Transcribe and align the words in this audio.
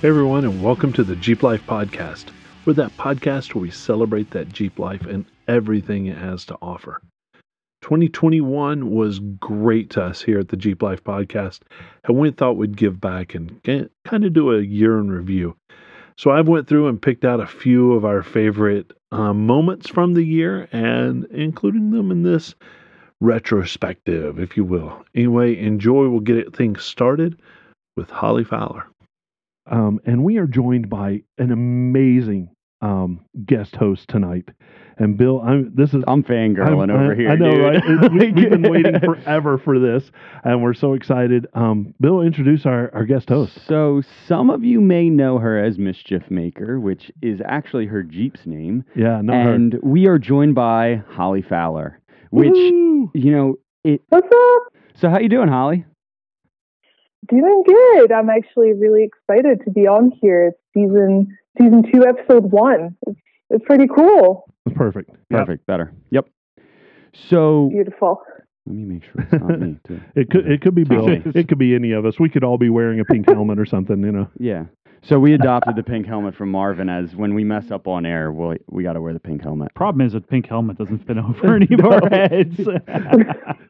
Hey 0.00 0.08
everyone, 0.08 0.46
and 0.46 0.62
welcome 0.64 0.94
to 0.94 1.04
the 1.04 1.14
Jeep 1.14 1.42
Life 1.42 1.66
Podcast. 1.66 2.28
We're 2.64 2.72
that 2.72 2.96
podcast 2.96 3.54
where 3.54 3.60
we 3.60 3.70
celebrate 3.70 4.30
that 4.30 4.50
Jeep 4.50 4.78
life 4.78 5.04
and 5.04 5.26
everything 5.46 6.06
it 6.06 6.16
has 6.16 6.46
to 6.46 6.56
offer. 6.62 7.02
2021 7.82 8.90
was 8.90 9.18
great 9.18 9.90
to 9.90 10.02
us 10.02 10.22
here 10.22 10.38
at 10.38 10.48
the 10.48 10.56
Jeep 10.56 10.80
Life 10.80 11.04
Podcast, 11.04 11.60
and 12.04 12.16
we 12.16 12.30
thought 12.30 12.56
we'd 12.56 12.78
give 12.78 12.98
back 12.98 13.34
and 13.34 13.62
kind 13.62 14.24
of 14.24 14.32
do 14.32 14.52
a 14.52 14.62
year 14.62 14.98
in 14.98 15.10
review. 15.10 15.54
So 16.16 16.30
I've 16.30 16.48
went 16.48 16.66
through 16.66 16.88
and 16.88 17.02
picked 17.02 17.26
out 17.26 17.40
a 17.40 17.46
few 17.46 17.92
of 17.92 18.06
our 18.06 18.22
favorite 18.22 18.92
um, 19.12 19.46
moments 19.46 19.86
from 19.86 20.14
the 20.14 20.24
year 20.24 20.66
and 20.72 21.26
including 21.26 21.90
them 21.90 22.10
in 22.10 22.22
this 22.22 22.54
retrospective, 23.20 24.38
if 24.38 24.56
you 24.56 24.64
will. 24.64 25.04
Anyway, 25.14 25.58
enjoy. 25.58 26.08
We'll 26.08 26.20
get 26.20 26.56
things 26.56 26.84
started 26.84 27.38
with 27.98 28.08
Holly 28.08 28.44
Fowler. 28.44 28.86
Um, 29.70 30.00
and 30.04 30.24
we 30.24 30.38
are 30.38 30.46
joined 30.46 30.90
by 30.90 31.22
an 31.38 31.52
amazing 31.52 32.50
um, 32.82 33.24
guest 33.44 33.76
host 33.76 34.08
tonight. 34.08 34.48
And 34.98 35.16
Bill, 35.16 35.40
I'm 35.40 35.72
this 35.74 35.94
is 35.94 36.04
I'm 36.06 36.22
fangirling 36.22 36.90
I'm, 36.90 36.90
over 36.90 37.12
I, 37.12 37.16
here. 37.16 37.30
I 37.30 37.36
know, 37.36 37.50
dude. 37.50 37.60
right? 37.62 38.12
we, 38.12 38.42
have 38.42 38.50
been 38.50 38.70
waiting 38.70 39.00
forever 39.00 39.56
for 39.56 39.78
this, 39.78 40.10
and 40.44 40.62
we're 40.62 40.74
so 40.74 40.92
excited. 40.92 41.46
Um, 41.54 41.94
Bill, 42.00 42.20
introduce 42.20 42.66
our, 42.66 42.94
our 42.94 43.06
guest 43.06 43.30
host. 43.30 43.58
So 43.66 44.02
some 44.26 44.50
of 44.50 44.62
you 44.62 44.80
may 44.80 45.08
know 45.08 45.38
her 45.38 45.62
as 45.62 45.78
Mischief 45.78 46.30
Maker, 46.30 46.78
which 46.78 47.10
is 47.22 47.40
actually 47.46 47.86
her 47.86 48.02
Jeep's 48.02 48.44
name. 48.44 48.84
Yeah, 48.94 49.22
no. 49.22 49.32
And 49.32 49.74
her. 49.74 49.80
we 49.82 50.06
are 50.06 50.18
joined 50.18 50.54
by 50.54 51.02
Holly 51.08 51.42
Fowler, 51.42 52.00
which 52.30 52.50
Woo! 52.50 53.10
you 53.14 53.30
know 53.32 53.54
it. 53.84 54.02
What's 54.10 54.26
up? 54.26 54.72
So 54.96 55.08
how 55.08 55.18
you 55.18 55.30
doing, 55.30 55.48
Holly? 55.48 55.86
Doing 57.28 57.62
good. 57.66 58.12
I'm 58.12 58.30
actually 58.30 58.72
really 58.72 59.04
excited 59.04 59.60
to 59.64 59.70
be 59.70 59.82
on 59.86 60.10
here. 60.20 60.48
It's 60.48 60.58
season 60.74 61.36
season 61.60 61.82
two, 61.92 62.04
episode 62.06 62.50
one. 62.50 62.96
It's 63.06 63.20
it's 63.50 63.64
pretty 63.66 63.86
cool. 63.86 64.44
It's 64.66 64.76
perfect. 64.76 65.10
Perfect. 65.28 65.66
Better. 65.66 65.92
Yep. 66.10 66.26
So 67.28 67.68
Beautiful. 67.70 68.22
let 68.66 68.74
me 68.76 68.84
make 68.84 69.04
sure 69.04 69.12
it's 69.18 69.32
not 69.32 69.60
me 69.60 69.76
too. 69.86 70.00
It 70.14 70.30
could 70.30 70.46
it 70.50 70.60
could 70.62 70.74
be 70.74 70.84
Bill. 70.84 71.08
It 71.08 71.48
could 71.48 71.58
be 71.58 71.74
any 71.74 71.92
of 71.92 72.06
us. 72.06 72.18
We 72.18 72.28
could 72.28 72.44
all 72.44 72.58
be 72.58 72.70
wearing 72.70 73.00
a 73.00 73.04
pink 73.04 73.28
helmet 73.28 73.58
or 73.58 73.66
something. 73.66 74.00
You 74.02 74.12
know. 74.12 74.30
Yeah. 74.38 74.64
So 75.02 75.18
we 75.18 75.32
adopted 75.32 75.76
the 75.76 75.82
pink 75.82 76.06
helmet 76.06 76.34
from 76.34 76.50
Marvin 76.50 76.90
as 76.90 77.14
when 77.16 77.32
we 77.34 77.42
mess 77.42 77.70
up 77.70 77.88
on 77.88 78.04
air, 78.04 78.30
we 78.32 78.58
we 78.68 78.82
got 78.82 78.92
to 78.94 79.00
wear 79.00 79.14
the 79.14 79.20
pink 79.20 79.42
helmet. 79.42 79.74
Problem 79.74 80.06
is, 80.06 80.14
a 80.14 80.20
pink 80.20 80.46
helmet 80.46 80.76
doesn't 80.76 81.06
fit 81.06 81.16
over 81.16 81.56
any 81.56 81.68
of 81.72 81.84
our 81.84 82.08
heads. 82.08 82.58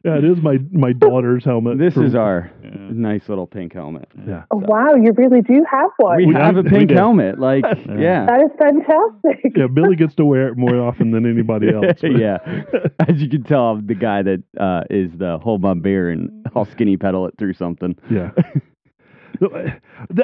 Yeah, 0.03 0.17
it 0.17 0.23
is 0.23 0.41
my 0.41 0.57
my 0.71 0.93
daughter's 0.93 1.45
helmet. 1.45 1.77
This 1.77 1.93
from- 1.93 2.05
is 2.07 2.15
our 2.15 2.49
Yeah. 2.63 2.71
nice 2.91 3.29
little 3.29 3.45
pink 3.45 3.71
helmet. 3.73 4.07
Yeah. 4.27 4.45
Oh, 4.49 4.57
wow, 4.57 4.95
you 4.95 5.11
really 5.15 5.41
do 5.43 5.63
have 5.69 5.91
one. 5.97 6.17
We 6.17 6.25
We 6.25 6.33
have 6.33 6.57
a 6.57 6.63
did. 6.63 6.71
We 6.71 6.77
pink 6.79 6.89
helmet. 6.91 7.37
Like, 7.39 7.63
yeah. 7.85 8.25
that 8.25 8.41
is 8.41 8.49
fantastic. 8.57 9.55
Yeah, 9.55 9.67
Billy 9.67 9.95
gets 9.95 10.15
to 10.15 10.25
wear 10.25 10.47
it 10.47 10.57
more 10.57 10.75
often 10.81 11.11
than 11.11 11.27
anybody 11.29 11.67
else. 11.71 11.99
yeah. 12.01 12.37
As 13.07 13.21
you 13.21 13.29
can 13.29 13.43
tell, 13.43 13.65
I'm 13.73 13.85
the 13.85 13.93
guy 13.93 14.23
that 14.23 14.41
uh, 14.59 14.85
is 14.89 15.11
the 15.19 15.37
hold 15.37 15.61
my 15.61 15.75
beer 15.75 16.09
and 16.09 16.47
I'll 16.55 16.65
skinny 16.65 16.97
pedal 16.97 17.27
it 17.27 17.35
through 17.37 17.53
something. 17.53 17.95
Yeah. 18.09 18.31
No, 19.41 19.49
I- 19.55 19.79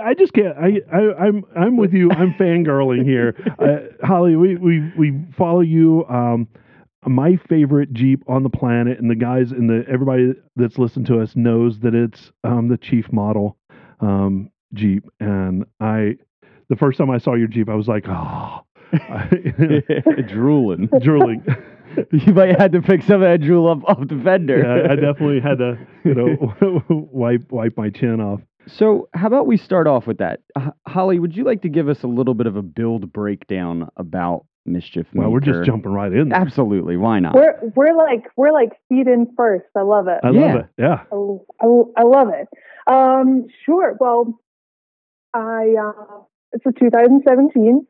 I 0.09 0.13
just 0.13 0.31
can't. 0.33 0.55
I, 0.57 0.81
I 0.93 1.25
I'm 1.25 1.43
I'm 1.55 1.75
with 1.77 1.93
you. 1.93 2.09
I'm 2.11 2.33
fangirling 2.35 3.03
here, 3.03 3.35
uh, 3.59 4.05
Holly. 4.05 4.35
We 4.35 4.55
we 4.55 4.91
we 4.97 5.13
follow 5.37 5.61
you. 5.61 6.05
Um, 6.07 6.47
my 7.05 7.37
favorite 7.49 7.93
Jeep 7.93 8.23
on 8.27 8.43
the 8.43 8.49
planet, 8.49 8.99
and 8.99 9.09
the 9.09 9.15
guys 9.15 9.51
and 9.51 9.69
the 9.69 9.85
everybody 9.89 10.33
that's 10.55 10.77
listened 10.77 11.05
to 11.07 11.19
us 11.21 11.35
knows 11.35 11.79
that 11.79 11.95
it's 11.95 12.31
um, 12.43 12.67
the 12.67 12.77
Chief 12.77 13.11
model 13.11 13.57
um, 14.01 14.49
Jeep. 14.73 15.03
And 15.19 15.65
I, 15.79 16.17
the 16.69 16.75
first 16.75 16.97
time 16.97 17.09
I 17.09 17.17
saw 17.17 17.33
your 17.35 17.47
Jeep, 17.47 17.69
I 17.69 17.75
was 17.75 17.87
like, 17.87 18.05
oh, 18.09 18.61
Drooling. 20.27 20.89
drooling. 21.01 21.45
You 22.11 22.33
might 22.33 22.49
have 22.49 22.57
had 22.59 22.71
to 22.73 22.81
pick 22.81 23.01
some 23.03 23.15
of 23.15 23.21
that 23.21 23.41
drool 23.41 23.67
up 23.69 23.83
off 23.85 24.07
the 24.07 24.19
fender. 24.23 24.59
Yeah, 24.59 24.91
I 24.91 24.95
definitely 24.95 25.39
had 25.39 25.57
to, 25.59 25.77
you 26.03 26.13
know, 26.13 26.83
wipe 26.89 27.51
wipe 27.51 27.75
my 27.77 27.89
chin 27.89 28.19
off. 28.21 28.41
So, 28.67 29.09
how 29.13 29.27
about 29.27 29.47
we 29.47 29.57
start 29.57 29.87
off 29.87 30.07
with 30.07 30.17
that? 30.17 30.41
H- 30.57 30.65
Holly, 30.85 31.19
would 31.19 31.35
you 31.35 31.43
like 31.43 31.61
to 31.61 31.69
give 31.69 31.87
us 31.89 32.03
a 32.03 32.07
little 32.07 32.33
bit 32.33 32.47
of 32.47 32.55
a 32.57 32.61
build 32.61 33.11
breakdown 33.13 33.89
about 33.97 34.45
Mischief 34.65 35.07
Well, 35.13 35.29
we're 35.31 35.39
just 35.39 35.63
jumping 35.63 35.93
right 35.93 36.11
in. 36.11 36.29
there. 36.29 36.37
Absolutely. 36.39 36.97
Why 36.97 37.19
not? 37.19 37.35
We're 37.35 37.57
we're 37.75 37.95
like 37.95 38.25
we're 38.35 38.51
like 38.51 38.71
feet 38.89 39.07
in 39.07 39.27
first. 39.37 39.65
I 39.77 39.81
love 39.83 40.07
it. 40.09 40.19
I 40.23 40.31
Yeah. 40.31 40.41
love 40.41 40.55
it. 40.57 40.65
Yeah. 40.77 41.03
I, 41.11 41.65
I, 41.65 41.67
I 41.97 42.03
love 42.03 42.27
it. 42.33 42.47
Um, 42.91 43.47
sure. 43.65 43.95
Well, 43.99 44.37
I 45.33 45.73
uh, 45.81 46.21
it's 46.51 46.65
a 46.65 46.71
2017, 46.77 47.87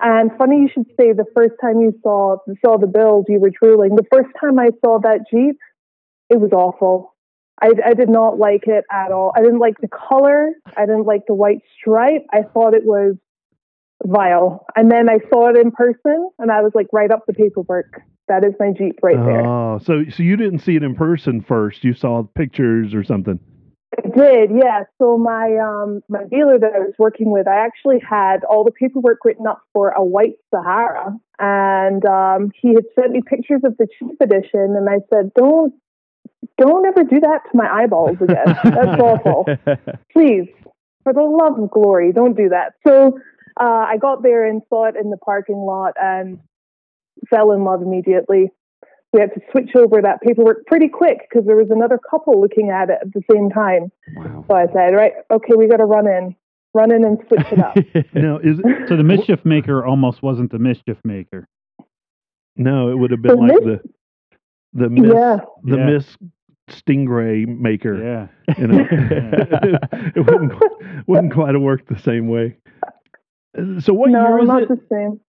and 0.00 0.30
funny 0.36 0.56
you 0.62 0.68
should 0.72 0.86
say 0.98 1.12
the 1.12 1.24
first 1.36 1.54
time 1.60 1.80
you 1.80 1.92
saw 2.02 2.38
saw 2.64 2.78
the 2.78 2.86
build, 2.88 3.26
you 3.28 3.38
were 3.38 3.50
drooling. 3.50 3.94
The 3.94 4.06
first 4.12 4.30
time 4.40 4.58
I 4.58 4.70
saw 4.84 4.98
that 5.00 5.20
Jeep, 5.30 5.56
it 6.30 6.40
was 6.40 6.50
awful. 6.52 7.14
I, 7.60 7.72
I 7.84 7.94
did 7.94 8.08
not 8.08 8.38
like 8.38 8.64
it 8.66 8.84
at 8.90 9.10
all. 9.12 9.32
I 9.36 9.40
didn't 9.40 9.58
like 9.58 9.78
the 9.80 9.88
color. 9.88 10.52
I 10.76 10.86
didn't 10.86 11.06
like 11.06 11.22
the 11.26 11.34
white 11.34 11.62
stripe. 11.78 12.24
I 12.32 12.42
thought 12.42 12.74
it 12.74 12.84
was 12.84 13.16
vile. 14.04 14.64
And 14.76 14.90
then 14.90 15.08
I 15.08 15.18
saw 15.30 15.48
it 15.50 15.56
in 15.56 15.70
person, 15.70 16.30
and 16.38 16.50
I 16.50 16.62
was 16.62 16.72
like, 16.74 16.86
right 16.92 17.10
up 17.10 17.24
the 17.26 17.32
paperwork. 17.32 18.00
That 18.28 18.44
is 18.44 18.52
my 18.60 18.72
Jeep 18.76 18.98
right 19.02 19.16
there. 19.16 19.46
Oh, 19.46 19.78
so 19.78 20.04
so 20.14 20.22
you 20.22 20.36
didn't 20.36 20.58
see 20.58 20.76
it 20.76 20.82
in 20.82 20.94
person 20.94 21.40
first. 21.40 21.82
You 21.82 21.94
saw 21.94 22.22
pictures 22.22 22.94
or 22.94 23.02
something. 23.02 23.40
I 23.96 24.06
did, 24.06 24.50
yeah. 24.54 24.82
So 24.98 25.16
my 25.16 25.56
um 25.56 26.02
my 26.10 26.24
dealer 26.24 26.58
that 26.58 26.72
I 26.74 26.80
was 26.80 26.94
working 26.98 27.30
with, 27.30 27.48
I 27.48 27.64
actually 27.64 28.00
had 28.06 28.44
all 28.44 28.64
the 28.64 28.70
paperwork 28.70 29.24
written 29.24 29.46
up 29.46 29.62
for 29.72 29.88
a 29.90 30.04
white 30.04 30.34
Sahara, 30.50 31.16
and 31.38 32.04
um, 32.04 32.52
he 32.60 32.74
had 32.74 32.84
sent 32.94 33.12
me 33.12 33.22
pictures 33.22 33.62
of 33.64 33.78
the 33.78 33.86
Chief 33.98 34.20
edition, 34.20 34.76
and 34.76 34.90
I 34.90 34.98
said, 35.12 35.32
"Don't, 35.34 35.72
don't 36.58 36.86
ever 36.86 37.04
do 37.04 37.20
that 37.20 37.40
to 37.50 37.56
my 37.56 37.68
eyeballs 37.70 38.16
again. 38.20 38.56
That's 38.64 39.00
awful. 39.00 39.46
Please, 40.12 40.48
for 41.04 41.12
the 41.12 41.22
love 41.22 41.58
of 41.62 41.70
glory, 41.70 42.12
don't 42.12 42.36
do 42.36 42.48
that." 42.50 42.74
So 42.86 43.18
uh, 43.60 43.64
I 43.88 43.96
got 44.00 44.22
there 44.22 44.44
and 44.46 44.62
saw 44.68 44.86
it 44.86 44.94
in 45.00 45.10
the 45.10 45.16
parking 45.18 45.56
lot 45.56 45.94
and 46.00 46.38
fell 47.30 47.52
in 47.52 47.64
love 47.64 47.82
immediately 47.82 48.50
we 49.12 49.20
had 49.20 49.32
to 49.34 49.40
switch 49.50 49.70
over 49.74 50.02
that 50.02 50.20
paperwork 50.20 50.66
pretty 50.66 50.88
quick 50.88 51.20
because 51.28 51.46
there 51.46 51.56
was 51.56 51.70
another 51.70 51.98
couple 52.10 52.40
looking 52.40 52.70
at 52.70 52.90
it 52.90 52.98
at 53.00 53.12
the 53.14 53.22
same 53.32 53.48
time. 53.50 53.90
wow. 54.14 54.44
So 54.48 54.54
I 54.54 54.66
said, 54.66 54.94
right, 54.94 55.12
okay, 55.30 55.54
we 55.56 55.66
got 55.66 55.78
to 55.78 55.84
run 55.86 56.06
in, 56.06 56.36
run 56.74 56.92
in 56.92 57.04
and 57.04 57.18
switch 57.26 57.46
it 57.50 57.58
up. 57.58 57.74
Now 58.14 58.38
is 58.38 58.58
it, 58.58 58.88
so 58.88 58.96
the 58.96 59.02
mischief 59.14 59.40
maker 59.44 59.84
almost 59.84 60.22
wasn't 60.22 60.52
the 60.52 60.58
mischief 60.58 60.98
maker. 61.04 61.48
no? 62.56 62.90
It 62.90 62.98
would 62.98 63.10
have 63.10 63.22
been 63.22 63.36
The 63.36 63.40
like 63.40 63.52
Miss- 63.64 63.80
the 63.82 63.88
the 64.78 64.88
miss 64.88 65.12
yeah, 65.12 65.38
the 65.64 65.76
Yeah. 65.76 65.86
miss 65.86 66.16
stingray 66.70 67.46
maker. 67.46 67.96
Yeah. 68.02 68.54
You 68.58 68.66
know, 68.68 68.86
it 68.90 70.26
wouldn't 70.26 70.52
wouldn't 71.06 71.32
quite 71.32 71.54
have 71.54 71.62
worked 71.62 71.88
the 71.88 71.98
same 71.98 72.28
way. 72.28 72.56
So 73.80 73.92
what 73.94 74.10
no, 74.10 74.22
year 74.28 74.38
was 74.38 74.48
not 74.48 74.62
it? 74.62 74.68
the 74.68 74.80
same. 74.90 75.20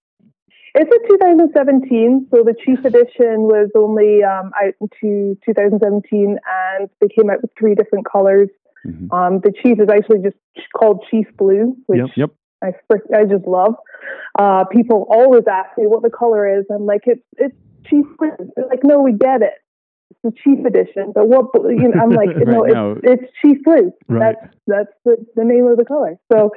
It's 0.75 0.91
a 0.95 1.07
2017, 1.09 2.27
so 2.29 2.43
the 2.43 2.53
Chief 2.63 2.85
Edition 2.85 3.41
was 3.49 3.69
only 3.75 4.21
um, 4.23 4.51
out 4.61 4.75
into 4.79 5.35
2017, 5.43 6.37
and 6.77 6.89
they 7.01 7.07
came 7.07 7.29
out 7.31 7.41
with 7.41 7.49
three 7.57 7.73
different 7.73 8.05
colors. 8.05 8.49
Mhm. 8.85 9.11
Um, 9.11 9.39
the 9.39 9.51
Chief 9.63 9.79
is 9.79 9.89
actually 9.89 10.19
just 10.19 10.37
called 10.77 11.03
Chief 11.09 11.25
Blue, 11.37 11.75
which 11.87 11.99
Yep. 11.99 12.09
Yep. 12.15 12.29
I 12.61 12.73
frick- 12.87 13.11
I 13.15 13.25
just 13.25 13.47
love. 13.47 13.75
Uh, 14.37 14.65
people 14.65 15.07
always 15.09 15.43
ask 15.47 15.75
me 15.77 15.87
what 15.87 16.03
the 16.03 16.09
color 16.11 16.47
is. 16.59 16.65
I'm 16.69 16.85
like, 16.85 17.01
it's 17.07 17.25
it's 17.37 17.55
Chief. 17.89 18.05
They're 18.19 18.67
like, 18.67 18.83
no, 18.83 18.99
we 19.01 19.13
get 19.13 19.41
it. 19.41 19.53
It's 20.11 20.19
the 20.23 20.31
Chief 20.43 20.65
Edition, 20.65 21.11
but 21.13 21.27
what? 21.27 21.45
You 21.69 21.89
know, 21.89 22.01
I'm 22.01 22.09
like, 22.09 22.29
no, 22.35 22.61
Right, 22.61 22.69
it's 22.71 22.73
no. 22.75 22.99
it's 23.03 23.23
Chief 23.41 23.57
Blue. 23.63 23.91
Right. 24.07 24.35
That's 24.41 24.55
that's 24.67 24.91
the, 25.05 25.25
the 25.35 25.43
name 25.43 25.65
of 25.67 25.77
the 25.77 25.85
color. 25.85 26.15
So, 26.31 26.51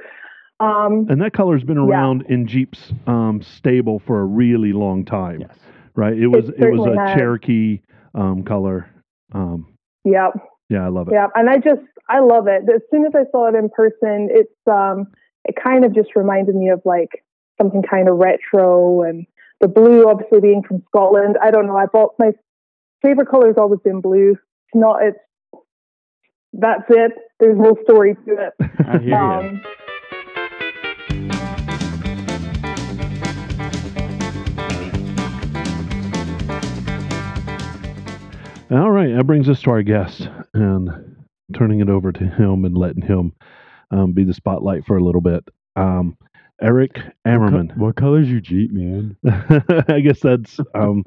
um, 0.60 1.06
And 1.10 1.20
that 1.22 1.32
color's 1.32 1.64
been 1.64 1.76
Yeah. 1.76 1.84
around 1.94 2.24
in 2.28 2.46
Jeep's 2.46 2.92
um, 3.06 3.40
stable 3.42 3.98
for 4.06 4.20
a 4.20 4.24
really 4.24 4.72
long 4.72 5.04
time, 5.04 5.40
Yes. 5.40 5.56
right? 5.96 6.16
It 6.16 6.28
was 6.28 6.48
it, 6.50 6.70
was 6.72 6.86
a 6.86 6.98
has. 7.00 7.14
Cherokee 7.16 7.80
um, 8.14 8.42
color. 8.44 8.88
Um, 9.32 9.66
yeah, 10.04 10.28
yeah, 10.68 10.84
I 10.84 10.88
love 10.88 11.08
it. 11.08 11.14
yeah, 11.14 11.26
and 11.34 11.48
I 11.50 11.56
just 11.56 11.80
I 12.08 12.20
love 12.20 12.46
it. 12.48 12.62
As 12.74 12.82
soon 12.90 13.04
as 13.06 13.12
I 13.14 13.24
saw 13.30 13.48
it 13.48 13.54
in 13.54 13.68
person, 13.70 14.28
it's 14.30 14.52
um, 14.70 15.06
it 15.44 15.54
kind 15.62 15.84
of 15.84 15.94
just 15.94 16.10
reminded 16.16 16.54
me 16.54 16.68
of 16.70 16.80
like 16.84 17.24
something 17.60 17.82
kind 17.82 18.08
of 18.08 18.16
retro 18.16 19.02
and 19.02 19.26
the 19.62 19.68
blue, 19.68 20.08
obviously 20.08 20.40
being 20.40 20.62
from 20.66 20.82
Scotland. 20.88 21.36
I 21.40 21.50
don't 21.52 21.66
know. 21.66 21.76
I 21.76 21.86
bought 21.86 22.14
my 22.18 22.32
favorite 23.00 23.28
color 23.28 23.46
has 23.46 23.56
always 23.56 23.80
been 23.80 24.00
blue. 24.00 24.32
It's 24.32 24.74
not. 24.74 25.02
It's 25.02 25.18
that's 26.52 26.82
it. 26.90 27.12
There's 27.40 27.56
no 27.56 27.76
story 27.84 28.14
to 28.26 28.32
it. 28.32 28.52
I 28.86 28.98
hear 28.98 29.08
you. 29.08 29.14
Um, 29.14 29.62
All 38.70 38.90
right, 38.90 39.14
that 39.14 39.26
brings 39.26 39.50
us 39.50 39.60
to 39.62 39.70
our 39.70 39.82
guest 39.82 40.28
and 40.54 41.16
turning 41.54 41.80
it 41.80 41.90
over 41.90 42.10
to 42.10 42.24
him 42.24 42.64
and 42.64 42.76
letting 42.76 43.02
him 43.02 43.34
um, 43.90 44.12
be 44.12 44.24
the 44.24 44.32
spotlight 44.32 44.86
for 44.86 44.96
a 44.96 45.04
little 45.04 45.20
bit. 45.20 45.46
um, 45.76 46.16
Eric 46.62 47.00
Ammerman. 47.26 47.76
What 47.76 47.96
color's 47.96 48.28
your 48.30 48.40
Jeep, 48.40 48.70
man? 48.72 49.16
I 49.88 50.00
guess 50.00 50.20
that's 50.20 50.60
um, 50.74 51.02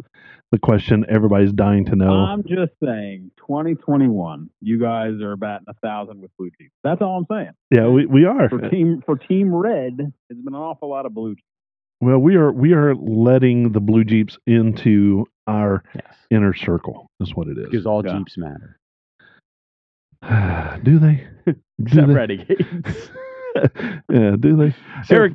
the 0.51 0.59
question 0.59 1.05
everybody's 1.09 1.53
dying 1.53 1.85
to 1.85 1.95
know. 1.95 2.11
I'm 2.11 2.43
just 2.43 2.73
saying, 2.83 3.31
2021, 3.37 4.49
you 4.61 4.79
guys 4.79 5.21
are 5.21 5.35
batting 5.37 5.67
a 5.69 5.73
thousand 5.75 6.21
with 6.21 6.31
blue 6.37 6.49
jeeps. 6.59 6.73
That's 6.83 7.01
all 7.01 7.17
I'm 7.17 7.25
saying. 7.31 7.51
yeah, 7.71 7.87
we, 7.87 8.05
we 8.05 8.25
are. 8.25 8.49
For 8.49 8.69
team 8.69 9.01
for 9.05 9.15
team 9.17 9.53
red, 9.55 9.97
it's 10.29 10.41
been 10.41 10.53
an 10.53 10.59
awful 10.59 10.89
lot 10.89 11.05
of 11.05 11.13
blue 11.13 11.35
jeeps. 11.35 11.43
Well, 12.01 12.19
we 12.19 12.35
are 12.35 12.51
we 12.51 12.73
are 12.73 12.93
letting 12.93 13.71
the 13.71 13.79
blue 13.79 14.03
jeeps 14.03 14.37
into 14.45 15.25
our 15.47 15.83
Yes. 15.95 16.13
inner 16.29 16.53
circle. 16.53 17.07
Is 17.21 17.33
what 17.33 17.47
it 17.47 17.57
is. 17.57 17.69
Because 17.69 17.85
all 17.85 18.05
Yeah. 18.05 18.17
Jeeps 18.17 18.37
matter. 18.37 18.77
do 20.83 20.99
they? 20.99 21.25
Do 21.45 21.55
Except 21.79 22.07
they? 22.07 22.13
Renegades. 22.13 23.09
yeah, 24.11 24.35
do 24.39 24.55
they? 24.57 24.75
So- 25.05 25.15
Eric, 25.15 25.33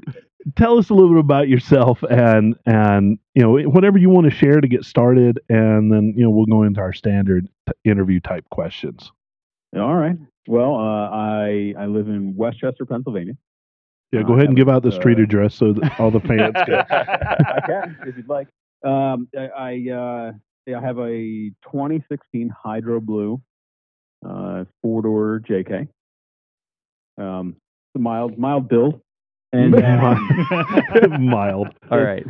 tell 0.57 0.79
us 0.79 0.91
a 0.91 0.95
little 0.95 1.11
bit 1.11 1.21
about 1.21 1.49
yourself 1.49 2.03
and 2.09 2.55
and 2.67 3.19
you 3.35 3.43
know 3.43 3.69
whatever 3.69 3.99
you 3.99 4.11
want 4.11 4.25
to 4.31 4.31
share 4.31 4.61
to 4.61 4.69
get 4.69 4.85
started, 4.85 5.41
and 5.49 5.93
then 5.93 6.15
you 6.17 6.25
know 6.25 6.31
we'll 6.31 6.47
go 6.47 6.63
into 6.63 6.81
our 6.81 6.93
standard 6.93 7.49
interview 7.85 8.21
type 8.21 8.45
questions. 8.51 9.11
All 9.77 9.95
right. 9.95 10.17
Well, 10.49 10.75
uh, 10.75 11.09
I 11.11 11.75
I 11.79 11.87
live 11.87 12.09
in 12.09 12.35
West 12.37 12.59
Chester, 12.61 12.85
Pennsylvania. 12.87 13.35
Yeah, 14.13 14.21
Uh, 14.21 14.23
go 14.25 14.33
ahead 14.35 14.47
and 14.47 14.57
give 14.57 14.69
out 14.69 14.83
the 14.83 14.91
street 14.91 15.19
uh, 15.19 15.23
address 15.23 15.55
so 15.55 15.73
that 15.75 16.01
all 16.01 16.11
the 16.11 16.21
fans 16.21 16.55
can. 16.67 16.85
I 16.91 17.61
can 17.67 17.97
if 18.07 18.17
you'd 18.17 18.29
like. 18.29 18.49
Um, 18.85 19.29
I 19.39 19.49
I, 19.57 19.91
uh, 19.95 20.33
I 20.77 20.81
have 20.81 20.99
a 20.99 21.51
2016 21.71 22.51
Hydro 22.65 23.01
Blue 23.01 23.41
uh, 24.29 24.65
four 24.83 25.03
door 25.03 25.41
JK. 25.49 25.87
Um, 27.19 27.57
mild 27.99 28.39
mild 28.39 28.69
build, 28.69 29.01
and 29.53 29.75
um, 29.75 30.29
Mild. 31.21 31.69
all 31.91 32.01
right. 32.01 32.27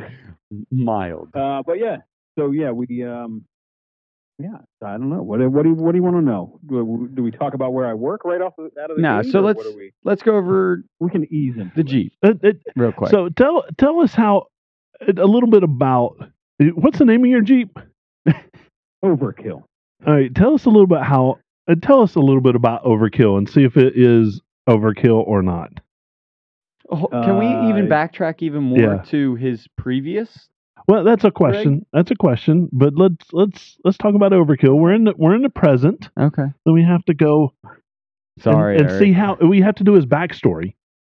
Mild. 0.71 1.29
uh, 1.35 1.62
but 1.65 1.79
yeah, 1.79 1.99
so 2.39 2.51
yeah, 2.51 2.71
we 2.71 3.05
um, 3.05 3.45
yeah, 4.39 4.57
I 4.83 4.93
don't 4.93 5.11
know. 5.11 5.23
What 5.23 5.39
do- 5.39 5.51
what 5.51 5.62
do 5.65 5.69
you, 5.71 5.75
what 5.75 5.93
do 5.93 5.99
you 5.99 6.03
want 6.03 6.17
to 6.17 6.23
know? 6.23 6.59
Do, 6.67 7.09
do 7.15 7.23
we 7.23 7.31
talk 7.31 7.55
about 7.55 7.73
where 7.73 7.87
I 7.87 7.95
work 7.95 8.25
right 8.25 8.41
off 8.41 8.55
the, 8.57 8.71
out 8.83 8.91
of 8.91 8.97
the 8.97 9.03
Nah, 9.03 9.23
so 9.23 9.41
let's- 9.41 9.59
what 9.59 9.67
are 9.67 9.77
we 9.77 9.93
Let's 10.03 10.23
go 10.23 10.37
over 10.37 10.83
we 10.99 11.11
can 11.11 11.25
ease 11.33 11.57
into 11.57 11.73
the. 11.77 11.85
Jeep 11.85 12.12
Uh, 12.23 12.33
uh, 12.43 12.53
real 12.75 12.93
quick. 12.93 13.11
so 13.11 13.29
tell 13.29 13.65
tell 13.79 14.01
us 14.01 14.15
how 14.15 14.47
a 15.07 15.12
little 15.27 15.49
bit 15.51 15.62
about 15.62 16.17
what's 16.75 16.99
the 16.99 17.05
name 17.05 17.23
of 17.25 17.31
your 17.31 17.43
Jeep? 17.43 17.79
Overkill. 19.05 19.62
All 20.07 20.15
right, 20.15 20.35
tell 20.35 20.55
us 20.55 20.65
a 20.65 20.71
little 20.71 20.87
bit 20.87 21.03
how. 21.03 21.39
Uh, 21.69 21.75
tell 21.81 22.03
us 22.03 22.15
a 22.17 22.21
little 22.21 22.41
bit 22.41 22.55
about 22.55 22.83
Overkill 22.85 23.37
and 23.39 23.49
see 23.49 23.62
if 23.65 23.77
it 23.77 23.93
is 23.97 24.41
Overkill 24.69 25.27
or 25.27 25.43
not. 25.43 25.73
Oh, 26.91 27.07
Can 27.07 27.39
we 27.39 27.47
even 27.71 27.91
Uh, 27.91 27.95
backtrack 27.95 28.43
even 28.43 28.62
more 28.65 28.79
yeah. 28.79 29.03
to 29.09 29.37
his 29.37 29.67
previous? 29.79 30.49
Well, 30.89 31.05
that's 31.05 31.25
a 31.25 31.31
question. 31.31 31.87
That's 31.93 32.11
a 32.11 32.17
question. 32.17 32.69
But 32.73 32.95
let's 32.97 33.33
let's 33.33 33.77
let's 33.85 33.97
talk 33.99 34.15
about 34.15 34.33
Overkill. 34.33 34.77
We're 34.77 34.93
in 34.95 35.05
the, 35.05 35.15
we're 35.17 35.35
in 35.35 35.43
the 35.43 35.51
present. 35.51 36.09
Okay. 36.19 36.47
Then 36.65 36.75
we 36.75 36.83
have 36.83 37.05
to 37.05 37.15
go 37.15 37.55
Sorry. 38.41 38.77
and, 38.79 38.91
and 38.91 38.99
see 38.99 39.12
how 39.12 39.37
we 39.41 39.61
have 39.61 39.77
to 39.77 39.85
do 39.85 39.93
his 39.93 40.07
backstory, 40.07 40.75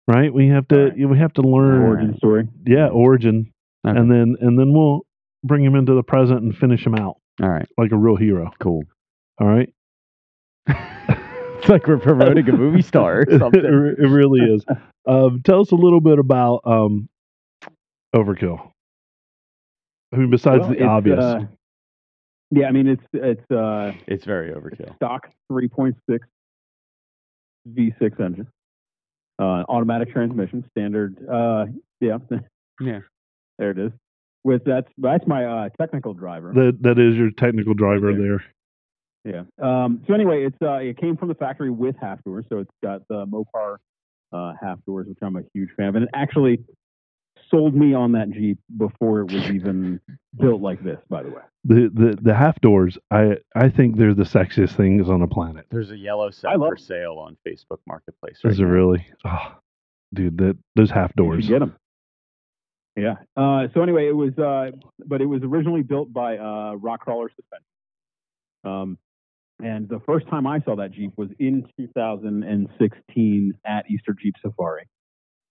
right? 0.09 0.33
We 0.33 0.49
have 0.49 0.67
to 0.69 0.87
Right. 0.89 1.09
we 1.09 1.19
have 1.19 1.33
to 1.35 1.43
learn 1.43 1.83
Origin 1.83 2.17
story. 2.17 2.49
yeah 2.67 2.89
origin, 2.89 3.53
Okay. 3.87 3.97
and 3.99 4.11
then 4.11 4.37
and 4.41 4.59
then 4.59 4.73
we'll 4.73 5.03
bring 5.45 5.63
him 5.63 5.77
into 5.77 5.95
the 5.95 6.03
present 6.03 6.43
and 6.43 6.57
finish 6.57 6.85
him 6.85 6.95
out 6.97 7.17
All 7.41 7.49
right. 7.49 7.69
like 7.79 7.93
a 7.93 7.97
real 7.97 8.17
hero. 8.17 8.51
Cool. 8.61 8.83
All 9.41 9.47
right. 9.47 9.73
it's 11.61 11.69
like 11.69 11.87
we're 11.87 11.99
promoting 11.99 12.49
a 12.49 12.53
movie 12.53 12.83
star 12.83 13.19
or 13.19 13.23
it, 13.29 13.39
something. 13.39 13.65
it 13.65 14.07
really 14.09 14.41
is. 14.41 14.65
Um, 15.07 15.43
tell 15.45 15.61
us 15.61 15.71
a 15.73 15.77
little 15.77 16.01
bit 16.01 16.19
about 16.19 16.61
um, 16.65 17.09
Overkill. 18.15 18.71
I 20.13 20.17
mean, 20.17 20.31
besides 20.31 20.63
Well, 20.63 20.71
the 20.71 20.85
obvious. 20.85 21.19
uh, 21.21 21.41
yeah, 22.51 22.67
I 22.67 22.73
mean 22.73 22.89
it's 22.89 23.03
it's 23.13 23.51
uh, 23.51 23.93
It's 24.09 24.25
very 24.25 24.51
overkill. 24.53 24.97
stock 24.97 25.29
3.6 25.53 25.95
V6 27.69 28.21
engine, 28.21 28.49
uh, 29.39 29.63
automatic 29.69 30.11
transmission, 30.13 30.65
standard. 30.71 31.17
Uh, 31.31 31.67
yeah, 32.01 32.19
Yeah. 32.81 33.01
there 33.59 33.71
it 33.71 33.79
is. 33.79 33.93
With 34.43 34.65
that's 34.65 34.89
that's 34.99 35.27
my 35.27 35.45
uh, 35.45 35.69
technical 35.81 36.15
driver. 36.15 36.53
that 36.55 36.79
that 36.83 36.99
is 36.99 37.15
your 37.17 37.31
technical 37.31 37.75
driver 37.75 38.11
Okay. 38.11 38.19
there. 38.19 38.45
Yeah. 39.25 39.43
Um, 39.63 40.03
so 40.07 40.15
anyway, 40.15 40.45
it's 40.47 40.57
uh, 40.63 40.75
it 40.77 40.97
came 40.99 41.17
from 41.17 41.29
the 41.29 41.35
factory 41.35 41.71
with 41.71 41.97
half 42.01 42.23
doors, 42.25 42.45
so 42.49 42.59
it's 42.59 42.71
got 42.83 43.03
the 43.09 43.27
Mopar 43.27 43.77
uh, 44.33 44.53
half 44.61 44.79
doors, 44.87 45.07
which 45.09 45.19
I'm 45.23 45.37
a 45.37 45.43
huge 45.53 45.71
fan 45.77 45.89
of, 45.89 45.95
and 45.97 46.05
it 46.05 46.11
actually 46.15 46.61
sold 47.51 47.75
me 47.75 47.93
on 47.95 48.13
that 48.13 48.31
Jeep 48.31 48.59
before 48.77 49.21
it 49.21 49.33
was 49.33 49.43
even 49.51 50.01
built 50.39 50.63
like 50.63 50.83
this. 50.83 50.99
By 51.11 51.23
the 51.25 51.31
way, 51.31 51.43
The 51.65 51.91
the 51.93 52.19
the 52.23 52.35
half 52.35 52.61
doors. 52.61 52.97
I 53.11 53.37
I 53.55 53.69
think 53.69 53.97
they're 53.99 54.15
the 54.15 54.23
sexiest 54.23 54.77
things 54.77 55.09
on 55.11 55.21
the 55.21 55.27
planet. 55.27 55.67
There's 55.71 55.91
a 55.91 55.97
yellow 55.99 56.29
I 56.29 56.31
set 56.31 56.59
love- 56.59 56.71
for 56.71 56.77
sale 56.79 57.17
on 57.19 57.37
Facebook 57.47 57.79
Marketplace. 57.87 58.39
Is 58.45 58.59
it 58.61 58.65
really? 58.65 59.07
Oh, 59.27 59.55
dude, 60.15 60.39
that 60.39 60.57
those 60.77 60.91
half 60.91 61.15
doors. 61.15 61.45
should 61.45 61.51
get 61.51 61.59
them. 61.59 61.77
Yeah. 62.97 63.17
Uh, 63.37 63.69
so 63.75 63.83
anyway, 63.83 64.09
it 64.09 64.17
was, 64.17 64.37
uh, 64.39 64.71
but 65.07 65.21
it 65.23 65.27
was 65.27 65.43
originally 65.43 65.83
built 65.83 66.13
by 66.13 66.37
uh, 66.39 66.75
Rock 66.75 67.07
Krawler 67.07 67.29
Suspension. 67.37 67.65
Um, 68.65 68.99
and 69.65 69.89
the 69.89 70.01
first 70.07 70.27
time 70.29 70.47
I 70.47 70.61
saw 70.61 70.77
that 70.77 70.93
Jeep 70.93 71.13
was 71.17 71.29
in 71.39 71.67
2016 71.77 73.53
at 73.65 73.85
Easter 73.91 74.15
Jeep 74.21 74.35
Safari. 74.43 74.89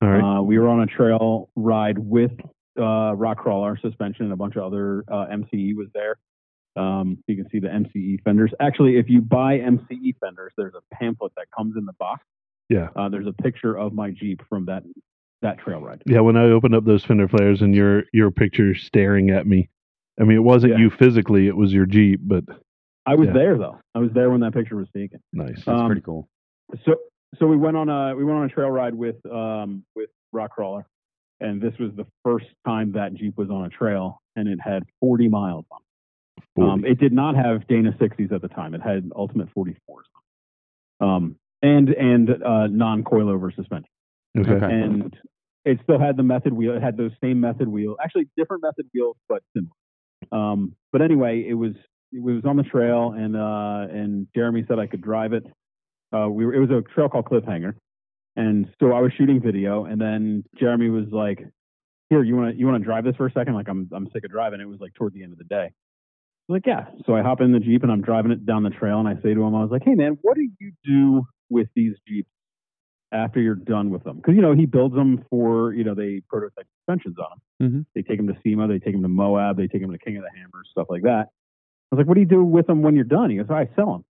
All 0.02 0.10
right. 0.10 0.40
Uh, 0.40 0.42
we 0.42 0.58
were 0.58 0.68
on 0.70 0.82
a 0.82 0.86
trail 0.86 1.50
ride 1.56 1.98
with 2.00 2.32
uh, 2.80 3.14
Rock 3.16 3.44
Krawler 3.44 3.80
Suspension 3.82 4.26
and 4.26 4.34
a 4.34 4.38
bunch 4.38 4.56
of 4.56 4.64
other 4.64 5.04
uh, 5.12 5.26
MCE 5.28 5.76
was 5.76 5.88
there. 5.94 6.18
Um, 6.76 7.18
you 7.28 7.36
can 7.36 7.50
see 7.50 7.60
the 7.60 7.68
MCE 7.68 8.24
fenders. 8.24 8.52
Actually, 8.62 8.98
if 8.98 9.10
you 9.10 9.22
buy 9.22 9.57
MCE 9.57 10.16
fenders, 10.22 10.54
there's 10.56 10.74
a 10.76 10.95
pamphlet 10.95 11.33
that 11.36 11.48
comes 11.56 11.76
in 11.78 11.86
the 11.86 11.94
box. 12.00 12.24
Yeah. 12.69 12.90
Uh, 12.95 13.10
there's 13.10 13.28
a 13.28 13.33
picture 13.33 13.76
of 13.78 13.94
my 13.94 14.12
Jeep 14.12 14.42
from 14.48 14.66
that 14.66 14.83
that 15.42 15.57
trail 15.60 15.80
ride. 15.81 16.02
yeah. 16.06 16.19
When 16.19 16.36
I 16.38 16.44
opened 16.45 16.76
up 16.76 16.83
those 16.86 17.04
fender 17.06 17.28
flares 17.28 17.62
and 17.62 17.74
your 17.74 18.04
your 18.14 18.30
picture 18.30 18.76
staring 18.76 19.30
at 19.31 19.48
me, 19.48 19.69
I 20.19 20.24
mean, 20.26 20.38
it 20.38 20.42
wasn't 20.44 20.74
Yeah. 20.74 20.80
you 20.80 20.90
physically. 20.90 21.48
It 21.48 21.56
was 21.57 21.74
your 21.74 21.86
Jeep, 21.86 22.19
but 22.24 22.44
I 23.06 23.16
was 23.16 23.28
Yeah. 23.28 23.34
there 23.34 23.58
though. 23.58 23.80
I 23.96 24.00
was 24.00 24.12
there 24.14 24.30
when 24.30 24.42
that 24.42 24.54
picture 24.54 24.76
was 24.76 24.90
taken. 24.96 25.20
nice. 25.34 25.56
That's 25.66 25.68
Um, 25.68 25.88
pretty 25.88 26.02
cool. 26.02 26.28
So 26.86 26.96
so 27.40 27.48
we 27.48 27.58
went 27.58 27.78
on 27.78 27.90
a 27.90 28.16
we 28.16 28.24
went 28.24 28.38
on 28.40 28.46
a 28.46 28.50
trail 28.50 28.70
ride 28.70 28.94
with 28.96 29.24
um 29.26 29.84
with 29.96 30.10
Rock 30.32 30.52
Krawler, 30.58 30.84
and 31.40 31.62
this 31.62 31.78
was 31.80 31.92
the 31.96 32.06
first 32.24 32.48
time 32.66 32.92
that 32.94 33.14
Jeep 33.16 33.38
was 33.38 33.50
on 33.50 33.66
a 33.66 33.70
trail, 33.70 34.22
and 34.36 34.48
it 34.48 34.60
had 34.62 34.84
40 35.00 35.28
miles 35.30 35.66
on. 35.72 35.80
it. 36.38 36.62
Um, 36.62 36.80
40. 36.82 36.92
it 36.92 37.00
did 37.00 37.14
not 37.14 37.36
have 37.36 37.68
Dana 37.68 37.92
60s 38.00 38.32
at 38.32 38.42
the 38.42 38.48
time. 38.50 38.74
It 38.74 38.82
had 38.82 39.10
Ultimate 39.16 39.50
44s. 39.56 39.76
Um, 41.02 41.36
and 41.62 41.90
and 41.90 42.30
uh, 42.44 42.68
non 42.68 43.04
coilover 43.04 43.54
suspension, 43.56 43.90
okay. 44.38 44.52
okay. 44.52 44.66
and 44.66 45.18
it 45.66 45.80
still 45.84 46.00
had 46.00 46.18
the 46.18 46.24
method 46.24 46.54
wheel. 46.54 46.76
It 46.76 46.82
had 46.82 46.98
those 46.98 47.12
same 47.22 47.40
method 47.40 47.68
wheels, 47.68 47.98
actually 48.04 48.28
different 48.38 48.64
method 48.64 48.86
wheels, 48.94 49.18
but 49.28 49.42
similar. 49.56 49.72
Um, 50.32 50.76
but 50.92 51.02
anyway, 51.02 51.46
it 51.48 51.54
was 51.54 51.74
it 52.11 52.21
was 52.21 52.44
on 52.45 52.57
the 52.57 52.63
trail, 52.63 53.13
and 53.16 53.35
uh, 53.35 53.87
and 53.94 54.28
Jeremy 54.35 54.66
said 54.68 54.80
I 54.80 54.87
could 54.87 55.01
drive 55.01 55.33
it. 55.33 55.45
Uh, 56.11 56.28
we 56.30 56.45
were, 56.45 56.54
it 56.54 56.59
was 56.59 56.69
a 56.71 56.81
trail 56.94 57.09
called 57.09 57.25
Cliffhanger, 57.25 57.75
and 58.35 58.68
so 58.80 58.92
I 58.94 59.01
was 59.01 59.11
shooting 59.18 59.42
video, 59.42 59.85
and 59.85 59.99
then 60.01 60.44
Jeremy 60.59 60.89
was 60.89 61.06
like, 61.11 61.39
"Here, 62.09 62.23
you 62.23 62.35
want 62.35 62.54
to 62.54 62.59
you 62.59 62.66
want 62.66 62.81
to 62.81 62.85
drive 62.85 63.04
this 63.04 63.16
for 63.16 63.28
a 63.28 63.31
second? 63.31 63.54
Like 63.54 63.69
I'm 63.69 63.89
I'm 63.94 64.07
sick 64.13 64.23
of 64.25 64.31
driving." 64.31 64.59
It 64.61 64.68
was 64.68 64.80
like 64.80 64.94
toward 64.95 65.13
the 65.13 65.23
end 65.23 65.33
of 65.33 65.37
the 65.37 65.44
day. 65.45 65.71
Like, 66.47 66.66
yeah. 66.66 66.85
So 67.06 67.16
I 67.16 67.21
hop 67.21 67.42
in 67.42 67.51
the 67.51 67.59
Jeep 67.59 67.83
and 67.83 67.92
I'm 67.92 68.01
driving 68.01 68.31
it 68.31 68.44
down 68.45 68.63
the 68.63 68.71
trail, 68.71 68.99
and 68.99 69.07
I 69.07 69.16
say 69.21 69.35
to 69.35 69.44
him, 69.44 69.54
I 69.56 69.61
was 69.61 69.69
like, 69.71 69.83
"Hey, 69.85 69.94
man, 69.94 70.18
what 70.23 70.35
do 70.35 70.47
you 70.59 70.71
do 70.83 71.28
with 71.49 71.68
these 71.75 71.94
Jeeps 72.07 72.30
after 73.11 73.39
you're 73.39 73.54
done 73.54 73.92
with 73.92 74.04
them?" 74.04 74.18
Because 74.18 74.33
you 74.35 74.42
know 74.42 74.56
he 74.56 74.66
builds 74.66 74.95
them 74.95 75.23
for 75.30 75.73
you 75.73 75.83
know 75.83 75.94
they 75.94 76.21
prototype 76.28 76.66
suspensions 76.80 77.18
on 77.19 77.37
them. 77.59 77.71
Mhm. 77.71 77.85
They 77.94 78.01
take 78.01 78.18
them 78.18 78.28
to 78.28 78.37
SEMA, 78.44 78.68
they 78.68 78.80
take 78.80 78.94
them 78.94 79.04
to 79.04 79.09
Moab, 79.09 79.57
they 79.57 79.68
take 79.68 79.81
them 79.81 79.92
to 79.92 79.99
King 79.99 80.18
of 80.18 80.23
the 80.23 80.31
Hammers, 80.35 80.69
stuff 80.71 80.87
like 80.89 81.04
that. 81.04 81.28
I 81.92 81.96
was 81.96 82.00
like, 82.00 82.08
"What 82.08 82.16
do 82.16 82.22
you 82.22 82.28
do 82.28 82.44
with 82.44 82.68
them 82.68 82.81
when 82.81 82.96
you're 82.96 83.04
done?" 83.04 83.30
He 83.30 83.38
goes, 83.38 83.50
"I 83.50 83.68
sell 83.76 83.94
them." 83.94 84.06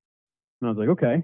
And 0.61 0.69
I 0.69 0.73
was 0.73 0.79
like, 0.79 0.89
"Okay." 0.91 1.23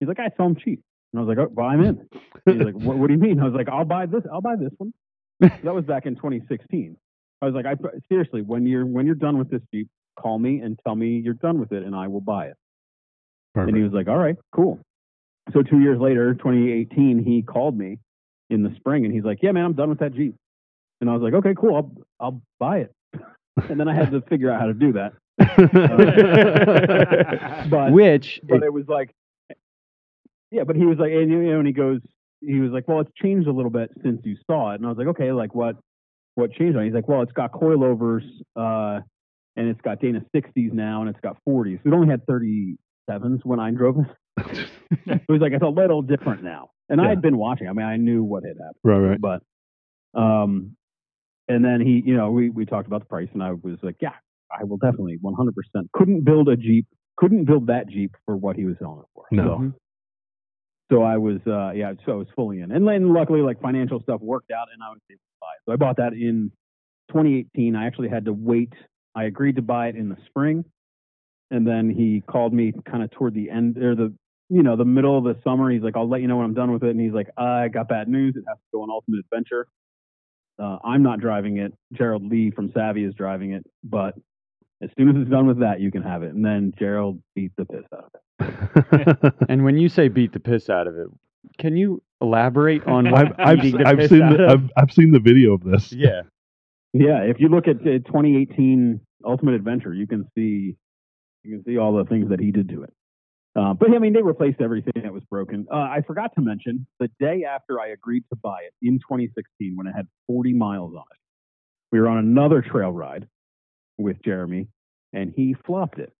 He's 0.00 0.08
like, 0.08 0.20
"I 0.20 0.30
sell 0.36 0.46
them 0.46 0.56
cheap." 0.56 0.82
And 1.12 1.20
I 1.20 1.24
was 1.24 1.28
like, 1.28 1.38
"Oh, 1.38 1.50
well, 1.52 1.66
I'm 1.66 1.84
in." 1.84 2.08
He's 2.44 2.62
like, 2.62 2.74
what, 2.74 2.98
what 2.98 3.06
do 3.06 3.12
you 3.12 3.20
mean? 3.20 3.40
I 3.40 3.44
was 3.44 3.54
like, 3.54 3.68
I'll 3.68 3.84
buy 3.84 4.06
this. 4.06 4.22
I'll 4.32 4.40
buy 4.40 4.56
this 4.56 4.72
one. 4.78 4.92
that 5.40 5.74
was 5.74 5.84
back 5.84 6.06
in 6.06 6.16
2016. 6.16 6.96
I 7.40 7.46
was 7.46 7.54
like, 7.54 7.66
I 7.66 7.74
seriously, 8.08 8.42
when 8.42 8.66
you're 8.66 8.84
when 8.84 9.06
you're 9.06 9.14
done 9.14 9.38
with 9.38 9.50
this 9.50 9.62
Jeep, 9.72 9.88
call 10.18 10.38
me 10.38 10.60
and 10.60 10.78
tell 10.84 10.96
me 10.96 11.20
you're 11.24 11.34
done 11.34 11.60
with 11.60 11.72
it, 11.72 11.84
and 11.84 11.94
I 11.94 12.08
will 12.08 12.20
buy 12.20 12.46
it. 12.46 12.56
Perfect. 13.54 13.68
And 13.68 13.76
he 13.76 13.82
was 13.82 13.92
like, 13.92 14.08
all 14.08 14.18
right, 14.18 14.36
cool. 14.52 14.80
So 15.52 15.62
two 15.62 15.78
years 15.78 15.98
later, 16.00 16.34
2018, 16.34 17.24
he 17.24 17.42
called 17.42 17.78
me 17.78 17.98
in 18.50 18.62
the 18.62 18.74
spring, 18.76 19.04
and 19.04 19.14
he's 19.14 19.24
like, 19.24 19.38
yeah, 19.40 19.52
man, 19.52 19.64
I'm 19.64 19.72
done 19.74 19.88
with 19.88 20.00
that 20.00 20.14
Jeep. 20.14 20.34
And 21.00 21.08
I 21.08 21.14
was 21.14 21.22
like, 21.22 21.34
okay, 21.34 21.54
cool, 21.56 21.76
I'll 21.76 21.92
I'll 22.20 22.42
buy 22.58 22.78
it. 22.78 22.92
and 23.68 23.78
then 23.78 23.88
I 23.88 23.94
had 23.94 24.10
to 24.10 24.20
figure 24.22 24.50
out 24.50 24.60
how 24.60 24.66
to 24.66 24.74
do 24.74 24.92
that. 24.94 25.12
But 27.70 27.92
Which 27.92 28.40
but 28.42 28.62
it 28.62 28.72
was 28.72 28.86
like, 28.88 29.14
yeah, 30.50 30.64
but 30.64 30.76
he 30.76 30.86
was 30.86 30.98
like, 30.98 31.12
and, 31.12 31.30
you 31.30 31.42
know, 31.42 31.58
and 31.58 31.66
he 31.66 31.72
goes, 31.72 32.00
he 32.40 32.60
was 32.60 32.70
like, 32.70 32.88
well, 32.88 33.00
it's 33.00 33.10
changed 33.20 33.48
a 33.48 33.52
little 33.52 33.70
bit 33.70 33.90
since 34.02 34.20
you 34.24 34.36
saw 34.46 34.72
it, 34.72 34.76
and 34.76 34.86
I 34.86 34.88
was 34.88 34.98
like, 34.98 35.08
okay, 35.08 35.32
like 35.32 35.54
what 35.54 35.76
what 36.34 36.52
changed 36.52 36.76
on? 36.76 36.82
it? 36.82 36.86
He's 36.86 36.94
like, 36.94 37.08
well, 37.08 37.22
it's 37.22 37.32
got 37.32 37.52
coilovers, 37.52 38.24
uh, 38.56 39.00
and 39.56 39.68
it's 39.68 39.80
got 39.80 40.00
Dana 40.00 40.24
60s 40.34 40.72
now, 40.72 41.00
and 41.00 41.10
it's 41.10 41.20
got 41.20 41.36
40s. 41.48 41.80
It 41.84 41.92
only 41.92 42.08
had 42.08 42.24
37s 42.26 43.44
when 43.44 43.58
I 43.58 43.72
drove 43.72 43.96
it. 43.98 44.06
it 45.06 45.22
was 45.28 45.40
like 45.40 45.52
it's 45.52 45.64
a 45.64 45.68
little 45.68 46.02
different 46.02 46.42
now, 46.42 46.70
and 46.88 47.00
I 47.00 47.08
had 47.08 47.20
been 47.20 47.36
watching. 47.36 47.68
I 47.68 47.72
mean, 47.72 47.86
I 47.86 47.96
knew 47.96 48.22
what 48.22 48.44
had 48.44 48.56
happened 48.56 48.76
right, 48.84 48.98
right. 48.98 49.20
but 49.20 49.42
um 50.14 50.76
and 51.48 51.64
then 51.64 51.80
he 51.80 52.02
you 52.04 52.16
know 52.16 52.30
we 52.30 52.50
we 52.50 52.64
talked 52.64 52.86
about 52.86 53.00
the 53.00 53.06
price 53.06 53.28
and 53.34 53.42
i 53.42 53.52
was 53.52 53.76
like 53.82 53.96
yeah 54.00 54.14
i 54.52 54.64
will 54.64 54.78
definitely 54.78 55.18
100% 55.24 55.52
couldn't 55.92 56.24
build 56.24 56.48
a 56.48 56.56
jeep 56.56 56.86
couldn't 57.18 57.44
build 57.44 57.66
that 57.66 57.88
jeep 57.88 58.14
for 58.24 58.36
what 58.36 58.56
he 58.56 58.64
was 58.64 58.76
selling 58.78 59.00
it 59.00 59.06
for. 59.12 59.24
No. 59.32 59.72
so, 60.90 60.96
so 60.96 61.02
i 61.02 61.18
was 61.18 61.38
uh 61.46 61.72
yeah 61.72 61.92
so 62.06 62.12
i 62.12 62.14
was 62.14 62.28
fully 62.34 62.60
in. 62.60 62.70
And 62.72 62.86
then 62.86 63.12
luckily 63.12 63.40
like 63.40 63.60
financial 63.60 64.00
stuff 64.00 64.20
worked 64.20 64.50
out 64.50 64.68
and 64.72 64.82
i 64.82 64.88
was 64.88 65.00
able 65.10 65.18
to 65.18 65.38
buy 65.40 65.48
it. 65.56 65.62
So 65.66 65.72
i 65.72 65.76
bought 65.76 65.96
that 65.96 66.12
in 66.12 66.50
2018 67.10 67.76
i 67.76 67.86
actually 67.86 68.08
had 68.08 68.24
to 68.26 68.32
wait. 68.32 68.72
I 69.14 69.24
agreed 69.24 69.56
to 69.56 69.62
buy 69.62 69.88
it 69.88 69.96
in 69.96 70.08
the 70.08 70.16
spring. 70.26 70.64
And 71.50 71.66
then 71.66 71.90
he 71.90 72.22
called 72.30 72.52
me 72.52 72.72
kind 72.88 73.02
of 73.02 73.10
toward 73.10 73.34
the 73.34 73.50
end 73.50 73.78
or 73.78 73.94
the 73.94 74.14
you 74.48 74.62
know 74.62 74.76
the 74.76 74.84
middle 74.84 75.18
of 75.18 75.24
the 75.24 75.36
summer. 75.42 75.70
He's 75.70 75.82
like 75.82 75.96
i'll 75.96 76.08
let 76.08 76.20
you 76.20 76.28
know 76.28 76.36
when 76.36 76.46
i'm 76.46 76.54
done 76.54 76.72
with 76.72 76.84
it. 76.84 76.90
And 76.90 77.00
he's 77.00 77.12
like 77.12 77.28
i 77.36 77.68
got 77.68 77.88
bad 77.88 78.08
news. 78.08 78.36
It 78.36 78.44
has 78.46 78.56
to 78.56 78.64
go 78.72 78.82
on 78.82 78.90
ultimate 78.90 79.20
adventure. 79.20 79.66
Uh, 80.60 80.78
i'm 80.84 81.02
not 81.02 81.20
driving 81.20 81.56
it. 81.58 81.74
Gerald 81.92 82.24
lee 82.24 82.52
from 82.52 82.70
savvy 82.72 83.04
is 83.04 83.14
driving 83.14 83.52
it. 83.52 83.64
But 83.82 84.14
as 84.82 84.90
soon 84.96 85.08
as 85.08 85.16
it's 85.20 85.30
done 85.30 85.46
with 85.46 85.60
that 85.60 85.80
you 85.80 85.90
can 85.90 86.02
have 86.02 86.22
it 86.22 86.34
and 86.34 86.44
then 86.44 86.72
gerald 86.78 87.20
beat 87.34 87.52
the 87.56 87.64
piss 87.64 87.84
out 87.92 88.04
of 88.04 88.12
it 88.14 88.22
And 89.48 89.64
when 89.64 89.76
you 89.78 89.88
say 89.88 90.08
beat 90.08 90.32
the 90.32 90.40
piss 90.40 90.70
out 90.70 90.86
of 90.86 90.96
it, 90.96 91.08
can 91.58 91.76
you 91.76 92.02
elaborate 92.20 92.84
on 92.86 93.12
I've, 93.12 93.32
I've, 93.38 93.62
the 93.62 93.82
I've 93.84 93.98
piss 93.98 94.10
seen 94.10 94.22
out 94.22 94.36
the, 94.36 94.44
of? 94.44 94.50
I've, 94.50 94.70
I've 94.76 94.92
seen 94.92 95.10
the 95.12 95.20
video 95.20 95.54
of 95.54 95.62
this. 95.64 95.92
yeah. 95.92 96.22
yeah 96.92 97.22
if 97.22 97.40
you 97.40 97.48
look 97.48 97.66
at 97.68 97.80
uh, 97.80 97.98
2018 98.06 99.00
ultimate 99.26 99.54
adventure 99.54 99.92
you 99.92 100.06
can 100.06 100.24
see 100.36 100.76
you 101.44 101.56
can 101.56 101.64
see 101.64 101.78
all 101.78 101.96
the 101.96 102.04
things 102.04 102.28
that 102.30 102.40
he 102.40 102.52
did 102.52 102.68
to 102.68 102.82
it 102.84 102.92
uh, 103.56 103.74
but 103.74 103.90
I 103.92 103.98
mean, 103.98 104.12
they 104.12 104.22
replaced 104.22 104.60
everything 104.60 105.02
that 105.02 105.12
was 105.12 105.24
broken. 105.24 105.66
Uh, 105.72 105.76
I 105.78 106.02
forgot 106.06 106.32
to 106.36 106.40
mention 106.40 106.86
the 107.00 107.08
day 107.18 107.42
after 107.42 107.80
I 107.80 107.88
agreed 107.88 108.22
to 108.30 108.36
buy 108.36 108.58
it 108.60 108.72
in 108.82 108.98
2016, 109.00 109.74
when 109.74 109.88
it 109.88 109.94
had 109.96 110.06
40 110.28 110.52
miles 110.52 110.94
on 110.94 111.00
it, 111.10 111.18
we 111.90 111.98
were 111.98 112.08
on 112.08 112.18
another 112.18 112.62
trail 112.62 112.92
ride 112.92 113.26
with 113.98 114.22
Jeremy, 114.24 114.68
and 115.12 115.32
he 115.34 115.54
flopped 115.66 115.98
it. 115.98 116.12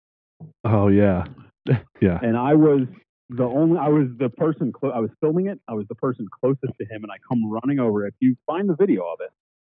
Oh 0.65 0.89
yeah, 0.89 1.25
yeah. 2.01 2.19
And 2.23 2.37
I 2.37 2.55
was 2.55 2.83
the 3.31 3.45
only, 3.45 3.79
I 3.79 3.89
was 3.89 4.09
the 4.19 4.29
person, 4.29 4.73
clo- 4.73 4.91
I 4.91 5.01
was 5.01 5.11
filming 5.21 5.47
it. 5.49 5.61
I 5.69 5.75
was 5.75 5.87
the 5.89 5.95
person 5.95 6.27
closest 6.41 6.73
to 6.81 6.85
him, 6.85 7.05
and 7.05 7.13
I 7.13 7.17
come 7.29 7.51
running 7.51 7.79
over. 7.79 8.07
If 8.07 8.15
you 8.21 8.37
find 8.47 8.69
the 8.69 8.77
video 8.77 9.03
of 9.03 9.21
it, 9.21 9.31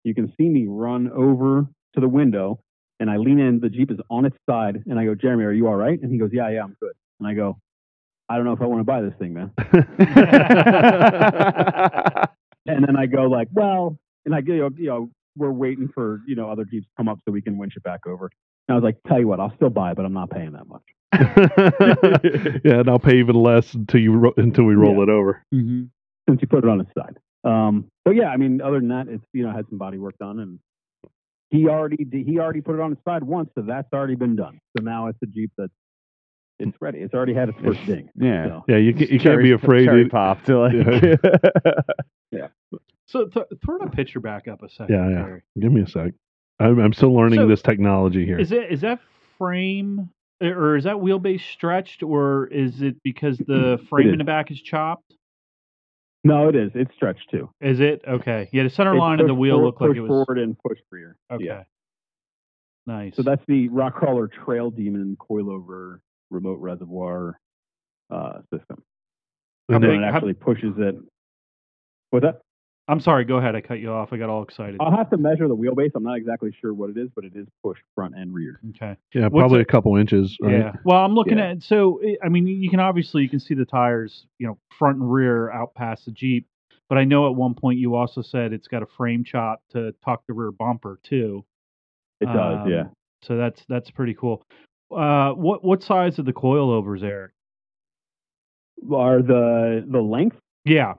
you 0.03 0.15
can 0.15 0.33
see 0.37 0.47
me 0.49 0.65
run 0.67 1.11
over 1.11 1.67
to 1.93 1.99
the 1.99 2.09
window, 2.09 2.59
and 2.99 3.09
I 3.09 3.17
lean 3.17 3.39
in. 3.39 3.59
The 3.59 3.69
Jeep 3.69 3.91
is 3.91 3.99
on 4.09 4.25
its 4.25 4.37
side, 4.49 4.83
and 4.87 4.99
I 4.99 5.05
go, 5.05 5.15
Jeremy, 5.15 5.43
are 5.45 5.51
you 5.51 5.67
all 5.67 5.75
right? 5.75 5.99
And 6.01 6.11
he 6.11 6.17
goes, 6.17 6.31
Yeah, 6.33 6.49
yeah, 6.49 6.63
I'm 6.63 6.75
good. 6.81 6.93
And 7.19 7.27
I 7.27 7.33
go, 7.33 7.59
I 8.29 8.35
don't 8.37 8.45
know 8.45 8.53
if 8.53 8.61
I 8.61 8.65
want 8.65 8.79
to 8.79 8.83
buy 8.85 9.01
this 9.01 9.13
thing, 9.19 9.33
man. 9.33 9.51
And 12.65 12.85
then 12.87 12.95
I 12.95 13.07
go 13.07 13.23
like, 13.23 13.47
well, 13.51 13.97
and 14.25 14.35
I 14.35 14.41
go, 14.41 14.53
you 14.53 14.59
know, 14.61 14.69
you 14.77 14.87
know, 14.87 15.09
we're 15.35 15.51
waiting 15.51 15.89
for 15.93 16.21
you 16.27 16.35
know 16.35 16.49
other 16.49 16.65
Jeeps 16.65 16.85
to 16.87 16.91
come 16.97 17.07
up 17.07 17.19
so 17.25 17.31
we 17.31 17.41
can 17.41 17.57
winch 17.57 17.73
it 17.75 17.83
back 17.83 18.05
over. 18.07 18.29
And 18.67 18.73
I 18.73 18.75
was 18.75 18.83
like, 18.83 18.97
tell 19.07 19.19
you 19.19 19.27
what, 19.27 19.39
I'll 19.39 19.53
still 19.55 19.69
buy 19.69 19.91
it, 19.91 19.95
but 19.97 20.05
I'm 20.05 20.13
not 20.13 20.29
paying 20.29 20.51
that 20.53 20.67
much. 20.67 20.83
yeah, 22.63 22.79
and 22.79 22.89
I'll 22.89 22.99
pay 22.99 23.17
even 23.19 23.35
less 23.35 23.73
until 23.73 23.99
you 23.99 24.13
ro- 24.13 24.33
until 24.37 24.63
we 24.65 24.75
roll 24.75 24.97
Yeah. 24.97 25.03
it 25.03 25.09
over. 25.09 25.43
hmm 25.51 25.83
since 26.29 26.39
you 26.41 26.47
put 26.47 26.63
it 26.63 26.69
on 26.69 26.79
its 26.79 26.91
side. 26.97 27.17
Um, 27.43 27.85
but 28.05 28.11
yeah, 28.15 28.27
I 28.27 28.37
mean, 28.37 28.61
other 28.61 28.79
than 28.79 28.89
that, 28.89 29.07
it's 29.09 29.23
you 29.33 29.43
know 29.43 29.51
had 29.51 29.65
some 29.69 29.77
body 29.79 29.97
work 29.97 30.17
done, 30.19 30.39
and 30.39 30.59
he 31.49 31.67
already 31.67 32.07
he 32.11 32.37
already 32.39 32.61
put 32.61 32.75
it 32.75 32.79
on 32.81 32.93
its 32.93 33.03
side 33.03 33.23
once, 33.23 33.49
so 33.55 33.63
that's 33.63 33.91
already 33.91 34.15
been 34.15 34.35
done. 34.35 34.59
So 34.77 34.83
now 34.83 35.07
it's 35.07 35.17
a 35.23 35.25
Jeep 35.25 35.51
that's 35.57 35.73
it's 36.59 36.77
ready. 36.79 36.99
It's 36.99 37.13
already 37.15 37.33
had 37.33 37.49
its 37.49 37.57
first 37.59 37.83
ding. 37.87 38.09
Yeah. 38.15 38.45
So, 38.45 38.63
Yeah, 38.67 38.77
you, 38.77 38.91
you 38.91 39.07
can't 39.07 39.21
Cherry- 39.23 39.43
be 39.45 39.51
afraid. 39.51 39.85
Cherry 39.85 40.03
it- 40.03 40.11
pop 40.11 40.43
to 40.45 41.17
like. 42.31 42.51
So 43.07 43.25
th- 43.25 43.45
throw 43.63 43.77
that 43.79 43.91
picture 43.91 44.19
back 44.21 44.47
up 44.47 44.63
a 44.63 44.69
second. 44.69 44.95
Yeah, 44.95 45.09
yeah. 45.09 45.37
Give 45.59 45.71
me 45.71 45.81
a 45.81 45.87
sec. 45.87 46.13
I'm, 46.59 46.79
I'm 46.79 46.93
still 46.93 47.13
learning 47.13 47.39
So, 47.39 47.47
this 47.47 47.61
technology 47.61 48.25
here. 48.25 48.39
Is 48.39 48.51
it 48.51 48.71
is 48.71 48.81
that 48.81 48.99
frame 49.37 50.09
or 50.41 50.77
is 50.77 50.85
that 50.85 50.95
wheelbase 50.95 51.41
stretched 51.51 52.03
or 52.03 52.47
is 52.47 52.81
it 52.81 52.95
because 53.03 53.37
the 53.37 53.79
frame 53.89 54.09
in 54.09 54.17
the 54.17 54.23
back 54.23 54.51
is 54.51 54.61
chopped? 54.61 55.13
no, 56.23 56.47
it 56.49 56.55
is. 56.55 56.71
It's 56.75 56.93
stretched 56.93 57.29
too. 57.31 57.49
Is 57.59 57.79
it 57.79 58.03
okay? 58.07 58.47
Yeah, 58.53 58.63
the 58.63 58.69
center 58.69 58.95
line 58.95 59.19
of 59.19 59.27
the 59.27 59.33
wheel 59.35 59.55
forward- 59.55 59.65
looked 59.65 59.81
like 59.81 59.95
it 59.97 60.01
was 60.01 60.07
forward 60.07 60.39
and 60.39 60.57
pushed 60.59 60.83
rear. 60.91 61.17
okay. 61.31 61.43
Yeah. 61.43 61.63
Nice. 62.87 63.15
So 63.15 63.21
that's 63.23 63.43
the 63.47 63.67
Rock 63.69 63.99
Krawler 63.99 64.31
Trail 64.31 64.71
Demon 64.71 65.17
coilover 65.19 65.99
remote 66.29 66.59
reservoir 66.59 67.39
uh, 68.09 68.39
system. 68.53 68.83
And 69.69 69.83
it 69.83 70.03
actually 70.03 70.33
pushes 70.33 70.73
it. 70.77 70.95
What's 72.11 72.23
that? 72.23 72.41
I'm 72.87 72.99
sorry. 72.99 73.23
Go 73.25 73.37
ahead. 73.37 73.55
I 73.55 73.61
cut 73.61 73.79
you 73.79 73.91
off. 73.91 74.11
I 74.11 74.17
got 74.17 74.29
all 74.29 74.43
excited. 74.43 74.77
I'll 74.81 74.91
have 74.95 75.09
to 75.11 75.17
measure 75.17 75.47
the 75.47 75.55
wheelbase. 75.55 75.91
I'm 75.95 76.03
not 76.03 76.17
exactly 76.17 76.53
sure 76.59 76.73
what 76.73 76.89
it 76.89 76.97
is, 76.97 77.09
but 77.15 77.23
it 77.23 77.33
is 77.35 77.47
pushed 77.63 77.83
front 77.95 78.15
and 78.15 78.33
rear. 78.33 78.59
okay. 78.71 78.97
yeah, 79.13 79.23
what's 79.27 79.41
probably 79.41 79.59
it- 79.59 79.63
a 79.63 79.65
couple 79.65 79.95
inches. 79.95 80.35
Right? 80.41 80.53
Yeah. 80.53 80.73
Well, 80.83 80.97
I'm 81.03 81.13
looking 81.13 81.37
Yeah. 81.37 81.51
at 81.51 81.63
so 81.63 82.01
I- 82.03 82.17
I 82.25 82.29
mean 82.29 82.47
you 82.47 82.69
can 82.69 82.79
obviously 82.81 83.21
you 83.23 83.29
can 83.29 83.39
see 83.39 83.53
the 83.53 83.65
tires, 83.65 84.25
you 84.39 84.47
know, 84.47 84.57
front 84.77 84.97
and 84.97 85.11
rear 85.11 85.51
out 85.51 85.73
past 85.73 86.05
the 86.05 86.11
Jeep, 86.11 86.47
but 86.89 86.97
I 86.97 87.05
know 87.05 87.27
at 87.29 87.35
one 87.35 87.53
point 87.53 87.79
you 87.79 87.95
also 87.95 88.21
said 88.21 88.51
it's 88.51 88.67
got 88.67 88.83
a 88.83 88.87
frame 88.87 89.23
chop 89.23 89.61
to 89.69 89.93
tuck 90.03 90.23
the 90.27 90.33
rear 90.33 90.51
bumper 90.51 90.99
too. 91.03 91.45
It 92.19 92.25
does, 92.25 92.61
Um, 92.65 92.69
yeah. 92.69 92.83
So 93.21 93.37
that's 93.37 93.63
that's 93.69 93.89
pretty 93.91 94.15
cool. 94.15 94.43
Uh, 94.93 95.31
what 95.33 95.63
what 95.63 95.81
size 95.81 96.19
are 96.19 96.23
the 96.23 96.33
coilovers, 96.33 97.03
Eric? 97.03 97.31
Are 98.93 99.21
the 99.21 99.85
the 99.87 100.01
length? 100.01 100.37
Yeah. 100.65 100.95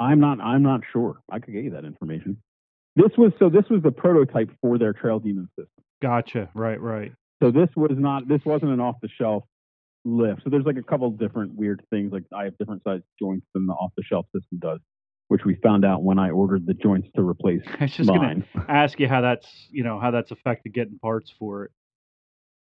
I'm 0.00 0.18
not. 0.18 0.40
I'm 0.40 0.62
not 0.62 0.80
sure. 0.92 1.20
I 1.30 1.38
could 1.38 1.52
get 1.54 1.62
you 1.64 1.70
that 1.70 1.84
information. 1.84 2.38
This 2.96 3.10
was 3.16 3.32
so. 3.38 3.48
This 3.48 3.68
was 3.70 3.82
the 3.82 3.92
prototype 3.92 4.50
for 4.60 4.78
their 4.78 4.92
Trail 4.92 5.20
Demon 5.20 5.48
system. 5.50 5.84
Gotcha. 6.02 6.48
Right. 6.54 6.80
Right. 6.80 7.12
So 7.42 7.50
this 7.50 7.68
was 7.76 7.92
not. 7.92 8.26
This 8.26 8.40
wasn't 8.44 8.72
an 8.72 8.80
off 8.80 8.96
the 9.02 9.08
shelf 9.08 9.44
lift. 10.04 10.42
So 10.44 10.50
there's 10.50 10.64
like 10.64 10.78
a 10.78 10.82
couple 10.82 11.10
different 11.10 11.54
weird 11.54 11.82
things. 11.90 12.12
Like 12.12 12.24
I 12.34 12.44
have 12.44 12.56
different 12.58 12.82
size 12.82 13.02
joints 13.20 13.46
than 13.54 13.66
the 13.66 13.74
off 13.74 13.92
the 13.96 14.02
shelf 14.02 14.26
system 14.34 14.58
does, 14.58 14.80
which 15.28 15.44
we 15.44 15.56
found 15.56 15.84
out 15.84 16.02
when 16.02 16.18
I 16.18 16.30
ordered 16.30 16.66
the 16.66 16.74
joints 16.74 17.08
to 17.16 17.22
replace 17.22 17.60
I 17.78 17.84
was 17.84 17.92
just 17.92 18.08
mine. 18.08 18.44
gonna 18.54 18.66
ask 18.68 18.98
you 18.98 19.08
how 19.08 19.20
that's 19.20 19.46
you 19.70 19.84
know 19.84 20.00
how 20.00 20.10
that's 20.10 20.30
affected 20.30 20.72
getting 20.72 20.98
parts 20.98 21.32
for 21.38 21.64
it. 21.64 21.70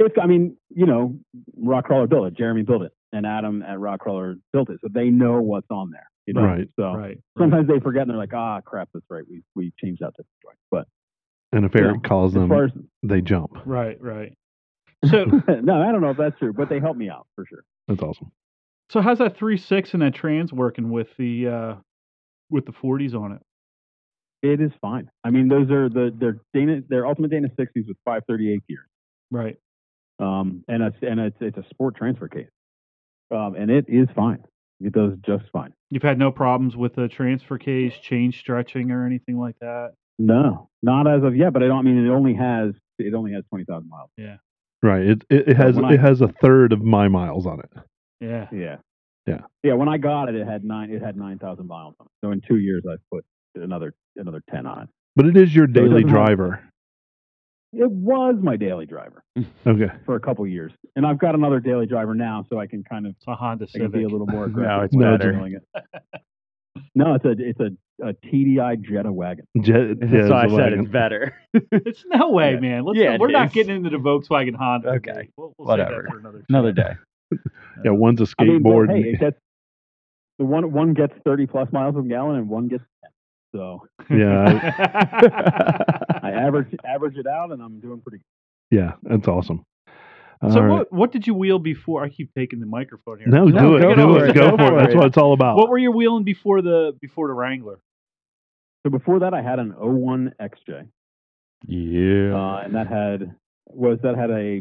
It's, 0.00 0.14
I 0.20 0.26
mean, 0.26 0.56
you 0.70 0.86
know, 0.86 1.18
Rock 1.56 1.88
Krawler 1.88 2.08
built 2.08 2.28
it. 2.28 2.34
Jeremy 2.34 2.62
built 2.62 2.82
it, 2.82 2.92
and 3.12 3.26
Adam 3.26 3.62
at 3.62 3.80
Rock 3.80 4.04
Krawler 4.06 4.36
built 4.52 4.70
it, 4.70 4.78
so 4.80 4.88
they 4.92 5.10
know 5.10 5.40
what's 5.40 5.66
on 5.70 5.90
there. 5.90 6.08
You 6.28 6.34
know? 6.34 6.42
Right. 6.42 6.68
So 6.78 6.92
Right. 6.92 7.18
sometimes 7.38 7.68
they 7.68 7.80
forget, 7.80 8.02
and 8.02 8.10
they're 8.10 8.18
like, 8.18 8.34
"Ah, 8.34 8.60
crap, 8.60 8.90
that's 8.92 9.06
right. 9.08 9.24
We 9.28 9.42
we 9.56 9.72
changed 9.82 10.02
out 10.02 10.14
this 10.18 10.26
joint." 10.44 10.58
But 10.70 10.86
And 11.52 11.64
if 11.64 11.74
you 11.74 11.80
Eric 11.80 11.94
know, 12.02 12.08
calls 12.08 12.34
them, 12.34 12.52
as 12.52 12.70
they 13.02 13.22
jump. 13.22 13.52
Right. 13.64 13.98
Right. 14.00 14.34
So 15.08 15.24
no, 15.24 15.80
I 15.80 15.90
don't 15.92 16.00
know 16.02 16.10
if 16.10 16.16
that's 16.18 16.38
true, 16.38 16.52
but 16.52 16.68
they 16.68 16.80
help 16.80 16.96
me 16.98 17.08
out 17.08 17.26
for 17.36 17.46
sure. 17.46 17.62
That's 17.86 18.02
awesome. 18.02 18.30
so 18.90 19.00
how's 19.00 19.18
that 19.18 19.36
three 19.38 19.56
six 19.56 19.94
and 19.94 20.02
that 20.02 20.12
trans 20.14 20.52
working 20.52 20.90
with 20.90 21.06
the 21.16 21.46
uh 21.48 21.74
with 22.50 22.66
the 22.66 22.72
40s 22.72 23.14
on 23.14 23.32
it? 23.32 23.42
It 24.42 24.60
is 24.60 24.72
fine. 24.82 25.08
I 25.24 25.30
mean, 25.30 25.48
those 25.48 25.70
are 25.70 25.88
the 25.88 26.12
they're 26.18 26.40
Dana 26.52 26.82
they're 26.88 27.06
Ultimate 27.06 27.30
Dana 27.30 27.48
60s 27.58 27.86
with 27.88 27.96
538 28.04 28.66
gear, 28.68 28.86
Right. 29.30 29.56
um, 30.18 30.64
and 30.68 30.82
it's 30.82 30.96
and 31.02 31.18
it's 31.20 31.36
it's 31.40 31.56
a 31.58 31.64
sport 31.70 31.94
transfer 31.96 32.28
case, 32.28 32.50
um, 33.30 33.54
and 33.54 33.70
it 33.70 33.86
is 33.88 34.08
fine. 34.16 34.42
It 34.80 34.92
does 34.92 35.14
just 35.26 35.44
fine. 35.52 35.72
You've 35.90 36.02
had 36.02 36.18
no 36.18 36.30
problems 36.30 36.76
with 36.76 36.94
the 36.94 37.08
transfer 37.08 37.58
case, 37.58 37.94
change 38.00 38.38
stretching, 38.38 38.90
or 38.90 39.04
anything 39.06 39.38
like 39.38 39.58
that. 39.60 39.94
No, 40.18 40.68
not 40.82 41.06
as 41.06 41.22
of 41.24 41.36
yet. 41.36 41.52
But 41.52 41.62
I 41.62 41.66
don't 41.66 41.78
I 41.78 41.82
mean 41.82 42.04
it 42.06 42.10
only 42.10 42.34
has 42.34 42.74
it 42.98 43.14
only 43.14 43.32
has 43.32 43.44
20,000 43.50 43.88
miles. 43.88 44.10
Yeah. 44.16 44.36
Right. 44.82 45.02
It 45.02 45.24
it, 45.30 45.48
it 45.48 45.56
has 45.56 45.76
when 45.76 45.84
I- 45.86 45.94
it 45.94 46.00
has 46.00 46.20
a 46.20 46.28
third 46.28 46.72
of 46.72 46.82
my 46.82 47.08
miles 47.08 47.46
on 47.46 47.60
it. 47.60 47.70
Yeah. 48.20 48.46
Yeah. 48.52 48.76
Yeah. 49.26 49.40
Yeah. 49.62 49.72
When 49.74 49.88
I 49.88 49.98
got 49.98 50.28
it, 50.28 50.34
it 50.34 50.46
had 50.46 50.64
nine. 50.64 50.90
It 50.90 51.02
had 51.02 51.16
9,000 51.16 51.66
miles 51.66 51.94
on 52.00 52.06
it. 52.06 52.12
So 52.24 52.30
in 52.32 52.40
two 52.40 52.58
years, 52.58 52.82
I've 52.90 52.98
put 53.12 53.24
another 53.56 53.94
another 54.16 54.42
10 54.50 54.66
on 54.66 54.82
it. 54.84 54.88
But 55.16 55.26
it 55.26 55.36
is 55.36 55.54
your 55.54 55.66
daily 55.66 56.02
doesn't 56.02 56.08
have- 56.08 56.26
driver. 56.26 56.60
It 57.72 57.90
was 57.90 58.36
my 58.42 58.56
daily 58.56 58.86
driver 58.86 59.22
Okay. 59.66 59.90
for 60.06 60.14
a 60.16 60.20
couple 60.20 60.46
years, 60.46 60.72
and 60.96 61.06
I've 61.06 61.18
got 61.18 61.34
another 61.34 61.60
daily 61.60 61.86
driver 61.86 62.14
now, 62.14 62.44
so 62.48 62.58
I 62.58 62.66
can 62.66 62.82
kind 62.82 63.06
of 63.06 63.12
It's 63.16 63.26
a 63.28 63.34
Honda 63.34 63.66
I 63.74 63.78
can 63.78 63.90
be 63.90 64.04
a 64.04 64.08
little 64.08 64.26
more 64.26 64.46
No, 64.48 64.52
aggressive. 64.60 64.84
it's 64.86 64.96
when 64.96 65.18
better. 65.18 65.32
doing 65.32 65.52
it. 65.54 65.84
No, 66.94 67.14
it's 67.14 67.24
a 67.24 67.30
it's 67.36 67.58
a, 67.60 67.70
a 68.08 68.12
TDI 68.14 68.80
Jetta 68.80 69.10
wagon. 69.12 69.44
Jet, 69.60 69.98
That's 70.00 70.12
yeah, 70.12 70.28
why 70.28 70.42
I 70.42 70.44
it's 70.44 70.52
said 70.52 70.60
wagon. 70.62 70.80
it's 70.80 70.88
better. 70.90 71.34
it's 71.52 72.04
no 72.06 72.30
way, 72.30 72.52
Yeah. 72.54 72.60
man. 72.60 72.84
Let's 72.84 72.98
Yeah, 72.98 73.06
not- 73.06 73.14
it 73.16 73.20
we're 73.20 73.30
not 73.32 73.46
is. 73.48 73.52
getting 73.52 73.76
into 73.76 73.90
the 73.90 73.96
Volkswagen 73.98 74.54
Honda. 74.54 74.88
Okay. 74.90 75.10
debate. 75.12 75.30
We'll, 75.36 75.54
we'll 75.58 75.68
save 75.68 75.78
that 75.78 75.84
Whatever. 75.88 76.08
for 76.08 76.18
another. 76.18 76.44
Another 76.48 76.72
day. 76.72 76.92
Yeah, 77.84 77.90
one's 77.90 78.20
a 78.20 78.26
I 78.38 78.44
mean, 78.44 78.62
but 78.62 78.70
skateboard. 78.70 78.90
hey, 79.02 79.10
it 79.10 79.20
gets 79.20 79.36
the 80.38 80.44
one 80.44 80.70
one 80.72 80.94
gets 80.94 81.12
30 81.24 81.46
plus 81.46 81.68
miles 81.72 81.94
per 81.96 82.02
gallon 82.02 82.36
and 82.36 82.48
one 82.48 82.68
gets 82.68 82.84
10. 83.02 83.10
So 83.56 83.86
Yeah, 84.08 84.44
I 85.28 86.17
average 86.38 86.74
average 86.84 87.16
it 87.16 87.26
out 87.26 87.52
and 87.52 87.62
I'm 87.62 87.80
doing 87.80 88.00
pretty 88.00 88.18
good. 88.18 88.76
yeah, 88.78 88.92
that's 89.02 89.26
awesome. 89.28 89.64
so 89.86 90.48
All 90.48 90.60
right. 90.62 90.68
what 90.78 90.92
what 90.92 91.12
did 91.12 91.26
you 91.26 91.34
wheel 91.34 91.58
before? 91.58 92.04
I 92.04 92.08
keep 92.08 92.30
taking 92.36 92.60
the 92.60 92.66
microphone 92.66 93.18
here. 93.18 93.28
No, 93.28 93.44
No, 93.46 93.60
do 93.60 93.76
it, 93.76 93.80
go 93.82 93.94
do 93.94 94.16
it, 94.16 94.30
it, 94.30 94.34
go 94.34 94.50
go 94.50 94.56
for 94.56 94.78
it. 94.78 94.82
That's 94.82 94.94
what 94.94 95.06
it's 95.06 95.16
all 95.18 95.32
about. 95.32 95.56
What 95.56 95.68
were 95.68 95.78
you 95.78 95.90
wheeling 95.92 96.24
before 96.24 96.62
the 96.62 96.92
before 97.00 97.28
the 97.28 97.34
Wrangler? 97.34 97.80
So 98.86 98.90
before 98.90 99.18
that, 99.20 99.34
I 99.34 99.42
had 99.42 99.58
an 99.58 99.74
01 99.76 100.34
XJ, 100.40 100.88
Yeah. 101.66 102.34
uh, 102.36 102.60
and 102.64 102.74
that 102.76 102.86
had 102.86 103.34
was 103.66 103.98
that 104.02 104.16
had 104.16 104.30
a 104.30 104.60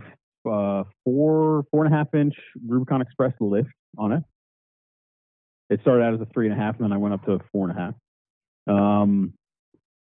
uh, 0.50 0.84
four 1.04 1.64
four 1.72 1.86
and 1.86 1.94
a 1.94 1.98
half 1.98 2.14
inch 2.16 2.34
Rubicon 2.66 3.02
Express 3.02 3.34
lift 3.40 3.70
on 3.98 4.12
it. 4.14 4.24
It 5.70 5.82
started 5.82 6.04
out 6.04 6.14
as 6.16 6.22
a 6.22 6.26
three 6.34 6.50
and 6.50 6.58
a 6.58 6.62
half, 6.62 6.76
and 6.78 6.86
then 6.86 6.94
I 6.94 6.98
went 6.98 7.14
up 7.14 7.26
to 7.26 7.34
a 7.34 7.40
four 7.52 7.70
and 7.70 7.78
a 7.78 7.82
half. 7.82 7.94
Um, 8.76 9.34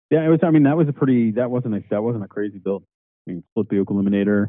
yeah, 0.10 0.26
it 0.26 0.30
was. 0.30 0.40
I 0.44 0.52
mean, 0.52 0.64
that 0.64 0.78
was 0.78 0.88
a 0.88 0.94
pretty. 0.94 1.32
That 1.32 1.50
wasn't 1.52 1.76
a 1.76 1.84
that 1.90 2.02
wasn't 2.04 2.24
a 2.24 2.28
crazy 2.28 2.60
build. 2.60 2.84
I 3.28 3.32
mean, 3.32 3.44
split 3.52 3.68
yoke 3.72 3.90
eliminator, 3.90 4.48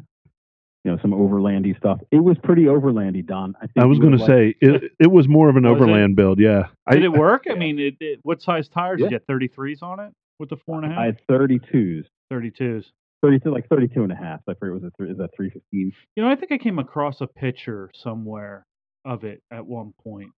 you 0.85 0.91
know, 0.93 0.99
some 1.03 1.11
overlandy 1.13 1.77
stuff. 1.77 1.99
It 2.13 2.23
was 2.23 2.37
pretty 2.43 2.65
overlandy, 2.65 3.27
Don. 3.27 3.55
I, 3.57 3.67
think 3.67 3.73
I 3.79 3.85
was 3.87 3.99
going 3.99 4.13
to 4.17 4.19
would've 4.19 4.27
say 4.27 4.55
it, 4.61 4.93
it 5.01 5.11
was 5.11 5.27
more 5.29 5.49
of 5.49 5.57
an 5.57 5.65
Was 5.65 5.73
it? 5.73 5.83
overland 5.83 6.15
build. 6.17 6.39
Yeah. 6.39 6.65
Did 6.91 7.03
I, 7.03 7.05
it 7.07 7.13
work? 7.13 7.45
I 7.51 7.55
mean, 7.55 7.79
it, 7.81 7.95
it, 8.01 8.21
what 8.23 8.41
size 8.41 8.69
tires 8.69 9.01
Yeah. 9.01 9.09
did 9.09 9.23
you 9.29 9.35
have? 9.37 9.51
33s 9.51 9.83
on 9.83 9.99
it 10.01 10.13
with 10.39 10.51
the 10.51 10.57
four 10.65 10.77
and 10.83 10.85
a 10.85 10.89
half? 10.95 10.99
and 10.99 10.99
a 10.99 11.03
I 11.03 11.07
half? 11.07 11.17
had 11.29 11.73
32s. 11.73 12.05
32s. 12.33 12.85
32, 13.21 13.51
like 13.51 13.69
32 13.69 14.05
and 14.05 14.13
a 14.13 14.15
half. 14.15 14.39
I 14.49 14.55
forget, 14.55 14.75
was 14.75 14.85
it, 14.85 14.93
three- 14.97 15.11
is 15.11 15.19
that 15.19 15.31
315? 15.35 15.93
You 16.15 16.23
know, 16.23 16.29
I 16.31 16.37
think 16.37 16.53
I 16.53 16.59
came 16.59 16.79
across 16.79 17.21
a 17.21 17.27
picture 17.27 17.91
somewhere 17.93 18.65
of 19.05 19.25
it 19.25 19.43
at 19.51 19.67
one 19.67 19.93
point. 20.05 20.31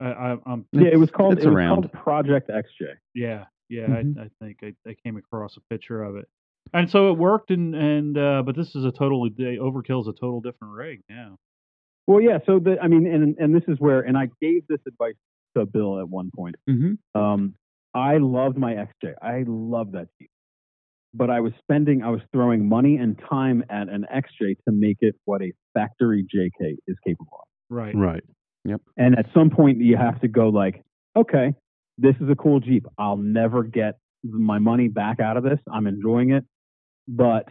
I, 0.00 0.06
I, 0.10 0.36
I'm 0.44 0.66
Yeah, 0.72 0.88
it 0.92 0.98
was 0.98 1.10
called, 1.10 1.34
it's 1.34 1.44
it 1.44 1.48
was 1.48 1.56
around. 1.56 1.74
called 1.90 1.92
Project 1.92 2.50
XJ. 2.50 2.88
yeah, 3.14 3.44
yeah. 3.72 3.86
Mhm. 3.86 4.18
I, 4.18 4.24
I 4.24 4.28
think 4.40 4.58
I, 4.62 4.90
I 4.90 4.94
came 5.04 5.16
across 5.16 5.56
a 5.56 5.60
picture 5.72 6.02
of 6.02 6.16
it, 6.16 6.26
and 6.72 6.90
so 6.90 7.10
it 7.10 7.18
worked. 7.18 7.50
And 7.50 7.74
and 7.74 8.16
uh, 8.18 8.42
but 8.44 8.54
this 8.56 8.74
is 8.74 8.84
a 8.84 8.92
totally 8.92 9.30
the 9.36 9.56
overkill 9.60 10.02
is 10.02 10.08
a 10.08 10.12
total 10.12 10.40
different 10.40 10.74
rig 10.74 11.00
now. 11.08 11.36
Well, 12.06 12.20
yeah. 12.20 12.38
So 12.46 12.58
the, 12.58 12.76
I 12.80 12.88
mean, 12.88 13.06
and 13.06 13.36
and 13.38 13.54
this 13.54 13.64
is 13.68 13.78
where, 13.78 14.00
and 14.00 14.16
I 14.18 14.28
gave 14.40 14.66
this 14.68 14.80
advice 14.86 15.14
to 15.56 15.66
Bill 15.66 16.00
at 16.00 16.08
one 16.08 16.30
point. 16.34 16.56
hmm 16.66 16.92
Um, 17.14 17.54
I 17.94 18.18
loved 18.18 18.56
my 18.56 18.72
XJ. 18.74 19.14
I 19.22 19.44
love 19.46 19.92
that 19.92 20.08
Jeep, 20.18 20.30
but 21.12 21.28
I 21.30 21.40
was 21.40 21.52
spending, 21.58 22.02
I 22.02 22.08
was 22.08 22.22
throwing 22.32 22.66
money 22.68 22.96
and 22.96 23.18
time 23.28 23.62
at 23.68 23.88
an 23.88 24.06
XJ 24.12 24.56
to 24.66 24.72
make 24.72 24.96
it 25.00 25.14
what 25.26 25.42
a 25.42 25.52
factory 25.74 26.24
JK 26.24 26.76
is 26.86 26.96
capable 27.06 27.38
of. 27.42 27.48
Right. 27.68 27.94
right. 27.94 28.24
Yep. 28.64 28.80
And 28.96 29.18
at 29.18 29.26
some 29.34 29.50
point, 29.50 29.80
you 29.80 29.96
have 29.96 30.20
to 30.22 30.28
go 30.28 30.48
like, 30.48 30.82
okay, 31.16 31.54
this 31.98 32.14
is 32.20 32.28
a 32.30 32.34
cool 32.34 32.60
Jeep. 32.60 32.86
I'll 32.98 33.16
never 33.16 33.62
get 33.62 33.98
my 34.22 34.58
money 34.58 34.88
back 34.88 35.20
out 35.20 35.36
of 35.36 35.44
this. 35.44 35.58
I'm 35.72 35.86
enjoying 35.86 36.30
it, 36.30 36.44
but 37.08 37.48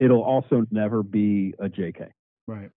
it'll 0.00 0.22
also 0.22 0.64
never 0.70 1.02
be 1.02 1.54
a 1.58 1.68
JK. 1.68 2.08
Right. 2.46 2.70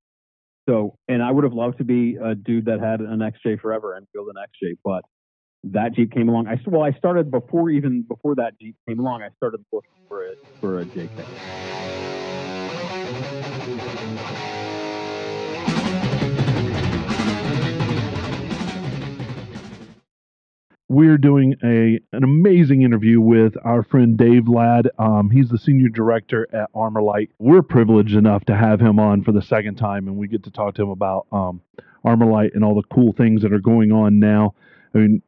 So, 0.68 0.98
and 1.08 1.24
I 1.24 1.32
would 1.32 1.46
have 1.46 1.54
loved 1.54 1.78
to 1.78 1.86
be 1.86 2.18
a 2.22 2.36
dude 2.36 2.66
that 2.66 2.80
had 2.80 3.00
an 3.00 3.20
XJ 3.20 3.62
forever 3.62 3.96
and 3.96 4.06
build 4.14 4.28
an 4.28 4.36
XJ, 4.36 4.74
but 4.84 5.04
that 5.64 5.94
Jeep 5.96 6.12
came 6.12 6.30
along. 6.30 6.48
I 6.48 6.60
well, 6.66 6.84
I 6.84 6.92
started 6.98 7.32
before 7.32 7.70
even 7.70 8.04
before 8.04 8.36
that 8.36 8.54
Jeep 8.60 8.76
came 8.88 9.00
along. 9.00 9.24
I 9.24 9.30
started 9.38 9.62
looking 9.72 9.92
for 10.08 10.26
a 10.26 10.34
for 10.60 10.80
a 10.80 10.86
JK. 10.86 13.47
We're 20.90 21.18
doing 21.18 21.56
a 21.64 22.00
an 22.16 22.24
amazing 22.24 22.82
interview 22.84 23.20
with 23.20 23.56
our 23.66 23.84
friend 23.84 24.18
Dave 24.18 24.48
Ladd. 24.48 24.90
Um, 24.98 25.30
he's 25.30 25.50
the 25.50 25.58
senior 25.58 25.90
director 25.90 26.48
at 26.54 26.72
ArmorLite. 26.74 27.30
We're 27.40 27.62
privileged 27.62 28.16
enough 28.16 28.46
to 28.46 28.56
have 28.56 28.80
him 28.80 28.98
on 28.98 29.24
for 29.24 29.34
the 29.34 29.42
second 29.42 29.76
time, 29.76 30.08
and 30.08 30.16
we 30.16 30.30
get 30.30 30.44
to 30.46 30.52
talk 30.52 30.76
to 30.76 30.84
him 30.84 30.90
about 30.90 31.28
um, 31.34 31.62
ArmorLite 32.06 32.56
and 32.56 32.64
all 32.64 32.74
the 32.74 32.88
cool 32.94 33.12
things 33.12 33.42
that 33.42 33.52
are 33.52 33.60
going 33.60 33.92
on 33.92 34.20
now. 34.20 34.56
I 34.96 35.00
mean, 35.00 35.22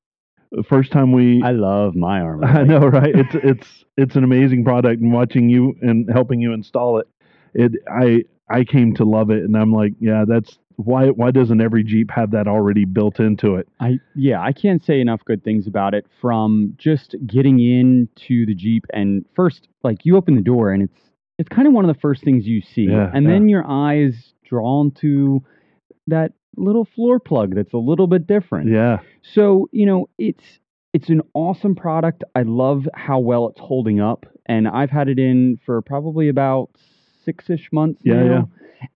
the 0.51 0.63
first 0.63 0.93
time 0.93 1.11
we. 1.11 1.41
I 1.43 1.51
love 1.51 1.93
my 1.93 2.21
armor. 2.21 2.45
I 2.47 2.63
know, 2.63 2.79
right? 2.79 3.13
It's 3.13 3.35
it's 3.35 3.85
it's 3.97 4.15
an 4.15 4.23
amazing 4.23 4.63
product, 4.63 5.01
and 5.01 5.11
watching 5.11 5.49
you 5.49 5.75
and 5.81 6.09
helping 6.09 6.39
you 6.39 6.53
install 6.53 6.99
it, 6.99 7.07
it 7.53 7.73
I 7.91 8.23
I 8.49 8.63
came 8.63 8.95
to 8.95 9.03
love 9.03 9.29
it, 9.29 9.43
and 9.43 9.57
I'm 9.57 9.73
like, 9.73 9.93
yeah, 9.99 10.23
that's 10.25 10.57
why 10.83 11.07
why 11.07 11.29
doesn't 11.31 11.59
every 11.59 11.83
Jeep 11.83 12.09
have 12.11 12.31
that 12.31 12.47
already 12.47 12.85
built 12.85 13.19
into 13.19 13.55
it? 13.55 13.67
I 13.81 13.99
yeah, 14.15 14.41
I 14.41 14.53
can't 14.53 14.83
say 14.83 15.01
enough 15.01 15.19
good 15.25 15.43
things 15.43 15.67
about 15.67 15.93
it. 15.93 16.05
From 16.21 16.73
just 16.77 17.15
getting 17.27 17.59
into 17.59 18.45
the 18.45 18.55
Jeep 18.55 18.85
and 18.93 19.25
first, 19.35 19.67
like 19.83 20.05
you 20.05 20.15
open 20.15 20.35
the 20.35 20.41
door 20.41 20.71
and 20.71 20.83
it's 20.83 20.99
it's 21.37 21.49
kind 21.49 21.67
of 21.67 21.73
one 21.73 21.87
of 21.87 21.93
the 21.93 21.99
first 21.99 22.23
things 22.23 22.47
you 22.47 22.61
see, 22.61 22.83
Yeah, 22.83 23.11
and 23.13 23.27
then 23.27 23.49
your 23.49 23.65
eyes 23.67 24.33
drawn 24.45 24.91
to 25.01 25.43
that 26.07 26.31
little 26.55 26.85
floor 26.85 27.19
plug 27.19 27.55
that's 27.55 27.73
a 27.73 27.77
little 27.77 28.07
bit 28.07 28.25
different. 28.25 28.69
Yeah, 28.69 28.99
So 29.21 29.67
you 29.71 29.85
know, 29.85 30.09
it's 30.17 30.43
it's 30.93 31.09
an 31.09 31.21
awesome 31.33 31.75
product. 31.75 32.23
I 32.35 32.43
love 32.43 32.87
how 32.93 33.19
well 33.19 33.49
it's 33.49 33.59
holding 33.59 33.99
up, 33.99 34.25
and 34.45 34.67
I've 34.67 34.89
had 34.89 35.09
it 35.09 35.19
in 35.19 35.59
for 35.65 35.81
probably 35.81 36.29
about 36.29 36.69
six 37.29 37.49
ish 37.49 37.69
months 37.71 38.01
Yeah, 38.03 38.23
now. 38.23 38.49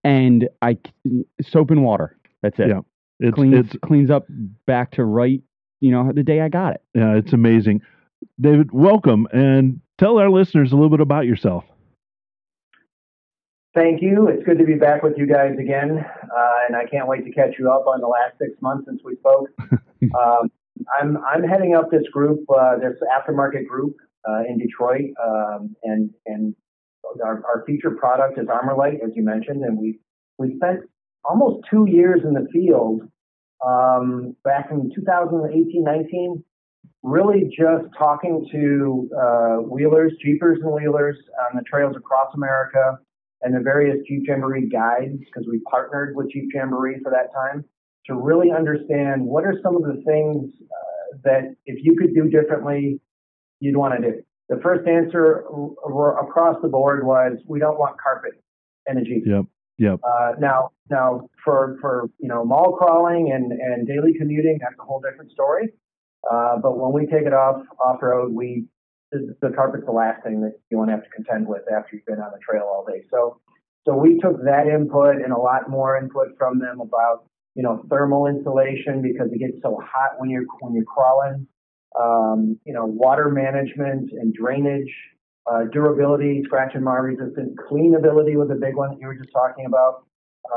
And 0.03 0.49
I 0.61 0.77
soap 1.41 1.71
and 1.71 1.83
water. 1.83 2.17
That's 2.41 2.57
it. 2.59 2.69
Yeah. 2.69 2.81
it's 3.19 3.35
cleans 3.35 3.67
it's 3.67 3.75
cleans 3.83 4.09
up 4.09 4.25
back 4.65 4.91
to 4.91 5.03
right. 5.03 5.41
You 5.81 5.91
know, 5.91 6.11
the 6.13 6.23
day 6.23 6.41
I 6.41 6.49
got 6.49 6.75
it. 6.75 6.81
Yeah, 6.95 7.15
it's 7.15 7.33
amazing. 7.33 7.81
David, 8.39 8.71
welcome 8.71 9.27
and 9.33 9.81
tell 9.97 10.17
our 10.17 10.29
listeners 10.29 10.71
a 10.71 10.75
little 10.75 10.89
bit 10.89 11.01
about 11.01 11.25
yourself. 11.25 11.65
Thank 13.75 14.01
you. 14.01 14.27
It's 14.27 14.43
good 14.45 14.59
to 14.59 14.65
be 14.65 14.75
back 14.75 15.03
with 15.03 15.13
you 15.17 15.25
guys 15.25 15.57
again, 15.59 15.97
uh, 15.97 16.57
and 16.67 16.75
I 16.75 16.85
can't 16.85 17.07
wait 17.07 17.25
to 17.25 17.31
catch 17.31 17.55
you 17.57 17.71
up 17.71 17.85
on 17.87 18.01
the 18.01 18.07
last 18.07 18.37
six 18.39 18.51
months 18.61 18.85
since 18.87 19.01
we 19.03 19.15
spoke. 19.15 19.49
um, 20.17 20.51
I'm 20.99 21.17
I'm 21.17 21.43
heading 21.43 21.75
up 21.75 21.89
this 21.91 22.03
group, 22.11 22.41
uh, 22.49 22.77
this 22.77 22.97
aftermarket 23.17 23.67
group 23.67 23.95
uh, 24.29 24.43
in 24.47 24.57
Detroit, 24.57 25.11
um, 25.23 25.75
and 25.83 26.11
and 26.27 26.55
our, 27.23 27.43
our 27.45 27.63
featured 27.65 27.97
product 27.97 28.39
is 28.39 28.47
ArmorLite, 28.47 29.03
as 29.03 29.11
you 29.15 29.23
mentioned, 29.23 29.63
and 29.63 29.77
we 29.77 29.99
we 30.37 30.55
spent 30.55 30.81
almost 31.23 31.65
two 31.69 31.85
years 31.87 32.21
in 32.23 32.33
the 32.33 32.47
field 32.51 33.01
um, 33.65 34.35
back 34.43 34.69
in 34.71 34.91
2018, 34.93 35.83
19, 35.83 36.43
really 37.03 37.43
just 37.45 37.85
talking 37.97 38.45
to 38.51 39.09
uh, 39.17 39.55
wheelers, 39.57 40.13
jeepers, 40.23 40.59
and 40.61 40.73
wheelers 40.73 41.17
on 41.49 41.57
the 41.57 41.63
trails 41.63 41.95
across 41.95 42.33
America 42.35 42.97
and 43.41 43.55
the 43.55 43.59
various 43.59 43.97
Jeep 44.07 44.23
Jamboree 44.25 44.69
guides, 44.69 45.17
because 45.19 45.47
we 45.49 45.59
partnered 45.69 46.15
with 46.15 46.31
Jeep 46.31 46.49
Jamboree 46.53 46.99
for 47.03 47.11
that 47.11 47.33
time, 47.33 47.63
to 48.05 48.15
really 48.15 48.51
understand 48.51 49.21
what 49.21 49.43
are 49.43 49.55
some 49.61 49.75
of 49.75 49.83
the 49.83 50.01
things 50.05 50.49
uh, 50.61 51.17
that 51.23 51.55
if 51.65 51.83
you 51.83 51.95
could 51.97 52.13
do 52.13 52.29
differently, 52.29 52.99
you'd 53.59 53.77
want 53.77 54.01
to 54.01 54.11
do. 54.11 54.23
The 54.49 54.59
first 54.61 54.87
answer 54.87 55.45
across 56.19 56.57
the 56.61 56.67
board 56.67 57.05
was 57.05 57.37
we 57.47 57.59
don't 57.59 57.79
want 57.79 57.95
carpet 58.01 58.33
energy. 58.87 59.23
Yep. 59.25 59.45
Yep. 59.79 59.99
Uh, 60.03 60.31
now, 60.39 60.69
now 60.89 61.29
for 61.43 61.77
for 61.81 62.09
you 62.19 62.27
know 62.27 62.45
mall 62.45 62.77
crawling 62.77 63.31
and 63.33 63.51
and 63.51 63.87
daily 63.87 64.13
commuting, 64.17 64.59
that's 64.61 64.75
a 64.79 64.83
whole 64.83 65.01
different 65.01 65.31
story. 65.31 65.69
Uh, 66.29 66.57
but 66.57 66.77
when 66.77 66.93
we 66.93 67.07
take 67.07 67.25
it 67.25 67.33
off 67.33 67.63
off 67.83 68.01
road, 68.01 68.31
we 68.33 68.65
the, 69.13 69.35
the 69.41 69.49
carpet's 69.49 69.85
the 69.85 69.91
last 69.91 70.23
thing 70.23 70.41
that 70.41 70.53
you 70.69 70.77
want 70.77 70.89
to 70.89 70.95
have 70.95 71.03
to 71.03 71.09
contend 71.09 71.47
with 71.47 71.61
after 71.71 71.95
you've 71.95 72.05
been 72.05 72.19
on 72.19 72.31
the 72.31 72.39
trail 72.39 72.63
all 72.63 72.85
day. 72.85 73.03
So, 73.09 73.39
so 73.85 73.95
we 73.95 74.19
took 74.19 74.43
that 74.43 74.67
input 74.67 75.17
and 75.17 75.31
a 75.31 75.37
lot 75.37 75.69
more 75.69 75.97
input 75.97 76.37
from 76.37 76.59
them 76.59 76.81
about 76.81 77.25
you 77.55 77.63
know 77.63 77.83
thermal 77.89 78.27
insulation 78.27 79.01
because 79.01 79.31
it 79.31 79.39
gets 79.39 79.61
so 79.61 79.79
hot 79.81 80.19
when 80.19 80.29
you're 80.29 80.45
when 80.59 80.73
you're 80.73 80.85
crawling. 80.85 81.47
Um, 81.99 82.59
you 82.65 82.73
know, 82.73 82.85
water 82.85 83.29
management 83.29 84.11
and 84.11 84.33
drainage, 84.33 84.91
uh, 85.51 85.65
durability, 85.71 86.41
scratch 86.45 86.71
and 86.73 86.83
mar 86.83 87.03
resistant, 87.03 87.57
cleanability 87.69 88.35
was 88.35 88.49
a 88.51 88.55
big 88.55 88.75
one 88.75 88.91
that 88.91 88.99
you 88.99 89.07
were 89.07 89.15
just 89.15 89.31
talking 89.31 89.65
about, 89.65 90.05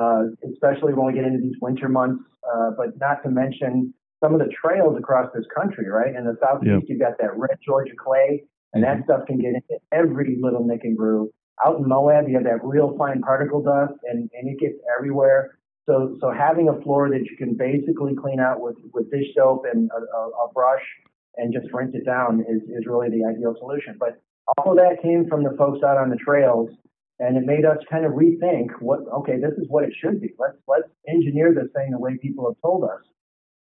uh, 0.01 0.23
especially 0.51 0.95
when 0.95 1.07
we 1.07 1.13
get 1.13 1.25
into 1.25 1.41
these 1.41 1.57
winter 1.61 1.89
months. 1.89 2.23
Uh, 2.43 2.71
but 2.77 2.97
not 2.99 3.23
to 3.23 3.29
mention 3.29 3.93
some 4.23 4.33
of 4.33 4.41
the 4.41 4.49
trails 4.49 4.97
across 4.99 5.31
this 5.35 5.45
country, 5.55 5.89
right? 5.89 6.15
In 6.15 6.25
the 6.25 6.37
southeast, 6.41 6.71
Yep. 6.71 6.83
you've 6.87 7.01
got 7.01 7.19
that 7.19 7.37
red 7.37 7.59
Georgia 7.65 7.93
clay, 7.99 8.45
and 8.73 8.83
that 8.83 9.05
stuff 9.05 9.27
can 9.27 9.39
get 9.39 9.55
into 9.55 9.79
every 9.93 10.39
little 10.41 10.65
nick 10.65 10.85
and 10.85 10.97
groove. 10.97 11.29
Out 11.65 11.79
in 11.79 11.89
Moab, 11.89 12.29
you 12.29 12.35
have 12.35 12.45
that 12.45 12.65
real 12.65 12.97
fine 12.97 13.21
particle 13.21 13.63
dust, 13.63 13.95
and, 14.05 14.31
and 14.33 14.49
it 14.49 14.59
gets 14.59 14.77
everywhere. 14.97 15.59
So, 15.87 16.17
so 16.21 16.31
having 16.31 16.69
a 16.69 16.81
floor 16.83 17.09
that 17.11 17.25
you 17.31 17.37
can 17.37 17.55
basically 17.55 18.15
clean 18.15 18.41
out 18.41 18.61
with, 18.61 18.77
with 18.93 19.11
dish 19.11 19.35
soap 19.37 19.65
and 19.73 19.89
a, 19.91 20.17
a, 20.17 20.29
a 20.47 20.53
brush 20.53 20.83
and 21.37 21.53
just 21.53 21.73
rinse 21.73 21.95
it 21.95 22.07
down 22.07 22.41
is, 22.41 22.63
is 22.69 22.87
really 22.87 23.09
the 23.11 23.25
ideal 23.25 23.55
solution. 23.59 23.97
But 23.99 24.21
all 24.59 24.73
of 24.73 24.79
that 24.79 25.03
came 25.03 25.27
from 25.29 25.43
the 25.43 25.55
folks 25.59 25.83
out 25.83 25.97
on 25.97 26.11
the 26.11 26.17
trails, 26.17 26.71
and 27.19 27.37
it 27.37 27.45
made 27.45 27.65
us 27.65 27.79
kind 27.91 28.05
of 28.05 28.13
rethink 28.13 28.69
what. 28.81 29.01
Okay, 29.21 29.41
this 29.41 29.53
is 29.59 29.67
what 29.69 29.85
it 29.85 29.93
should 30.01 30.21
be. 30.21 30.35
Let's 30.39 30.57
let's 30.69 30.89
engineer 31.09 31.53
this 31.55 31.71
thing 31.75 31.91
the 31.91 31.99
way 31.99 32.17
people 32.21 32.47
have 32.47 32.61
told 32.63 32.85
us. 32.85 33.03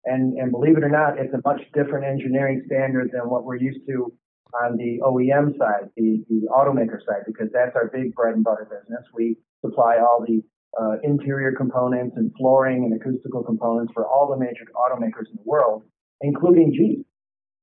And, 0.05 0.37
and 0.39 0.51
believe 0.51 0.77
it 0.77 0.83
or 0.83 0.89
not, 0.89 1.19
it's 1.19 1.33
a 1.33 1.41
much 1.45 1.63
different 1.75 2.05
engineering 2.05 2.63
standard 2.67 3.11
than 3.13 3.31
what 3.31 3.45
we're 3.45 3.57
used 3.57 3.87
to 3.87 4.13
on 4.53 4.77
the 4.77 4.99
OEM 5.01 5.57
side, 5.57 5.89
the, 5.97 6.25
the 6.29 6.49
automaker 6.51 6.99
side, 7.07 7.23
because 7.27 7.49
that's 7.53 7.75
our 7.75 7.89
big 7.89 8.15
bread 8.15 8.35
and 8.35 8.45
butter 8.45 8.69
business. 8.69 9.05
We 9.15 9.37
supply 9.65 9.99
all 9.99 10.25
the 10.27 10.43
uh, 10.79 10.97
interior 11.03 11.53
components 11.53 12.17
and 12.17 12.33
flooring 12.37 12.85
and 12.85 13.01
acoustical 13.01 13.43
components 13.43 13.93
for 13.95 14.07
all 14.07 14.29
the 14.29 14.37
major 14.37 14.65
automakers 14.75 15.31
in 15.31 15.37
the 15.37 15.45
world, 15.45 15.85
including 16.21 16.73
Jeep. 16.73 17.07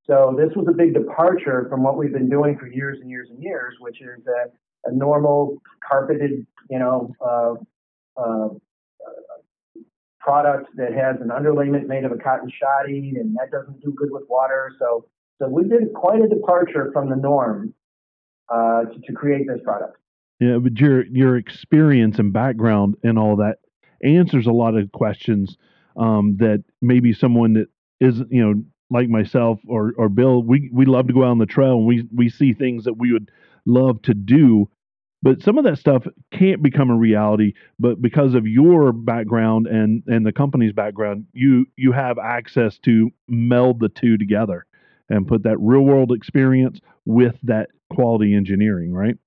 So 0.09 0.35
this 0.35 0.49
was 0.55 0.65
a 0.67 0.71
big 0.71 0.95
departure 0.95 1.67
from 1.69 1.83
what 1.83 1.95
we've 1.95 2.11
been 2.11 2.29
doing 2.29 2.57
for 2.57 2.67
years 2.67 2.97
and 2.99 3.11
years 3.11 3.29
and 3.29 3.41
years, 3.41 3.75
which 3.79 4.01
is 4.01 4.25
a, 4.25 4.89
a 4.89 4.91
normal 4.91 5.61
carpeted, 5.87 6.47
you 6.67 6.79
know, 6.79 7.13
uh, 7.23 7.53
uh, 8.19 8.47
product 10.19 10.69
that 10.77 10.93
has 10.93 11.17
an 11.21 11.29
underlayment 11.29 11.85
made 11.85 12.05
of 12.05 12.11
a 12.11 12.17
cotton 12.17 12.51
shoddy, 12.51 13.13
and 13.19 13.35
that 13.35 13.51
doesn't 13.51 13.81
do 13.81 13.93
good 13.95 14.09
with 14.11 14.23
water. 14.27 14.71
So, 14.79 15.05
so 15.39 15.47
we 15.47 15.63
did 15.63 15.93
quite 15.93 16.21
a 16.21 16.27
departure 16.27 16.89
from 16.91 17.11
the 17.11 17.15
norm 17.15 17.75
uh, 18.51 18.85
to, 18.85 18.99
to 18.99 19.13
create 19.13 19.45
this 19.47 19.59
product. 19.63 19.97
Yeah, 20.39 20.57
but 20.57 20.75
your 20.79 21.05
your 21.05 21.37
experience 21.37 22.17
and 22.17 22.33
background 22.33 22.95
and 23.03 23.19
all 23.19 23.35
that 23.37 23.57
answers 24.03 24.47
a 24.47 24.51
lot 24.51 24.75
of 24.75 24.91
questions 24.91 25.55
um, 25.97 26.37
that 26.39 26.63
maybe 26.81 27.13
someone 27.13 27.53
that 27.53 27.67
isn't 27.99 28.31
you 28.31 28.41
know 28.41 28.63
like 28.89 29.09
myself 29.09 29.59
or 29.67 29.93
or 29.97 30.09
Bill, 30.09 30.41
we 30.43 30.69
we 30.73 30.85
love 30.85 31.07
to 31.07 31.13
go 31.13 31.23
out 31.23 31.31
on 31.31 31.37
the 31.37 31.45
trail 31.45 31.77
and 31.77 31.85
we 31.85 32.07
we 32.13 32.29
see 32.29 32.53
things 32.53 32.85
that 32.85 32.97
we 32.97 33.13
would 33.13 33.29
love 33.65 34.01
to 34.03 34.13
do, 34.13 34.69
but 35.21 35.41
some 35.41 35.57
of 35.57 35.63
that 35.65 35.77
stuff 35.77 36.05
can't 36.31 36.63
become 36.63 36.89
a 36.89 36.95
reality. 36.95 37.53
But 37.77 38.01
because 38.01 38.33
of 38.33 38.47
your 38.47 38.91
background 38.91 39.67
and 39.67 40.03
and 40.07 40.25
the 40.25 40.31
company's 40.31 40.73
background, 40.73 41.25
you 41.33 41.65
you 41.75 41.91
have 41.91 42.17
access 42.17 42.77
to 42.79 43.11
meld 43.27 43.79
the 43.79 43.89
two 43.89 44.17
together 44.17 44.65
and 45.09 45.27
put 45.27 45.43
that 45.43 45.57
real 45.59 45.81
world 45.81 46.11
experience 46.11 46.79
with 47.05 47.35
that 47.43 47.69
quality 47.91 48.33
engineering, 48.33 48.93
right? 48.93 49.17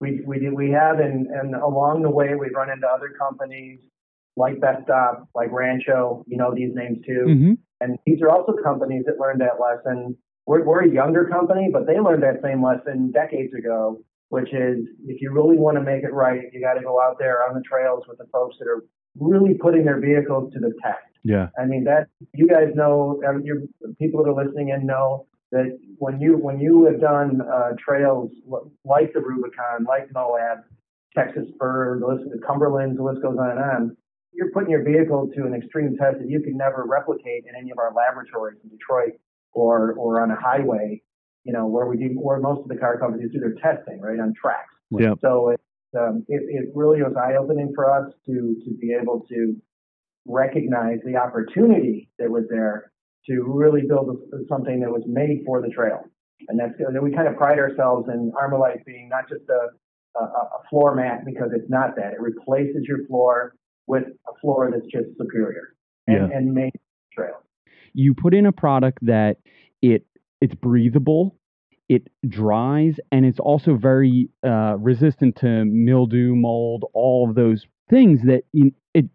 We 0.00 0.22
we 0.24 0.38
do, 0.38 0.54
we 0.54 0.70
have 0.70 0.98
and 0.98 1.26
and 1.26 1.54
along 1.54 2.02
the 2.02 2.10
way 2.10 2.34
we've 2.34 2.54
run 2.54 2.70
into 2.70 2.86
other 2.86 3.10
companies 3.18 3.80
like 4.40 4.56
Bestop, 4.56 5.26
like 5.34 5.52
Rancho, 5.52 6.24
you 6.26 6.38
know 6.38 6.54
these 6.54 6.74
names 6.74 6.98
too. 7.06 7.24
Mm-hmm. 7.28 7.52
And 7.80 7.98
these 8.06 8.20
are 8.22 8.30
also 8.30 8.54
companies 8.62 9.04
that 9.06 9.20
learned 9.20 9.40
that 9.42 9.60
lesson. 9.60 10.16
We're, 10.46 10.64
we're 10.64 10.84
a 10.84 10.90
younger 10.90 11.26
company, 11.26 11.68
but 11.72 11.86
they 11.86 12.00
learned 12.00 12.22
that 12.22 12.42
same 12.42 12.64
lesson 12.64 13.12
decades 13.12 13.52
ago, 13.54 14.02
which 14.30 14.48
is 14.52 14.78
if 15.06 15.20
you 15.20 15.32
really 15.32 15.56
want 15.56 15.76
to 15.76 15.82
make 15.82 16.02
it 16.02 16.12
right, 16.12 16.40
you 16.52 16.60
got 16.60 16.74
to 16.74 16.82
go 16.82 17.00
out 17.00 17.16
there 17.18 17.46
on 17.46 17.54
the 17.54 17.62
trails 17.62 18.04
with 18.08 18.18
the 18.18 18.26
folks 18.32 18.56
that 18.58 18.66
are 18.66 18.84
really 19.18 19.54
putting 19.54 19.84
their 19.84 20.00
vehicles 20.00 20.52
to 20.54 20.58
the 20.58 20.72
test. 20.82 20.98
Yeah. 21.22 21.48
I 21.58 21.66
mean 21.66 21.84
that 21.84 22.08
you 22.32 22.48
guys 22.48 22.72
know, 22.74 23.20
um, 23.28 23.42
you 23.44 23.68
people 23.98 24.24
that 24.24 24.30
are 24.30 24.44
listening 24.44 24.70
in 24.70 24.86
know 24.86 25.26
that 25.52 25.78
when 25.98 26.20
you 26.20 26.38
when 26.38 26.60
you 26.60 26.84
have 26.84 27.00
done 27.00 27.40
uh, 27.42 27.72
trails 27.78 28.30
like 28.84 29.12
the 29.12 29.20
Rubicon, 29.20 29.84
like 29.86 30.08
Moab, 30.14 30.58
Texas 31.14 31.44
Spur, 31.54 31.98
the 32.00 32.06
list, 32.06 32.24
the 32.30 32.38
Cumberlands, 32.38 32.96
the 32.96 33.02
list 33.02 33.20
goes 33.20 33.36
on 33.36 33.50
and 33.50 33.60
on 33.60 33.96
you're 34.32 34.50
putting 34.52 34.70
your 34.70 34.84
vehicle 34.84 35.28
to 35.36 35.44
an 35.44 35.54
extreme 35.54 35.96
test 35.96 36.18
that 36.18 36.28
you 36.28 36.40
can 36.40 36.56
never 36.56 36.84
replicate 36.86 37.44
in 37.48 37.54
any 37.58 37.70
of 37.70 37.78
our 37.78 37.92
laboratories 37.92 38.58
in 38.62 38.70
Detroit 38.70 39.14
or 39.52 39.94
or 39.94 40.20
on 40.22 40.30
a 40.30 40.36
highway, 40.40 41.02
you 41.44 41.52
know, 41.52 41.66
where 41.66 41.86
we 41.86 41.96
do 41.96 42.08
where 42.20 42.38
most 42.38 42.62
of 42.62 42.68
the 42.68 42.76
car 42.76 42.98
companies 42.98 43.30
do 43.32 43.40
their 43.40 43.54
testing, 43.54 44.00
right, 44.00 44.18
on 44.20 44.32
tracks. 44.40 44.74
Yeah. 44.90 45.14
So 45.20 45.50
it, 45.50 45.60
um, 45.98 46.24
it, 46.28 46.42
it 46.48 46.70
really 46.74 47.02
was 47.02 47.14
eye 47.16 47.36
opening 47.36 47.72
for 47.74 47.90
us 47.90 48.12
to 48.26 48.56
to 48.64 48.70
be 48.80 48.96
able 49.00 49.26
to 49.28 49.56
recognize 50.26 50.98
the 51.04 51.16
opportunity 51.16 52.10
that 52.18 52.30
was 52.30 52.44
there 52.50 52.92
to 53.26 53.42
really 53.42 53.82
build 53.86 54.16
something 54.48 54.80
that 54.80 54.90
was 54.90 55.02
made 55.06 55.42
for 55.44 55.60
the 55.60 55.68
trail. 55.68 56.04
And 56.48 56.58
that's 56.58 56.72
and 56.78 57.00
we 57.02 57.12
kind 57.12 57.28
of 57.28 57.36
pride 57.36 57.58
ourselves 57.58 58.08
in 58.08 58.32
ArmorLite 58.32 58.84
being 58.84 59.08
not 59.08 59.28
just 59.28 59.42
a, 59.50 60.18
a, 60.18 60.24
a 60.24 60.60
floor 60.70 60.94
mat 60.94 61.24
because 61.26 61.50
it's 61.54 61.68
not 61.68 61.96
that. 61.96 62.12
It 62.12 62.20
replaces 62.20 62.84
your 62.86 63.06
floor 63.06 63.54
with 63.86 64.04
a 64.28 64.40
floor 64.40 64.70
that's 64.72 64.86
just 64.86 65.08
superior 65.16 65.74
and, 66.06 66.16
Yeah. 66.30 66.36
and 66.36 66.52
made 66.54 66.72
trail. 67.12 67.42
you 67.94 68.14
put 68.14 68.34
in 68.34 68.46
a 68.46 68.52
product 68.52 68.98
that 69.02 69.38
it 69.82 70.06
it's 70.40 70.54
breathable 70.54 71.36
it 71.88 72.06
dries 72.28 72.96
and 73.10 73.26
it's 73.26 73.40
also 73.40 73.74
very 73.76 74.28
uh, 74.46 74.76
resistant 74.78 75.34
to 75.36 75.64
mildew 75.64 76.34
mold 76.36 76.84
all 76.94 77.28
of 77.28 77.34
those 77.34 77.66
things 77.88 78.20
that 78.22 78.44
you, 78.52 78.72
it 78.94 79.06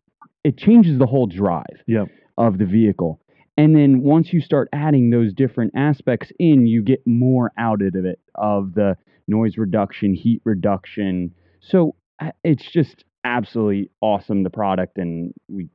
it 0.43 0.57
changes 0.57 0.99
the 0.99 1.05
whole 1.05 1.25
drive 1.27 1.77
Yep. 1.87 2.07
of 2.37 2.57
the 2.57 2.65
vehicle 2.65 3.21
and 3.57 3.73
then 3.75 4.01
once 4.01 4.33
you 4.33 4.41
start 4.41 4.67
adding 4.73 5.09
those 5.09 5.33
different 5.33 5.71
aspects 5.75 6.31
in 6.39 6.67
you 6.67 6.81
get 6.83 7.01
more 7.07 7.51
out 7.57 7.81
of 7.81 7.95
it 8.05 8.19
of 8.35 8.73
the 8.73 8.97
noise 9.27 9.57
reduction 9.57 10.13
heat 10.13 10.41
reduction 10.43 11.31
so 11.61 11.95
it's 12.43 12.69
just 12.69 13.05
absolutely 13.25 13.89
awesome 14.01 14.43
the 14.43 14.49
product 14.49 14.97
and 14.97 15.33
we 15.49 15.67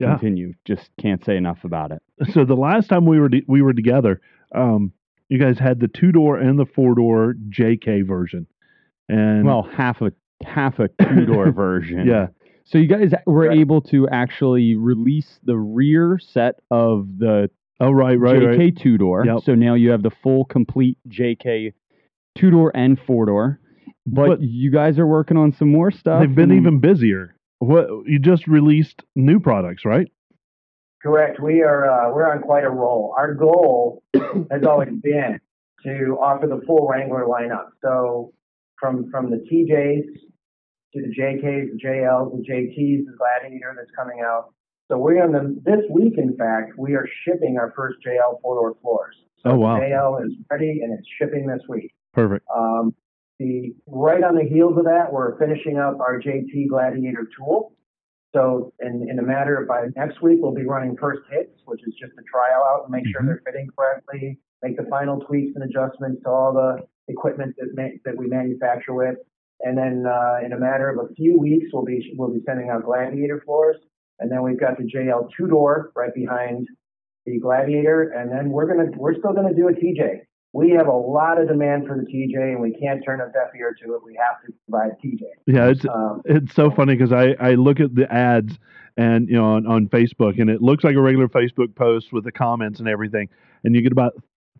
Yeah. 0.00 0.16
continue 0.16 0.54
just 0.64 0.90
can't 1.00 1.24
say 1.24 1.36
enough 1.36 1.62
about 1.64 1.92
it 1.92 2.02
So 2.32 2.44
the 2.44 2.56
last 2.56 2.88
time 2.88 3.06
we 3.06 3.20
were 3.20 3.28
to, 3.28 3.42
we 3.46 3.62
were 3.62 3.72
together, 3.74 4.20
um, 4.54 4.92
you 5.28 5.38
guys 5.38 5.58
had 5.58 5.78
the 5.80 5.88
two 5.88 6.10
door 6.12 6.38
and 6.38 6.58
the 6.58 6.66
four 6.66 6.94
door 6.94 7.34
JK 7.50 8.06
version, 8.06 8.46
and 9.08 9.44
well 9.44 9.62
half 9.62 10.00
a 10.02 10.12
half 10.44 10.78
a 10.80 10.88
two 10.88 11.26
door 11.26 11.50
version 11.64 12.06
yeah, 12.06 12.28
so 12.64 12.78
you 12.78 12.86
guys 12.88 13.12
were 13.26 13.48
Right. 13.48 13.58
able 13.58 13.80
to 13.82 14.08
actually 14.08 14.74
release 14.76 15.38
the 15.44 15.56
rear 15.56 16.18
set 16.18 16.56
of 16.70 17.06
the 17.18 17.50
oh 17.80 17.90
right, 17.90 18.18
right, 18.18 18.36
jk 18.40 18.58
right, 18.58 18.76
two 18.76 18.96
door 18.98 19.24
Yep. 19.26 19.42
so 19.44 19.54
now 19.54 19.74
you 19.74 19.90
have 19.90 20.02
the 20.02 20.10
full 20.10 20.44
complete 20.44 20.98
jk 21.08 21.72
two 22.36 22.50
door 22.50 22.72
and 22.74 22.98
four 23.06 23.26
door 23.26 23.60
but, 24.06 24.26
But- 24.28 24.42
you 24.42 24.70
guys 24.70 24.98
are 24.98 25.06
working 25.06 25.36
on 25.36 25.52
some 25.52 25.68
more 25.68 25.90
stuff 25.90 26.20
they've 26.20 26.34
been 26.34 26.50
and- 26.50 26.60
even 26.60 26.80
busier. 26.80 27.34
What 27.60 27.88
you 28.06 28.18
just 28.18 28.46
released 28.46 29.02
new 29.16 29.40
products, 29.40 29.84
right? 29.86 30.08
Correct. 31.02 31.40
We 31.40 31.62
are 31.62 31.88
uh, 31.88 32.12
we're 32.14 32.30
on 32.30 32.42
quite 32.42 32.64
a 32.64 32.70
roll. 32.70 33.14
Our 33.16 33.34
goal 33.34 34.02
has 34.50 34.64
always 34.66 34.88
been 35.02 35.38
to 35.84 36.18
offer 36.20 36.46
the 36.46 36.60
full 36.66 36.86
Wrangler 36.88 37.24
lineup. 37.26 37.66
So 37.82 38.32
from 38.78 39.10
from 39.10 39.30
the 39.30 39.36
TJs 39.36 40.04
to 40.94 41.00
the 41.02 41.14
JKs, 41.18 41.72
the 41.72 41.78
JLs, 41.82 42.32
the 42.36 42.42
JTs, 42.42 43.04
the 43.06 43.16
Gladiator 43.18 43.74
that's 43.76 43.90
coming 43.96 44.20
out. 44.24 44.52
So 44.90 44.98
we're 44.98 45.22
on 45.22 45.32
the 45.32 45.58
this 45.64 45.84
week. 45.90 46.14
In 46.18 46.36
fact, 46.36 46.72
we 46.78 46.94
are 46.94 47.06
shipping 47.24 47.56
our 47.58 47.72
first 47.76 47.98
JL 48.06 48.40
four 48.42 48.56
door 48.56 48.74
floors. 48.82 49.14
So 49.42 49.50
Oh, 49.52 49.56
wow. 49.58 49.76
the 49.78 49.86
JL 49.86 50.26
is 50.26 50.32
ready 50.50 50.80
and 50.82 50.98
it's 50.98 51.08
shipping 51.18 51.46
this 51.46 51.62
week. 51.68 51.92
Perfect. 52.12 52.44
Um, 52.54 52.94
the 53.38 53.74
right 53.86 54.22
on 54.22 54.36
the 54.36 54.44
heels 54.44 54.76
of 54.78 54.84
that, 54.84 55.12
we're 55.12 55.38
finishing 55.38 55.78
up 55.78 55.98
our 56.00 56.20
JT 56.20 56.68
Gladiator 56.68 57.28
tool. 57.36 57.72
So 58.34 58.72
in, 58.80 59.06
in 59.08 59.18
a 59.18 59.22
matter 59.22 59.56
of 59.60 59.68
by 59.68 59.86
next 59.96 60.22
week, 60.22 60.38
we'll 60.40 60.54
be 60.54 60.64
running 60.64 60.96
first 61.00 61.20
hits, 61.30 61.52
which 61.66 61.80
is 61.86 61.94
just 62.00 62.12
a 62.18 62.22
trial 62.22 62.62
out 62.64 62.82
and 62.84 62.90
make 62.92 63.06
sure 63.06 63.22
Mhm. 63.22 63.26
they're 63.26 63.42
fitting 63.46 63.68
correctly, 63.76 64.38
make 64.62 64.76
the 64.76 64.84
final 64.84 65.20
tweaks 65.20 65.52
and 65.54 65.64
adjustments 65.64 66.22
to 66.24 66.30
all 66.30 66.52
the 66.52 66.84
equipment 67.08 67.54
that 67.58 67.74
ma- 67.76 67.96
that 68.04 68.16
we 68.16 68.26
manufacture 68.26 68.94
with. 68.94 69.16
And 69.60 69.78
then 69.78 70.04
uh, 70.06 70.40
in 70.44 70.52
a 70.52 70.58
matter 70.58 70.88
of 70.88 70.98
a 70.98 71.14
few 71.14 71.38
weeks, 71.38 71.66
we'll 71.72 71.84
be 71.84 72.12
we'll 72.18 72.32
be 72.32 72.42
sending 72.44 72.70
out 72.70 72.84
Gladiator 72.84 73.40
floors, 73.44 73.76
and 74.18 74.30
then 74.30 74.42
we've 74.42 74.58
got 74.58 74.78
the 74.78 74.84
JL 74.84 75.28
two 75.36 75.46
door 75.46 75.92
right 75.94 76.12
behind 76.14 76.66
the 77.26 77.38
Gladiator, 77.38 78.10
and 78.10 78.30
then 78.32 78.50
we're 78.50 78.66
gonna 78.66 78.90
we're 78.96 79.14
still 79.14 79.32
gonna 79.32 79.54
do 79.54 79.68
a 79.68 79.72
TJ. 79.72 80.22
We 80.54 80.70
have 80.70 80.86
a 80.86 80.92
lot 80.92 81.40
of 81.40 81.48
demand 81.48 81.88
for 81.88 81.96
the 81.96 82.04
TJ, 82.04 82.52
and 82.52 82.60
we 82.60 82.72
can't 82.72 83.04
turn 83.04 83.20
a 83.20 83.26
deaf 83.26 83.48
ear 83.58 83.74
to 83.82 83.94
it. 83.94 84.04
We 84.04 84.16
have 84.16 84.40
to 84.46 84.52
provide 84.70 84.92
TJ. 85.04 85.22
Yeah, 85.46 85.66
it's 85.66 85.84
Um, 85.84 86.22
it's 86.24 86.54
so 86.54 86.70
funny 86.70 86.94
because 86.94 87.12
I 87.12 87.34
I 87.40 87.54
look 87.54 87.80
at 87.80 87.92
the 87.92 88.10
ads 88.12 88.56
and 88.96 89.28
you 89.28 89.34
know 89.34 89.44
on, 89.44 89.66
on 89.66 89.88
Facebook 89.88 90.40
and 90.40 90.48
it 90.48 90.62
looks 90.62 90.84
like 90.84 90.94
a 90.94 91.00
regular 91.00 91.26
Facebook 91.26 91.74
post 91.74 92.12
with 92.12 92.22
the 92.22 92.30
comments 92.30 92.78
and 92.78 92.88
everything, 92.88 93.28
and 93.64 93.74
you 93.74 93.82
get 93.82 93.90
about 93.90 94.12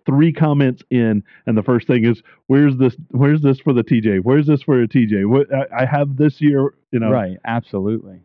three 0.05 0.33
comments 0.33 0.83
in, 0.91 1.23
and 1.47 1.57
the 1.57 1.63
first 1.63 1.87
thing 1.87 2.05
is 2.05 2.23
where's 2.49 2.77
this 2.77 2.97
where's 3.11 3.41
this 3.43 3.61
for 3.61 3.73
the 3.73 3.85
TJ? 3.85 4.25
Where's 4.25 4.49
this 4.49 4.63
for 4.63 4.83
a 4.83 4.89
TJ? 4.89 5.27
What 5.27 5.47
I, 5.55 5.83
I 5.83 5.85
have 5.87 6.17
this 6.17 6.41
year, 6.41 6.75
you 6.91 6.99
know. 6.99 7.11
right 7.13 7.39
absolutely 7.45 8.21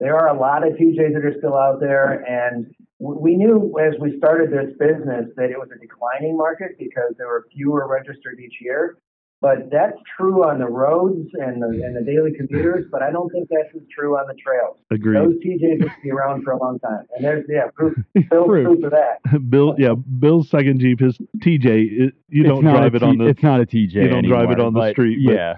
there 0.00 0.18
are 0.18 0.28
a 0.28 0.38
lot 0.38 0.66
of 0.66 0.74
TJs 0.74 1.14
that 1.14 1.24
are 1.24 1.34
still 1.38 1.56
out 1.56 1.80
there, 1.80 2.24
and 2.28 2.66
w- 2.66 2.83
we 3.12 3.36
knew 3.36 3.74
as 3.80 3.94
we 4.00 4.16
started 4.18 4.50
this 4.50 4.72
business 4.78 5.26
that 5.36 5.50
it 5.50 5.58
was 5.58 5.68
a 5.74 5.78
declining 5.78 6.36
market 6.36 6.78
because 6.78 7.12
there 7.18 7.26
were 7.28 7.44
fewer 7.52 7.86
registered 7.88 8.38
each 8.44 8.54
year. 8.60 8.96
But 9.40 9.68
that's 9.70 9.98
true 10.16 10.42
on 10.42 10.58
the 10.58 10.66
roads 10.66 11.28
and 11.34 11.60
the, 11.60 11.66
and 11.66 11.94
the 11.94 12.00
daily 12.00 12.32
commuters, 12.34 12.86
but 12.90 13.02
I 13.02 13.10
don't 13.10 13.28
think 13.30 13.46
that's 13.50 13.74
as 13.76 13.82
true 13.94 14.16
on 14.16 14.26
the 14.26 14.32
trails. 14.42 14.78
Agreed. 14.90 15.18
Those 15.18 15.34
TJs 15.34 15.82
will 15.82 15.90
be 16.02 16.10
around 16.12 16.44
for 16.44 16.52
a 16.52 16.56
long 16.58 16.78
time. 16.78 17.04
And 17.14 17.22
there's, 17.22 17.44
yeah, 17.46 17.64
proof, 17.74 17.94
Bill's 18.14 18.24
Proof. 18.30 18.64
proof 18.66 18.84
of 18.84 18.90
that. 18.92 19.50
Bill, 19.50 19.74
yeah, 19.76 19.92
Bill's 20.18 20.48
second 20.48 20.80
Jeep, 20.80 20.98
his 21.00 21.18
TJ. 21.40 21.66
It, 21.66 22.14
you 22.30 22.42
It's 22.44 22.48
don't 22.48 22.62
drive 22.64 22.94
it 22.94 23.02
on 23.02 23.18
T- 23.18 23.18
the, 23.18 23.26
it's 23.26 23.42
not 23.42 23.60
a 23.60 23.66
tj 23.66 23.92
you 23.92 24.08
don't 24.08 24.24
drive 24.26 24.50
it 24.50 24.60
on 24.60 24.72
the 24.72 24.80
but 24.80 24.92
street, 24.92 25.18
but- 25.26 25.34
yeah 25.34 25.54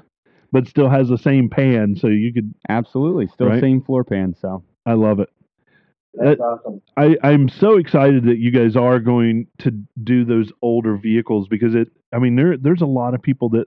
but 0.52 0.66
still 0.66 0.88
has 0.88 1.08
the 1.08 1.18
same 1.18 1.50
pan, 1.50 1.94
so 1.96 2.06
you 2.08 2.32
could. 2.32 2.54
absolutely 2.68 3.26
still 3.28 3.48
Right. 3.48 3.60
same 3.60 3.82
floor 3.82 4.02
pan 4.04 4.34
so 4.40 4.64
I 4.86 4.94
love 4.94 5.20
it. 5.20 5.28
That's 6.16 6.40
awesome. 6.40 6.82
I, 6.96 7.16
I'm 7.22 7.48
so 7.48 7.76
excited 7.76 8.24
that 8.24 8.38
you 8.38 8.50
guys 8.50 8.76
are 8.76 8.98
going 9.00 9.46
to 9.58 9.70
do 10.02 10.24
those 10.24 10.52
older 10.62 10.96
vehicles 10.96 11.48
because 11.48 11.74
it. 11.74 11.88
I 12.12 12.18
mean, 12.18 12.36
there 12.36 12.56
there's 12.56 12.82
a 12.82 12.86
lot 12.86 13.14
of 13.14 13.22
people 13.22 13.50
that, 13.50 13.66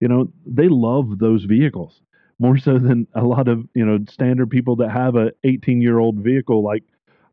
you 0.00 0.08
know, 0.08 0.32
they 0.46 0.68
love 0.68 1.18
those 1.18 1.44
vehicles 1.44 2.00
more 2.38 2.58
so 2.58 2.78
than 2.78 3.06
a 3.14 3.22
lot 3.22 3.46
of 3.48 3.64
you 3.74 3.84
know 3.84 3.98
standard 4.08 4.50
people 4.50 4.76
that 4.76 4.90
have 4.90 5.16
a 5.16 5.32
18 5.44 5.80
year 5.82 5.98
old 5.98 6.16
vehicle. 6.16 6.64
Like 6.64 6.84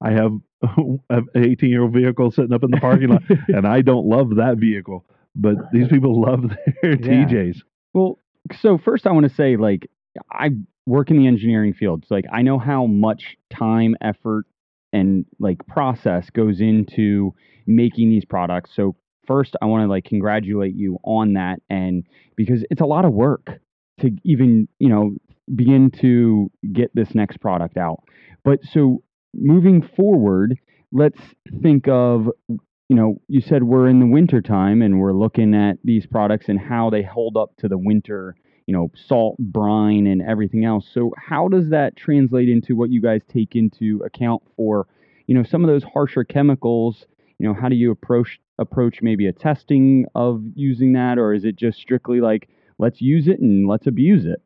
I 0.02 0.12
have 0.12 0.34
an 1.10 1.26
18 1.36 1.69
year 1.69 1.84
old 1.84 1.93
vehicle 1.93 2.32
sitting 2.32 2.54
up 2.54 2.63
in 2.63 2.72
the 2.72 2.78
parking 2.80 3.10
lot, 3.10 3.24
and 3.48 3.65
I 3.67 3.82
don't 3.82 4.06
love 4.08 4.36
that 4.36 4.58
vehicle. 4.58 5.06
But 5.36 5.56
these 5.72 5.88
people 5.88 6.22
love 6.28 6.43
their 6.82 6.91
Yeah. 6.91 7.26
TJs. 7.26 7.62
Well, 7.93 8.19
so 8.60 8.78
first 8.78 9.08
I 9.08 9.12
want 9.12 9.28
to 9.30 9.34
say 9.36 9.56
like 9.58 9.89
I 10.32 10.50
work 10.89 11.12
in 11.12 11.17
the 11.17 11.28
engineering 11.28 11.73
field. 11.73 12.04
So 12.08 12.15
like 12.15 12.25
I 12.34 12.41
know 12.41 12.58
how 12.58 12.88
much 12.88 13.38
time, 13.49 13.95
effort 14.02 14.45
and 14.91 15.25
like 15.39 15.65
process 15.67 16.30
goes 16.32 16.60
into 16.60 17.34
making 17.67 18.10
these 18.10 18.25
products. 18.25 18.71
So 18.75 18.95
first 19.28 19.56
I 19.62 19.65
want 19.65 19.84
to 19.84 19.88
like 19.88 20.06
congratulate 20.06 20.75
you 20.75 20.97
on 21.04 21.34
that 21.34 21.62
and 21.69 22.04
because 22.36 22.65
it's 22.71 22.82
a 22.82 22.86
lot 22.86 23.06
of 23.06 23.13
work 23.13 23.60
to 23.99 24.10
even, 24.23 24.67
you 24.80 24.89
know, 24.89 25.12
begin 25.56 25.91
to 26.02 26.49
get 26.73 26.89
this 26.95 27.13
next 27.13 27.38
product 27.38 27.78
out. 27.78 28.02
But 28.43 28.60
so 28.63 29.04
moving 29.36 29.88
forward, 29.95 30.58
let's 30.91 31.19
think 31.62 31.88
of 31.88 32.30
you 32.47 32.95
know, 32.95 33.21
you 33.28 33.41
said 33.41 33.62
we're 33.62 33.88
in 33.88 33.99
the 33.99 34.08
winter 34.08 34.41
time 34.41 34.82
and 34.82 34.99
we're 34.99 35.13
looking 35.13 35.54
at 35.54 35.78
these 35.84 36.08
products 36.08 36.49
and 36.49 36.60
how 36.60 36.89
they 36.89 37.04
hold 37.04 37.38
up 37.38 37.52
to 37.60 37.67
the 37.67 37.78
winter, 37.78 38.36
you 38.69 38.73
know, 38.73 38.91
salt, 38.93 39.36
brine, 39.39 40.05
and 40.05 40.21
everything 40.21 40.63
else. 40.63 40.86
So, 40.93 41.12
how 41.17 41.47
does 41.47 41.69
that 41.69 41.95
translate 41.95 42.47
into 42.47 42.75
what 42.75 42.91
you 42.91 43.01
guys 43.01 43.21
take 43.27 43.55
into 43.55 43.99
account 44.05 44.43
for, 44.55 44.86
you 45.25 45.34
know, 45.34 45.41
some 45.41 45.63
of 45.63 45.67
those 45.67 45.82
harsher 45.82 46.23
chemicals? 46.23 47.08
You 47.39 47.47
know, 47.47 47.55
how 47.60 47.67
do 47.67 47.75
you 47.75 47.89
approach 47.89 48.39
approach 48.60 48.99
maybe 49.01 49.25
a 49.25 49.34
testing 49.34 50.05
of 50.13 50.43
using 50.53 50.93
that, 50.93 51.17
or 51.17 51.34
is 51.34 51.45
it 51.45 51.55
just 51.55 51.79
strictly 51.79 52.21
like 52.21 52.47
let's 52.77 53.01
use 53.01 53.27
it 53.27 53.39
and 53.39 53.67
let's 53.67 53.88
abuse 53.88 54.25
it? 54.27 54.39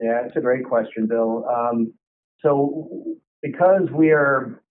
Yeah, 0.00 0.22
it's 0.26 0.34
a 0.34 0.40
great 0.40 0.64
question, 0.64 1.06
Bill. 1.06 1.46
Um, 1.48 1.94
so 2.40 3.18
because 3.40 3.88
we 3.94 4.10
are, 4.10 4.64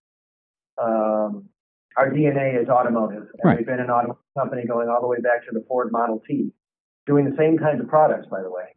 um, 0.77 1.47
our 1.95 2.09
DNA 2.11 2.61
is 2.61 2.67
automotive, 2.67 3.29
and 3.31 3.45
Right. 3.45 3.57
we've 3.59 3.65
been 3.65 3.79
an 3.79 3.89
automotive 3.89 4.21
company 4.37 4.65
going 4.67 4.89
all 4.89 4.99
the 4.99 5.07
way 5.07 5.21
back 5.21 5.45
to 5.45 5.51
the 5.53 5.63
Ford 5.69 5.89
Model 5.93 6.21
T, 6.27 6.51
doing 7.09 7.25
the 7.25 7.35
same 7.37 7.57
kinds 7.57 7.81
of 7.81 7.87
products, 7.87 8.27
by 8.29 8.41
the 8.41 8.51
way. 8.51 8.69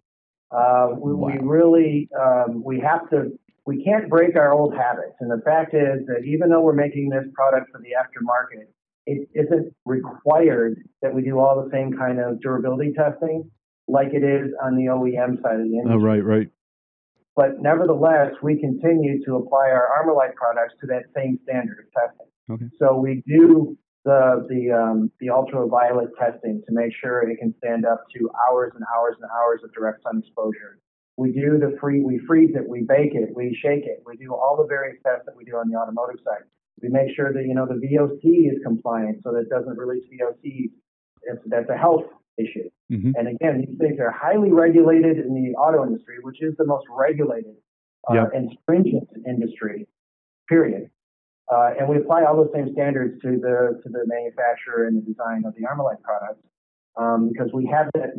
Uh, 0.50 0.96
we, 0.98 1.12
we 1.12 1.38
really, 1.42 2.08
um, 2.18 2.64
we 2.64 2.80
have 2.80 3.08
to, 3.10 3.30
we 3.66 3.84
can't 3.84 4.08
break 4.08 4.36
our 4.36 4.52
old 4.52 4.74
habits. 4.74 5.16
And 5.20 5.30
the 5.30 5.42
fact 5.44 5.74
is 5.74 6.06
that 6.06 6.24
even 6.26 6.48
though 6.48 6.62
we're 6.62 6.72
making 6.72 7.10
this 7.10 7.24
product 7.34 7.70
for 7.70 7.80
the 7.80 7.92
aftermarket, 7.92 8.64
it 9.04 9.28
isn't 9.34 9.74
required 9.84 10.82
that 11.02 11.14
we 11.14 11.22
do 11.22 11.38
all 11.38 11.62
the 11.62 11.70
same 11.70 11.92
kind 11.92 12.18
of 12.20 12.40
durability 12.40 12.92
testing 12.96 13.50
like 13.86 14.08
it 14.14 14.24
is 14.24 14.50
on 14.62 14.76
the 14.76 14.84
OEM 14.84 15.42
side 15.42 15.60
of 15.60 15.68
the 15.68 15.76
industry. 15.76 15.92
Oh, 15.92 15.98
right, 15.98 16.24
right. 16.24 16.48
But 17.36 17.60
nevertheless, 17.60 18.32
we 18.42 18.58
continue 18.60 19.24
to 19.24 19.36
apply 19.36 19.70
our 19.70 19.88
ArmorLite 20.00 20.34
products 20.34 20.74
to 20.80 20.86
that 20.88 21.04
same 21.14 21.38
standard 21.44 21.78
of 21.80 21.86
testing. 21.92 22.26
Okay. 22.50 22.76
So 22.78 22.96
we 22.96 23.22
do 23.26 23.76
the 24.04 24.46
the 24.48 24.70
um, 24.72 25.10
the 25.20 25.30
ultraviolet 25.30 26.10
testing 26.18 26.62
to 26.66 26.72
make 26.72 26.92
sure 27.00 27.28
it 27.28 27.36
can 27.38 27.54
stand 27.58 27.86
up 27.86 28.04
to 28.16 28.30
hours 28.48 28.72
and 28.74 28.84
hours 28.96 29.16
and 29.20 29.30
hours 29.30 29.60
of 29.64 29.72
direct 29.72 30.02
sun 30.02 30.18
exposure. 30.18 30.78
We 31.16 31.30
do 31.32 31.58
the 31.58 31.76
free 31.80 32.02
we 32.02 32.18
freeze 32.26 32.50
it, 32.54 32.68
we 32.68 32.82
bake 32.82 33.14
it, 33.14 33.30
we 33.34 33.56
shake 33.62 33.84
it. 33.84 34.02
We 34.06 34.16
do 34.16 34.34
all 34.34 34.56
the 34.56 34.66
various 34.66 34.96
tests 35.04 35.24
that 35.26 35.36
we 35.36 35.44
do 35.44 35.52
on 35.56 35.68
the 35.70 35.76
automotive 35.78 36.20
side. 36.24 36.42
We 36.82 36.88
make 36.88 37.14
sure 37.14 37.32
that 37.32 37.44
you 37.46 37.54
know 37.54 37.66
the 37.66 37.74
VOC 37.74 38.50
is 38.50 38.58
compliant 38.64 39.22
so 39.22 39.32
that 39.32 39.40
it 39.46 39.50
doesn't 39.50 39.76
release 39.78 40.04
VOC. 40.12 40.70
That's 41.46 41.68
a 41.70 41.76
health 41.76 42.04
issue. 42.38 42.68
Mhm. 42.90 43.12
And 43.16 43.28
again, 43.28 43.64
these 43.64 43.78
things 43.78 44.00
are 44.00 44.10
highly 44.10 44.50
regulated 44.50 45.18
in 45.18 45.34
the 45.34 45.54
auto 45.54 45.84
industry, 45.86 46.16
which 46.22 46.42
is 46.42 46.56
the 46.56 46.66
most 46.66 46.86
regulated 46.90 47.54
uh, 48.10 48.14
Yep. 48.14 48.30
and 48.34 48.58
stringent 48.62 49.08
industry, 49.26 49.86
period. 50.48 50.90
Uh, 51.50 51.70
and 51.78 51.88
we 51.88 51.96
apply 51.96 52.24
all 52.24 52.36
those 52.36 52.52
same 52.54 52.72
standards 52.72 53.20
to 53.22 53.38
the 53.40 53.80
to 53.82 53.88
the 53.88 54.04
manufacturer 54.06 54.86
and 54.86 54.96
the 54.96 55.02
design 55.02 55.42
of 55.44 55.54
the 55.54 55.62
ArmorLite 55.62 56.00
products 56.02 56.42
um, 56.96 57.28
because 57.32 57.50
we 57.52 57.66
have 57.66 57.88
that 57.94 58.14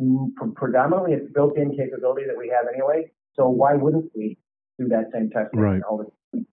predominantly 0.56 1.14
it's 1.14 1.32
built-in 1.32 1.76
capability 1.76 2.22
that 2.26 2.36
we 2.36 2.48
have 2.48 2.66
anyway. 2.72 3.10
So 3.34 3.48
why 3.48 3.74
wouldn't 3.74 4.10
we 4.14 4.36
do 4.78 4.88
that 4.88 5.10
same 5.12 5.30
testing 5.30 5.60
Right. 5.60 5.82
all 5.88 5.98
the 5.98 6.44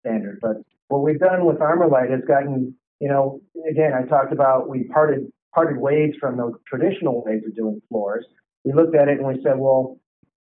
standard? 0.00 0.38
But 0.40 0.56
what 0.88 1.02
we've 1.02 1.18
done 1.18 1.44
with 1.44 1.58
ArmorLite 1.58 2.10
has 2.10 2.22
gotten, 2.26 2.74
you 3.00 3.08
know, 3.08 3.40
again, 3.68 3.92
I 3.94 4.06
talked 4.06 4.32
about 4.32 4.68
we 4.68 4.84
parted 4.84 5.30
parted 5.54 5.78
ways 5.78 6.14
from 6.20 6.36
the 6.36 6.52
traditional 6.66 7.24
ways 7.24 7.42
of 7.46 7.54
doing 7.56 7.82
floors. 7.88 8.24
We 8.64 8.72
looked 8.72 8.94
at 8.94 9.08
it 9.08 9.18
and 9.18 9.26
we 9.26 9.42
said, 9.42 9.58
well, 9.58 9.98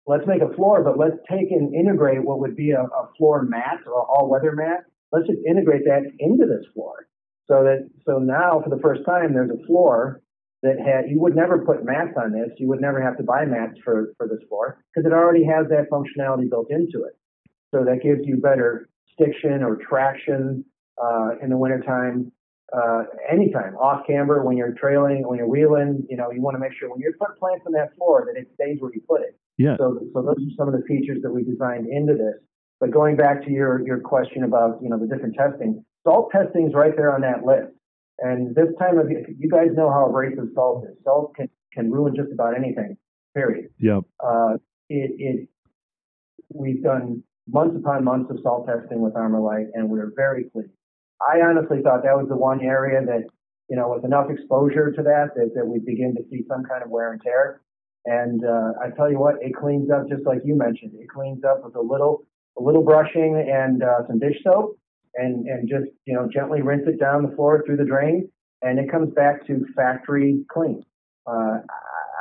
let's 0.08 0.26
make 0.28 0.42
a 0.42 0.54
floor, 0.56 0.84
but 0.84 0.98
let's 0.98 1.16
take 1.30 1.52
and 1.52 1.74
integrate 1.74 2.24
what 2.24 2.40
would 2.40 2.56
be 2.56 2.72
a, 2.72 2.82
a 2.82 3.10
floor 3.18 3.44
mat 3.44 3.80
or 3.86 4.02
all-weather 4.06 4.54
mat. 4.54 4.84
Let's 5.12 5.28
just 5.28 5.40
integrate 5.48 5.84
that 5.86 6.04
into 6.20 6.46
this 6.46 6.66
floor, 6.74 7.08
so 7.48 7.64
that 7.64 7.90
so 8.06 8.20
now 8.20 8.62
for 8.64 8.70
the 8.70 8.82
first 8.82 9.02
time 9.06 9.34
there's 9.34 9.52
a 9.52 9.66
floor 9.66 10.22
that 10.64 10.80
had 10.80 11.10
you 11.10 11.20
would 11.20 11.36
never 11.36 11.60
put 11.66 11.84
mats 11.84 12.14
on 12.18 12.32
this. 12.32 12.50
You 12.58 12.68
would 12.70 12.82
never 12.82 13.02
have 13.02 13.18
to 13.18 13.24
buy 13.24 13.46
mats 13.46 13.78
for 13.84 14.14
for 14.18 14.28
this 14.28 14.40
floor 14.48 14.84
because 14.94 15.06
it 15.06 15.14
already 15.14 15.44
has 15.46 15.68
that 15.70 15.90
functionality 15.90 16.50
built 16.50 16.70
into 16.70 17.06
it. 17.06 17.18
So 17.72 17.84
that 17.86 18.02
gives 18.04 18.22
you 18.24 18.38
better 18.38 18.90
stiction 19.14 19.64
or 19.64 19.78
traction 19.78 20.66
uh, 21.02 21.32
in 21.42 21.50
the 21.50 21.58
wintertime 21.58 22.32
uh, 22.72 23.04
anytime, 23.30 23.76
off 23.76 24.08
camber, 24.08 24.44
when 24.44 24.56
you're 24.56 24.74
trailing, 24.74 25.28
when 25.28 25.38
you're 25.38 25.48
wheeling, 25.48 26.06
you 26.10 26.16
know, 26.16 26.32
you 26.32 26.42
want 26.42 26.56
to 26.56 26.60
make 26.60 26.72
sure 26.80 26.90
when 26.90 27.00
you 27.00 27.14
put 27.20 27.38
plants 27.38 27.64
on 27.68 27.74
that 27.74 27.96
floor 27.98 28.26
that 28.32 28.40
it 28.40 28.48
stays 28.56 28.78
where 28.80 28.92
you 28.94 29.02
put 29.08 29.22
it. 29.22 29.38
Yeah. 29.58 29.76
So, 29.78 30.00
so 30.14 30.22
those 30.22 30.38
are 30.40 30.56
some 30.58 30.68
of 30.68 30.74
the 30.74 30.86
features 30.88 31.20
that 31.22 31.32
we 31.32 31.44
designed 31.44 31.88
into 31.92 32.14
this. 32.14 32.40
But 32.82 32.92
going 32.92 33.16
back 33.16 33.46
to 33.46 33.52
your, 33.52 33.86
your 33.86 34.00
question 34.00 34.44
about, 34.44 34.80
you 34.82 34.90
know, 34.90 34.98
the 35.00 35.08
different 35.08 35.36
testing, 35.36 35.86
salt 36.04 36.32
testing 36.32 36.68
is 36.68 36.74
right 36.74 36.94
there 36.98 37.14
on 37.14 37.22
that 37.22 37.46
list. 37.46 37.72
And 38.20 38.56
this 38.56 38.68
time 38.80 38.98
of 38.98 39.10
year, 39.10 39.24
you 39.38 39.50
guys 39.50 39.70
know 39.74 39.90
how 39.90 40.10
abrasive 40.10 40.50
salt 40.56 40.84
is. 40.90 40.98
Salt 41.04 41.36
can, 41.36 41.48
can 41.74 41.92
ruin 41.92 42.16
just 42.16 42.34
about 42.34 42.58
anything, 42.58 42.98
period. 43.36 43.70
Yep. 43.80 44.02
Uh, 44.20 44.54
it, 44.90 45.12
it, 45.18 45.50
we've 46.54 46.84
done 46.84 47.24
months 47.48 47.76
upon 47.78 48.04
months 48.04 48.30
of 48.32 48.40
salt 48.44 48.68
testing 48.68 49.00
with 49.02 49.14
ArmorLite, 49.14 49.68
and 49.76 49.88
we're 49.88 50.12
very 50.16 50.46
pleased. 50.46 50.72
I 51.22 51.42
honestly 51.42 51.82
thought 51.84 52.02
that 52.04 52.18
was 52.18 52.28
the 52.30 52.36
one 52.36 52.62
area 52.62 53.06
that, 53.06 53.26
you 53.70 53.76
know, 53.76 53.94
with 53.94 54.04
enough 54.04 54.30
exposure 54.30 54.92
to 54.92 55.04
that, 55.04 55.36
that, 55.36 55.52
that 55.56 55.66
we 55.66 55.80
begin 55.80 56.16
to 56.16 56.24
see 56.32 56.44
some 56.48 56.64
kind 56.64 56.84
of 56.84 56.90
wear 56.90 57.14
and 57.14 57.22
tear. 57.22 57.62
And 58.06 58.44
uh, 58.44 58.74
I 58.84 58.90
tell 58.96 59.10
you 59.10 59.20
what, 59.20 59.36
it 59.42 59.56
cleans 59.56 59.92
up 59.92 60.10
just 60.10 60.26
like 60.26 60.40
you 60.44 60.56
mentioned. 60.56 60.94
It 60.96 61.10
cleans 61.10 61.44
up 61.44 61.64
with 61.64 61.76
a 61.76 61.82
little, 61.82 62.26
a 62.60 62.62
little 62.62 62.84
brushing 62.84 63.36
and 63.52 63.84
uh, 63.84 64.08
some 64.08 64.20
dish 64.20 64.38
soap, 64.44 64.78
and 65.16 65.46
and 65.48 65.70
just 65.70 65.86
you 66.06 66.14
know 66.14 66.28
gently 66.32 66.62
rinse 66.62 66.88
it 66.88 67.00
down 67.00 67.24
the 67.24 67.36
floor 67.36 67.64
through 67.66 67.78
the 67.78 67.86
drain, 67.86 68.30
and 68.62 68.80
it 68.80 68.92
comes 68.92 69.14
back 69.14 69.46
to 69.48 69.66
factory 69.76 70.44
clean. 70.52 70.84
Uh, 71.28 71.60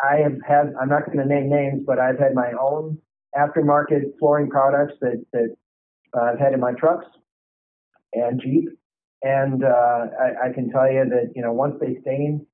I 0.03 0.17
have 0.17 0.39
had, 0.47 0.73
I'm 0.81 0.89
not 0.89 1.07
going 1.07 1.19
to 1.19 1.27
name 1.27 1.51
names, 1.51 1.83
but 1.87 1.99
I've 1.99 2.19
had 2.19 2.35
my 2.35 2.53
own 2.61 2.99
aftermarket 3.37 4.19
flooring 4.19 4.49
products 4.49 4.95
that 5.01 5.25
that 5.33 5.57
uh, 6.17 6.23
I've 6.33 6.39
had 6.39 6.53
in 6.53 6.61
my 6.61 6.73
trucks 6.73 7.07
and 8.13 8.41
Jeep, 8.41 8.69
and 9.23 9.65
uh, 9.65 10.07
I, 10.19 10.49
I 10.49 10.53
can 10.55 10.71
tell 10.71 10.91
you 10.91 11.05
that 11.09 11.33
you 11.35 11.43
know 11.43 11.53
once 11.53 11.77
they 11.81 11.99
stain, 12.03 12.47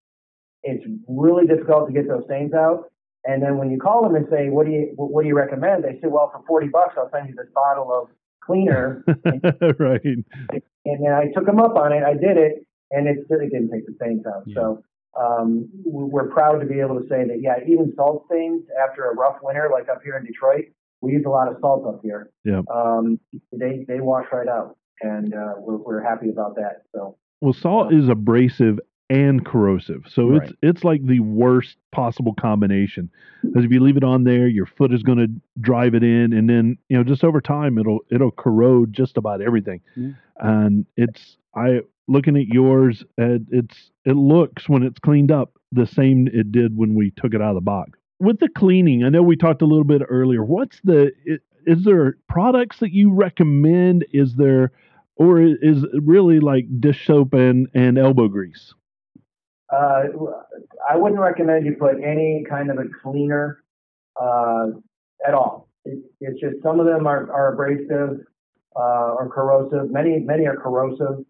it's 0.62 0.84
really 1.08 1.46
difficult 1.46 1.86
to 1.88 1.92
get 1.92 2.08
those 2.08 2.24
stains 2.26 2.52
out. 2.52 2.90
And 3.28 3.42
then 3.42 3.58
when 3.58 3.70
you 3.70 3.78
call 3.78 4.02
them 4.02 4.14
and 4.14 4.26
say, 4.30 4.48
"What 4.50 4.66
do 4.66 4.72
you 4.72 4.92
what 4.96 5.22
do 5.22 5.28
you 5.28 5.36
recommend?" 5.36 5.84
They 5.84 5.98
say, 6.00 6.08
"Well, 6.08 6.30
for 6.32 6.42
forty 6.46 6.68
bucks, 6.68 6.94
I'll 6.96 7.10
send 7.10 7.28
you 7.28 7.34
this 7.34 7.48
bottle 7.54 7.92
of 7.92 8.08
cleaner." 8.44 9.04
right. 9.78 10.00
and 10.04 11.04
then 11.04 11.12
I 11.12 11.30
took 11.34 11.46
them 11.46 11.58
up 11.60 11.76
on 11.76 11.92
it. 11.92 12.02
I 12.04 12.12
did 12.14 12.36
it, 12.36 12.66
and 12.90 13.08
it 13.08 13.24
still 13.26 13.38
didn't 13.40 13.70
take 13.70 13.86
the 13.86 13.94
stains 13.96 14.24
out. 14.26 14.44
So 14.54 14.82
um, 15.20 15.68
we- 15.84 16.04
we're 16.04 16.28
proud 16.28 16.60
to 16.60 16.66
be 16.66 16.78
able 16.80 17.00
to 17.00 17.08
say 17.08 17.24
that, 17.24 17.38
yeah, 17.40 17.56
even 17.66 17.92
salt 17.96 18.26
stains 18.26 18.62
after 18.86 19.10
a 19.10 19.14
rough 19.14 19.38
winter, 19.42 19.68
like 19.72 19.88
up 19.88 20.02
here 20.04 20.16
in 20.16 20.24
Detroit, 20.24 20.66
we 21.00 21.12
use 21.12 21.24
a 21.26 21.30
lot 21.30 21.48
of 21.48 21.56
salt 21.60 21.86
up 21.86 22.00
here. 22.02 22.30
Yeah. 22.44 22.60
Um, 22.72 23.18
they 23.52 23.84
they 23.88 24.00
wash 24.00 24.26
right 24.32 24.48
out, 24.48 24.76
and 25.00 25.34
uh, 25.34 25.54
we're 25.58 25.76
we're 25.78 26.02
happy 26.02 26.30
about 26.30 26.54
that. 26.56 26.82
So 26.94 27.16
Well, 27.40 27.52
salt 27.52 27.92
is 27.92 28.08
abrasive 28.08 28.78
and 29.08 29.44
corrosive, 29.44 30.04
so 30.08 30.32
it's 30.34 30.50
Right. 30.50 30.54
it's 30.62 30.84
like 30.84 31.06
the 31.06 31.20
worst 31.20 31.76
possible 31.92 32.34
combination. 32.34 33.08
Because 33.42 33.64
if 33.64 33.70
you 33.70 33.80
leave 33.80 33.96
it 33.96 34.02
on 34.04 34.24
there, 34.24 34.48
your 34.48 34.66
foot 34.66 34.92
is 34.92 35.02
going 35.02 35.18
to 35.18 35.28
drive 35.60 35.94
it 35.94 36.02
in, 36.02 36.32
and 36.32 36.48
then 36.50 36.76
you 36.88 36.96
know 36.96 37.04
just 37.04 37.22
over 37.22 37.40
time 37.40 37.78
it'll 37.78 38.00
it'll 38.10 38.32
corrode 38.32 38.92
just 38.92 39.16
about 39.16 39.40
everything. 39.40 39.80
Yeah. 39.94 40.10
And 40.40 40.86
it's 40.96 41.36
I 41.54 41.82
looking 42.08 42.36
at 42.36 42.46
yours, 42.48 43.04
uh, 43.20 43.38
it's 43.50 43.90
it 44.04 44.16
looks 44.16 44.68
when 44.68 44.82
it's 44.82 44.98
cleaned 44.98 45.30
up 45.30 45.52
the 45.72 45.86
same 45.86 46.28
it 46.32 46.50
did 46.52 46.76
when 46.76 46.94
we 46.94 47.10
took 47.12 47.34
it 47.34 47.40
out 47.42 47.50
of 47.50 47.56
the 47.56 47.60
box. 47.60 47.98
With 48.18 48.40
the 48.40 48.48
cleaning, 48.48 49.04
I 49.04 49.08
know 49.10 49.22
we 49.22 49.36
talked 49.36 49.62
a 49.62 49.66
little 49.66 49.84
bit 49.84 50.02
earlier. 50.08 50.44
What's 50.44 50.80
the 50.82 51.12
it, 51.24 51.42
is 51.66 51.84
there 51.84 52.16
products 52.28 52.78
that 52.80 52.92
you 52.92 53.12
recommend? 53.12 54.04
Is 54.12 54.34
there, 54.36 54.72
or 55.16 55.40
is 55.40 55.82
it 55.82 56.02
really 56.02 56.40
like 56.40 56.64
dish 56.80 57.06
soap 57.06 57.34
and 57.34 57.68
and 57.74 57.98
elbow 57.98 58.28
grease? 58.28 58.72
Uh, 59.72 60.02
I 60.88 60.96
wouldn't 60.96 61.20
recommend 61.20 61.66
you 61.66 61.74
put 61.78 61.96
any 62.02 62.44
kind 62.48 62.70
of 62.70 62.78
a 62.78 62.84
cleaner 63.02 63.62
uh, 64.20 64.66
at 65.26 65.34
all. 65.34 65.68
It, 65.84 65.98
it's 66.20 66.40
just 66.40 66.62
some 66.62 66.78
of 66.78 66.86
them 66.86 67.06
are, 67.06 67.30
are 67.32 67.52
abrasive 67.52 68.24
uh, 68.76 69.14
or 69.14 69.30
corrosive. 69.32 69.90
Many 69.90 70.20
many 70.20 70.46
are 70.46 70.56
corrosive 70.56 71.24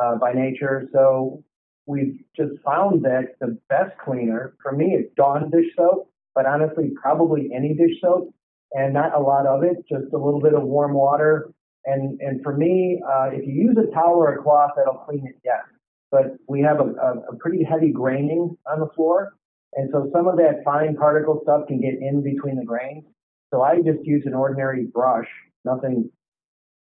uh, 0.00 0.16
by 0.16 0.32
nature. 0.32 0.88
So 0.92 1.42
we've 1.86 2.20
just 2.36 2.52
found 2.64 3.04
that 3.04 3.36
the 3.40 3.58
best 3.68 3.96
cleaner 4.04 4.54
for 4.62 4.72
me 4.72 4.94
is 4.94 5.06
Dawn 5.16 5.50
dish 5.50 5.72
soap, 5.76 6.10
but 6.34 6.46
honestly, 6.46 6.92
probably 7.00 7.50
any 7.54 7.74
dish 7.74 8.00
soap, 8.02 8.34
and 8.72 8.92
not 8.92 9.14
a 9.14 9.20
lot 9.20 9.46
of 9.46 9.62
it. 9.62 9.78
Just 9.88 10.12
a 10.12 10.18
little 10.18 10.40
bit 10.40 10.54
of 10.54 10.62
warm 10.62 10.92
water. 10.92 11.50
And 11.86 12.20
and 12.20 12.42
for 12.42 12.54
me, 12.54 13.00
uh, 13.08 13.30
if 13.32 13.46
you 13.46 13.54
use 13.54 13.76
a 13.78 13.90
towel 13.94 14.16
or 14.16 14.34
a 14.34 14.42
cloth, 14.42 14.72
that'll 14.76 15.02
clean 15.06 15.26
it. 15.26 15.36
Yes 15.42 15.62
but 16.10 16.36
we 16.48 16.60
have 16.62 16.80
a, 16.80 16.84
a, 16.84 17.18
a 17.32 17.36
pretty 17.38 17.62
heavy 17.64 17.90
graining 17.92 18.56
on 18.70 18.80
the 18.80 18.88
floor. 18.94 19.34
And 19.74 19.88
so 19.92 20.10
some 20.12 20.26
of 20.26 20.36
that 20.38 20.62
fine 20.64 20.96
particle 20.96 21.40
stuff 21.44 21.66
can 21.68 21.80
get 21.80 21.94
in 21.94 22.22
between 22.22 22.56
the 22.56 22.64
grains. 22.64 23.04
So 23.52 23.62
I 23.62 23.76
just 23.76 24.04
use 24.04 24.24
an 24.26 24.34
ordinary 24.34 24.86
brush, 24.86 25.28
nothing 25.64 26.10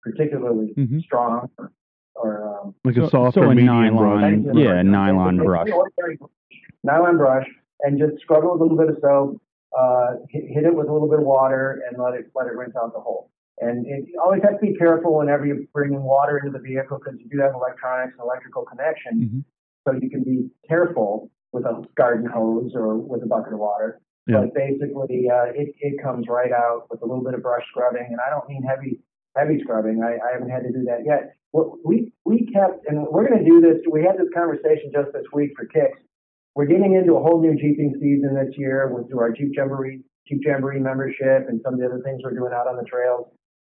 particularly 0.03 0.75
Mhm. 0.77 1.01
strong 1.03 1.51
or, 1.59 1.73
or 2.15 2.59
um, 2.61 2.75
Like 2.85 2.97
a 2.97 3.09
soft 3.09 3.35
so 3.35 3.43
or 3.43 3.47
a 3.47 3.49
medium 3.55 3.67
nylon- 3.67 4.43
brush? 4.43 4.57
Yeah, 4.57 4.75
a 4.81 4.83
nylon 4.85 5.37
It's 5.37 5.45
brush. 5.45 5.69
ordinary 5.71 6.19
Nylon 6.85 7.17
brush, 7.17 7.47
and 7.83 7.97
just 7.99 8.21
scrub 8.23 8.43
it 8.43 8.51
with 8.51 8.61
a 8.61 8.65
little 8.65 8.77
bit 8.79 8.89
of 8.89 8.99
soap. 9.01 9.41
Uh, 9.79 10.17
hit, 10.29 10.45
hit 10.49 10.65
it 10.65 10.75
with 10.75 10.89
a 10.89 10.93
little 10.93 11.09
bit 11.09 11.21
of 11.21 11.25
water, 11.25 11.81
and 11.89 11.97
let 12.03 12.15
it 12.15 12.27
let 12.35 12.47
it 12.49 12.57
rinse 12.57 12.75
out 12.77 12.93
the 12.93 12.99
hole. 13.01 13.31
And 13.63 13.87
it, 13.87 14.09
you 14.09 14.21
always 14.23 14.43
have 14.43 14.61
to 14.61 14.67
be 14.67 14.75
careful 14.75 15.17
whenever 15.17 15.47
you're 15.47 15.65
bringing 15.73 16.03
water 16.03 16.39
into 16.39 16.51
the 16.51 16.59
vehicle 16.59 16.99
because 16.99 17.19
you 17.21 17.29
do 17.31 17.41
have 17.41 17.55
electronics 17.55 18.15
and 18.19 18.25
electrical 18.25 18.65
connection. 18.65 19.13
Mhm. 19.21 19.45
So 19.87 19.99
you 20.01 20.11
can 20.11 20.23
be 20.23 20.51
careful 20.69 21.31
with 21.53 21.65
a 21.65 21.83
garden 21.97 22.27
hose 22.27 22.73
or 22.75 22.97
with 22.97 23.23
a 23.23 23.27
bucket 23.27 23.53
of 23.53 23.59
water. 23.59 24.01
Yeah. 24.27 24.41
But 24.41 24.55
basically, 24.55 25.29
uh, 25.31 25.51
it, 25.55 25.75
it 25.81 26.03
comes 26.03 26.27
right 26.29 26.53
out 26.53 26.87
with 26.91 27.03
a 27.03 27.07
little 27.07 27.25
bit 27.25 27.35
of 27.35 27.43
brush 27.43 27.65
scrubbing, 27.69 28.07
and 28.09 28.19
I 28.25 28.31
don't 28.31 28.49
mean 28.49 28.63
heavy 28.63 29.01
heavy 29.37 29.59
scrubbing. 29.61 30.03
I, 30.05 30.19
I 30.23 30.33
haven't 30.33 30.51
had 30.51 30.63
to 30.63 30.73
do 30.73 30.85
that 30.85 31.05
yet. 31.05 31.35
What 31.51 31.85
we 31.85 32.13
we 32.25 32.47
kept, 32.53 32.87
and 32.87 33.07
we're 33.11 33.27
going 33.29 33.43
to 33.45 33.49
do 33.49 33.61
this. 33.61 33.83
We 33.91 34.03
had 34.03 34.17
this 34.17 34.29
conversation 34.35 34.91
just 34.93 35.13
this 35.13 35.25
week 35.33 35.51
for 35.57 35.67
kicks. 35.67 35.99
We're 36.55 36.67
getting 36.67 36.95
into 36.95 37.17
a 37.17 37.23
whole 37.23 37.41
new 37.41 37.55
jeeping 37.57 37.95
season 38.01 38.35
this 38.35 38.57
year 38.57 38.89
with 38.93 39.09
through 39.09 39.21
our 39.21 39.33
Jeep 39.33 39.53
Jamboree 39.57 40.03
Jeep 40.29 40.41
Jamboree 40.45 40.79
membership 40.79 41.49
and 41.49 41.61
some 41.65 41.75
of 41.75 41.81
the 41.81 41.87
other 41.87 42.01
things 42.05 42.21
we're 42.23 42.35
doing 42.35 42.53
out 42.55 42.69
on 42.69 42.77
the 42.77 42.85
trails. 42.85 43.27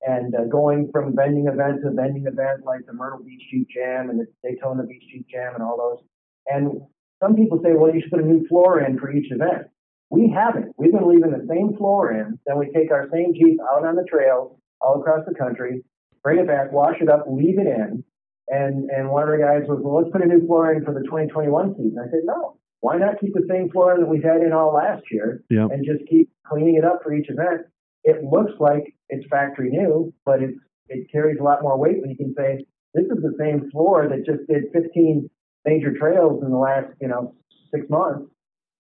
And 0.07 0.35
uh, 0.35 0.45
going 0.45 0.91
from 0.93 1.17
vending 1.17 1.47
event 1.49 1.83
to 1.83 1.91
vending 1.91 2.27
event 2.27 2.65
like 2.65 2.87
the 2.87 2.93
Myrtle 2.93 3.19
Beach 3.25 3.43
Jeep 3.51 3.67
Jam 3.75 4.11
and 4.11 4.21
the 4.21 4.27
Daytona 4.45 4.85
Beach 4.85 5.03
Jeep 5.13 5.27
Jam 5.29 5.55
and 5.55 5.63
all 5.63 5.77
those. 5.77 6.07
And 6.47 6.81
some 7.21 7.35
people 7.35 7.61
say, 7.65 7.71
well, 7.75 7.93
you 7.93 8.01
should 8.01 8.13
put 8.13 8.21
a 8.21 8.27
new 8.27 8.47
floor 8.47 8.81
in 8.81 8.99
for 8.99 9.11
each 9.11 9.33
event. 9.33 9.67
We 10.11 10.33
haven't. 10.35 10.73
We've 10.79 10.93
been 10.93 11.09
leaving 11.09 11.33
the 11.33 11.47
same 11.49 11.77
floor 11.77 12.13
in. 12.13 12.39
Then 12.47 12.59
we 12.59 12.71
take 12.73 12.91
our 12.93 13.09
same 13.13 13.35
Jeep 13.35 13.59
out 13.71 13.85
on 13.85 13.97
the 13.97 14.05
trails 14.09 14.57
all 14.81 15.01
across 15.01 15.27
the 15.27 15.35
country, 15.35 15.83
bring 16.23 16.39
it 16.39 16.47
back, 16.47 16.73
wash 16.73 16.97
it 17.01 17.11
up, 17.11 17.25
leave 17.29 17.59
it 17.59 17.67
in. 17.67 18.05
And 18.49 18.89
and 18.91 19.11
one 19.11 19.25
of 19.25 19.29
our 19.29 19.37
guys 19.39 19.69
was, 19.69 19.81
well, 19.83 19.99
let's 20.01 20.11
put 20.11 20.23
a 20.23 20.27
new 20.27 20.47
floor 20.47 20.73
in 20.73 20.85
for 20.85 20.95
the 20.95 21.01
2021 21.05 21.75
season. 21.77 21.97
I 22.01 22.09
said, 22.11 22.21
no. 22.25 22.57
Why 22.81 22.97
not 22.97 23.21
keep 23.21 23.35
the 23.35 23.45
same 23.51 23.69
floor 23.71 23.97
that 23.99 24.07
we've 24.07 24.23
had 24.23 24.41
in 24.41 24.53
all 24.53 24.73
last 24.73 25.03
year 25.11 25.43
Yeah. 25.51 25.67
and 25.71 25.85
just 25.85 26.09
keep 26.09 26.31
cleaning 26.47 26.77
it 26.77 26.85
up 26.85 27.01
for 27.03 27.13
each 27.13 27.29
event? 27.29 27.67
It 28.05 28.25
looks 28.25 28.53
like 28.59 28.95
it's 29.09 29.27
factory 29.29 29.71
new, 29.71 30.13
but 30.25 30.43
it's 30.43 30.59
it 30.89 31.07
carries 31.13 31.39
a 31.41 31.43
lot 31.43 31.63
more 31.63 31.79
weight 31.79 32.01
when 32.01 32.11
you 32.11 32.17
can 32.17 32.35
say 32.37 32.65
this 32.95 33.05
is 33.05 33.23
the 33.23 33.35
same 33.39 33.71
floor 33.71 34.09
that 34.09 34.25
just 34.25 34.47
did 34.49 34.65
15 34.73 35.29
major 35.67 35.93
trails 35.99 36.43
in 36.43 36.51
the 36.51 36.57
last 36.57 36.87
you 37.01 37.09
know 37.09 37.35
six 37.75 37.87
months, 37.91 38.31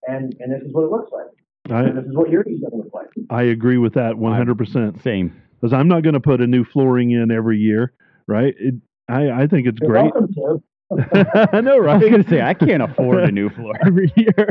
and 0.07 0.35
and 0.41 0.53
this 0.53 0.63
is 0.67 0.73
what 0.73 0.85
it 0.85 0.91
looks 0.91 1.13
like. 1.13 1.27
I 1.71 1.83
And 1.83 1.99
this 1.99 2.05
is 2.07 2.17
what 2.17 2.31
yours 2.31 2.47
is 2.47 2.61
going 2.61 2.71
to 2.71 2.77
look 2.79 2.95
like. 2.95 3.09
I 3.31 3.43
agree 3.43 3.77
with 3.77 3.93
that 3.95 4.15
100%. 4.15 5.03
Same. 5.03 5.43
Because 5.61 5.75
I'm 5.75 5.89
not 5.89 6.03
going 6.03 6.15
to 6.15 6.21
put 6.21 6.41
a 6.41 6.47
new 6.47 6.65
flooring 6.65 7.11
in 7.11 7.31
every 7.31 7.59
year, 7.59 7.93
right? 8.27 8.55
It, 8.59 8.75
I, 9.09 9.43
I 9.43 9.47
think 9.47 9.67
it's 9.67 9.79
You're 9.81 9.91
great. 9.91 10.15
welcome 10.15 10.33
to. 10.35 10.63
I 11.53 11.61
know, 11.61 11.77
right? 11.79 11.91
I 11.91 11.95
right? 11.97 12.01
was 12.01 12.11
gonna 12.11 12.29
say 12.29 12.41
I 12.41 12.55
can't 12.55 12.83
afford 12.83 13.25
a 13.25 13.31
new 13.31 13.51
floor 13.51 13.75
every 13.87 14.11
year. 14.17 14.49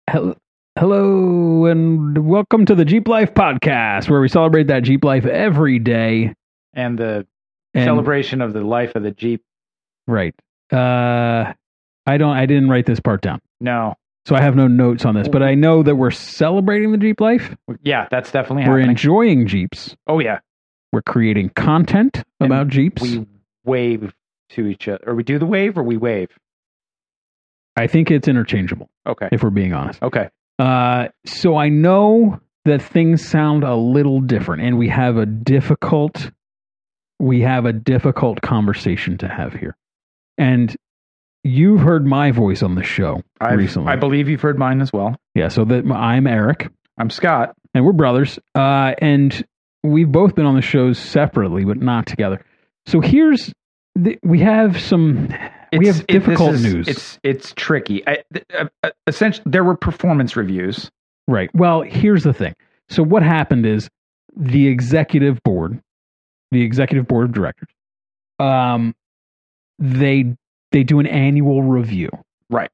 Hello, 0.09 0.35
hello, 0.77 1.65
and 1.65 2.27
welcome 2.27 2.65
to 2.67 2.75
the 2.75 2.85
Jeep 2.85 3.07
Life 3.07 3.33
podcast, 3.33 4.09
where 4.09 4.21
we 4.21 4.27
celebrate 4.29 4.67
that 4.67 4.83
Jeep 4.83 5.03
life 5.03 5.25
every 5.25 5.79
day. 5.79 6.33
and 6.73 6.97
the 6.97 7.25
And, 7.73 7.85
celebration 7.85 8.41
of 8.41 8.53
the 8.53 8.61
life 8.61 8.95
of 8.95 9.03
the 9.03 9.11
Jeep. 9.11 9.41
right? 10.07 10.35
Uh, 10.71 11.53
I 12.05 12.17
don't. 12.17 12.35
I 12.37 12.45
didn't 12.45 12.69
write 12.69 12.85
this 12.85 12.99
part 12.99 13.21
down, 13.21 13.39
No, 13.59 13.95
so 14.25 14.35
I 14.35 14.41
have 14.41 14.55
no 14.55 14.67
notes 14.67 15.05
on 15.05 15.15
this. 15.15 15.27
But 15.27 15.41
I 15.43 15.55
know 15.55 15.81
that 15.83 15.95
we're 15.95 16.11
celebrating 16.11 16.91
the 16.91 16.97
Jeep 16.99 17.19
life. 17.19 17.55
yeah, 17.81 18.07
that's 18.11 18.31
definitely 18.31 18.63
We're 18.69 18.77
happening. 18.79 18.89
enjoying 18.91 19.47
Jeeps. 19.47 19.95
oh 20.07 20.19
yeah, 20.19 20.39
We're 20.93 21.01
creating 21.01 21.49
content 21.55 22.23
about 22.39 22.67
Jeeps. 22.67 23.01
we 23.01 23.25
wave 23.65 24.13
to 24.49 24.67
each 24.67 24.87
other, 24.87 25.03
or 25.07 25.15
we 25.15 25.23
do 25.23 25.39
the 25.39 25.47
wave, 25.47 25.77
or 25.77 25.83
we 25.83 25.97
wave. 25.97 26.29
I 27.75 27.87
think 27.87 28.11
it's 28.11 28.27
interchangeable, 28.27 28.89
Okay, 29.07 29.29
if 29.31 29.43
we're 29.43 29.49
being 29.49 29.73
honest. 29.73 30.01
okay, 30.01 30.29
Uh, 30.59 31.07
so 31.25 31.57
I 31.57 31.69
know 31.69 32.39
that 32.65 32.81
things 32.81 33.25
sound 33.27 33.63
a 33.63 33.75
little 33.75 34.21
different, 34.21 34.63
and 34.63 34.77
we 34.77 34.87
have 34.89 35.17
a 35.17 35.25
difficult, 35.25 36.31
we 37.19 37.41
have 37.41 37.65
a 37.65 37.73
difficult 37.73 38.41
conversation 38.41 39.17
to 39.19 39.27
have 39.27 39.53
here. 39.53 39.75
And 40.37 40.75
you've 41.43 41.81
heard 41.81 42.05
my 42.05 42.31
voice 42.31 42.63
on 42.63 42.75
the 42.75 42.83
show 42.83 43.21
I've, 43.39 43.57
recently. 43.57 43.91
I 43.91 43.97
believe 43.97 44.29
you've 44.29 44.41
heard 44.41 44.57
mine 44.57 44.81
as 44.81 44.91
well. 44.91 45.15
yeah, 45.35 45.49
so 45.49 45.65
that 45.65 45.85
I'm 45.91 46.25
Eric, 46.27 46.69
I'm 46.97 47.09
Scott. 47.09 47.55
and 47.73 47.85
we're 47.85 47.91
brothers, 47.93 48.39
uh, 48.55 48.93
and 48.99 49.45
we've 49.83 50.11
both 50.11 50.33
been 50.35 50.45
on 50.45 50.55
the 50.55 50.61
shows 50.61 50.97
separately, 50.97 51.65
but 51.65 51.77
not 51.77 52.07
together. 52.07 52.43
So 52.87 52.99
here's 53.01 53.53
the, 53.95 54.17
we 54.23 54.39
have 54.39 54.79
some 54.81 55.29
we 55.79 55.87
have 55.87 56.05
difficult 56.07 56.55
is- 56.55 56.63
news. 56.63 56.87
It's 56.87 57.19
it's 57.23 57.53
tricky. 57.55 58.07
I, 58.07 58.23
uh, 58.83 58.89
essentially, 59.07 59.43
there 59.45 59.63
were 59.63 59.75
performance 59.75 60.35
reviews. 60.35 60.89
Right. 61.27 61.49
Well, 61.55 61.81
here's 61.81 62.23
the 62.23 62.33
thing. 62.33 62.53
So 62.89 63.03
what 63.03 63.23
happened 63.23 63.65
is 63.65 63.89
the 64.37 64.67
executive 64.67 65.41
board, 65.43 65.81
the 66.51 66.61
executive 66.61 67.07
board 67.07 67.25
of 67.29 67.33
directors, 67.33 67.69
um, 68.39 68.93
they 69.79 70.35
they 70.71 70.83
do 70.83 70.99
an 70.99 71.07
annual 71.07 71.63
review. 71.63 72.09
Right. 72.49 72.69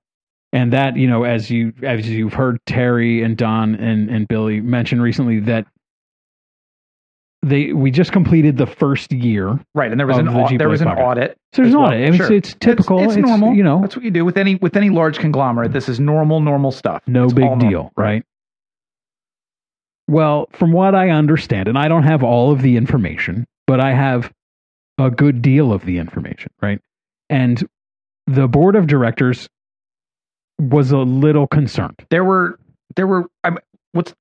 And 0.53 0.73
that, 0.73 0.97
you 0.97 1.07
know, 1.07 1.23
as 1.23 1.49
you 1.49 1.71
as 1.81 2.09
you've 2.09 2.33
heard 2.33 2.59
Terry 2.65 3.23
and 3.23 3.37
Don 3.37 3.75
and, 3.75 4.09
and 4.09 4.27
Billy 4.27 4.59
mention 4.59 5.01
recently 5.01 5.39
that 5.41 5.65
they 7.43 7.73
we 7.73 7.91
just 7.91 8.11
completed 8.11 8.57
the 8.57 8.67
first 8.67 9.11
year. 9.11 9.59
Right, 9.73 9.89
and 9.91 9.99
there 9.99 10.07
was 10.07 10.17
an 10.17 10.25
the 10.25 10.55
there 10.57 10.69
was 10.69 10.81
an 10.81 10.87
podcast. 10.87 11.07
audit. 11.07 11.37
So 11.53 11.63
there's 11.63 11.73
an 11.73 11.79
well. 11.79 11.89
audit. 11.89 12.15
Sure. 12.15 12.31
It's, 12.33 12.49
it's 12.49 12.57
typical. 12.59 12.99
It's, 13.03 13.15
it's 13.15 13.27
normal. 13.27 13.55
You 13.55 13.63
know, 13.63 13.81
that's 13.81 13.95
what 13.95 14.05
you 14.05 14.11
do 14.11 14.23
with 14.23 14.37
any 14.37 14.55
with 14.55 14.77
any 14.77 14.89
large 14.89 15.17
conglomerate. 15.17 15.73
This 15.73 15.89
is 15.89 15.99
normal, 15.99 16.39
normal 16.39 16.71
stuff. 16.71 17.01
No 17.07 17.25
It's 17.25 17.33
big 17.33 17.43
all 17.43 17.55
normal. 17.55 17.69
deal, 17.69 17.91
right? 17.97 18.23
Well, 20.07 20.47
from 20.51 20.71
what 20.71 20.93
I 20.93 21.09
understand, 21.09 21.67
and 21.67 21.77
I 21.77 21.87
don't 21.87 22.03
have 22.03 22.23
all 22.23 22.51
of 22.51 22.61
the 22.61 22.75
information, 22.75 23.47
but 23.65 23.79
I 23.79 23.93
have 23.93 24.31
a 24.97 25.09
good 25.09 25.41
deal 25.41 25.71
of 25.71 25.85
the 25.85 25.97
information, 25.97 26.51
right? 26.61 26.79
And 27.29 27.65
the 28.27 28.47
board 28.47 28.75
of 28.75 28.87
directors 28.87 29.47
was 30.59 30.91
a 30.91 30.97
little 30.97 31.47
concerned. 31.47 32.05
There 32.09 32.23
were 32.23 32.59
there 32.95 33.07
were 33.07 33.25
I'm, 33.43 33.57
what's 33.93 34.13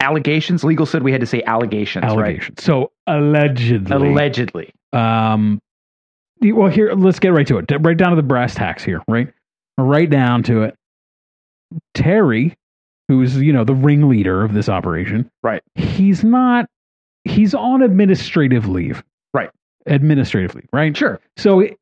allegations? 0.00 0.64
Legal 0.64 0.86
said 0.86 1.02
we 1.02 1.12
had 1.12 1.20
to 1.20 1.26
say 1.26 1.42
allegations, 1.44 2.04
Allegations. 2.04 2.62
So 2.62 2.92
allegedly. 3.06 3.94
Allegedly. 4.10 4.72
um, 4.92 5.60
well, 6.40 6.70
here 6.70 6.92
let's 6.94 7.18
get 7.18 7.30
right 7.30 7.46
to 7.48 7.58
it. 7.58 7.70
Right 7.80 7.96
down 7.96 8.10
to 8.10 8.16
the 8.16 8.22
brass 8.22 8.54
tacks 8.54 8.84
here, 8.84 9.02
right? 9.08 9.32
Right 9.76 10.08
down 10.08 10.42
to 10.44 10.62
it. 10.62 10.74
Terry, 11.94 12.56
who's 13.08 13.36
you 13.36 13.52
know 13.52 13.64
the 13.64 13.74
ringleader 13.74 14.44
of 14.44 14.54
this 14.54 14.68
operation, 14.68 15.30
Right. 15.42 15.62
He's 15.74 16.22
not. 16.24 16.66
He's 17.24 17.54
on 17.54 17.82
administrative 17.82 18.68
leave, 18.68 19.02
Right. 19.34 19.50
Administrative 19.86 20.54
leave, 20.54 20.68
right? 20.72 20.96
Sure. 20.96 21.20
So 21.36 21.60
it, 21.60 21.76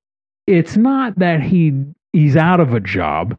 it's 0.46 0.76
not 0.76 1.18
that 1.18 1.42
he 1.42 1.84
he's 2.12 2.36
out 2.36 2.58
of 2.60 2.72
a 2.74 2.80
job, 2.80 3.36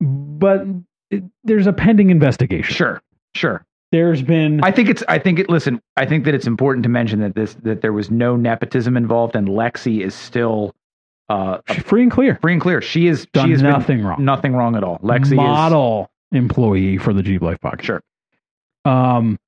but 0.00 0.64
it, 1.10 1.24
there's 1.42 1.66
a 1.66 1.72
pending 1.72 2.10
investigation. 2.10 2.72
Sure. 2.74 3.02
Sure. 3.34 3.64
There's 3.94 4.22
been 4.22 4.62
I 4.64 4.72
think 4.72 4.88
it's. 4.88 5.04
I 5.08 5.18
think 5.20 5.38
it. 5.38 5.48
Listen, 5.48 5.80
I 5.96 6.04
think 6.04 6.24
that 6.24 6.34
it's 6.34 6.48
important 6.48 6.82
to 6.82 6.88
mention 6.88 7.20
that 7.20 7.34
this 7.36 7.54
that 7.62 7.80
there 7.80 7.92
was 7.92 8.10
no 8.10 8.34
nepotism 8.34 8.96
involved, 8.96 9.36
and 9.36 9.46
Lexi 9.46 10.04
is 10.04 10.14
still 10.14 10.74
uh, 11.28 11.58
she's 11.70 11.84
free 11.84 12.02
and 12.02 12.10
clear. 12.10 12.36
free 12.42 12.52
and 12.54 12.60
clear. 12.60 12.82
She 12.82 13.06
is. 13.06 13.26
Done 13.32 13.46
she 13.46 13.52
has 13.52 13.62
been 13.62 13.70
nothing 13.70 14.02
wrong. 14.04 14.24
Nothing 14.24 14.54
wrong 14.54 14.74
at 14.74 14.82
all. 14.82 14.98
Lexi 14.98 15.26
is 15.26 15.32
model 15.34 16.10
employee 16.32 16.98
for 16.98 17.12
the 17.12 17.22
Jeep 17.22 17.40
Life 17.40 17.58
podcast. 17.64 17.82
Sure. 17.82 18.02
Um, 18.84 19.38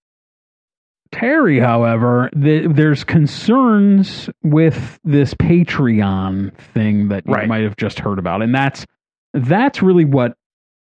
Terry, 1.12 1.58
however, 1.60 2.30
the, 2.34 2.66
there's 2.66 3.04
concerns 3.04 4.28
with 4.42 4.98
this 5.04 5.34
Patreon 5.34 6.54
thing 6.74 7.08
that 7.08 7.26
you 7.26 7.32
Right. 7.34 7.48
might 7.48 7.62
have 7.64 7.76
just 7.76 7.98
heard 7.98 8.18
about, 8.18 8.42
and 8.42 8.54
that's 8.54 8.86
that's 9.34 9.82
really 9.82 10.04
what 10.04 10.36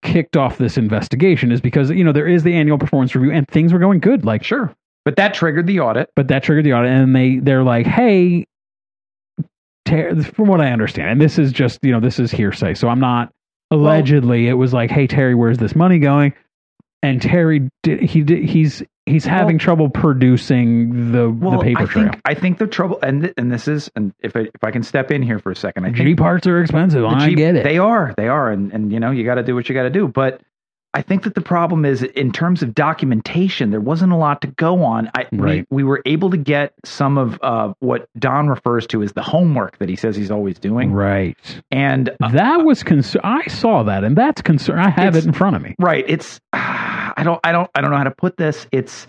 kicked 0.02 0.36
off 0.36 0.58
this 0.58 0.76
investigation. 0.76 1.52
Is 1.52 1.60
because 1.60 1.90
you 1.90 2.04
know 2.04 2.12
there 2.12 2.28
is 2.28 2.42
the 2.42 2.54
annual 2.54 2.78
performance 2.78 3.14
review, 3.14 3.32
and 3.32 3.46
things 3.48 3.72
were 3.72 3.78
going 3.78 4.00
good. 4.00 4.24
Like 4.24 4.44
sure, 4.44 4.74
but 5.04 5.16
that 5.16 5.34
triggered 5.34 5.66
the 5.66 5.80
audit. 5.80 6.10
but 6.16 6.28
that 6.28 6.42
triggered 6.42 6.64
the 6.64 6.72
audit, 6.74 6.90
and 6.90 7.14
they 7.14 7.36
they're 7.36 7.64
like, 7.64 7.86
hey, 7.86 8.46
Ter- 9.84 10.22
from 10.22 10.48
what 10.48 10.60
I 10.60 10.70
understand, 10.70 11.08
and 11.10 11.20
this 11.20 11.38
is 11.38 11.52
just 11.52 11.78
you 11.82 11.92
know 11.92 12.00
this 12.00 12.18
is 12.18 12.30
hearsay, 12.30 12.74
so 12.74 12.88
I'm 12.88 13.00
not 13.00 13.32
allegedly. 13.70 14.48
it 14.48 14.54
was 14.54 14.72
like, 14.72 14.90
hey 14.90 15.06
Terry, 15.06 15.34
where's 15.34 15.58
this 15.58 15.74
money 15.74 15.98
going? 15.98 16.34
And 17.02 17.22
Terry, 17.22 17.70
did, 17.84 18.00
he 18.00 18.22
did, 18.22 18.44
he's 18.44 18.82
he's 19.10 19.24
having 19.24 19.58
trouble 19.58 19.88
producing 19.90 21.12
the 21.12 21.30
Well, 21.30 21.58
the 21.58 21.64
paper 21.64 21.82
I 21.82 21.86
trail. 21.86 22.04
think 22.10 22.20
I 22.24 22.34
think 22.34 22.58
the 22.58 22.66
trouble, 22.66 22.98
and 23.02 23.22
th- 23.22 23.34
and 23.36 23.50
this 23.52 23.68
is, 23.68 23.90
and 23.96 24.12
if 24.20 24.36
I, 24.36 24.40
if 24.40 24.62
I 24.64 24.70
can 24.70 24.82
step 24.82 25.10
in 25.10 25.22
here 25.22 25.38
for 25.38 25.50
a 25.50 25.56
second, 25.56 25.84
I 25.84 25.88
think 25.92 25.96
G 25.98 26.14
parts 26.14 26.46
are 26.46 26.60
expensive. 26.60 27.04
I 27.04 27.28
Jeep- 27.28 27.36
get 27.38 27.56
it. 27.56 27.64
They 27.64 27.78
are, 27.78 28.14
they 28.16 28.28
are, 28.28 28.50
and 28.50 28.72
and 28.72 28.92
you 28.92 29.00
know 29.00 29.10
you 29.10 29.24
got 29.24 29.36
to 29.36 29.42
do 29.42 29.54
what 29.54 29.68
you 29.68 29.74
got 29.74 29.84
to 29.84 29.90
do. 29.90 30.08
But 30.08 30.40
I 30.94 31.02
think 31.02 31.24
that 31.24 31.34
the 31.34 31.42
problem 31.42 31.84
is 31.84 32.02
in 32.02 32.32
terms 32.32 32.62
of 32.62 32.74
documentation, 32.74 33.70
there 33.70 33.80
wasn't 33.80 34.10
a 34.10 34.16
lot 34.16 34.40
to 34.40 34.46
go 34.48 34.82
on. 34.84 35.10
I 35.14 35.26
Right. 35.32 35.66
we, 35.70 35.82
we 35.82 35.84
were 35.84 36.00
able 36.06 36.30
to 36.30 36.38
get 36.38 36.72
some 36.84 37.18
of 37.18 37.38
uh, 37.42 37.74
what 37.80 38.08
Don 38.18 38.48
refers 38.48 38.86
to 38.88 39.02
as 39.02 39.12
the 39.12 39.22
homework 39.22 39.76
that 39.78 39.88
he 39.90 39.96
says 39.96 40.16
he's 40.16 40.30
always 40.30 40.58
doing, 40.58 40.90
right. 40.92 41.36
and 41.70 42.08
uh, 42.22 42.30
That 42.30 42.64
was 42.64 42.82
concern. 42.82 43.20
I 43.22 43.46
saw 43.48 43.82
that, 43.82 44.02
and 44.02 44.16
that's 44.16 44.40
concern. 44.40 44.78
I 44.78 44.88
have 44.88 45.14
it 45.14 45.26
in 45.26 45.32
front 45.34 45.56
of 45.56 45.62
me. 45.62 45.74
right. 45.78 46.04
It's 46.08 46.40
I 47.18 47.24
don't 47.24 47.40
I 47.44 47.52
don't 47.52 47.68
I 47.74 47.80
don't 47.80 47.90
know 47.90 47.96
how 47.96 48.04
to 48.04 48.10
put 48.12 48.36
this. 48.36 48.66
It's 48.72 49.06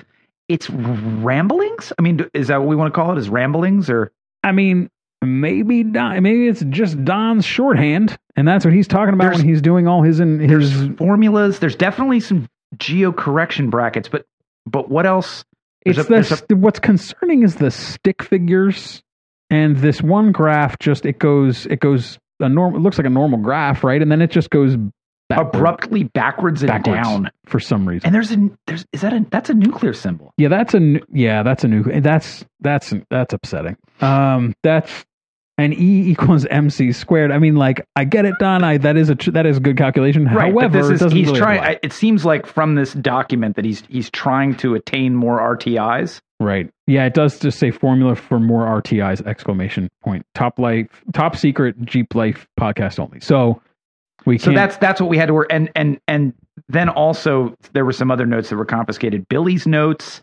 it's 0.47 0.69
ramblings. 0.69 1.93
I 1.97 2.01
mean, 2.01 2.25
is 2.33 2.47
that 2.47 2.57
what 2.59 2.67
we 2.67 2.75
want 2.75 2.93
to 2.93 2.95
call 2.99 3.11
it? 3.13 3.17
Is 3.19 3.29
ramblings 3.29 3.89
or 3.89 4.11
I 4.43 4.51
mean, 4.51 4.89
maybe 5.23 5.83
Don, 5.83 6.21
maybe 6.23 6.47
it's 6.47 6.61
just 6.69 7.03
Don's 7.05 7.45
shorthand, 7.45 8.17
and 8.35 8.47
that's 8.47 8.65
what 8.65 8.73
he's 8.73 8.87
talking 8.87 9.13
about 9.13 9.25
There's- 9.25 9.37
when 9.39 9.47
he's 9.47 9.61
doing 9.61 9.87
all 9.87 10.01
his 10.01 10.19
in 10.19 10.39
his 10.39 10.89
formulas? 10.97 11.59
There's 11.59 11.75
definitely 11.75 12.19
some 12.19 12.47
geo 12.77 13.11
correction 13.11 13.69
brackets, 13.69 14.09
but 14.09 14.25
but 14.65 14.89
what 14.89 15.05
else? 15.05 15.43
There's 15.85 15.97
it's 15.99 16.07
a- 16.07 16.11
there's 16.11 16.41
the, 16.49 16.55
what's 16.55 16.79
concerning 16.79 17.43
is 17.43 17.55
the 17.55 17.71
stick 17.71 18.23
figures 18.23 19.01
and 19.49 19.77
this 19.77 20.01
one 20.01 20.31
graph 20.31 20.77
just 20.79 21.05
it 21.05 21.19
goes 21.19 21.65
it 21.67 21.79
goes 21.79 22.17
a 22.39 22.49
normal 22.49 22.79
it 22.79 22.83
looks 22.83 22.97
like 22.97 23.07
a 23.07 23.09
normal 23.09 23.39
graph 23.39 23.83
right 23.83 24.01
and 24.01 24.11
then 24.11 24.21
it 24.21 24.29
just 24.31 24.49
goes 24.49 24.75
backward, 25.29 25.55
abruptly 25.55 26.03
backwards 26.03 26.61
and 26.63 26.67
backwards 26.67 27.07
down. 27.07 27.31
for 27.45 27.59
some 27.59 27.87
reason 27.87 28.07
And 28.07 28.15
there's 28.15 28.31
a 28.31 28.49
there's 28.67 28.85
is 28.93 29.01
that 29.01 29.13
a 29.13 29.25
that's 29.31 29.49
a 29.49 29.53
nuclear 29.53 29.93
symbol. 29.93 30.33
yeah 30.37 30.47
that's 30.49 30.73
a 30.73 30.99
yeah 31.11 31.43
that's 31.43 31.63
a 31.63 31.67
new 31.67 31.83
that's 32.01 32.43
that's 32.61 32.93
that's 33.09 33.33
upsetting 33.33 33.77
um 34.01 34.53
that's 34.63 35.05
and 35.57 35.73
e 35.73 36.09
equals 36.09 36.45
mc 36.49 36.91
squared 36.93 37.31
i 37.31 37.37
mean 37.37 37.55
like 37.55 37.85
i 37.95 38.05
get 38.05 38.25
it 38.25 38.33
done 38.39 38.63
i 38.63 38.77
that 38.77 38.95
is 38.97 39.09
a 39.09 39.15
tr- 39.15 39.31
that 39.31 39.45
is 39.45 39.57
a 39.57 39.59
good 39.59 39.77
calculation 39.77 40.25
Right, 40.25 40.51
however 40.53 40.81
this 40.87 41.01
is 41.01 41.11
he's 41.11 41.27
really 41.27 41.39
trying. 41.39 41.59
I- 41.59 41.79
It 41.83 41.93
seems 41.93 42.25
like 42.25 42.45
from 42.45 42.75
this 42.75 42.93
document 42.93 43.55
that 43.57 43.65
he's 43.65 43.83
he's 43.89 44.09
trying 44.09 44.55
to 44.57 44.73
attain 44.75 45.15
more 45.15 45.39
RTIs. 45.57 46.19
Right. 46.41 46.69
Yeah, 46.87 47.03
it 47.05 47.13
does 47.13 47.37
just 47.37 47.59
say 47.59 47.69
formula 47.69 48.15
for 48.15 48.39
more 48.39 48.65
RTIs 48.81 49.25
exclamation 49.27 49.89
point. 50.01 50.25
Top 50.33 50.57
life 50.57 51.03
top 51.13 51.35
secret 51.35 51.75
Jeep 51.83 52.15
Life 52.15 52.47
podcast 52.57 52.97
only. 52.97 53.19
So 53.19 53.61
we 54.25 54.37
So 54.37 54.45
can't 54.45 54.55
that's 54.55 54.77
that's 54.77 55.01
what 55.01 55.09
we 55.09 55.17
had 55.17 55.27
to 55.27 55.33
work. 55.33 55.47
And 55.49 55.69
and 55.75 55.99
and 56.07 56.33
then 56.67 56.89
also 56.89 57.55
there 57.73 57.85
were 57.85 57.93
some 57.93 58.11
other 58.11 58.25
notes 58.25 58.49
that 58.49 58.57
were 58.57 58.65
confiscated. 58.65 59.27
Billy's 59.29 59.65
notes. 59.67 60.21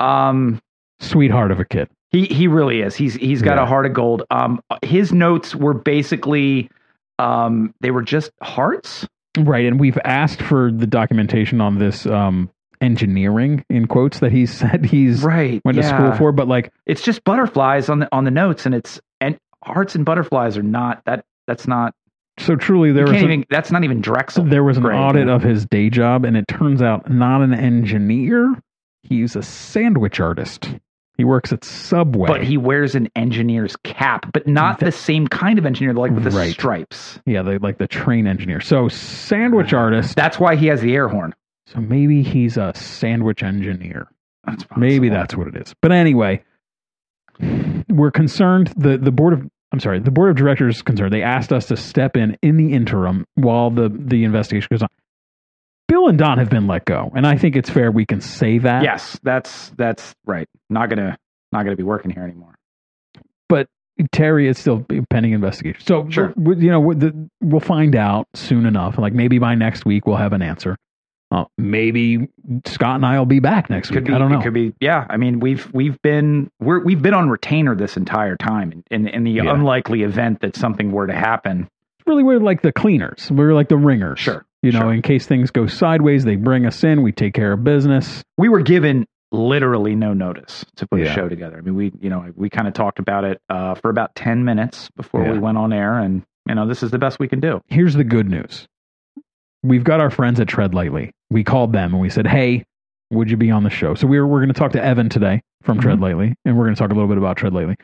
Um, 0.00 0.60
sweetheart 1.00 1.50
of 1.52 1.60
a 1.60 1.64
kid. 1.64 1.88
he 2.10 2.26
he 2.26 2.48
really 2.48 2.80
is. 2.80 2.94
He's 2.96 3.14
he's 3.14 3.42
got 3.42 3.56
Yeah. 3.56 3.62
a 3.64 3.66
heart 3.66 3.86
of 3.86 3.92
gold. 3.92 4.22
Um, 4.30 4.60
his 4.82 5.12
notes 5.12 5.54
were 5.54 5.74
basically, 5.74 6.70
um, 7.18 7.74
they 7.80 7.90
were 7.90 8.02
just 8.02 8.30
hearts. 8.42 9.06
Right. 9.38 9.64
And 9.66 9.78
we've 9.80 9.98
asked 10.04 10.42
for 10.42 10.70
the 10.72 10.86
documentation 10.86 11.60
on 11.60 11.78
this 11.78 12.06
um 12.06 12.50
engineering 12.80 13.64
in 13.70 13.86
quotes 13.86 14.18
that 14.18 14.32
he 14.32 14.44
said 14.46 14.84
he's 14.84 15.22
Right. 15.22 15.62
went 15.64 15.76
to 15.76 15.84
school 15.84 16.12
for, 16.12 16.32
but 16.32 16.48
like 16.48 16.72
It's 16.86 17.02
just 17.02 17.22
butterflies 17.24 17.88
on 17.88 18.00
the 18.00 18.08
on 18.12 18.24
the 18.24 18.30
notes, 18.32 18.66
and 18.66 18.74
it's 18.74 19.00
and 19.20 19.38
hearts 19.64 19.94
and 19.94 20.04
butterflies 20.04 20.56
are 20.58 20.62
not 20.64 21.02
that. 21.06 21.24
That's 21.46 21.66
not. 21.68 21.94
So 22.38 22.56
truly 22.56 22.92
there 22.92 23.06
was 23.06 23.22
even. 23.22 23.44
That's 23.50 23.70
not 23.70 23.84
even 23.84 24.00
Drexel. 24.00 24.44
there 24.44 24.64
was 24.64 24.76
an 24.78 24.86
audit 24.86 25.28
of 25.28 25.42
his 25.42 25.66
day 25.66 25.90
job 25.90 26.24
and 26.24 26.36
it 26.36 26.46
turns 26.48 26.80
out 26.82 27.10
not 27.10 27.42
an 27.42 27.52
engineer. 27.54 28.54
He's 29.02 29.36
a 29.36 29.42
sandwich 29.42 30.20
artist. 30.20 30.74
He 31.18 31.24
works 31.24 31.52
at 31.52 31.62
Subway. 31.62 32.26
but 32.26 32.42
he 32.42 32.56
wears 32.56 32.94
an 32.94 33.08
engineer's 33.14 33.76
cap, 33.84 34.32
but 34.32 34.46
not 34.46 34.80
the 34.80 34.90
same 34.90 35.28
kind 35.28 35.58
of 35.58 35.66
engineer, 35.66 35.92
like 35.92 36.10
with 36.10 36.24
the 36.24 36.30
Right. 36.30 36.52
stripes. 36.52 37.20
yeah, 37.26 37.42
they 37.42 37.58
like 37.58 37.76
the 37.78 37.86
train 37.86 38.26
engineer. 38.26 38.60
So 38.60 38.88
sandwich 38.88 39.74
ah, 39.74 39.78
artist 39.78 40.16
That's 40.16 40.40
why 40.40 40.56
he 40.56 40.66
has 40.68 40.80
the 40.80 40.94
air 40.94 41.08
horn. 41.08 41.34
So 41.66 41.80
maybe 41.80 42.22
he's 42.22 42.56
a 42.56 42.72
sandwich 42.74 43.42
engineer. 43.42 44.08
That's. 44.44 44.64
Maybe 44.76 45.10
that's 45.10 45.36
what 45.36 45.48
it 45.48 45.56
is. 45.56 45.74
But 45.82 45.92
anyway, 45.92 46.42
we're 47.88 48.10
concerned. 48.10 48.72
The 48.76 48.98
the 48.98 49.12
board 49.12 49.32
of 49.34 49.48
I'm 49.72 49.80
sorry, 49.80 50.00
the 50.00 50.10
board 50.10 50.30
of 50.30 50.36
directors 50.36 50.76
is 50.76 50.82
concerned. 50.82 51.12
They 51.12 51.22
asked 51.22 51.52
us 51.52 51.66
to 51.66 51.76
step 51.76 52.16
in 52.16 52.36
in 52.42 52.56
the 52.56 52.72
interim 52.72 53.24
while 53.34 53.70
the 53.70 53.88
the 53.88 54.24
investigation 54.24 54.68
goes 54.70 54.82
on. 54.82 54.88
Bill 55.88 56.08
and 56.08 56.18
Don 56.18 56.38
have 56.38 56.50
been 56.50 56.66
let 56.66 56.84
go, 56.84 57.10
and 57.14 57.26
I 57.26 57.36
think 57.36 57.56
it's 57.56 57.70
fair 57.70 57.90
we 57.90 58.06
can 58.06 58.20
say 58.20 58.58
that. 58.58 58.82
Yes, 58.82 59.18
that's 59.22 59.70
that's 59.70 60.14
right. 60.26 60.48
Not 60.70 60.90
gonna 60.90 61.16
not 61.52 61.64
gonna 61.64 61.76
be 61.76 61.82
working 61.82 62.10
here 62.10 62.22
anymore. 62.22 62.54
But 63.48 63.68
Terry 64.10 64.48
is 64.48 64.58
still 64.58 64.86
pending 65.10 65.32
investigation. 65.32 65.80
So 65.86 66.08
Sure. 66.10 66.32
you 66.36 66.70
know 66.70 66.80
we'll 67.40 67.60
find 67.60 67.96
out 67.96 68.26
soon 68.34 68.66
enough. 68.66 68.98
Like 68.98 69.12
maybe 69.14 69.38
by 69.38 69.54
next 69.54 69.84
week 69.86 70.06
we'll 70.06 70.16
have 70.16 70.32
an 70.32 70.42
answer. 70.42 70.76
Uh, 71.32 71.44
maybe 71.56 72.28
Scott 72.66 72.96
and 72.96 73.06
I 73.06 73.18
will 73.18 73.24
be 73.24 73.40
back 73.40 73.70
next 73.70 73.88
Could 73.88 74.00
week. 74.02 74.08
be. 74.08 74.12
I 74.14 74.18
don't 74.18 74.30
know. 74.30 74.40
It 74.40 74.42
could 74.42 74.52
be. 74.52 74.74
Yeah. 74.80 75.06
I 75.08 75.16
mean, 75.16 75.40
we've 75.40 75.66
we've 75.72 76.00
been 76.02 76.50
we're 76.60 76.80
we've 76.84 77.00
been 77.00 77.14
on 77.14 77.30
retainer 77.30 77.74
this 77.74 77.96
entire 77.96 78.36
time. 78.36 78.84
In 78.90 79.06
in 79.08 79.24
the 79.24 79.30
Yeah. 79.32 79.52
unlikely 79.54 80.02
event 80.02 80.40
that 80.42 80.56
something 80.56 80.92
were 80.92 81.06
to 81.06 81.14
happen, 81.14 81.68
really 82.06 82.22
we're 82.22 82.38
like 82.38 82.60
the 82.60 82.70
cleaners. 82.72 83.30
We're 83.30 83.54
like 83.54 83.68
the 83.70 83.78
ringers. 83.78 84.18
Sure, 84.18 84.44
You 84.62 84.72
know, 84.72 84.80
sure. 84.80 84.92
in 84.92 85.00
case 85.00 85.26
things 85.26 85.50
go 85.50 85.66
sideways, 85.66 86.24
they 86.24 86.36
bring 86.36 86.66
us 86.66 86.84
in, 86.84 87.02
we 87.02 87.12
take 87.12 87.32
care 87.32 87.52
of 87.52 87.64
business. 87.64 88.22
we 88.36 88.50
were 88.50 88.60
given 88.60 89.06
literally 89.30 89.94
no 89.94 90.12
notice 90.12 90.66
to 90.76 90.86
put 90.86 91.00
a 91.00 91.06
show 91.10 91.26
together. 91.30 91.56
I 91.56 91.62
mean, 91.62 91.74
we 91.76 91.92
you 92.00 92.10
know 92.10 92.30
we 92.36 92.50
kind 92.50 92.68
of 92.68 92.74
talked 92.74 92.98
about 92.98 93.24
it 93.24 93.40
uh, 93.48 93.74
for 93.76 93.88
about 93.88 94.14
ten 94.14 94.44
minutes 94.44 94.90
before 94.96 95.24
Yeah. 95.24 95.32
we 95.32 95.38
went 95.38 95.56
on 95.56 95.72
air, 95.72 95.98
and 95.98 96.22
you 96.46 96.54
know 96.54 96.66
this 96.68 96.82
is 96.82 96.90
the 96.90 96.98
best 96.98 97.18
we 97.18 97.28
can 97.28 97.40
do. 97.40 97.62
Here's 97.68 97.94
the 97.94 98.04
good 98.04 98.28
news. 98.28 98.68
We've 99.62 99.84
got 99.84 100.00
our 100.00 100.10
friends 100.10 100.40
at 100.40 100.48
Tread 100.48 100.74
Lightly. 100.74 101.12
We 101.30 101.44
called 101.44 101.72
them 101.72 101.92
and 101.92 102.00
we 102.00 102.10
said, 102.10 102.26
"Hey, 102.26 102.64
would 103.10 103.30
you 103.30 103.36
be 103.36 103.50
on 103.50 103.62
the 103.64 103.70
show?" 103.70 103.94
So 103.94 104.06
we're 104.06 104.26
we're 104.26 104.40
going 104.40 104.52
to 104.52 104.58
talk 104.58 104.72
to 104.72 104.82
Evan 104.84 105.08
today 105.08 105.42
from 105.62 105.80
Tread 105.80 105.94
Mm-hmm. 105.96 106.02
Lightly, 106.04 106.34
and 106.44 106.56
we're 106.56 106.64
going 106.64 106.74
to 106.74 106.78
talk 106.78 106.90
a 106.90 106.94
little 106.94 107.08
bit 107.08 107.18
about 107.18 107.36
Tread 107.36 107.52
Lightly. 107.52 107.76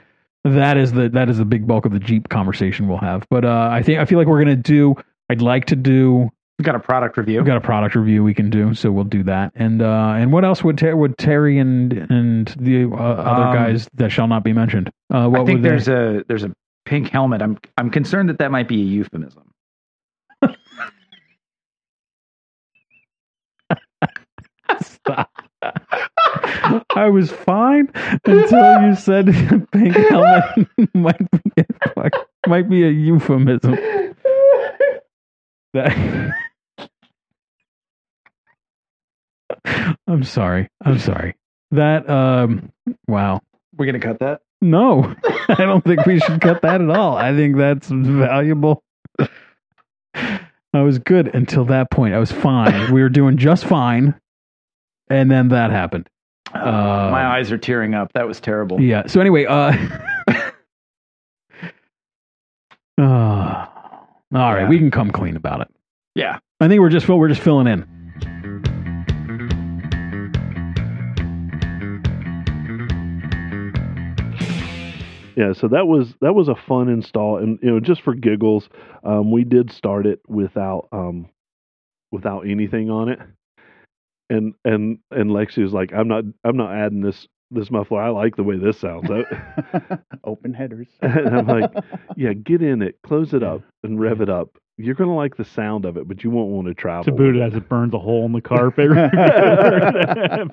That 0.45 0.76
is 0.76 0.93
the 0.93 1.09
that 1.11 1.29
is 1.29 1.39
the 1.39 1.45
big 1.45 1.66
bulk 1.66 1.85
of 1.87 1.93
the 1.93 1.99
Jeep 1.99 2.29
conversation 2.29 2.89
we'll 2.89 2.99
have. 2.99 3.26
But 3.31 3.45
uh, 3.45 3.68
I 3.70 3.83
think 3.83 3.99
I 4.01 4.05
feel 4.05 4.18
like 4.18 4.26
we're 4.29 4.43
going 4.45 4.57
to 4.57 4.62
do. 4.62 4.95
I'd 5.31 5.43
like 5.43 5.66
to 5.66 5.76
do 5.76 6.31
We've 6.59 6.66
got 6.66 6.74
a 6.74 6.81
product 6.81 7.16
review. 7.16 7.39
We've 7.39 7.47
got 7.47 7.57
a 7.57 7.61
product 7.61 7.95
review 7.95 8.24
we 8.24 8.35
can 8.35 8.51
do, 8.51 8.74
so 8.74 8.91
we'll 8.91 9.05
do 9.05 9.22
that. 9.24 9.53
And 9.55 9.81
uh, 9.81 10.14
and 10.16 10.33
what 10.33 10.45
else 10.45 10.64
would 10.64 10.76
Ter- 10.79 10.97
would 10.97 11.16
Terry 11.16 11.59
and 11.59 11.93
and 11.93 12.49
the 12.59 12.85
uh, 12.87 12.97
other 12.97 13.45
Um, 13.45 13.55
guys 13.55 13.89
that 13.95 14.11
shall 14.11 14.26
not 14.26 14.43
be 14.43 14.53
mentioned? 14.53 14.91
Uh, 15.14 15.29
what 15.29 15.43
I 15.43 15.45
think 15.45 15.57
would 15.59 15.64
they- 15.64 15.68
there's 15.68 15.87
a 15.89 16.24
there's 16.26 16.43
a 16.43 16.53
pink 16.85 17.11
helmet. 17.11 17.43
I'm 17.43 17.59
I'm 17.76 17.91
concerned 17.91 18.29
that 18.31 18.39
that 18.39 18.51
might 18.51 18.66
be 18.66 18.81
a 18.81 18.85
euphemism. 18.85 19.45
Stop. 24.83 25.31
I 26.94 27.08
was 27.08 27.30
fine 27.30 27.90
until 28.24 28.82
you 28.88 28.94
said 28.94 29.26
pink 29.72 29.94
helmet 29.96 30.68
might 30.94 31.30
be 31.30 31.64
a, 31.96 32.10
might 32.46 32.68
be 32.68 32.84
a 32.84 32.90
euphemism. 32.90 33.76
That- 35.74 36.34
I'm 40.06 40.24
sorry. 40.24 40.68
I'm 40.84 40.98
sorry. 40.98 41.34
That 41.70 42.08
um 42.08 42.72
wow. 43.06 43.40
We're 43.76 43.86
gonna 43.86 44.00
cut 44.00 44.20
that. 44.20 44.40
No, 44.60 45.14
I 45.48 45.54
don't 45.54 45.84
think 45.84 46.04
we 46.04 46.18
should 46.18 46.40
cut 46.40 46.62
that 46.62 46.80
at 46.80 46.90
all. 46.90 47.16
I 47.16 47.32
think 47.34 47.56
that's 47.56 47.88
valuable. 47.88 48.82
I 50.74 50.82
was 50.82 50.98
good 50.98 51.32
until 51.34 51.64
that 51.66 51.90
point. 51.90 52.14
I 52.14 52.18
was 52.18 52.32
fine. 52.32 52.92
We 52.92 53.02
were 53.02 53.08
doing 53.08 53.36
just 53.36 53.64
fine 53.64 54.14
and 55.08 55.30
then 55.30 55.48
that 55.48 55.70
happened. 55.70 56.08
Uh, 56.55 57.09
my 57.11 57.24
eyes 57.26 57.53
are 57.53 57.59
tearing 57.59 57.94
up. 57.94 58.12
That 58.14 58.26
was 58.26 58.40
terrible. 58.40 58.80
Yeah. 58.80 59.07
So 59.07 59.20
anyway, 59.20 59.44
uh, 59.46 59.72
uh 62.99 63.66
all 64.34 64.53
right, 64.53 64.62
Yeah. 64.62 64.68
we 64.68 64.78
can 64.78 64.90
come 64.90 65.11
clean 65.11 65.36
about 65.36 65.61
it. 65.62 65.68
Yeah. 66.14 66.38
I 66.61 66.68
think 66.68 66.80
we're 66.80 66.88
just 66.90 67.09
we're 67.09 67.28
just 67.28 67.40
filling 67.42 67.66
in. 67.66 67.86
Yeah, 75.36 75.53
so 75.53 75.68
that 75.68 75.86
was 75.86 76.14
that 76.20 76.34
was 76.34 76.49
a 76.49 76.57
fun 76.57 76.88
install, 76.88 77.36
and 77.38 77.61
you 77.62 77.70
know, 77.70 77.78
just 77.78 78.03
for 78.03 78.12
giggles, 78.12 78.68
um, 79.05 79.30
we 79.30 79.44
did 79.44 79.70
start 79.70 80.05
it 80.05 80.18
without 80.26 80.88
um, 80.90 81.28
without 82.11 82.40
anything 82.40 82.90
on 82.90 83.09
it, 83.09 83.20
and 84.31 84.55
and 84.64 84.99
and 85.11 85.31
Lexi 85.31 85.62
was 85.62 85.72
like, 85.72 85.93
"I'm 85.93 86.09
not 86.09 86.24
I'm 86.45 86.57
not 86.57 86.72
adding 86.74 87.01
this 87.01 87.26
this 87.51 87.70
muffler. 87.70 88.01
I 88.01 88.11
like 88.11 88.37
the 88.37 88.43
way 88.45 88.57
this 88.59 88.79
sounds." 88.79 89.09
Open 90.24 90.53
headers. 90.55 90.89
and 91.03 91.29
I'm 91.37 91.47
like, 91.47 91.70
"Yeah, 92.16 92.33
get 92.33 92.62
in 92.62 92.83
it, 92.83 92.99
close 93.03 93.33
it 93.35 93.43
up, 93.43 93.62
and 93.83 93.99
rev 94.01 94.20
it 94.20 94.29
up. 94.29 94.57
You're 94.81 94.95
gonna 94.95 95.16
like 95.16 95.37
the 95.37 95.45
sound 95.45 95.85
of 95.85 95.97
it, 95.97 96.07
but 96.07 96.22
you 96.22 96.31
won't 96.31 96.51
want 96.51 96.68
to 96.68 96.74
travel." 96.74 97.05
To 97.05 97.12
boot 97.12 97.37
it 97.37 97.41
as 97.43 97.55
it 97.55 97.68
burns 97.68 97.95
a 97.95 97.99
hole 97.99 98.26
in 98.26 98.33
the 98.33 98.41
carpet 98.41 98.91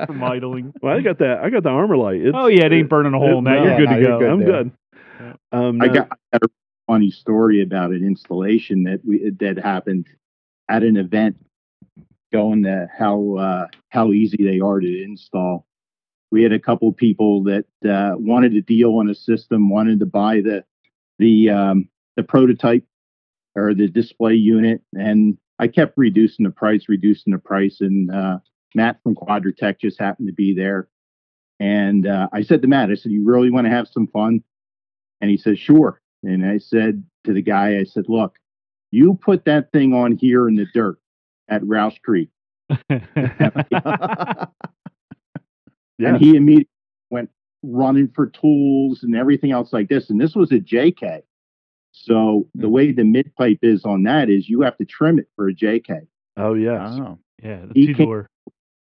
from 0.08 0.24
idling. 0.24 0.74
Well, 0.82 0.98
I 0.98 1.02
got 1.02 1.20
that. 1.20 1.40
I 1.44 1.50
got 1.50 1.64
the 1.64 1.70
ArmorLite. 1.70 2.26
It's, 2.28 2.36
Oh, 2.38 2.48
yeah, 2.48 2.66
it 2.66 2.74
ain't 2.74 2.90
burning 2.90 3.14
a 3.14 3.20
hole 3.20 3.38
in 3.40 3.44
that. 3.46 3.64
You're 3.64 3.78
good 3.78 3.90
to 3.90 4.02
go. 4.02 4.30
I'm 4.32 4.40
there. 4.40 4.64
good. 4.64 4.72
Um, 5.52 5.82
I 5.82 5.88
got, 5.88 6.12
I 6.34 6.38
got 6.40 6.44
a 6.44 6.50
funny 6.88 7.10
story 7.12 7.62
about 7.62 7.92
an 7.92 8.04
installation 8.06 8.84
that 8.84 9.02
we 9.06 9.32
that 9.40 9.58
happened 9.58 10.08
at 10.70 10.84
an 10.84 10.98
event. 10.98 11.38
Going 12.34 12.64
to 12.64 12.88
how 12.98 13.36
uh, 13.36 13.68
how 13.90 14.12
easy 14.12 14.38
they 14.40 14.60
are 14.60 14.80
to 14.80 15.04
install. 15.04 15.68
We 16.32 16.44
had 16.44 16.52
a 16.52 16.60
couple 16.60 16.92
people 16.92 17.44
that 17.44 17.66
uh, 17.88 18.16
wanted 18.18 18.54
a 18.56 18.62
deal 18.62 18.98
on 18.98 19.10
a 19.10 19.16
system, 19.16 19.70
wanted 19.70 20.00
to 20.00 20.06
buy 20.06 20.42
the 20.42 20.66
the 21.20 21.50
um, 21.50 21.90
the 22.18 22.24
prototype 22.24 22.86
or 23.56 23.74
the 23.74 23.88
display 23.88 24.34
unit, 24.34 24.82
and 24.94 25.38
I 25.60 25.68
kept 25.68 25.94
reducing 25.98 26.44
the 26.44 26.52
price, 26.52 26.90
reducing 26.90 27.32
the 27.32 27.40
price, 27.40 27.80
and 27.80 28.12
uh, 28.12 28.40
Matt 28.74 29.02
from 29.02 29.16
Quadratec 29.16 29.80
just 29.80 30.00
happened 30.00 30.28
to 30.28 30.34
be 30.34 30.54
there. 30.54 30.90
And 31.60 32.06
uh, 32.06 32.28
I 32.34 32.42
said 32.42 32.62
to 32.64 32.68
Matt, 32.68 32.90
I 32.90 32.96
said, 32.96 33.14
"You 33.14 33.24
really 33.26 33.52
want 33.52 33.66
to 33.66 33.72
have 33.72 33.88
some 33.88 34.08
fun?" 34.08 34.44
And 35.22 35.30
he 35.30 35.38
said, 35.38 35.58
sure. 35.58 36.02
And 36.24 36.46
I 36.46 36.58
said 36.58 37.04
to 37.24 37.34
the 37.34 37.42
guy, 37.42 37.78
I 37.78 37.84
said, 37.84 38.06
look, 38.08 38.38
you 38.92 39.16
put 39.16 39.46
that 39.46 39.72
thing 39.72 39.94
on 39.94 40.14
here 40.14 40.48
in 40.48 40.56
the 40.56 40.68
dirt 40.74 40.98
at 41.50 41.62
Rausch 41.66 41.98
Creek. 42.04 42.30
Yeah. 42.90 44.46
And 45.98 46.18
he 46.18 46.36
immediately 46.36 46.68
went 47.10 47.30
running 47.64 48.10
for 48.14 48.28
tools 48.28 49.04
and 49.04 49.16
everything 49.16 49.52
else 49.52 49.72
like 49.72 49.88
this. 49.88 50.10
And 50.10 50.20
this 50.20 50.36
was 50.36 50.52
a 50.52 50.60
JK. 50.60 51.22
So 51.94 52.50
the 52.54 52.68
way 52.68 52.92
the 52.92 53.06
mid 53.06 53.34
pipe 53.36 53.60
is 53.62 53.86
on 53.86 54.04
that 54.04 54.30
is 54.30 54.50
you 54.50 54.62
have 54.62 54.78
to 54.78 54.86
trim 54.86 55.20
it 55.20 55.30
for 55.36 55.48
a 55.48 55.54
JK. 55.54 56.08
Oh 56.36 56.54
yes. 56.54 56.82
Oh. 57.00 57.20
Yeah, 57.42 57.62
the 57.66 57.74
He 57.74 57.94
two 57.94 58.26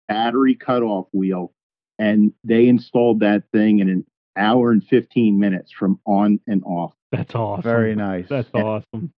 battery 0.07 0.55
cutoff 0.55 1.07
wheel. 1.11 1.53
And 1.99 2.33
they 2.43 2.67
installed 2.67 3.19
that 3.19 3.43
thing 3.51 3.79
in 3.79 3.89
an 3.89 4.05
hour 4.35 4.71
and 4.71 4.83
15 4.83 5.39
minutes 5.39 5.71
from 5.71 5.99
on 6.05 6.39
and 6.47 6.63
off. 6.63 6.93
That's 7.11 7.35
awesome. 7.35 7.63
Very 7.63 7.95
nice. 7.95 8.27
That's 8.29 8.49
awesome. 8.53 9.11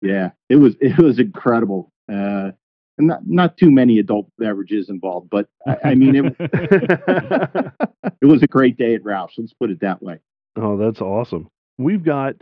Yeah, 0.00 0.30
it 0.48 0.56
was 0.56 0.76
it 0.80 0.96
was 0.98 1.18
incredible. 1.18 1.92
Uh, 2.10 2.52
and 2.98 3.06
not 3.06 3.26
not 3.26 3.56
too 3.56 3.70
many 3.70 3.98
adult 3.98 4.30
beverages 4.38 4.88
involved, 4.88 5.30
but 5.30 5.48
I, 5.66 5.76
I 5.84 5.94
mean 5.94 6.16
it, 6.16 6.36
it 8.20 8.26
was 8.26 8.42
a 8.42 8.46
great 8.46 8.76
day 8.76 8.94
at 8.94 9.04
Rausch. 9.04 9.34
Let's 9.38 9.52
put 9.54 9.70
it 9.70 9.80
that 9.80 10.02
way. 10.02 10.18
Oh, 10.56 10.76
that's 10.76 11.00
awesome. 11.00 11.48
We've 11.78 12.04
got 12.04 12.34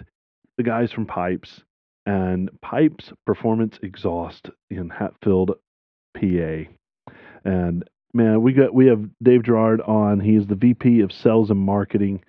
the 0.56 0.64
guys 0.64 0.90
from 0.90 1.06
Pypes 1.06 1.62
and 2.06 2.50
Pypes 2.64 3.12
Performance 3.26 3.78
Exhaust 3.82 4.50
in 4.70 4.90
Hatfield, 4.90 5.52
PA. 6.16 6.64
And 7.44 7.88
man, 8.12 8.42
we 8.42 8.52
got 8.52 8.74
we 8.74 8.86
have 8.86 9.04
Dave 9.22 9.44
Gerard 9.44 9.80
on. 9.82 10.20
He 10.20 10.34
is 10.34 10.46
the 10.46 10.54
VP 10.54 11.00
of 11.00 11.12
Sales 11.12 11.50
and 11.50 11.60
Marketing, 11.60 12.22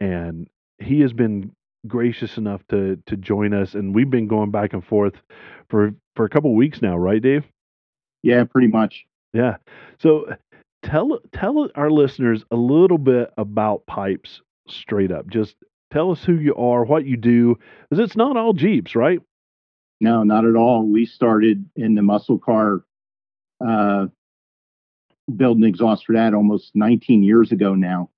and 0.00 0.48
he 0.78 1.00
has 1.00 1.12
been 1.12 1.52
gracious 1.86 2.36
enough 2.36 2.60
to 2.68 3.02
to 3.06 3.16
join 3.16 3.54
us. 3.54 3.74
And 3.74 3.94
we've 3.94 4.10
been 4.10 4.28
going 4.28 4.50
back 4.50 4.72
and 4.72 4.84
forth 4.84 5.14
for 5.68 5.92
for 6.14 6.24
a 6.24 6.30
couple 6.30 6.54
weeks 6.54 6.82
now, 6.82 6.96
right, 6.96 7.22
Dave? 7.22 7.44
Yeah, 8.22 8.44
pretty 8.44 8.68
much. 8.68 9.04
Yeah. 9.32 9.56
So 9.98 10.34
tell 10.82 11.18
tell 11.32 11.68
our 11.74 11.90
listeners 11.90 12.44
a 12.50 12.56
little 12.56 12.98
bit 12.98 13.32
about 13.36 13.86
Pypes 13.86 14.40
straight 14.68 15.10
up. 15.10 15.28
Just 15.28 15.56
tell 15.92 16.10
us 16.10 16.24
who 16.24 16.34
you 16.34 16.54
are, 16.54 16.84
what 16.84 17.04
you 17.04 17.16
do, 17.16 17.56
because 17.88 18.02
it's 18.04 18.16
not 18.16 18.36
all 18.36 18.52
Jeeps, 18.52 18.94
right? 18.94 19.20
No, 20.00 20.22
not 20.22 20.44
at 20.44 20.56
all. 20.56 20.86
We 20.86 21.06
started 21.06 21.64
in 21.76 21.94
the 21.94 22.02
muscle 22.02 22.38
car, 22.38 22.82
uh, 23.64 24.06
building 25.36 25.64
exhaust 25.64 26.04
for 26.04 26.14
that 26.14 26.34
almost 26.34 26.72
19 26.74 27.22
years 27.22 27.52
ago 27.52 27.74
now. 27.74 28.10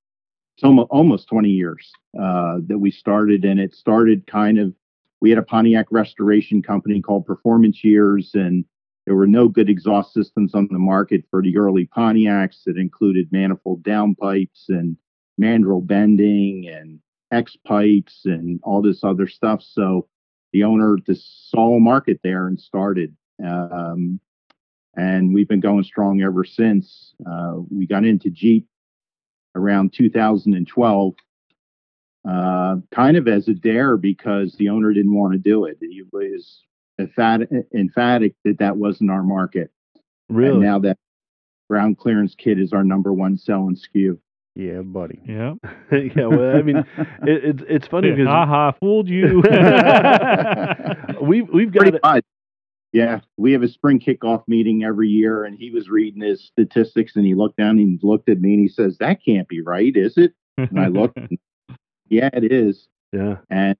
It's 0.56 0.64
almost, 0.64 0.88
almost 0.90 1.28
20 1.28 1.50
years 1.50 1.92
uh, 2.18 2.58
that 2.68 2.78
we 2.78 2.90
started, 2.90 3.44
and 3.44 3.60
it 3.60 3.74
started 3.74 4.26
kind 4.26 4.58
of. 4.58 4.72
We 5.20 5.30
had 5.30 5.38
a 5.38 5.42
Pontiac 5.42 5.86
restoration 5.90 6.62
company 6.62 7.00
called 7.00 7.24
Performance 7.26 7.82
Years, 7.82 8.32
and 8.34 8.64
there 9.06 9.14
were 9.14 9.26
no 9.26 9.48
good 9.48 9.68
exhaust 9.68 10.12
systems 10.12 10.54
on 10.54 10.68
the 10.70 10.78
market 10.78 11.24
for 11.30 11.42
the 11.42 11.56
early 11.56 11.86
Pontiacs 11.86 12.64
that 12.64 12.78
included 12.78 13.32
manifold 13.32 13.82
downpipes 13.82 14.68
and 14.68 14.96
mandrel 15.40 15.86
bending 15.86 16.68
and 16.68 17.00
X 17.30 17.56
pipes 17.66 18.22
and 18.24 18.60
all 18.62 18.80
this 18.80 19.04
other 19.04 19.26
stuff. 19.26 19.62
So 19.62 20.08
the 20.52 20.64
owner 20.64 20.96
just 21.04 21.50
saw 21.50 21.76
a 21.76 21.80
market 21.80 22.20
there 22.22 22.46
and 22.46 22.58
started. 22.58 23.14
Um, 23.44 24.20
and 24.96 25.34
we've 25.34 25.48
been 25.48 25.60
going 25.60 25.84
strong 25.84 26.22
ever 26.22 26.44
since. 26.44 27.14
Uh, 27.28 27.56
we 27.70 27.86
got 27.86 28.04
into 28.04 28.30
Jeep 28.30 28.66
around 29.56 29.92
2012, 29.92 31.14
uh, 32.28 32.76
kind 32.92 33.16
of 33.16 33.28
as 33.28 33.48
a 33.48 33.54
dare 33.54 33.96
because 33.96 34.54
the 34.54 34.68
owner 34.68 34.92
didn't 34.92 35.14
want 35.14 35.32
to 35.32 35.38
do 35.38 35.64
it. 35.64 35.78
He 35.80 36.04
was 36.12 36.62
emphatic, 36.98 37.48
emphatic 37.74 38.34
that 38.44 38.58
that 38.58 38.76
wasn't 38.76 39.10
our 39.10 39.22
market. 39.22 39.70
Really? 40.28 40.52
And 40.54 40.62
now 40.62 40.78
that 40.80 40.96
ground 41.68 41.98
clearance 41.98 42.34
kit 42.36 42.58
is 42.58 42.72
our 42.72 42.84
number 42.84 43.12
one 43.12 43.36
selling 43.36 43.76
SKU. 43.76 44.18
Yeah, 44.56 44.82
buddy. 44.82 45.20
Yeah. 45.26 45.54
yeah. 45.92 46.26
Well, 46.26 46.56
I 46.56 46.62
mean, 46.62 46.76
it, 47.22 47.44
it's 47.44 47.62
it's 47.68 47.88
funny 47.88 48.10
because 48.12 48.26
Ha 48.28 48.46
ha, 48.46 48.72
fooled 48.72 49.08
you. 49.08 49.42
we've 51.20 51.48
we've 51.52 51.72
got 51.72 51.80
Pretty 51.82 51.96
it. 51.96 52.02
much. 52.04 52.24
Yeah, 52.92 53.20
we 53.36 53.50
have 53.52 53.64
a 53.64 53.68
spring 53.68 53.98
kickoff 53.98 54.44
meeting 54.46 54.84
every 54.84 55.08
year, 55.08 55.44
and 55.44 55.58
he 55.58 55.70
was 55.70 55.88
reading 55.88 56.22
his 56.22 56.44
statistics, 56.44 57.16
and 57.16 57.26
he 57.26 57.34
looked 57.34 57.56
down 57.56 57.70
and 57.70 57.80
he 57.80 57.98
looked 58.06 58.28
at 58.28 58.40
me 58.40 58.52
and 58.54 58.60
he 58.62 58.68
says, 58.68 58.98
"That 58.98 59.18
can't 59.24 59.48
be 59.48 59.60
right, 59.60 59.94
is 59.96 60.16
it?" 60.16 60.32
And 60.56 60.78
I 60.78 60.86
looked, 60.86 61.16
and, 61.16 61.36
yeah, 62.08 62.30
it 62.32 62.52
is, 62.52 62.86
Yeah. 63.12 63.38
and 63.50 63.76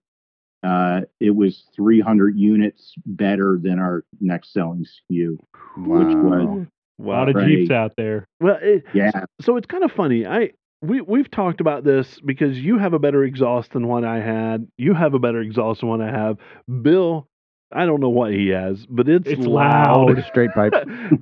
uh, 0.64 1.02
it 1.20 1.34
was 1.36 1.64
300 1.76 2.36
units 2.38 2.94
better 3.06 3.58
than 3.62 3.78
our 3.78 4.04
next 4.20 4.52
selling 4.52 4.84
SKU, 4.84 5.36
which 5.76 6.14
was 6.16 6.66
a 6.98 7.02
lot 7.02 7.28
of 7.28 7.34
Right. 7.36 7.46
Jeeps 7.48 7.70
out 7.70 7.92
there. 7.96 8.26
Well, 8.40 8.58
it, 8.60 8.84
yeah, 8.94 9.10
so 9.40 9.56
it's 9.56 9.66
kind 9.66 9.84
of 9.84 9.92
funny. 9.92 10.26
I 10.26 10.50
we 10.82 11.00
we've 11.00 11.30
talked 11.30 11.60
about 11.60 11.84
this 11.84 12.20
because 12.24 12.58
you 12.58 12.78
have 12.78 12.92
a 12.94 12.98
better 12.98 13.24
exhaust 13.24 13.72
than 13.72 13.88
what 13.88 14.04
I 14.04 14.20
had. 14.20 14.66
You 14.76 14.94
have 14.94 15.14
a 15.14 15.18
better 15.18 15.40
exhaust 15.40 15.80
than 15.80 15.88
what 15.90 16.00
I 16.00 16.10
have. 16.10 16.38
Bill, 16.82 17.26
I 17.72 17.86
don't 17.86 18.00
know 18.00 18.10
what 18.10 18.32
he 18.32 18.48
has, 18.50 18.86
but 18.86 19.08
it's, 19.08 19.28
It's 19.28 19.46
loud. 19.46 20.10
loud. 20.16 20.24
Straight 20.28 20.50
pipe. 20.52 20.72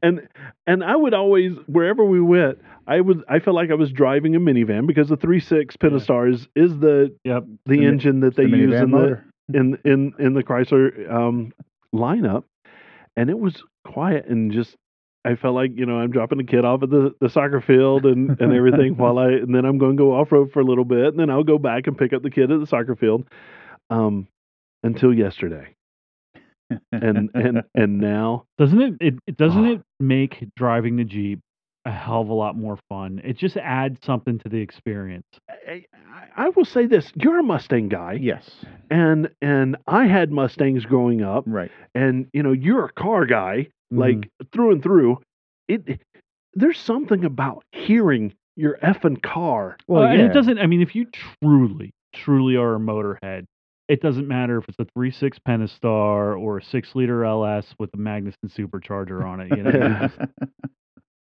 and 0.02 0.28
and 0.66 0.84
I 0.84 0.94
would 0.96 1.14
always 1.14 1.52
wherever 1.66 2.04
we 2.04 2.20
went, 2.20 2.58
I 2.86 3.00
would 3.00 3.22
I 3.28 3.38
felt 3.38 3.54
like 3.56 3.70
I 3.70 3.74
was 3.74 3.90
driving 3.92 4.34
a 4.36 4.40
minivan 4.40 4.86
because 4.86 5.08
the 5.08 5.16
three 5.16 5.40
six 5.40 5.76
Pentastar 5.76 6.30
is, 6.32 6.48
is 6.56 6.78
the 6.80 7.14
Yep. 7.24 7.44
the 7.66 7.78
The 7.78 7.84
engine 7.86 8.20
that 8.20 8.34
they 8.36 8.44
the 8.46 8.56
use 8.56 8.74
minivan 8.74 8.82
in 8.84 8.90
the 8.90 8.96
motor. 8.98 9.24
In 9.52 9.78
in 9.84 10.14
in 10.18 10.34
the 10.34 10.42
Chrysler 10.42 11.10
um, 11.10 11.52
lineup, 11.94 12.44
and 13.16 13.30
it 13.30 13.38
was 13.38 13.62
quiet 13.84 14.26
and 14.26 14.52
just. 14.52 14.76
I 15.24 15.36
felt 15.36 15.54
like 15.54 15.70
you 15.76 15.86
know 15.86 15.98
I'm 16.00 16.10
dropping 16.10 16.40
a 16.40 16.44
kid 16.44 16.64
off 16.64 16.82
at 16.82 16.90
the, 16.90 17.14
the 17.20 17.28
soccer 17.28 17.60
field 17.60 18.06
and, 18.06 18.40
and 18.40 18.52
everything 18.52 18.96
while 18.96 19.18
I 19.18 19.28
and 19.28 19.54
then 19.54 19.64
I'm 19.64 19.78
going 19.78 19.96
to 19.96 20.02
go 20.02 20.14
off 20.14 20.32
road 20.32 20.50
for 20.50 20.58
a 20.58 20.64
little 20.64 20.84
bit 20.84 21.06
and 21.06 21.16
then 21.20 21.30
I'll 21.30 21.44
go 21.44 21.58
back 21.58 21.86
and 21.86 21.96
pick 21.96 22.12
up 22.12 22.24
the 22.24 22.30
kid 22.30 22.50
at 22.50 22.58
the 22.58 22.66
soccer 22.66 22.96
field, 22.96 23.22
um, 23.88 24.26
until 24.82 25.14
yesterday 25.14 25.76
and 26.90 27.30
and 27.34 27.62
and 27.76 27.98
now 28.00 28.46
Doesn't 28.58 29.00
it, 29.00 29.14
it, 29.28 29.36
doesn't 29.36 29.64
Oh. 29.64 29.72
it 29.74 29.82
make 30.00 30.48
driving 30.56 30.96
the 30.96 31.04
Jeep 31.04 31.38
a 31.84 31.90
hell 31.90 32.20
of 32.20 32.28
a 32.28 32.34
lot 32.34 32.56
more 32.56 32.78
fun? 32.88 33.20
It 33.24 33.36
just 33.36 33.56
adds 33.56 33.98
something 34.04 34.38
to 34.40 34.48
the 34.48 34.58
experience. 34.58 35.26
I, 35.50 35.84
I 36.36 36.48
will 36.50 36.64
say 36.64 36.86
this: 36.86 37.10
you're 37.16 37.38
a 37.38 37.42
Mustang 37.42 37.88
guy, 37.88 38.14
yes. 38.14 38.50
and 38.90 39.28
and 39.40 39.76
I 39.86 40.06
had 40.06 40.30
Mustangs 40.30 40.84
growing 40.84 41.22
up, 41.22 41.44
Right. 41.46 41.70
and 41.94 42.28
you 42.32 42.42
know 42.42 42.52
you're 42.52 42.84
a 42.86 42.92
car 42.92 43.26
guy 43.26 43.68
Mm-hmm. 43.92 44.00
like 44.00 44.30
through 44.54 44.72
and 44.72 44.82
through. 44.82 45.18
It 45.68 46.00
there's 46.54 46.78
something 46.78 47.24
about 47.26 47.62
hearing 47.72 48.32
your 48.56 48.78
effing 48.82 49.20
car. 49.22 49.76
Well, 49.86 50.04
and 50.04 50.20
it 50.20 50.32
doesn't. 50.32 50.58
I 50.58 50.66
mean, 50.66 50.80
if 50.82 50.94
you 50.94 51.06
truly, 51.42 51.90
truly 52.14 52.56
are 52.56 52.76
a 52.76 52.78
motorhead, 52.78 53.44
it 53.88 54.00
doesn't 54.00 54.26
matter 54.28 54.56
if 54.58 54.64
it's 54.68 54.78
a 54.78 54.86
three 54.94 55.10
six 55.10 55.38
Pentastar 55.46 56.38
or 56.40 56.58
a 56.58 56.62
six 56.64 56.94
liter 56.94 57.24
LS 57.24 57.66
with 57.78 57.90
a 57.92 57.98
Magnuson 57.98 58.34
supercharger 58.48 59.24
on 59.26 59.40
it. 59.40 59.56
You 59.56 59.62
know, 59.62 59.70
Yeah. 59.74 60.08
just- 60.08 60.32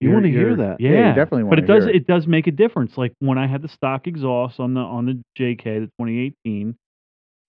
You 0.06 0.14
wanna 0.14 0.30
hear 0.30 0.56
that. 0.56 0.80
Yeah, 0.80 0.92
Yeah, 0.92 1.10
you 1.10 1.16
definitely 1.16 1.50
But 1.50 1.60
it 1.60 1.68
does. 1.68 1.86
It. 1.86 1.96
It 1.96 2.08
does 2.08 2.28
make 2.28 2.48
a 2.48 2.52
difference. 2.52 2.98
Like 2.98 3.14
when 3.20 3.38
I 3.38 3.48
had 3.48 3.62
the 3.62 3.68
stock 3.68 4.08
exhaust 4.08 4.60
on 4.60 4.74
the 4.74 4.82
on 4.82 5.06
the 5.06 5.22
JK, 5.38 5.64
the 5.64 5.90
2018, 6.00 6.76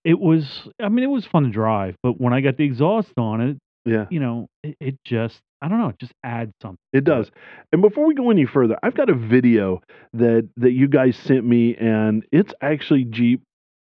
it 0.05 0.19
was. 0.19 0.69
I 0.81 0.89
mean, 0.89 1.05
it 1.05 1.09
was 1.11 1.27
fun 1.27 1.45
to 1.45 1.51
drive. 1.51 1.97
But 2.03 2.21
when 2.21 2.33
I 2.33 2.41
got 2.41 2.57
the 2.57 2.65
exhaust 2.65 3.13
on 3.17 3.41
it, 3.41 3.59
Yeah. 3.85 4.07
you 4.11 4.21
know, 4.21 4.49
it, 4.63 4.77
it 4.81 4.97
just. 5.05 5.41
I 5.63 5.69
don't 5.69 5.81
know. 5.81 5.89
It 5.89 5.99
just 5.99 6.13
adds 6.23 6.53
something. 6.61 6.77
It 6.93 7.05
does. 7.05 7.31
And 7.73 7.81
before 7.81 8.07
we 8.07 8.15
go 8.15 8.31
any 8.31 8.45
further, 8.45 8.79
I've 8.83 8.95
got 8.95 9.09
a 9.09 9.15
video 9.15 9.81
that 10.13 10.49
that 10.59 10.73
you 10.73 10.87
guys 10.87 11.17
sent 11.17 11.45
me, 11.47 11.75
and 11.77 12.25
it's 12.31 12.53
actually 12.61 13.05
Jeep 13.05 13.43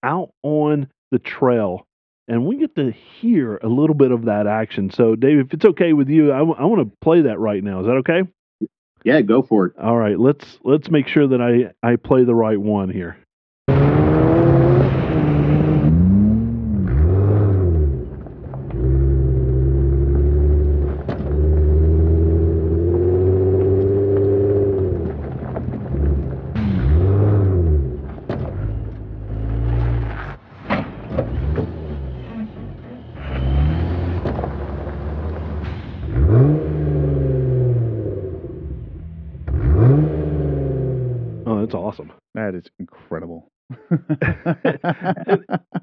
out 0.02 0.30
on 0.42 0.88
the 1.10 1.18
trail, 1.18 1.86
and 2.28 2.44
we 2.44 2.58
get 2.58 2.74
to 2.76 2.90
hear 2.92 3.56
a 3.56 3.66
little 3.68 3.94
bit 3.94 4.10
of 4.10 4.26
that 4.26 4.46
action. 4.46 4.90
So, 4.90 5.16
Dave, 5.16 5.38
if 5.38 5.54
it's 5.54 5.64
okay 5.64 5.94
with 5.94 6.10
you, 6.10 6.32
I, 6.32 6.42
want 6.42 6.80
to 6.80 6.96
play 7.00 7.22
that 7.22 7.38
right 7.38 7.64
now. 7.64 7.80
Is 7.80 7.86
that 7.86 7.96
okay? 8.06 8.22
Yeah, 9.04 9.20
go 9.20 9.42
for 9.42 9.66
it. 9.66 9.78
All 9.78 9.98
right, 9.98 10.18
let's 10.18 10.58
let's 10.64 10.90
make 10.90 11.06
sure 11.08 11.28
that 11.28 11.40
I 11.40 11.72
I 11.86 11.96
play 11.96 12.24
the 12.24 12.34
right 12.34 12.58
one 12.58 12.88
here. 12.88 13.18
Oh, 41.46 41.60
that's 41.60 41.74
awesome. 41.74 42.10
That 42.64 42.70
is 42.70 42.72
incredible. 42.78 43.50
and 43.90 43.94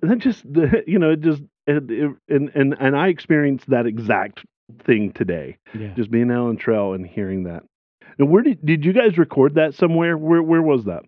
that 0.04 0.18
just 0.20 0.44
the 0.44 0.84
you 0.86 1.00
know 1.00 1.12
it 1.12 1.22
just 1.22 1.42
it, 1.68 1.90
it, 1.90 2.12
and 2.30 2.52
and 2.54 2.76
and 2.80 2.96
I 2.96 3.08
experienced 3.08 3.70
that 3.70 3.86
exact 3.86 4.46
thing 4.84 5.12
today. 5.14 5.58
Yeah. 5.78 5.94
Just 5.96 6.12
being 6.12 6.32
Alan 6.32 6.50
on 6.50 6.58
trail 6.58 6.94
and 6.94 7.06
hearing 7.06 7.44
that. 7.44 7.64
And 8.20 8.30
where 8.30 8.44
did 8.44 8.66
did 8.66 8.86
you 8.86 8.94
guys 8.94 9.18
record 9.18 9.56
that 9.56 9.74
somewhere? 9.74 10.18
Where 10.18 10.44
where 10.44 10.62
was 10.62 10.86
that? 10.86 11.04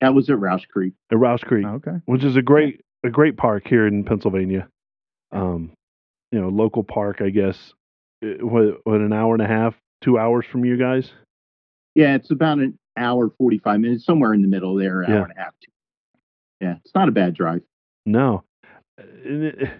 That 0.00 0.14
was 0.14 0.28
at 0.28 0.38
Rausch 0.38 0.66
Creek. 0.66 0.92
At 1.10 1.18
Rausch 1.18 1.42
Creek. 1.42 1.66
okay. 1.66 1.96
Which 2.04 2.24
is 2.24 2.36
a 2.36 2.42
great 2.42 2.82
a 3.04 3.10
great 3.10 3.36
park 3.36 3.66
here 3.66 3.86
in 3.86 4.04
Pennsylvania. 4.04 4.68
Um, 5.32 5.72
you 6.30 6.40
know, 6.40 6.48
local 6.48 6.84
park, 6.84 7.20
I 7.20 7.30
guess. 7.30 7.72
Uh, 8.22 8.44
What, 8.46 8.80
what 8.84 9.00
an 9.00 9.12
hour 9.12 9.34
and 9.34 9.42
a 9.42 9.46
half, 9.46 9.74
two 10.02 10.18
hours 10.18 10.44
from 10.50 10.64
you 10.64 10.76
guys? 10.76 11.10
Yeah, 11.94 12.14
it's 12.14 12.30
about 12.30 12.58
an 12.58 12.78
hour 12.96 13.30
forty 13.38 13.58
five 13.58 13.80
minutes, 13.80 14.04
somewhere 14.04 14.32
in 14.34 14.42
the 14.42 14.48
middle 14.48 14.74
there, 14.74 15.04
hour 15.08 15.24
and 15.24 15.32
a 15.36 15.40
half. 15.40 15.54
Two. 15.64 15.70
Yeah, 16.60 16.76
it's 16.84 16.94
not 16.94 17.08
a 17.08 17.12
bad 17.12 17.34
drive. 17.34 17.62
No, 18.06 18.44
it- 18.98 19.70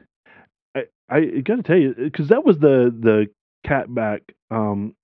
I 0.74 0.84
I 1.08 1.20
got 1.40 1.56
to 1.56 1.62
tell 1.62 1.76
you 1.78 1.94
because 1.96 2.28
that 2.28 2.44
was 2.44 2.58
the 2.58 2.94
the 2.98 3.26
catback 3.66 4.20
um 4.50 4.94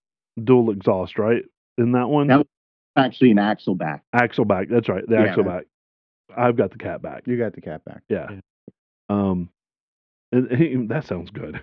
dual 0.42 0.70
exhaust, 0.70 1.18
right? 1.18 1.44
In 1.78 1.92
that 1.92 2.08
one, 2.08 2.26
That 2.26 2.38
was 2.38 2.46
actually 2.96 3.30
an 3.30 3.38
axle 3.38 3.74
back. 3.74 4.02
axle 4.12 4.44
back. 4.44 4.68
That's 4.68 4.88
right, 4.88 5.06
the 5.06 5.14
Yeah. 5.14 5.22
axle 5.22 5.44
back. 5.44 5.64
I've 6.36 6.56
got 6.56 6.70
the 6.72 6.78
cat 6.78 7.00
back. 7.02 7.26
You 7.26 7.38
got 7.38 7.54
the 7.54 7.60
cat 7.60 7.84
back. 7.84 8.02
Yeah. 8.08 8.40
Um, 9.08 9.48
and, 10.32 10.46
and 10.48 10.88
that 10.90 11.06
sounds 11.06 11.30
good. 11.30 11.60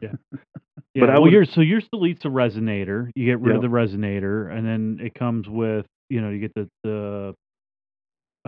Yeah. 0.00 0.12
But 0.32 0.40
Yeah, 0.94 1.04
I 1.04 1.12
well, 1.14 1.22
would- 1.22 1.32
yours 1.32 1.50
so 1.52 1.60
yours 1.60 1.88
deletes 1.94 2.24
a 2.24 2.28
resonator. 2.28 3.10
You 3.14 3.26
get 3.26 3.40
rid 3.40 3.54
of 3.56 3.62
the 3.62 3.68
resonator, 3.68 4.50
and 4.50 4.66
then 4.66 4.98
it 5.04 5.14
comes 5.14 5.48
with 5.48 5.86
you 6.12 6.20
know 6.20 6.30
you 6.30 6.38
get 6.40 6.52
the 6.54 6.68
the 6.84 7.34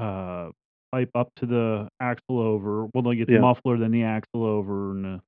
uh 0.01 0.51
pipe 0.93 1.11
up 1.15 1.31
to 1.37 1.47
the 1.47 1.89
axle 2.01 2.39
over. 2.39 2.87
Well, 2.95 3.12
you 3.12 3.21
get 3.21 3.27
the 3.29 3.35
Yeah. 3.35 3.41
muffler, 3.41 3.77
then 3.79 3.91
the 3.91 4.05
axle 4.05 4.45
over, 4.45 4.93
and 4.93 5.05
the 5.05 5.21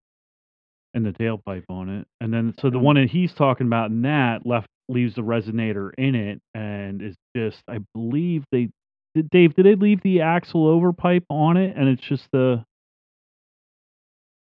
and 0.95 1.05
the 1.05 1.13
tailpipe 1.13 1.65
on 1.69 1.89
it, 1.89 2.07
and 2.21 2.33
then 2.33 2.55
so 2.61 2.71
the 2.71 2.79
one 2.79 2.97
that 2.97 3.11
he's 3.11 3.33
talking 3.35 3.67
about 3.67 3.91
in 3.91 4.03
that 4.03 4.47
left 4.47 4.69
leaves 4.89 5.15
the 5.15 5.23
resonator 5.23 5.91
in 5.99 6.15
it, 6.15 6.41
and 6.55 7.03
is 7.03 7.17
just 7.37 7.63
I 7.69 7.79
believe 7.95 8.45
they 8.53 8.71
did 9.15 9.29
Dave 9.31 9.55
did 9.55 9.67
they 9.67 9.75
leave 9.75 10.01
the 10.03 10.21
axle 10.21 10.67
over 10.67 10.93
pipe 10.93 11.25
on 11.29 11.57
it, 11.57 11.77
and 11.77 11.89
it's 11.89 12.03
just 12.03 12.29
the 12.33 12.65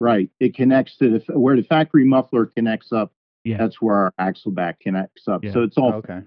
Right. 0.02 0.30
It 0.40 0.56
connects 0.56 0.98
to 0.98 1.20
the 1.20 1.40
where 1.40 1.56
the 1.56 1.64
factory 1.64 2.06
muffler 2.06 2.46
connects 2.46 2.92
up. 2.92 3.12
Yeah. 3.44 3.58
That's 3.58 3.82
where 3.82 3.96
our 3.96 4.14
axle 4.18 4.52
back 4.52 4.80
connects 4.80 5.28
up. 5.28 5.44
Yeah. 5.44 5.54
So 5.54 5.64
it's 5.64 5.78
all 5.78 5.94
Okay. 5.94 6.22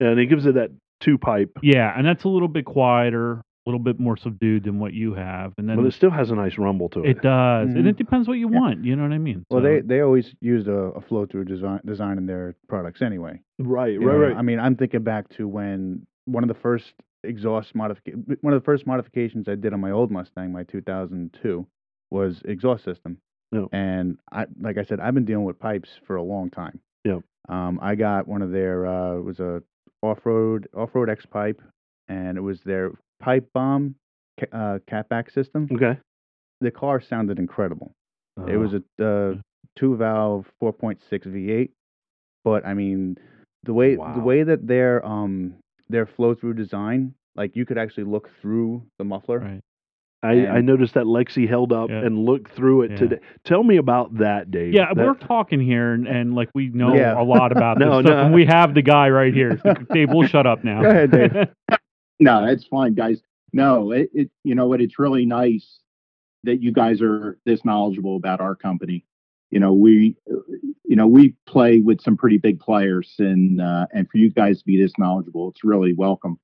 Yep. 0.00 0.10
And 0.10 0.20
it 0.20 0.26
gives 0.26 0.46
it 0.46 0.54
that 0.54 0.70
two 1.00 1.18
pipe, 1.18 1.50
Yeah, 1.62 1.92
and 1.96 2.06
that's 2.06 2.24
a 2.24 2.28
little 2.28 2.48
bit 2.48 2.64
quieter, 2.64 3.32
a 3.34 3.42
little 3.66 3.78
bit 3.80 3.98
more 4.00 4.16
subdued 4.16 4.64
than 4.64 4.78
what 4.78 4.92
you 4.92 5.14
have, 5.14 5.52
and 5.58 5.68
then 5.68 5.76
but 5.76 5.86
it 5.86 5.92
still 5.94 6.10
has 6.10 6.30
a 6.30 6.34
nice 6.34 6.58
rumble 6.58 6.88
to 6.90 7.00
it. 7.04 7.10
it 7.10 7.22
does, 7.22 7.68
and 7.74 7.86
it 7.86 7.96
depends 7.96 8.26
what 8.28 8.34
you 8.38 8.48
want. 8.48 8.84
You 8.84 8.96
know 8.96 9.02
what 9.02 9.12
I 9.12 9.18
mean? 9.18 9.44
Well, 9.50 9.60
So- 9.60 9.64
they 9.68 9.80
they 9.80 10.00
always 10.00 10.34
used 10.40 10.68
a, 10.68 10.72
a 10.72 11.00
flow 11.00 11.26
through 11.26 11.44
design 11.46 11.80
design 11.84 12.18
in 12.18 12.26
their 12.26 12.54
products 12.68 13.02
anyway. 13.02 13.40
right, 13.58 13.92
You 13.92 14.00
right, 14.00 14.14
know, 14.14 14.26
right. 14.28 14.36
I 14.36 14.42
mean, 14.42 14.58
I'm 14.60 14.76
thinking 14.76 15.02
back 15.02 15.28
to 15.36 15.46
when 15.48 16.06
one 16.26 16.42
of 16.44 16.48
the 16.48 16.54
first 16.60 16.94
exhaust 17.22 17.74
modification, 17.74 18.24
one 18.42 18.52
of 18.54 18.60
the 18.60 18.64
first 18.64 18.86
modifications 18.86 19.48
I 19.48 19.54
did 19.54 19.72
on 19.72 19.80
my 19.80 19.90
old 19.92 20.10
Mustang, 20.10 20.52
my 20.52 20.62
2002, 20.64 21.66
was 22.10 22.40
exhaust 22.44 22.84
system. 22.84 23.18
Yeah. 23.52 23.66
And 23.72 24.18
I, 24.32 24.46
like 24.60 24.78
I 24.78 24.84
said, 24.84 25.00
I've 25.00 25.14
been 25.14 25.24
dealing 25.24 25.44
with 25.44 25.58
Pypes 25.58 25.88
for 26.06 26.16
a 26.16 26.22
long 26.22 26.50
time. 26.50 26.80
Yeah. 27.04 27.18
Um, 27.48 27.78
I 27.82 27.94
got 27.94 28.26
one 28.26 28.42
of 28.42 28.50
their, 28.50 28.86
uh, 28.86 29.16
it 29.18 29.24
was 29.24 29.38
a 29.40 29.62
off-road 30.04 30.68
off-road 30.76 31.08
X 31.10 31.26
pipe, 31.26 31.60
and 32.08 32.36
it 32.36 32.40
was 32.40 32.60
their 32.62 32.92
pipe 33.20 33.48
bomb 33.54 33.94
ca- 34.38 34.52
uh, 34.56 34.78
catback 34.90 35.32
system. 35.32 35.68
okay. 35.72 35.98
The 36.60 36.70
car 36.70 37.00
sounded 37.00 37.38
incredible. 37.38 37.92
It 38.48 38.56
Uh, 38.56 38.60
was 38.60 38.74
a 38.74 38.82
uh, 39.04 39.34
two 39.76 39.96
valve 39.96 40.46
4.6 40.62 40.98
V8, 41.26 41.70
but 42.44 42.64
I 42.66 42.74
mean 42.74 43.16
the 43.64 43.74
way 43.74 43.96
Wow. 43.96 44.14
the 44.14 44.20
way 44.20 44.42
that 44.44 44.66
their 44.66 45.04
um 45.04 45.54
their 45.88 46.06
flow 46.06 46.34
through 46.34 46.54
design, 46.54 47.14
like 47.36 47.56
you 47.56 47.64
could 47.66 47.78
actually 47.78 48.04
look 48.04 48.30
through 48.40 48.82
the 48.98 49.04
muffler. 49.04 49.38
Right. 49.40 49.60
I, 50.24 50.46
I 50.46 50.60
noticed 50.60 50.94
that 50.94 51.04
Lexi 51.04 51.48
held 51.48 51.72
up 51.72 51.90
Yeah. 51.90 51.98
and 52.04 52.24
looked 52.24 52.52
through 52.52 52.82
it 52.82 52.92
Yeah. 52.92 52.96
today. 52.96 53.18
Tell 53.44 53.62
me 53.62 53.76
about 53.76 54.16
that, 54.18 54.50
Dave. 54.50 54.72
Yeah, 54.74 54.92
That- 54.94 55.04
we're 55.06 55.14
talking 55.14 55.60
here, 55.60 55.92
and, 55.92 56.06
and 56.08 56.34
like 56.34 56.50
we 56.54 56.68
know 56.70 56.94
Yeah. 56.94 57.20
a 57.20 57.22
lot 57.22 57.52
about 57.52 57.78
No, 57.78 57.98
this 58.02 58.06
stuff, 58.06 58.16
no. 58.18 58.24
and 58.26 58.34
we 58.34 58.44
have 58.46 58.74
the 58.74 58.82
guy 58.82 59.08
right 59.10 59.34
here. 59.34 59.58
So, 59.62 59.74
Dave, 59.92 60.08
we'll 60.12 60.26
shut 60.26 60.46
up 60.46 60.64
now. 60.64 60.82
Go 60.82 60.90
ahead, 60.90 61.10
Dave. 61.10 61.48
No, 62.20 62.44
it's 62.46 62.64
fine, 62.64 62.94
guys. 62.94 63.20
No, 63.52 63.90
it, 63.90 64.08
it 64.14 64.30
you 64.44 64.54
know 64.54 64.68
what? 64.68 64.80
It's 64.80 64.98
really 65.00 65.26
nice 65.26 65.80
that 66.44 66.62
you 66.62 66.70
guys 66.72 67.02
are 67.02 67.38
this 67.44 67.64
knowledgeable 67.64 68.14
about 68.16 68.40
our 68.40 68.54
company. 68.54 69.04
You 69.50 69.58
know, 69.58 69.72
we 69.72 70.16
you 70.84 70.94
know 70.96 71.08
we 71.08 71.34
play 71.46 71.80
with 71.80 72.00
some 72.00 72.16
pretty 72.16 72.38
big 72.38 72.60
players, 72.60 73.14
and 73.18 73.60
uh, 73.60 73.86
and 73.92 74.08
for 74.08 74.18
you 74.18 74.30
guys 74.30 74.60
to 74.60 74.64
be 74.64 74.80
this 74.80 74.92
knowledgeable, 74.96 75.50
it's 75.50 75.64
really 75.64 75.92
welcome. 75.92 76.38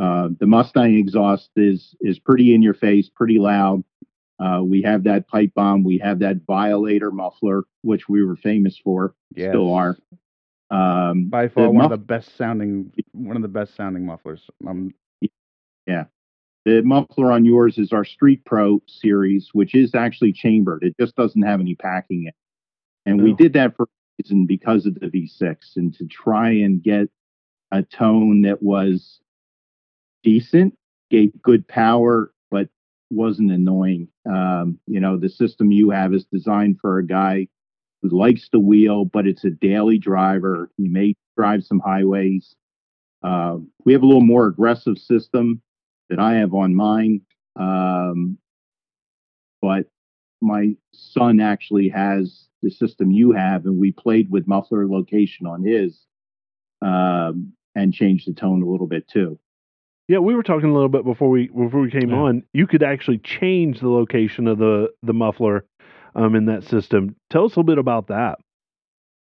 Uh, 0.00 0.30
the 0.40 0.46
Mustang 0.46 0.94
exhaust 0.96 1.50
is 1.56 1.94
is 2.00 2.18
pretty 2.18 2.54
in 2.54 2.62
your 2.62 2.74
face, 2.74 3.08
pretty 3.08 3.38
loud. 3.38 3.84
Uh, 4.38 4.62
we 4.64 4.80
have 4.80 5.04
that 5.04 5.28
pipe 5.28 5.52
bomb, 5.54 5.84
we 5.84 5.98
have 5.98 6.20
that 6.20 6.38
violator 6.46 7.10
muffler, 7.10 7.64
which 7.82 8.08
we 8.08 8.24
were 8.24 8.36
famous 8.36 8.78
for, 8.82 9.14
Yes. 9.34 9.50
still 9.50 9.74
are. 9.74 9.98
Um, 10.70 11.28
By 11.28 11.48
far 11.48 11.66
one 11.66 11.76
muff- 11.76 11.92
of 11.92 12.00
the 12.00 12.06
best 12.06 12.36
sounding 12.36 12.90
one 13.12 13.36
of 13.36 13.42
the 13.42 13.48
best 13.48 13.74
sounding 13.74 14.06
mufflers. 14.06 14.48
Um, 14.66 14.94
Yeah. 15.86 16.04
The 16.64 16.82
muffler 16.82 17.32
on 17.32 17.44
yours 17.44 17.76
is 17.78 17.92
our 17.92 18.04
Street 18.04 18.44
Pro 18.44 18.80
series, 18.86 19.50
which 19.52 19.74
is 19.74 19.94
actually 19.94 20.32
chambered. 20.32 20.82
It 20.84 20.94
just 21.00 21.16
doesn't 21.16 21.42
have 21.42 21.58
any 21.60 21.74
packing 21.74 22.22
in 22.22 22.28
it. 22.28 22.34
And 23.06 23.22
we 23.22 23.32
Oh. 23.32 23.36
did 23.36 23.52
that 23.54 23.74
for 23.76 23.84
a 23.84 23.86
reason 24.22 24.46
because 24.46 24.86
of 24.86 24.94
the 24.94 25.08
V6 25.08 25.76
and 25.76 25.92
to 25.94 26.06
try 26.06 26.50
and 26.50 26.82
get 26.82 27.08
a 27.72 27.82
tone 27.82 28.42
that 28.42 28.62
was 28.62 29.20
decent, 30.22 30.74
gave 31.10 31.32
good 31.42 31.66
power, 31.68 32.32
but 32.50 32.68
wasn't 33.10 33.50
annoying. 33.52 34.08
Um, 34.30 34.78
you 34.86 35.00
know, 35.00 35.18
the 35.18 35.28
system 35.28 35.72
you 35.72 35.90
have 35.90 36.14
is 36.14 36.26
designed 36.32 36.78
for 36.80 36.98
a 36.98 37.06
guy 37.06 37.48
who 38.02 38.10
likes 38.10 38.48
the 38.50 38.60
wheel, 38.60 39.04
but 39.04 39.26
it's 39.26 39.44
a 39.44 39.50
daily 39.50 39.98
driver. 39.98 40.70
He 40.76 40.88
may 40.88 41.14
drive 41.36 41.64
some 41.64 41.80
highways. 41.80 42.56
Uh, 43.22 43.58
we 43.84 43.92
have 43.92 44.02
a 44.02 44.06
little 44.06 44.20
more 44.22 44.46
aggressive 44.46 44.98
system 44.98 45.62
that 46.10 46.18
I 46.20 46.34
have 46.36 46.54
on 46.54 46.74
mine. 46.74 47.22
Um, 47.56 48.38
but 49.62 49.86
my 50.40 50.76
son 50.92 51.40
actually 51.40 51.88
has 51.90 52.48
the 52.62 52.70
system 52.70 53.10
you 53.10 53.32
have, 53.32 53.66
and 53.66 53.78
we 53.78 53.92
played 53.92 54.30
with 54.30 54.46
muffler 54.48 54.86
location 54.88 55.46
on 55.46 55.62
his. 55.64 56.00
um, 56.82 57.52
and 57.74 57.94
changed 57.94 58.28
the 58.28 58.34
tone 58.34 58.62
a 58.62 58.66
little 58.66 58.86
bit 58.86 59.06
too. 59.08 59.38
Yeah, 60.10 60.18
we 60.18 60.34
were 60.34 60.42
talking 60.42 60.68
a 60.68 60.74
little 60.74 60.88
bit 60.88 61.04
before 61.04 61.30
we 61.30 61.46
before 61.46 61.80
we 61.80 61.88
came 61.88 62.08
Yeah. 62.10 62.16
on. 62.16 62.42
You 62.52 62.66
could 62.66 62.82
actually 62.82 63.18
change 63.18 63.78
the 63.78 63.88
location 63.88 64.48
of 64.48 64.58
the 64.58 64.92
the 65.04 65.14
muffler 65.14 65.64
um, 66.16 66.34
in 66.34 66.46
that 66.46 66.64
system. 66.64 67.14
Tell 67.30 67.44
us 67.44 67.52
a 67.54 67.60
little 67.60 67.62
bit 67.62 67.78
about 67.78 68.08
that. 68.08 68.40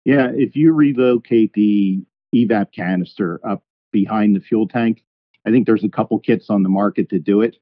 Yeah, 0.06 0.30
if 0.36 0.56
you 0.56 0.74
relocate 0.74 1.54
the 1.54 2.06
evap 2.36 2.72
canister 2.72 3.40
up 3.44 3.64
behind 3.92 4.36
the 4.36 4.40
fuel 4.40 4.68
tank, 4.68 5.04
I 5.44 5.50
think 5.50 5.66
there's 5.66 5.84
a 5.84 5.90
couple 5.90 6.20
kits 6.20 6.52
on 6.52 6.62
the 6.62 6.70
market 6.70 7.10
to 7.10 7.18
do 7.18 7.42
it. 7.42 7.58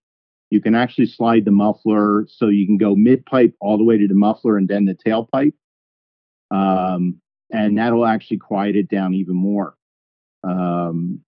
You 0.50 0.60
can 0.60 0.76
actually 0.76 1.08
slide 1.08 1.46
the 1.46 1.52
muffler 1.52 2.28
so 2.28 2.50
you 2.50 2.66
can 2.66 2.76
go 2.78 2.94
mid 2.94 3.26
pipe 3.26 3.56
all 3.62 3.78
the 3.78 3.86
way 3.86 3.98
to 3.98 4.08
the 4.10 4.16
muffler 4.16 4.58
and 4.58 4.68
then 4.68 4.84
the 4.84 4.96
tailpipe. 4.96 5.54
Um, 6.52 7.22
and 7.54 7.78
that'll 7.78 8.06
actually 8.06 8.40
quiet 8.40 8.76
it 8.76 8.90
down 8.90 9.14
even 9.14 9.38
more. 9.38 9.78
Um, 10.44 11.22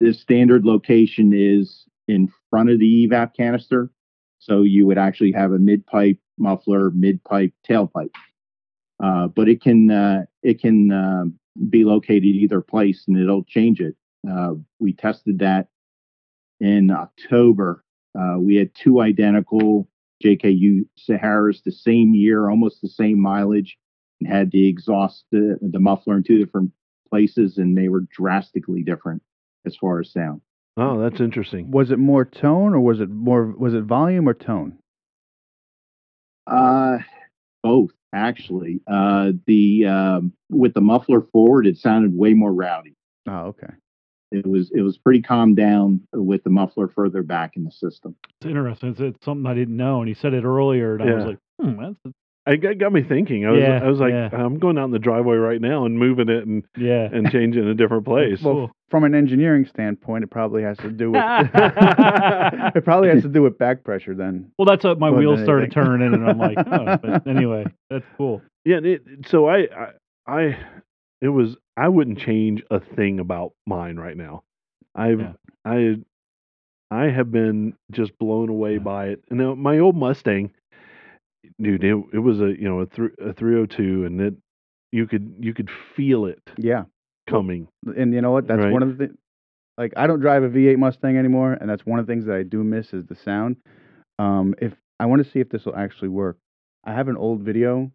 the 0.00 0.12
standard 0.12 0.64
location 0.64 1.32
is 1.34 1.84
in 2.06 2.32
front 2.50 2.70
of 2.70 2.78
the 2.78 3.06
evap 3.06 3.34
canister. 3.34 3.90
So 4.38 4.62
you 4.62 4.86
would 4.86 4.98
actually 4.98 5.32
have 5.32 5.52
a 5.52 5.58
mid 5.58 5.86
pipe 5.86 6.18
muffler, 6.38 6.90
mid 6.90 7.22
pipe 7.24 7.52
tailpipe. 7.68 8.14
Uh, 9.02 9.28
but 9.28 9.48
it 9.48 9.62
can 9.62 9.90
uh, 9.90 10.24
it 10.42 10.60
can 10.60 10.92
uh, 10.92 11.24
be 11.68 11.84
located 11.84 12.24
either 12.24 12.60
place 12.60 13.04
and 13.06 13.16
it'll 13.16 13.44
change 13.44 13.80
it. 13.80 13.94
Uh, 14.28 14.54
we 14.78 14.92
tested 14.92 15.38
that 15.40 15.68
in 16.60 16.90
October. 16.90 17.84
Uh, 18.18 18.36
we 18.38 18.56
had 18.56 18.70
two 18.74 19.00
identical 19.00 19.88
JKU 20.24 20.86
Saharas 21.08 21.62
the 21.62 21.70
same 21.70 22.14
year, 22.14 22.48
almost 22.48 22.80
the 22.82 22.88
same 22.88 23.20
mileage, 23.20 23.78
and 24.20 24.28
had 24.28 24.50
the 24.50 24.68
exhaust, 24.68 25.24
uh, 25.32 25.54
the 25.60 25.78
muffler 25.78 26.16
in 26.16 26.24
two 26.24 26.44
different 26.44 26.72
places, 27.08 27.58
and 27.58 27.76
they 27.76 27.88
were 27.88 28.04
drastically 28.12 28.82
different 28.82 29.22
as 29.68 29.76
far 29.76 30.00
as 30.00 30.12
sound. 30.12 30.40
Oh, 30.76 31.00
that's 31.00 31.20
interesting. 31.20 31.70
Was 31.70 31.90
it 31.90 31.98
more 31.98 32.24
tone 32.24 32.74
or 32.74 32.80
was 32.80 33.00
it 33.00 33.10
more 33.10 33.46
was 33.46 33.74
it 33.74 33.84
volume 33.84 34.28
or 34.28 34.34
tone? 34.34 34.78
Uh, 36.46 36.98
both 37.62 37.90
actually. 38.12 38.80
Uh, 38.86 39.32
the 39.46 39.86
um, 39.86 40.32
with 40.50 40.74
the 40.74 40.80
muffler 40.80 41.20
forward, 41.20 41.66
it 41.66 41.76
sounded 41.76 42.16
way 42.16 42.34
more 42.34 42.52
rowdy. 42.52 42.94
Oh, 43.28 43.46
okay. 43.48 43.74
It 44.30 44.46
was 44.46 44.70
it 44.74 44.82
was 44.82 44.98
pretty 44.98 45.22
calmed 45.22 45.56
down 45.56 46.00
with 46.12 46.44
the 46.44 46.50
muffler 46.50 46.88
further 46.88 47.22
back 47.22 47.56
in 47.56 47.64
the 47.64 47.70
system. 47.70 48.14
It's 48.40 48.48
interesting. 48.48 48.90
It's, 48.90 49.00
it's 49.00 49.24
something 49.24 49.46
I 49.46 49.54
didn't 49.54 49.76
know, 49.76 50.00
and 50.00 50.08
he 50.08 50.14
said 50.14 50.34
it 50.34 50.44
earlier, 50.44 50.96
and 50.96 51.10
I 51.10 51.14
was 51.14 51.24
like, 51.24 51.38
hmm, 51.60 51.82
that's 51.82 52.14
I 52.48 52.56
got, 52.56 52.78
got 52.78 52.92
me 52.92 53.02
thinking. 53.02 53.44
I 53.46 53.50
was 53.50 53.60
Yeah, 53.60 53.80
I 53.82 53.88
was 53.88 54.00
like, 54.00 54.12
yeah. 54.12 54.30
I'm 54.32 54.58
going 54.58 54.78
out 54.78 54.86
in 54.86 54.90
the 54.90 54.98
driveway 54.98 55.36
right 55.36 55.60
now 55.60 55.84
and 55.84 55.98
moving 55.98 56.30
it 56.30 56.46
and 56.46 56.64
yeah. 56.76 57.08
and 57.12 57.30
changing 57.30 57.68
a 57.68 57.74
different 57.74 58.06
place. 58.06 58.40
Well, 58.40 58.70
from 58.88 59.04
an 59.04 59.14
engineering 59.14 59.66
standpoint, 59.66 60.24
it 60.24 60.30
probably 60.30 60.62
has 60.62 60.78
to 60.78 60.90
do 60.90 61.10
with 61.10 61.22
it 61.54 62.84
probably 62.84 63.10
has 63.10 63.22
to 63.22 63.28
do 63.28 63.42
with 63.42 63.58
back 63.58 63.84
pressure 63.84 64.14
then. 64.14 64.50
Well, 64.58 64.64
that's 64.64 64.82
what 64.82 64.98
my 64.98 65.10
more 65.10 65.18
wheels 65.18 65.42
started 65.42 65.64
anything. 65.64 65.84
turning, 65.84 66.14
and 66.14 66.26
I'm 66.26 66.38
like, 66.38 66.56
oh, 66.58 66.96
but 66.96 67.26
anyway, 67.26 67.66
that's 67.90 68.06
cool. 68.16 68.40
Yeah, 68.64 68.78
it, 68.82 69.02
so 69.26 69.46
I, 69.46 69.68
I, 69.76 69.90
I, 70.26 70.58
it 71.20 71.28
was 71.28 71.56
I 71.76 71.88
wouldn't 71.88 72.18
change 72.18 72.62
a 72.70 72.80
thing 72.80 73.20
about 73.20 73.52
mine 73.66 73.96
right 73.96 74.16
now. 74.16 74.42
I've, 74.94 75.20
Yeah. 75.20 75.32
I, 75.64 75.96
I 76.90 77.04
have 77.10 77.30
been 77.30 77.74
just 77.90 78.18
blown 78.18 78.48
away 78.48 78.78
by 78.78 79.08
it. 79.08 79.22
And 79.28 79.38
now 79.38 79.54
my 79.54 79.78
old 79.78 79.96
Mustang, 79.96 80.50
dude, 81.60 81.84
it, 81.84 81.96
it 82.12 82.18
was 82.18 82.40
a 82.40 82.48
you 82.58 82.68
know 82.68 82.80
a 82.80 82.86
three 82.86 83.10
a 83.20 83.32
three 83.32 83.54
hundred 83.54 83.70
two, 83.70 84.04
and 84.04 84.20
it 84.20 84.34
you 84.92 85.06
could 85.06 85.34
you 85.40 85.52
could 85.54 85.70
feel 85.96 86.24
it 86.26 86.40
Yeah. 86.56 86.84
coming. 87.28 87.68
And 87.96 88.12
you 88.14 88.20
know 88.22 88.30
what? 88.32 88.46
That's 88.46 88.62
Right. 88.64 88.72
one 88.72 88.82
of 88.82 88.96
the 88.98 89.08
thi- 89.08 89.14
like 89.76 89.92
I 89.96 90.06
don't 90.06 90.20
drive 90.20 90.42
a 90.42 90.48
V8 90.48 90.78
Mustang 90.78 91.16
anymore, 91.18 91.52
and 91.52 91.68
that's 91.68 91.84
one 91.86 91.98
of 92.00 92.06
the 92.06 92.12
things 92.12 92.24
that 92.26 92.34
I 92.36 92.42
do 92.42 92.64
miss 92.64 92.92
is 92.92 93.04
the 93.06 93.14
sound. 93.14 93.56
Um, 94.18 94.54
if 94.60 94.72
I 94.98 95.06
want 95.06 95.24
to 95.24 95.30
see 95.30 95.38
if 95.40 95.48
this 95.50 95.64
will 95.64 95.76
actually 95.76 96.08
work, 96.08 96.36
I 96.84 96.92
have 96.94 97.08
an 97.08 97.16
old 97.16 97.42
video 97.42 97.90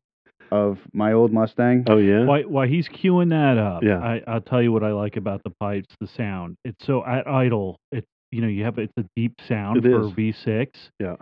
of 0.52 0.78
my 0.94 1.14
old 1.14 1.34
Mustang. 1.34 1.84
Oh 1.89 1.98
yeah, 1.98 2.26
Why, 2.26 2.44
why 2.44 2.68
he's 2.68 2.88
queuing 2.88 3.30
that 3.32 3.58
up? 3.58 3.84
Yeah. 3.84 3.98
I, 4.00 4.22
I'll 4.28 4.39
tell 4.41 4.62
you 4.62 4.72
what 4.72 4.84
I 4.84 4.91
like 4.91 5.18
about 5.18 5.41
the 5.44 5.50
pipes, 5.60 5.94
the 6.00 6.08
sound. 6.08 6.56
It's 6.64 6.86
so 6.86 7.04
at 7.06 7.28
idle. 7.28 7.78
It 7.91 8.06
you 8.32 8.41
know 8.41 8.48
you 8.48 8.64
have 8.64 8.78
it's 8.78 8.94
a 8.98 9.04
deep 9.16 9.34
sound 9.48 9.78
It 9.78 9.84
for 9.89 10.02
is. 10.02 10.08
a 10.08 10.12
V6. 10.12 10.68
yeah. 11.00 11.16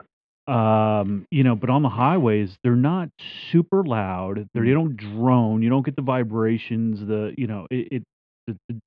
Um, 0.52 1.26
you 1.32 1.44
know, 1.44 1.56
but 1.56 1.70
on 1.70 1.82
the 1.82 1.90
highways 1.90 2.58
they're 2.64 2.76
not 2.76 3.10
super 3.52 3.84
loud. 3.84 4.48
They're, 4.54 4.64
Mm. 4.64 4.68
you 4.68 4.74
don't 4.74 4.98
drone. 4.98 5.62
You 5.64 5.70
don't 5.70 5.86
get 5.86 5.96
the 5.96 6.02
vibrations. 6.02 7.00
The 7.00 7.34
you 7.38 7.48
know 7.48 7.68
it, 7.72 7.88
it 7.92 8.04
the, 8.48 8.58
the 8.70 8.80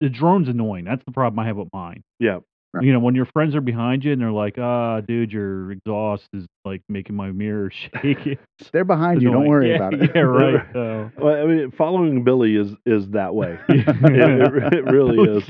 the 0.00 0.08
drone's 0.08 0.48
annoying. 0.48 0.84
That's 0.84 1.04
the 1.04 1.12
problem 1.12 1.38
I 1.38 1.46
have 1.46 1.56
with 1.56 1.68
mine. 1.72 2.02
Yeah. 2.18 2.40
You 2.80 2.92
know, 2.92 2.98
when 2.98 3.14
your 3.14 3.26
friends 3.26 3.54
are 3.54 3.60
behind 3.60 4.02
you 4.02 4.10
and 4.12 4.20
they're 4.20 4.32
like, 4.32 4.58
"Ah, 4.58 5.00
dude, 5.00 5.30
your 5.30 5.70
exhaust 5.70 6.26
is 6.32 6.44
like 6.64 6.82
making 6.88 7.14
my 7.14 7.30
mirror 7.30 7.70
shake." 8.02 8.36
They're 8.72 8.84
behind 8.84 9.22
you. 9.22 9.30
Don't 9.30 9.46
worry 9.46 9.70
Yeah, 9.70 9.76
about 9.76 9.94
it. 10.02 10.10
Yeah, 10.12 10.22
right. 10.22 10.66
So. 10.72 11.10
Well, 11.16 11.40
I 11.40 11.46
mean, 11.46 11.70
following 11.70 12.24
Billy 12.24 12.56
is 12.56 12.72
is 12.84 13.08
that 13.10 13.32
way. 13.32 13.60
it, 13.68 13.86
it, 13.88 14.72
it 14.74 14.84
really 14.90 15.36
is. 15.38 15.44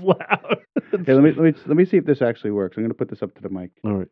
Loud. 0.00 0.58
Hey, 1.04 1.14
let 1.14 1.24
me 1.24 1.32
let 1.32 1.38
me 1.38 1.52
let 1.66 1.76
me 1.76 1.84
see 1.84 1.96
if 1.96 2.04
this 2.04 2.22
actually 2.22 2.52
works. 2.52 2.76
I'm 2.76 2.84
going 2.84 2.90
to 2.90 2.94
put 2.96 3.10
this 3.10 3.22
up 3.24 3.34
to 3.34 3.42
the 3.42 3.48
mic. 3.48 3.72
All 3.84 3.94
right. 3.94 4.08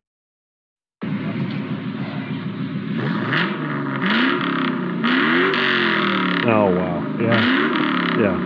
Oh 6.47 6.69
wow. 6.69 7.05
Yeah. 7.19 7.45
Yeah. 8.17 8.39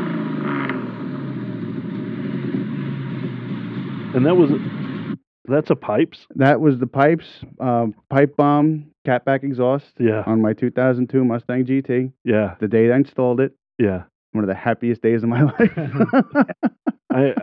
And 4.14 4.26
that 4.26 4.36
was 4.36 4.52
that's 5.45 5.70
a 5.70 5.76
pipes. 5.76 6.28
That 6.36 6.60
was 6.62 6.80
the 6.80 6.88
Pypes, 6.88 7.26
um, 7.60 7.95
pipe 8.10 8.36
bomb, 8.38 8.91
catback 9.08 9.43
exhaust 9.43 9.93
Yeah. 9.99 10.24
on 10.26 10.41
my 10.41 10.54
2002 10.54 11.24
Mustang 11.26 11.66
GT. 11.66 12.12
Yeah. 12.24 12.56
The 12.60 12.68
day 12.68 12.91
I 12.91 12.95
installed 12.95 13.39
it, 13.39 13.54
Yeah. 13.80 14.04
one 14.34 14.43
of 14.43 14.47
the 14.47 14.56
happiest 14.56 15.02
days 15.02 15.24
of 15.24 15.30
my 15.30 15.43
life. 15.60 15.78
I 17.12 17.34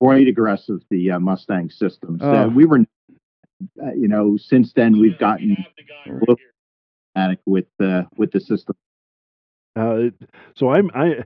Quite 0.00 0.28
aggressive 0.28 0.80
the 0.90 1.12
uh, 1.12 1.18
Mustang 1.20 1.70
systems. 1.70 2.20
Uh, 2.22 2.46
Oh. 2.46 2.48
we 2.48 2.66
were, 2.66 2.80
uh, 3.82 3.92
you 3.94 4.08
know, 4.08 4.36
since 4.36 4.72
then 4.74 4.98
we've 4.98 5.18
gotten 5.18 5.56
a 6.06 6.12
little 6.12 6.36
automatic 7.16 7.40
with 7.46 7.64
the 7.78 8.06
with 8.16 8.30
the 8.30 8.40
system. 8.40 8.76
Uh, 9.76 9.94
it- 9.96 10.14
so 10.56 10.70
I'm 10.70 10.90
I 10.94 11.24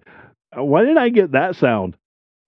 why 0.57 0.85
did 0.85 0.97
I 0.97 1.09
get 1.11 1.33
that 1.33 1.57
sound? 1.57 1.97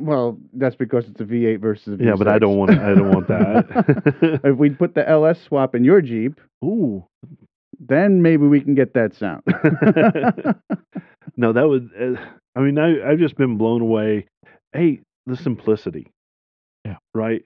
well, 0.00 0.36
that's 0.54 0.74
because 0.74 1.06
it's 1.08 1.20
a 1.20 1.24
V8 1.24 1.60
versus 1.60 1.94
a 1.94 1.96
V6. 1.96 2.04
Yeah, 2.04 2.14
but 2.18 2.26
I 2.26 2.38
don't 2.40 2.56
want 2.56 2.72
I 2.72 2.94
don't 2.94 3.12
want 3.12 3.28
that. 3.28 4.40
if 4.44 4.56
we 4.56 4.70
put 4.70 4.94
the 4.94 5.08
LS 5.08 5.40
swap 5.42 5.74
in 5.76 5.84
your 5.84 6.00
Jeep, 6.00 6.40
Ooh. 6.64 7.04
then 7.78 8.20
maybe 8.22 8.46
we 8.48 8.60
can 8.60 8.74
get 8.74 8.94
that 8.94 9.14
sound. 9.14 9.42
no, 11.36 11.52
that 11.52 11.68
was. 11.68 11.82
Uh, 11.98 12.16
I 12.56 12.60
mean, 12.60 12.78
I 12.78 13.08
I've 13.10 13.18
just 13.18 13.36
been 13.36 13.56
blown 13.58 13.80
away. 13.80 14.26
Hey, 14.72 15.00
the 15.26 15.36
simplicity. 15.36 16.10
Yeah. 16.84 16.96
Right. 17.14 17.44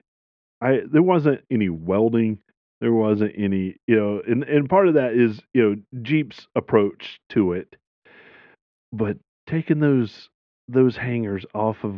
I 0.61 0.81
there 0.91 1.03
wasn't 1.03 1.41
any 1.51 1.69
welding. 1.69 2.39
There 2.81 2.93
wasn't 2.93 3.33
any, 3.37 3.75
you 3.87 3.95
know, 3.95 4.21
and 4.27 4.43
and 4.43 4.69
part 4.69 4.87
of 4.87 4.95
that 4.95 5.13
is 5.13 5.39
you 5.53 5.61
know 5.61 6.01
Jeep's 6.01 6.47
approach 6.55 7.19
to 7.29 7.53
it. 7.53 7.75
But 8.91 9.17
taking 9.47 9.79
those 9.79 10.29
those 10.67 10.95
hangers 10.97 11.45
off 11.53 11.77
of 11.83 11.95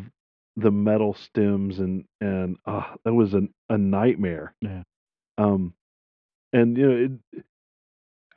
the 0.55 0.71
metal 0.71 1.13
stems 1.13 1.79
and 1.79 2.05
and 2.21 2.57
ah, 2.65 2.95
that 3.05 3.13
was 3.13 3.33
an, 3.33 3.49
a 3.69 3.77
nightmare. 3.77 4.53
Yeah. 4.61 4.83
Um, 5.37 5.73
and 6.53 6.77
you 6.77 6.87
know, 6.87 7.19
it, 7.33 7.43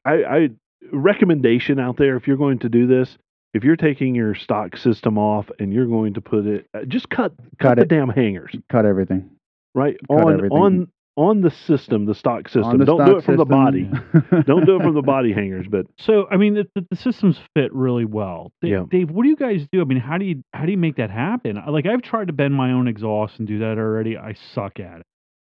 I, 0.04 0.12
I 0.24 0.48
recommendation 0.92 1.78
out 1.78 1.96
there 1.96 2.16
if 2.16 2.26
you're 2.26 2.36
going 2.36 2.58
to 2.60 2.68
do 2.68 2.86
this, 2.86 3.16
if 3.54 3.64
you're 3.64 3.76
taking 3.76 4.14
your 4.14 4.34
stock 4.34 4.76
system 4.76 5.18
off 5.18 5.50
and 5.58 5.72
you're 5.72 5.86
going 5.86 6.14
to 6.14 6.20
put 6.20 6.46
it, 6.46 6.66
uh, 6.74 6.84
just 6.84 7.08
cut 7.08 7.32
cut, 7.58 7.76
Cut 7.76 7.78
the 7.78 7.84
damn 7.86 8.08
hangers, 8.08 8.54
Cut 8.70 8.84
everything. 8.86 9.30
right 9.74 9.96
Cut 10.08 10.24
on 10.24 10.32
everything. 10.34 10.58
on 10.58 10.88
on 11.16 11.42
the 11.42 11.50
system, 11.50 12.06
the 12.06 12.14
stock 12.14 12.48
system. 12.48 12.78
The 12.78 12.84
Don't 12.86 13.04
do 13.04 13.16
it 13.18 13.24
from 13.24 13.36
the 13.36 13.44
body. 13.44 13.82
Don't 14.46 14.64
do 14.64 14.76
it 14.76 14.82
from 14.82 14.94
the 14.94 15.02
body 15.02 15.32
hangers. 15.32 15.66
But 15.70 15.86
So 15.98 16.26
I 16.30 16.36
mean, 16.38 16.54
the, 16.54 16.66
the, 16.74 16.86
the 16.90 16.96
systems 16.96 17.38
fit 17.54 17.72
really 17.74 18.04
well. 18.06 18.50
Da- 18.62 18.68
Yeah. 18.68 18.84
Dave, 18.90 19.10
what 19.10 19.24
do 19.24 19.28
you 19.28 19.36
guys 19.36 19.66
do? 19.70 19.82
I 19.82 19.84
mean, 19.84 19.98
how 20.00 20.16
do 20.18 20.24
you 20.24 20.42
how 20.54 20.64
do 20.64 20.70
you 20.70 20.78
make 20.78 20.96
that 20.96 21.10
happen? 21.10 21.62
Like 21.68 21.84
I've 21.86 22.02
tried 22.02 22.28
to 22.28 22.32
bend 22.32 22.54
my 22.54 22.72
own 22.72 22.88
exhaust 22.88 23.38
and 23.38 23.46
do 23.46 23.58
that 23.58 23.76
already. 23.78 24.16
I 24.16 24.34
suck 24.54 24.80
at 24.80 25.00
it. 25.00 25.06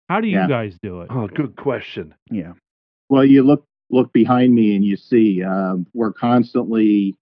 How 0.09 0.21
do 0.21 0.27
you 0.27 0.37
Yeah. 0.37 0.47
guys 0.47 0.75
do 0.81 1.01
it? 1.01 1.07
oh, 1.11 1.27
good 1.27 1.55
question. 1.55 2.15
yeah. 2.31 2.53
Well, 3.09 3.23
you 3.25 3.43
look 3.43 3.65
look 3.91 4.11
behind 4.11 4.55
me 4.55 4.75
and 4.75 4.83
you 4.83 4.95
see 4.97 5.43
um, 5.43 5.85
we're 5.93 6.13
constantly 6.13 7.15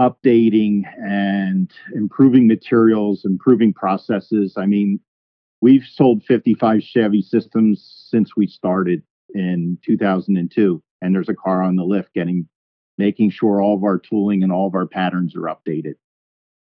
updating 0.00 0.82
and 1.02 1.70
improving 1.94 2.46
materials, 2.46 3.24
improving 3.24 3.72
processes. 3.72 4.54
I 4.56 4.66
mean, 4.66 5.00
we've 5.62 5.84
sold 5.84 6.22
55 6.24 6.82
Chevy 6.82 7.22
systems 7.22 8.06
since 8.10 8.36
we 8.36 8.46
started 8.46 9.02
in 9.32 9.78
2002, 9.86 10.82
and 11.00 11.14
there's 11.14 11.30
a 11.30 11.34
car 11.34 11.62
on 11.62 11.76
the 11.76 11.84
lift 11.84 12.12
getting 12.12 12.46
making 12.98 13.30
sure 13.30 13.62
all 13.62 13.74
of 13.74 13.84
our 13.84 13.98
tooling 13.98 14.42
and 14.42 14.52
all 14.52 14.66
of 14.66 14.74
our 14.74 14.86
patterns 14.86 15.34
are 15.34 15.48
updated. 15.48 15.94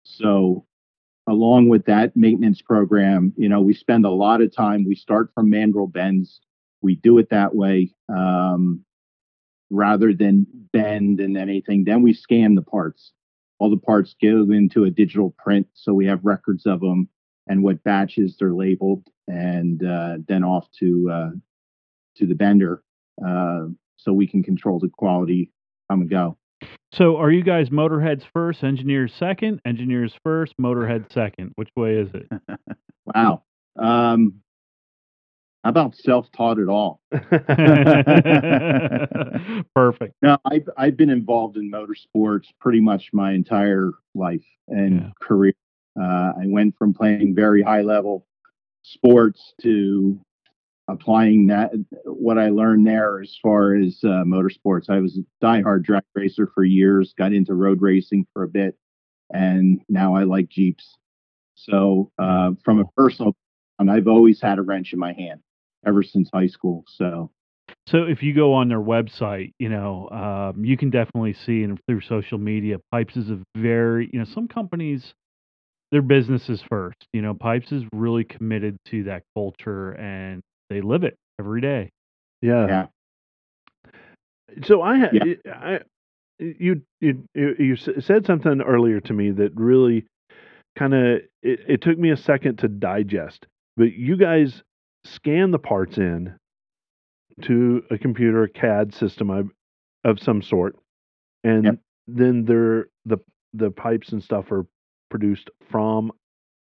So, 0.04 0.66
along 1.28 1.70
with 1.70 1.86
that 1.86 2.16
maintenance 2.16 2.62
program, 2.62 3.34
you 3.36 3.50
know, 3.50 3.62
we 3.62 3.74
spend 3.74 4.06
a 4.06 4.12
lot 4.12 4.42
of 4.42 4.56
time. 4.56 4.86
We 4.88 4.96
start 4.96 5.32
from 5.34 5.52
mandrel 5.52 5.92
bends. 5.92 6.40
We 6.82 6.96
do 6.96 7.18
it 7.18 7.30
that 7.32 7.56
way 7.56 7.94
um, 8.10 8.86
rather 9.72 10.14
than 10.14 10.46
bend 10.72 11.20
and 11.20 11.36
anything. 11.36 11.84
Then 11.84 12.04
we 12.04 12.14
scan 12.14 12.54
the 12.54 12.62
parts. 12.62 13.12
All 13.58 13.72
the 13.72 13.78
parts 13.78 14.16
go 14.22 14.52
into 14.52 14.84
a 14.84 14.92
digital 14.92 15.32
print, 15.38 15.68
so 15.74 15.94
we 15.94 16.06
have 16.06 16.24
records 16.24 16.66
of 16.66 16.80
them 16.80 17.10
and 17.50 17.64
what 17.64 17.84
batches 17.84 18.38
they're 18.40 18.54
labeled, 18.54 19.04
and 19.28 19.84
uh, 19.84 20.18
then 20.28 20.44
off 20.44 20.68
to 20.80 21.10
uh, 21.12 21.30
to 22.18 22.26
the 22.26 22.36
bender, 22.36 22.84
uh, 23.26 23.66
so 23.98 24.14
we 24.14 24.28
can 24.28 24.44
control 24.44 24.80
the 24.80 24.90
quality 24.90 25.52
come 25.90 26.02
and 26.02 26.10
go. 26.10 26.38
So, 26.94 27.18
are 27.18 27.32
you 27.32 27.44
guys 27.44 27.70
motorheads 27.70 28.24
first, 28.34 28.64
engineers 28.64 29.14
second, 29.18 29.62
engineers 29.66 30.14
first, 30.24 30.54
motorhead 30.60 31.12
second? 31.12 31.52
Which 31.56 31.70
way 31.76 31.96
is 31.96 32.10
it? 32.14 32.28
Wow. 33.16 33.42
Um, 33.76 34.42
how 35.64 35.72
about 35.72 35.96
self-taught 35.96 36.60
at 36.60 36.68
all? 36.68 37.02
Perfect. 39.74 40.14
No, 40.22 40.38
I've 40.46 40.70
I've 40.78 40.96
been 40.96 41.10
involved 41.10 41.58
in 41.58 41.72
motorsports 41.72 42.46
pretty 42.62 42.82
much 42.82 43.10
my 43.14 43.32
entire 43.34 43.94
life 44.14 44.46
and 44.68 45.12
career. 45.20 45.54
Uh, 46.00 46.34
I 46.42 46.46
went 46.48 46.76
from 46.78 46.94
playing 46.94 47.36
very 47.36 47.62
high 47.62 47.82
level 47.82 48.26
sports 48.84 49.54
to 49.62 50.20
applying 50.88 51.48
that 51.48 51.72
what 52.06 52.38
I 52.38 52.50
learned 52.50 52.88
there 52.88 53.22
as 53.22 53.38
far 53.42 53.76
as 53.76 54.00
uh, 54.04 54.24
motorsports. 54.26 54.90
I 54.90 55.00
was 55.00 55.18
a 55.18 55.46
diehard 55.46 55.84
drag 55.84 56.04
racer 56.16 56.50
for 56.54 56.64
years, 56.64 57.14
got 57.18 57.34
into 57.34 57.54
road 57.54 57.82
racing 57.82 58.26
for 58.34 58.44
a 58.44 58.48
bit, 58.48 58.76
and 59.32 59.82
now 59.88 60.16
I 60.16 60.24
like 60.24 60.50
Jeeps. 60.50 60.98
So 61.56 62.12
uh, 62.18 62.52
from 62.64 62.80
a 62.80 62.86
personal, 62.96 63.36
and 63.78 63.92
I've 63.92 64.08
always 64.08 64.42
had 64.42 64.60
a 64.60 64.62
wrench 64.62 64.94
in 64.94 65.00
my 65.00 65.14
hand 65.14 65.42
ever 65.86 66.04
since 66.04 66.30
high 66.34 66.48
school. 66.48 66.84
So 66.88 67.32
So 67.88 68.04
if 68.04 68.24
you 68.24 68.34
go 68.34 68.54
on 68.54 68.68
their 68.68 68.82
website, 68.82 69.54
you 69.60 69.70
know, 69.70 70.10
um, 70.10 70.64
you 70.64 70.78
can 70.78 70.90
definitely 70.90 71.34
see 71.34 71.64
and 71.64 71.80
through 71.88 72.02
social 72.02 72.38
media, 72.38 72.78
Pypes 72.94 73.18
is 73.18 73.30
a 73.30 73.40
very, 73.56 74.10
you 74.12 74.20
know, 74.20 74.26
some 74.26 74.48
companies, 74.48 75.14
their 75.92 76.02
business 76.02 76.50
is 76.50 76.62
first. 76.70 76.98
You 77.14 77.22
know, 77.22 77.34
Pypes 77.34 77.72
is 77.74 77.84
really 77.94 78.24
committed 78.24 78.78
to 78.88 79.04
that 79.06 79.24
culture 79.36 79.92
and 79.92 80.42
they 80.70 80.82
live 80.82 81.04
it 81.04 81.16
every 81.40 81.62
day. 81.62 81.90
Yeah. 82.42 82.68
yeah, 82.68 82.86
So 84.66 84.82
I 84.82 84.98
had 84.98 85.14
Yeah. 85.14 85.34
I 85.54 85.80
you 86.40 86.82
you 87.02 87.24
you 87.36 87.56
you 87.60 87.76
said 87.76 88.26
something 88.26 88.62
earlier 88.62 89.00
to 89.02 89.14
me 89.14 89.32
that 89.32 89.52
really 89.56 90.06
kind 90.78 90.94
of 90.94 91.22
it, 91.42 91.60
it 91.68 91.82
took 91.82 91.98
me 91.98 92.12
a 92.12 92.18
second 92.18 92.58
to 92.60 92.68
digest. 92.68 93.46
But 93.78 93.94
you 93.94 94.18
guys 94.18 94.62
scan 95.06 95.52
the 95.52 95.60
parts 95.60 95.98
in 95.98 96.36
to 97.44 97.84
a 97.90 97.98
computer 97.98 98.48
CAD 98.48 98.94
system 98.94 99.30
of, 99.30 99.50
of 100.04 100.20
some 100.20 100.42
sort, 100.42 100.78
and 101.44 101.64
Yep. 101.66 101.80
then 102.08 102.46
they're 102.46 102.88
the 103.06 103.18
the 103.54 103.72
pipes 103.72 104.12
and 104.12 104.24
stuff 104.24 104.52
are 104.52 104.66
produced 105.10 105.50
from 105.70 106.12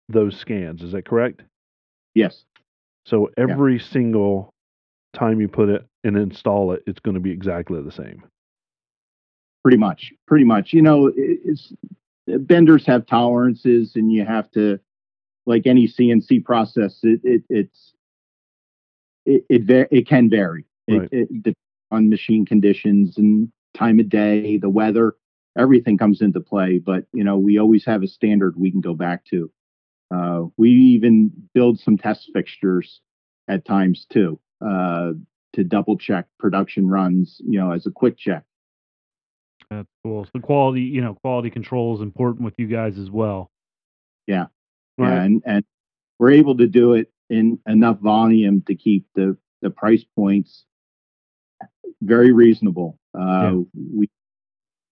those 0.09 0.37
scans. 0.39 0.81
Is 0.83 0.91
that 0.93 1.05
correct? 1.05 1.41
yes, 2.15 2.45
So 3.05 3.29
every 3.37 3.79
single 3.79 4.53
time 5.13 5.39
you 5.41 5.47
put 5.47 5.69
it 5.69 5.85
and 6.03 6.17
install 6.17 6.71
it, 6.73 6.83
it's 6.87 6.99
going 6.99 7.15
to 7.15 7.21
be 7.21 7.31
exactly 7.31 7.81
the 7.81 7.91
same. 7.91 8.23
pretty 9.63 9.77
much, 9.77 10.13
pretty 10.27 10.45
much. 10.45 10.73
You 10.73 10.81
know, 10.81 11.11
it's 11.15 11.73
eh, 12.29 12.37
benders 12.39 12.85
have 12.85 13.05
tolerances, 13.05 13.95
and 13.95 14.11
you 14.11 14.25
have 14.25 14.49
to, 14.51 14.79
like 15.45 15.67
any 15.67 15.87
CNC 15.87 16.43
process, 16.45 16.99
it, 17.03 17.19
it 17.23 17.43
it's 17.49 17.93
it 19.25 19.43
it, 19.49 19.87
it 19.91 20.07
can 20.07 20.29
vary. 20.29 20.65
Right. 20.89 21.09
It, 21.11 21.29
it 21.31 21.43
depends 21.43 21.57
on 21.91 22.09
machine 22.09 22.45
conditions 22.45 23.17
and 23.17 23.51
time 23.73 23.99
of 23.99 24.09
day, 24.09 24.57
the 24.57 24.69
weather, 24.69 25.15
everything 25.57 25.97
comes 25.97 26.21
into 26.21 26.39
play. 26.39 26.77
But 26.77 27.05
you 27.13 27.23
know, 27.23 27.37
we 27.37 27.57
always 27.57 27.85
have 27.85 28.03
a 28.03 28.07
standard 28.07 28.55
we 28.55 28.71
can 28.71 28.81
go 28.81 28.93
back 28.93 29.25
to. 29.25 29.51
Uh, 30.13 30.43
we 30.55 30.69
even 30.69 31.31
build 31.53 31.79
some 31.79 31.97
test 31.97 32.29
fixtures 32.33 33.01
at 33.47 33.65
times 33.65 34.05
too 34.11 34.39
uh, 34.65 35.11
to 35.53 35.63
double 35.63 35.97
check 35.97 36.27
production 36.39 36.87
runs. 36.87 37.41
You 37.45 37.59
know, 37.59 37.71
as 37.71 37.85
a 37.85 37.91
quick 37.91 38.17
check. 38.17 38.43
That's 39.69 39.89
cool. 40.03 40.25
So 40.31 40.39
quality, 40.39 40.81
you 40.81 41.01
know, 41.01 41.15
quality 41.15 41.49
control 41.49 41.95
is 41.95 42.01
important 42.01 42.45
with 42.45 42.53
you 42.57 42.67
guys 42.67 42.97
as 42.97 43.11
well. 43.11 43.51
Yeah. 44.25 44.45
Right. 44.97 45.13
Yeah, 45.13 45.23
and 45.23 45.43
and 45.45 45.65
we're 46.19 46.31
able 46.31 46.57
to 46.57 46.67
do 46.67 46.93
it 46.93 47.11
in 47.29 47.59
enough 47.67 47.99
volume 47.99 48.61
to 48.67 48.75
keep 48.75 49.07
the 49.13 49.37
the 49.61 49.69
price 49.69 50.05
points 50.15 50.65
very 52.01 52.31
reasonable. 52.31 52.97
Uh, 53.13 53.57
We 53.73 54.09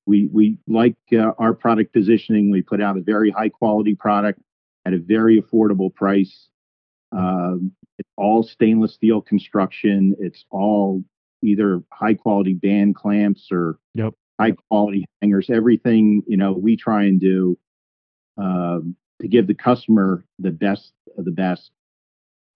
we 0.06 0.28
we 0.32 0.58
like 0.68 0.95
uh, 1.14 1.32
our 1.38 1.53
product 1.53 1.93
positioning. 1.93 2.51
We 2.51 2.62
put 2.62 2.82
out 2.82 2.97
a 2.97 3.01
very 3.01 3.32
high 3.32 3.49
quality 3.49 3.95
product 3.95 4.39
at 4.86 4.93
a 4.93 4.99
very 4.99 5.41
affordable 5.41 5.93
price. 5.93 6.47
Um, 7.12 7.72
it's 7.97 8.10
all 8.18 8.43
stainless 8.43 8.93
steel 8.93 9.22
construction. 9.22 10.16
It's 10.20 10.45
all 10.51 11.03
either 11.43 11.82
high 11.91 12.14
quality 12.16 12.53
band 12.53 12.95
clamps 12.95 13.47
or 13.51 13.78
Yep. 13.95 14.14
high 14.39 14.51
quality 14.70 15.06
hangers. 15.22 15.49
Everything 15.49 16.24
you 16.28 16.38
know 16.38 16.53
we 16.53 16.78
try 16.78 17.03
and 17.03 17.20
do 17.20 17.58
um, 18.38 18.95
to 19.22 19.28
give 19.28 19.47
the 19.47 19.53
customer 19.56 20.26
the 20.39 20.51
best 20.51 20.91
of 21.18 21.26
the 21.26 21.32
best 21.32 21.72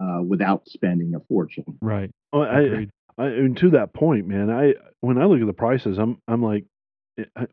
uh, 0.02 0.22
without 0.22 0.68
spending 0.68 1.16
a 1.16 1.20
fortune. 1.22 1.66
Right. 1.82 2.12
Oh, 2.34 2.42
I, 2.42 2.62
Agreed. 2.62 2.90
I, 3.18 3.26
and 3.28 3.58
to 3.58 3.72
that 3.72 3.94
point, 3.94 4.28
man, 4.28 4.50
I 4.50 4.76
when 5.02 5.18
I 5.18 5.26
look 5.26 5.42
at 5.42 5.48
the 5.48 5.54
prices, 5.54 5.98
I'm 5.98 6.22
I'm 6.28 6.44
like, 6.44 6.66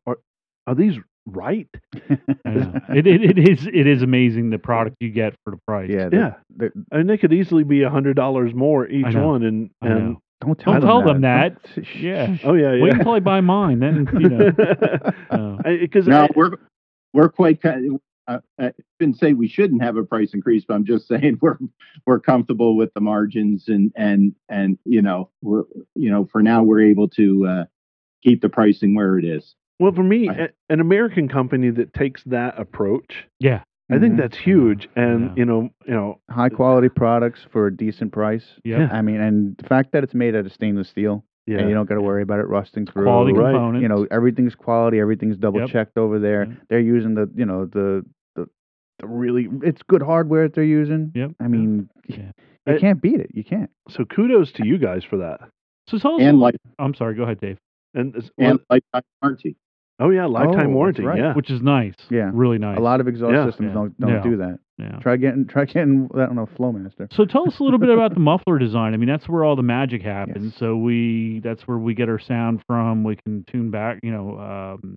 are, 0.07 0.19
are 0.67 0.75
these 0.75 0.97
right? 1.27 1.69
I 2.45 2.51
know. 2.51 2.73
it, 2.91 3.07
it 3.07 3.23
it 3.39 3.49
is 3.49 3.67
it 3.67 3.87
is 3.87 4.03
amazing 4.03 4.51
the 4.51 4.59
product 4.59 4.97
you 5.01 5.11
get 5.11 5.35
for 5.45 5.51
the 5.51 5.59
price. 5.67 5.91
Yeah, 5.93 6.09
the- 6.09 6.17
Yeah, 6.17 6.35
the- 6.57 6.73
and 6.93 7.09
they 7.11 7.17
could 7.19 7.33
easily 7.33 7.65
be 7.65 7.83
a 7.83 7.91
hundred 7.91 8.15
dollars 8.17 8.55
more 8.55 8.87
each 8.89 9.15
one, 9.15 9.43
and 9.45 9.71
and 9.83 10.17
don't 10.41 10.59
tell 10.59 10.75
Don't 10.75 10.81
them 10.83 10.89
tell 10.89 11.01
that. 11.01 11.07
them 11.07 11.21
that. 11.23 11.57
Don't- 11.75 11.95
Yeah. 12.01 12.37
oh 12.45 12.55
yeah, 12.55 12.73
Wait 12.73 12.89
yeah. 12.89 12.95
until 12.99 13.13
I 13.13 13.21
buy 13.21 13.41
mine, 13.41 13.81
then 13.81 14.09
you 14.21 14.29
know. 14.29 14.53
uh, 15.31 15.57
Because 15.81 16.07
No, 16.07 16.29
we're 16.35 16.53
we're 17.13 17.29
quite. 17.31 17.61
ki- 17.63 17.99
Uh, 18.29 18.41
I 18.59 18.73
didn't 18.99 19.19
say 19.19 19.35
we 19.35 19.47
shouldn't 19.47 19.83
have 19.83 19.97
a 19.97 20.03
price 20.03 20.35
increase, 20.35 20.65
but 20.67 20.75
I'm 20.75 20.85
just 20.85 21.07
saying 21.09 21.39
we're 21.41 21.59
we're 22.07 22.19
comfortable 22.21 22.77
with 22.77 22.93
the 22.95 23.01
margins 23.01 23.69
and 23.69 23.93
and 23.97 24.35
and 24.49 24.79
you 24.85 25.01
know 25.01 25.31
we're 25.43 25.63
you 25.95 26.11
know 26.11 26.25
for 26.27 26.43
now 26.43 26.63
we're 26.65 26.81
able 26.83 27.09
to 27.11 27.47
uh, 27.47 27.65
keep 28.27 28.41
the 28.43 28.49
pricing 28.49 28.95
where 28.95 29.19
it 29.19 29.25
is. 29.25 29.55
well 29.79 29.93
for 29.93 30.03
me, 30.03 30.27
Right. 30.29 30.41
a- 30.41 30.73
an 30.73 30.81
American 30.81 31.29
company 31.29 31.69
that 31.71 31.93
takes 31.93 32.25
that 32.25 32.59
approach, 32.59 33.27
yeah. 33.41 33.63
I 33.91 33.99
think 34.01 34.15
Mhm. 34.15 34.19
that's 34.19 34.37
huge. 34.37 34.89
And 34.97 35.21
Yeah. 35.27 35.33
you 35.37 35.45
know, 35.45 35.71
you 35.87 35.95
know, 35.95 36.19
High 36.31 36.49
quality 36.49 36.89
products 36.89 37.45
for 37.53 37.67
a 37.69 37.77
decent 37.77 38.11
price. 38.13 38.59
Yeah, 38.65 38.89
I 38.91 39.01
mean, 39.03 39.21
and 39.21 39.57
the 39.59 39.65
fact 39.67 39.93
that 39.93 40.03
it's 40.03 40.15
made 40.15 40.35
out 40.35 40.45
of 40.47 40.53
stainless 40.53 40.89
steel, 40.89 41.25
yeah, 41.47 41.59
and 41.59 41.69
you 41.69 41.75
don't 41.75 41.87
got 41.89 41.95
to 41.97 42.03
worry 42.03 42.23
about 42.23 42.41
it 42.41 42.49
rusting 42.49 42.85
through. 42.87 43.05
Quality 43.05 43.33
Right. 43.35 43.53
components. 43.53 43.83
You 43.83 43.89
know, 43.89 44.07
everything's 44.11 44.55
quality. 44.57 44.99
Everything's 44.99 45.37
double 45.37 45.61
Yep. 45.61 45.69
checked 45.69 45.99
over 45.99 46.19
there. 46.19 46.47
Yeah. 46.47 46.55
They're 46.69 46.81
using 46.97 47.15
the, 47.15 47.31
you 47.37 47.45
know, 47.47 47.67
the 47.67 48.05
the 48.35 48.49
the 48.99 49.07
really 49.07 49.47
it's 49.63 49.83
good 49.83 50.03
hardware 50.03 50.45
that 50.45 50.55
they're 50.55 50.65
using. 50.65 51.13
Yep. 51.15 51.33
I 51.39 51.47
mean, 51.49 51.89
Yeah. 52.09 52.33
you 52.67 52.73
I- 52.75 52.79
can't 52.79 53.01
beat 53.01 53.21
it. 53.21 53.31
You 53.35 53.45
can't. 53.45 53.71
so 53.89 54.05
kudos 54.07 54.51
to 54.53 54.67
you 54.67 54.79
guys 54.79 55.05
for 55.05 55.19
that. 55.19 55.41
So 55.87 55.99
tell 55.99 56.15
us. 56.17 56.23
And 56.23 56.41
like 56.41 56.57
I'm 56.81 56.95
sorry. 56.95 57.15
Go 57.15 57.23
ahead, 57.25 57.41
Dave. 57.41 57.59
And, 57.97 58.15
it's- 58.15 58.31
and 58.39 58.61
lifetime 58.71 59.03
warranty. 59.23 59.57
oh 59.99 60.11
yeah, 60.11 60.27
lifetime 60.27 60.71
Oh, 60.71 60.75
warranty. 60.75 61.03
right. 61.05 61.19
Yeah, 61.19 61.35
Which 61.35 61.51
is 61.51 61.63
nice. 61.63 61.95
Yeah. 62.11 62.31
Really 62.33 62.59
nice. 62.59 62.77
A 62.79 62.81
lot 62.83 63.01
of 63.01 63.09
exhaust 63.09 63.33
Yeah. 63.33 63.47
systems 63.47 63.69
Yeah. 63.69 63.75
don't 63.75 64.01
don't 64.01 64.11
Yeah. 64.11 64.23
do 64.23 64.37
that. 64.37 64.59
Yeah. 64.79 64.99
Try 65.01 65.17
getting 65.17 65.47
try 65.47 65.65
getting 65.65 66.09
I 66.15 66.27
don't 66.27 66.35
know 66.37 66.47
Flowmaster. 66.47 67.11
So 67.13 67.25
tell 67.25 67.49
us 67.49 67.59
a 67.59 67.65
little 67.65 67.79
bit 67.79 67.89
about 67.89 68.13
the 68.15 68.21
muffler 68.21 68.59
design. 68.59 68.93
I 68.93 68.99
mean, 68.99 69.09
that's 69.09 69.27
where 69.29 69.43
all 69.43 69.57
the 69.57 69.63
magic 69.63 70.03
happens. 70.03 70.45
Yes. 70.53 70.57
So 70.59 70.77
we 70.77 71.41
that's 71.43 71.67
where 71.67 71.79
we 71.79 71.95
get 71.95 72.09
our 72.11 72.19
sound 72.19 72.63
from. 72.67 73.03
We 73.05 73.17
can 73.25 73.45
tune 73.51 73.71
back, 73.71 74.01
you 74.03 74.13
know, 74.13 74.39
um, 74.39 74.97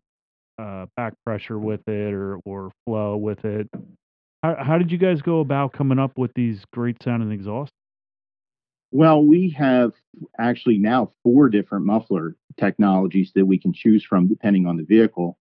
uh, 0.57 0.85
back 0.97 1.13
pressure 1.25 1.57
with 1.57 1.87
it 1.87 2.13
or 2.13 2.39
or 2.45 2.71
flow 2.85 3.15
with 3.15 3.45
it. 3.45 3.69
How 4.43 4.55
how 4.61 4.77
did 4.77 4.91
you 4.91 4.97
guys 4.97 5.21
go 5.21 5.39
about 5.39 5.71
coming 5.71 5.97
up 5.99 6.17
with 6.17 6.31
these 6.35 6.65
great 6.73 7.01
sounding 7.01 7.31
exhausts? 7.31 7.73
Well, 8.91 9.23
we 9.23 9.49
have 9.51 9.93
actually 10.39 10.77
now 10.77 11.11
four 11.23 11.49
different 11.49 11.85
muffler 11.85 12.35
technologies 12.57 13.31
that 13.35 13.45
we 13.45 13.59
can 13.59 13.73
choose 13.73 14.03
from 14.03 14.27
depending 14.27 14.65
on 14.65 14.77
the 14.77 14.83
vehicle. 14.83 15.37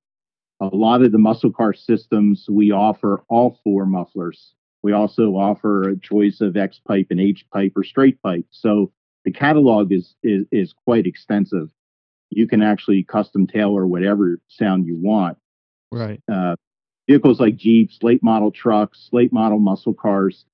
A 0.61 0.67
lot 0.67 1.03
of 1.03 1.13
the 1.13 1.19
muscle 1.19 1.53
car 1.53 1.73
systems, 1.73 2.47
we 2.51 2.73
offer 2.73 3.25
all 3.29 3.59
four 3.65 3.87
mufflers. 3.87 4.55
We 4.83 4.93
also 4.93 5.33
offer 5.33 5.89
a 5.89 5.99
choice 5.99 6.41
of 6.41 6.57
X 6.57 6.81
pipe 6.87 7.07
and 7.11 7.21
H 7.21 7.45
pipe 7.53 7.73
or 7.77 7.85
straight 7.85 8.21
pipe. 8.23 8.47
So 8.51 8.93
the 9.25 9.33
catalog 9.33 9.93
is, 9.93 10.15
is, 10.23 10.47
is 10.53 10.75
quite 10.85 11.07
extensive. 11.07 11.69
You 12.31 12.47
can 12.47 12.63
actually 12.63 13.03
custom 13.05 13.47
tailor 13.47 13.87
whatever 13.87 14.39
sound 14.49 14.87
you 14.87 14.97
want. 14.97 15.39
Right. 15.91 16.21
Uh, 16.31 16.57
vehicles 17.09 17.41
like 17.41 17.57
Jeeps, 17.57 17.99
late 18.03 18.23
model 18.23 18.51
trucks, 18.51 19.09
late 19.13 19.33
model 19.33 19.59
muscle 19.59 19.95
cars, 19.95 20.45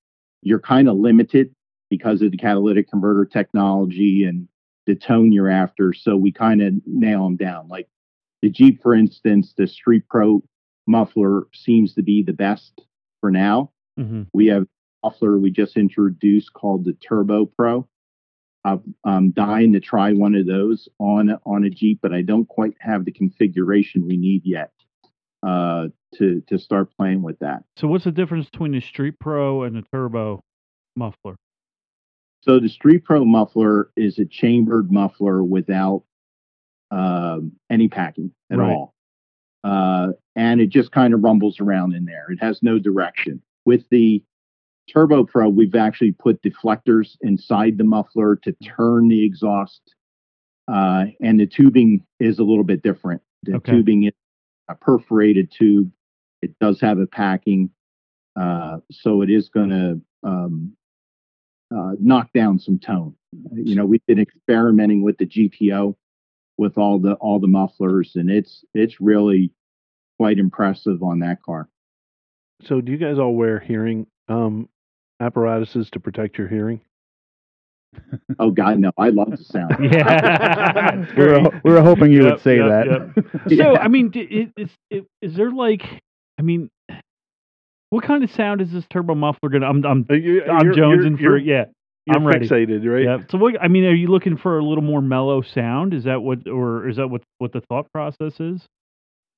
you're 0.41 0.59
kind 0.59 0.87
of 0.87 0.97
limited 0.97 1.54
because 1.89 2.21
of 2.21 2.31
the 2.31 2.37
catalytic 2.37 2.89
converter 2.89 3.25
technology 3.25 4.23
and 4.23 4.47
the 4.85 4.95
tone 4.95 5.31
you're 5.31 5.49
after. 5.49 5.93
So 5.93 6.15
we 6.15 6.31
kind 6.31 6.61
of 6.61 6.73
nail 6.85 7.23
them 7.23 7.37
down. 7.37 7.67
Like 7.67 7.87
the 8.41 8.49
Jeep, 8.49 8.81
for 8.81 8.93
instance, 8.93 9.53
the 9.57 9.67
Street 9.67 10.03
Pro 10.09 10.43
muffler 10.87 11.47
seems 11.53 11.93
to 11.95 12.03
be 12.03 12.23
the 12.23 12.33
best 12.33 12.81
for 13.21 13.31
now. 13.31 13.71
hmm 13.97 14.23
We 14.33 14.47
have 14.47 14.63
a 14.63 14.67
muffler 15.03 15.37
we 15.37 15.51
just 15.51 15.77
introduced 15.77 16.53
called 16.53 16.85
the 16.85 16.93
Turbo 16.93 17.45
Pro. 17.45 17.87
I'm, 18.63 18.95
I'm 19.03 19.31
dying 19.31 19.73
to 19.73 19.79
try 19.79 20.13
one 20.13 20.35
of 20.35 20.47
those 20.47 20.89
on 20.99 21.37
on 21.45 21.63
a 21.65 21.69
Jeep, 21.69 21.99
but 22.01 22.13
I 22.13 22.21
don't 22.23 22.47
quite 22.47 22.75
have 22.79 23.05
the 23.05 23.11
configuration 23.11 24.07
we 24.07 24.17
need 24.17 24.41
yet 24.43 24.71
uh, 25.45 25.89
to 26.15 26.41
to 26.47 26.57
start 26.57 26.89
playing 26.97 27.21
with 27.21 27.37
that. 27.39 27.63
So 27.77 27.87
what's 27.87 28.05
the 28.05 28.11
difference 28.11 28.49
between 28.49 28.71
the 28.71 28.81
Street 28.81 29.19
Pro 29.19 29.63
and 29.63 29.75
the 29.75 29.83
Turbo 29.93 30.43
muffler? 30.95 31.35
So 32.45 32.59
the 32.59 32.69
Street 32.69 33.03
Pro 33.03 33.25
muffler 33.25 33.89
is 33.95 34.19
a 34.19 34.25
chambered 34.25 34.91
muffler 34.91 35.43
without 35.43 36.03
um, 36.91 37.53
any 37.71 37.87
packing 37.87 38.31
at 38.51 38.59
Right. 38.59 38.71
all, 38.71 38.93
uh, 39.63 40.11
and 40.35 40.61
it 40.61 40.67
just 40.69 40.91
kind 40.91 41.15
of 41.15 41.23
rumbles 41.23 41.59
around 41.59 41.93
in 41.95 42.05
there. 42.05 42.27
It 42.29 42.37
has 42.41 42.61
no 42.61 42.77
direction. 42.77 43.41
With 43.65 43.89
the 43.89 44.23
Turbo 44.87 45.23
Pro, 45.25 45.49
we've 45.49 45.73
actually 45.73 46.11
put 46.11 46.39
deflectors 46.43 47.17
inside 47.21 47.79
the 47.79 47.83
muffler 47.83 48.35
to 48.43 48.51
turn 48.63 49.07
the 49.07 49.25
exhaust, 49.25 49.81
uh, 50.67 51.05
and 51.21 51.39
the 51.39 51.47
tubing 51.47 52.05
is 52.19 52.37
a 52.37 52.43
little 52.43 52.63
bit 52.63 52.83
different. 52.83 53.23
The 53.41 53.55
Okay. 53.55 53.71
tubing 53.71 54.03
is 54.03 54.13
a 54.69 54.75
perforated 54.75 55.49
tube. 55.49 55.91
It 56.43 56.53
does 56.59 56.79
have 56.81 56.99
a 56.99 57.07
packing, 57.07 57.71
uh, 58.35 58.81
so 58.91 59.23
it 59.23 59.31
is 59.31 59.49
going 59.49 59.69
to 59.71 59.99
um, 60.21 60.77
uh, 61.75 61.93
knock 61.99 62.29
down 62.33 62.59
some 62.59 62.79
tone. 62.79 63.15
You 63.53 63.75
know, 63.75 63.85
we've 63.85 64.05
been 64.07 64.19
experimenting 64.19 65.03
with 65.03 65.17
the 65.17 65.25
GTO 65.25 65.95
with 66.57 66.77
all 66.77 66.99
the 66.99 67.13
all 67.15 67.39
the 67.39 67.47
mufflers, 67.47 68.13
and 68.15 68.29
it's 68.29 68.63
it's 68.73 68.99
really 69.01 69.51
quite 70.17 70.37
impressive 70.39 71.03
on 71.03 71.19
that 71.19 71.41
car. 71.43 71.67
So, 72.63 72.79
do 72.81 72.91
you 72.91 72.97
guys 72.97 73.19
all 73.19 73.35
wear 73.35 73.59
hearing 73.59 74.07
um, 74.29 74.69
apparatuses 75.19 75.89
to 75.91 75.99
protect 75.99 76.37
your 76.37 76.47
hearing? 76.47 76.81
Oh 78.39 78.51
God, 78.51 78.79
no! 78.79 78.91
I 78.97 79.09
love 79.09 79.31
the 79.31 79.37
sound. 79.37 79.75
Yeah, 79.91 81.05
We 81.17 81.25
were, 81.25 81.39
we 81.63 81.71
were 81.71 81.81
hoping 81.81 82.11
you 82.11 82.23
Yep, 82.23 82.33
would 82.33 82.41
say 82.41 82.57
yep, 82.57 82.69
that. 82.69 83.49
So 83.57 83.77
I 83.77 83.87
mean, 83.87 84.09
d- 84.09 84.49
i- 84.57 84.61
is 84.61 84.69
is, 84.89 85.03
is 85.21 85.35
there 85.35 85.51
like, 85.51 85.83
I 86.37 86.41
mean, 86.41 86.69
what 87.95 88.03
kind 88.03 88.23
of 88.23 88.31
sound 88.31 88.61
is 88.61 88.71
this 88.71 88.85
turbo 88.89 89.15
muffler 89.15 89.49
gonna? 89.49 89.65
I'm 89.67 89.83
I'm 89.85 90.05
Uh, 90.09 90.13
you- 90.15 90.43
I'm 90.43 90.65
you're- 90.65 90.75
jonesing 90.77 91.19
you're- 91.19 91.23
for 91.23 91.37
yeah. 91.37 91.65
You're 92.05 92.17
I'm 92.17 92.25
ready. 92.27 92.47
fixated, 92.47 92.85
right? 92.85 93.03
Yeah. 93.03 93.25
So 93.31 93.37
what? 93.39 93.59
I 93.61 93.67
mean, 93.67 93.85
are 93.85 93.93
you 93.93 94.07
looking 94.09 94.37
for 94.37 94.59
a 94.59 94.63
little 94.63 94.83
more 94.83 95.01
mellow 95.01 95.41
sound? 95.41 95.91
Is 95.93 96.03
that 96.03 96.21
what, 96.21 96.47
or 96.47 96.87
is 96.87 96.97
that 96.97 97.07
what 97.09 97.23
what 97.39 97.51
the 97.53 97.61
thought 97.61 97.91
process 97.93 98.39
is? 98.39 98.67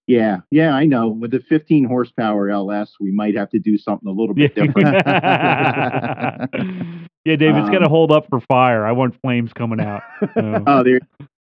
Yeah, 0.07 0.37
yeah, 0.51 0.73
I 0.73 0.85
know. 0.85 1.09
With 1.09 1.31
the 1.31 1.39
15 1.41 1.83
horsepower 1.85 2.49
LS, 2.49 2.93
we 2.99 3.11
might 3.11 3.35
have 3.35 3.49
to 3.51 3.59
do 3.59 3.77
something 3.77 4.07
a 4.07 4.11
little 4.11 4.33
bit 4.33 4.53
Yeah. 4.55 4.65
different. 4.65 5.05
yeah, 7.25 7.35
Dave, 7.35 7.55
it's 7.57 7.69
got 7.69 7.79
to 7.79 7.85
Um, 7.85 7.89
hold 7.89 8.11
up 8.11 8.27
for 8.29 8.39
fire. 8.41 8.85
I 8.85 8.91
want 8.93 9.19
flames 9.21 9.51
coming 9.53 9.79
out. 9.81 10.01
So, 10.33 10.63
oh, 10.67 10.83
there. 10.83 10.99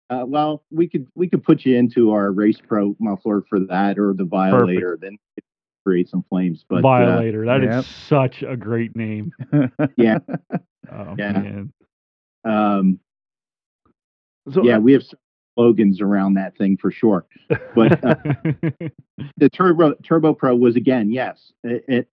Uh, 0.09 0.25
well, 0.27 0.63
we 0.71 0.87
could 0.87 1.07
we 1.15 1.27
could 1.27 1.43
put 1.43 1.65
you 1.65 1.75
into 1.77 2.11
our 2.11 2.31
Race 2.31 2.59
Pro 2.65 2.95
muffler 2.99 3.41
for 3.49 3.59
that, 3.61 3.97
or 3.99 4.13
the 4.13 4.25
Violator. 4.25 4.97
Then 5.01 5.17
create 5.85 6.09
some 6.09 6.23
flames. 6.29 6.65
But 6.67 6.77
uh, 6.77 6.81
Violator. 6.81 7.45
That 7.45 7.63
is 7.63 7.75
Yep. 7.75 7.85
such 8.07 8.43
a 8.43 8.55
great 8.57 8.95
name. 8.95 9.33
yeah, 9.97 10.17
Oh 10.91 11.15
Yeah. 11.17 11.31
man. 11.31 11.73
um, 12.45 12.99
So, 14.51 14.63
yeah, 14.63 14.77
uh, 14.77 14.81
we 14.81 14.93
have 14.93 15.03
slogans 15.55 16.01
around 16.01 16.33
that 16.35 16.57
thing 16.57 16.77
for 16.77 16.91
sure. 16.91 17.25
But 17.75 18.03
uh, 18.03 18.15
the 19.37 19.49
Turbo 19.51 19.93
Turbo 20.03 20.33
Pro 20.33 20.55
was 20.55 20.75
again, 20.75 21.11
yes, 21.11 21.51
it, 21.63 21.83
it, 21.87 22.07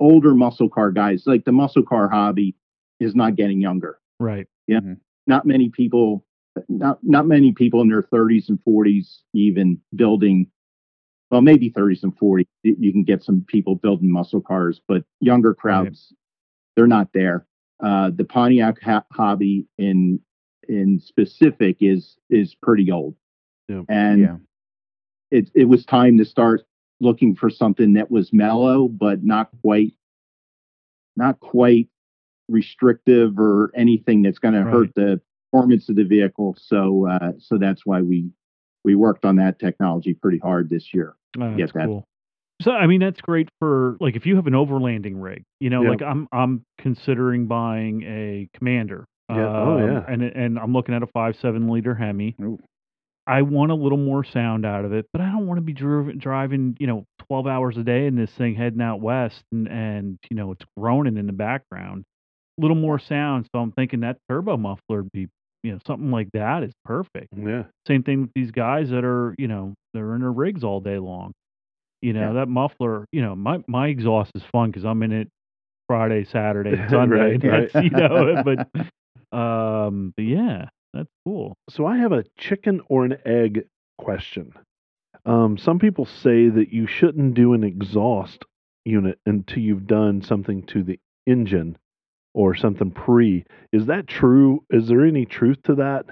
older 0.00 0.34
muscle 0.34 0.68
car 0.68 0.90
guys 0.90 1.24
like 1.26 1.44
the 1.44 1.52
muscle 1.52 1.82
car 1.82 2.08
hobby 2.08 2.54
is 3.00 3.14
not 3.14 3.36
getting 3.36 3.60
younger. 3.60 3.98
right. 4.18 4.46
Yeah. 4.66 4.80
Not 5.28 5.44
many 5.44 5.68
people, 5.68 6.24
not 6.68 6.98
not 7.02 7.26
many 7.26 7.52
people 7.52 7.80
in 7.82 7.88
their 7.88 8.02
30s 8.02 8.48
and 8.48 8.58
40s 8.66 9.22
even 9.34 9.80
building. 9.94 10.46
Well, 11.30 11.40
maybe 11.40 11.70
30s 11.70 12.04
and 12.04 12.16
40s. 12.16 12.46
You 12.62 12.92
can 12.92 13.02
get 13.02 13.22
some 13.22 13.44
people 13.48 13.74
building 13.74 14.10
muscle 14.10 14.40
cars, 14.40 14.80
but 14.86 15.04
younger 15.20 15.54
crowds, 15.54 16.12
they're 16.76 16.86
not 16.86 17.08
there. 17.12 17.46
Uh, 17.82 18.10
the 18.14 18.24
Pontiac 18.24 18.80
ha- 18.80 19.04
hobby 19.12 19.66
in 19.76 20.20
in 20.68 20.98
specific 21.00 21.76
is 21.80 22.16
is 22.30 22.54
pretty 22.54 22.90
old, 22.90 23.14
Yeah. 23.68 23.82
and 23.88 24.20
yeah. 24.20 24.36
it 25.30 25.50
it 25.54 25.64
was 25.66 25.84
time 25.84 26.16
to 26.18 26.24
start 26.24 26.62
looking 27.00 27.34
for 27.34 27.50
something 27.50 27.92
that 27.92 28.10
was 28.10 28.32
mellow 28.32 28.88
but 28.88 29.22
not 29.22 29.50
quite 29.62 29.92
not 31.16 31.38
quite 31.40 31.88
restrictive 32.48 33.38
or 33.38 33.70
anything 33.74 34.22
that's 34.22 34.38
going 34.38 34.54
to 34.54 34.62
hurt 34.62 34.94
the 34.94 35.20
performance 35.52 35.88
of 35.88 35.96
the 35.96 36.04
vehicle 36.04 36.56
so 36.58 37.06
uh, 37.06 37.32
so 37.38 37.58
that's 37.58 37.84
why 37.84 38.00
we 38.00 38.30
we 38.86 38.94
worked 38.94 39.26
on 39.26 39.36
that 39.36 39.58
technology 39.58 40.14
pretty 40.14 40.38
hard 40.38 40.70
this 40.70 40.94
year 40.94 41.14
Oh, 41.38 41.54
that's 41.58 41.72
that. 41.74 41.84
cool. 41.84 42.04
So 42.62 42.70
I 42.70 42.86
mean 42.86 43.00
that's 43.00 43.20
great 43.20 43.50
for 43.58 43.98
like 44.00 44.16
if 44.16 44.24
you 44.24 44.36
have 44.36 44.46
an 44.46 44.54
overlanding 44.54 45.20
rig, 45.22 45.42
you 45.60 45.68
know, 45.68 45.82
Yeah. 45.82 45.90
like 45.90 46.00
I'm 46.02 46.26
I'm 46.32 46.64
considering 46.78 47.46
buying 47.46 48.02
a 48.04 48.48
Commander. 48.56 49.04
Yeah. 49.28 49.36
Oh, 49.46 49.78
Um, 49.78 49.86
yeah. 49.92 50.04
And 50.08 50.22
and 50.22 50.58
I'm 50.58 50.72
looking 50.72 50.94
at 50.94 51.02
a 51.02 51.06
five 51.08 51.36
seven 51.42 51.68
liter 51.68 51.94
Hemi. 51.94 52.34
Ooh. 52.40 52.58
I 53.26 53.42
want 53.42 53.72
a 53.72 53.74
little 53.74 53.98
more 53.98 54.22
sound 54.24 54.64
out 54.64 54.84
of 54.84 54.92
it, 54.92 55.06
but 55.12 55.20
I 55.20 55.26
don't 55.32 55.48
want 55.48 55.58
to 55.58 55.62
be 55.62 55.72
driving, 55.72 56.76
you 56.78 56.86
know, 56.86 57.04
12 57.26 57.48
hours 57.48 57.76
a 57.76 57.82
day 57.82 58.06
in 58.06 58.14
this 58.14 58.30
thing 58.30 58.54
heading 58.54 58.80
out 58.80 59.00
west 59.00 59.42
and, 59.50 59.66
and, 59.66 60.18
you 60.30 60.36
know, 60.36 60.52
it's 60.52 60.64
groaning 60.78 61.16
in 61.16 61.26
the 61.26 61.32
background. 61.32 62.04
A 62.56 62.62
little 62.62 62.76
more 62.76 63.00
sound. 63.00 63.48
So 63.52 63.58
I'm 63.58 63.72
thinking 63.72 64.00
that 64.00 64.18
turbo 64.30 64.56
muffler 64.56 65.02
would 65.02 65.10
be, 65.10 65.26
you 65.66 65.72
know, 65.72 65.78
something 65.86 66.10
like 66.12 66.28
that 66.32 66.62
is 66.62 66.72
perfect. 66.84 67.28
yeah. 67.36 67.64
Same 67.88 68.02
thing 68.02 68.22
with 68.22 68.30
these 68.34 68.50
guys 68.52 68.90
that 68.90 69.04
are, 69.04 69.34
you 69.38 69.48
know, 69.48 69.74
they're 69.92 70.14
in 70.14 70.20
their 70.20 70.30
rigs 70.32 70.62
all 70.64 70.80
day 70.80 70.98
long. 70.98 71.32
You 72.02 72.12
know, 72.12 72.28
Yeah. 72.28 72.32
that 72.34 72.48
muffler, 72.48 73.06
you 73.12 73.22
know, 73.22 73.34
my, 73.34 73.58
my 73.66 73.88
exhaust 73.88 74.30
is 74.34 74.42
fun 74.52 74.70
because 74.70 74.84
I'm 74.84 75.02
in 75.02 75.12
it 75.12 75.28
Friday, 75.88 76.24
Saturday, 76.24 76.76
Sunday. 76.90 77.36
Right, 77.42 77.72
right. 77.74 77.84
you 77.84 77.90
know, 77.90 78.42
but, 78.44 78.68
um, 79.36 80.12
but 80.16 80.24
yeah, 80.24 80.68
that's 80.94 81.08
cool. 81.24 81.54
So 81.70 81.86
I 81.86 81.98
have 81.98 82.12
a 82.12 82.24
chicken 82.38 82.80
or 82.88 83.04
an 83.04 83.16
egg 83.24 83.64
question. 83.98 84.52
Um, 85.24 85.58
some 85.58 85.78
people 85.80 86.04
say 86.06 86.48
that 86.48 86.72
you 86.72 86.86
shouldn't 86.86 87.34
do 87.34 87.52
an 87.54 87.64
exhaust 87.64 88.44
unit 88.84 89.18
until 89.26 89.58
you've 89.58 89.86
done 89.88 90.22
something 90.22 90.62
to 90.66 90.84
the 90.84 90.98
engine 91.26 91.76
or 92.36 92.54
something 92.54 92.90
pre. 92.90 93.44
Is 93.72 93.86
that 93.86 94.06
true? 94.06 94.62
Is 94.70 94.88
there 94.88 95.04
any 95.04 95.24
truth 95.24 95.62
to 95.64 95.74
that? 95.76 96.04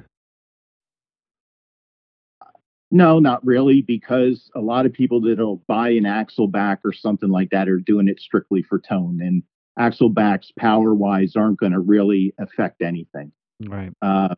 no 2.91 3.19
not 3.19 3.45
really 3.45 3.83
because 3.83 4.51
a 4.55 4.61
lot 4.61 4.87
of 4.87 4.93
people 4.93 5.21
that'll 5.21 5.57
buy 5.67 5.89
an 5.89 6.07
axle 6.07 6.47
back 6.47 6.81
or 6.85 6.93
something 6.93 7.31
like 7.31 7.51
that 7.51 7.69
are 7.69 7.79
doing 7.81 8.09
it 8.09 8.21
strictly 8.21 8.63
for 8.63 8.79
tone 8.79 9.21
and 9.23 9.43
axle 9.79 10.09
backs 10.11 10.53
power 10.59 10.95
wise 10.95 11.35
aren't 11.35 11.59
going 11.59 11.73
to 11.73 11.81
really 11.81 12.33
affect 12.39 12.83
anything 12.83 13.33
Right. 13.67 13.91
uh, 14.03 14.35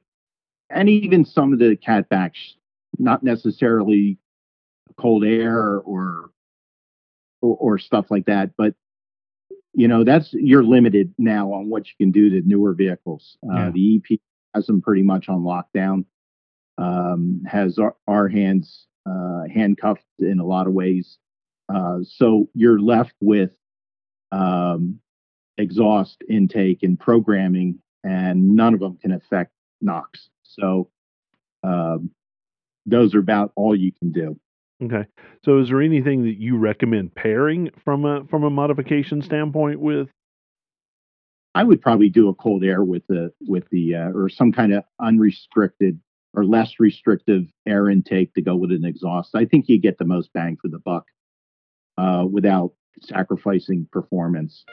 and 0.70 0.88
even 0.88 1.24
some 1.24 1.52
of 1.52 1.58
the 1.58 1.76
catbacks, 1.76 2.54
not 2.98 3.22
necessarily 3.22 4.18
cold 4.96 5.24
air 5.24 5.78
or, 5.78 6.30
or 7.42 7.56
or 7.58 7.78
stuff 7.78 8.06
like 8.10 8.26
that, 8.26 8.50
but 8.56 8.74
you 9.76 9.86
know 9.86 10.04
that's 10.04 10.32
you're 10.32 10.64
limited 10.64 11.14
now 11.18 11.52
on 11.52 11.68
what 11.68 11.86
you 11.86 11.92
can 12.00 12.10
do 12.10 12.30
to 12.30 12.48
newer 12.48 12.74
vehicles. 12.74 13.36
Uh, 13.48 13.54
Yeah. 13.54 13.70
The 13.74 13.96
EP 13.96 14.18
has 14.54 14.66
them 14.66 14.80
pretty 14.80 15.02
much 15.02 15.28
on 15.28 15.42
lockdown. 15.42 16.06
Um, 16.78 17.42
has 17.46 17.78
our, 17.78 17.94
our 18.06 18.28
hands 18.28 18.86
uh, 19.08 19.42
handcuffed 19.54 20.04
in 20.18 20.40
a 20.40 20.46
lot 20.46 20.66
of 20.66 20.72
ways, 20.72 21.18
uh, 21.72 21.98
so 22.02 22.48
you're 22.54 22.80
left 22.80 23.14
with 23.20 23.50
um, 24.32 24.98
exhaust 25.58 26.22
intake 26.28 26.82
and 26.82 26.98
programming, 26.98 27.78
and 28.02 28.56
none 28.56 28.74
of 28.74 28.80
them 28.80 28.96
can 28.96 29.12
affect 29.12 29.52
NOx. 29.80 30.28
So 30.42 30.90
um, 31.62 32.10
those 32.86 33.14
are 33.14 33.20
about 33.20 33.52
all 33.56 33.74
you 33.74 33.92
can 33.92 34.12
do. 34.12 34.38
Okay. 34.84 35.06
So 35.44 35.58
is 35.58 35.68
there 35.68 35.82
anything 35.82 36.24
that 36.24 36.38
you 36.38 36.58
recommend 36.58 37.14
pairing 37.14 37.70
from 37.84 38.04
a 38.04 38.24
from 38.26 38.44
a 38.44 38.50
modification 38.50 39.22
standpoint 39.22 39.80
with? 39.80 40.08
I 41.54 41.64
would 41.64 41.80
probably 41.82 42.10
do 42.10 42.28
a 42.28 42.34
cold 42.34 42.64
air 42.64 42.84
with 42.84 43.06
the 43.08 43.32
with 43.48 43.64
the 43.70 43.94
uh, 43.96 44.10
or 44.14 44.28
some 44.28 44.52
kind 44.52 44.74
of 44.74 44.84
unrestricted 45.00 46.00
or 46.34 46.44
less 46.44 46.74
restrictive 46.78 47.44
air 47.66 47.88
intake 47.90 48.34
to 48.34 48.42
go 48.42 48.56
with 48.56 48.72
an 48.72 48.84
exhaust. 48.84 49.34
I 49.34 49.46
think 49.46 49.68
you 49.68 49.80
get 49.80 49.98
the 49.98 50.04
most 50.04 50.32
bang 50.34 50.56
for 50.60 50.68
the 50.68 50.78
buck. 50.78 51.06
uh, 51.98 52.26
without 52.30 52.72
sacrificing 53.02 53.88
performance. 53.92 54.64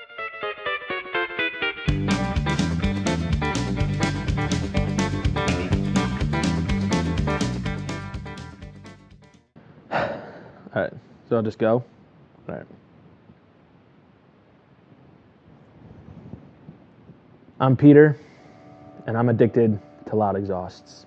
Right, 10.82 10.94
so 11.30 11.36
I'll 11.36 11.44
just 11.44 11.60
go. 11.60 11.84
All 12.50 12.56
right. 12.56 12.66
I'm 17.60 17.78
Peter, 17.78 18.18
and 19.06 19.18
I'm 19.18 19.30
addicted 19.30 19.80
to 20.08 20.16
loud 20.16 20.36
exhausts. 20.36 21.06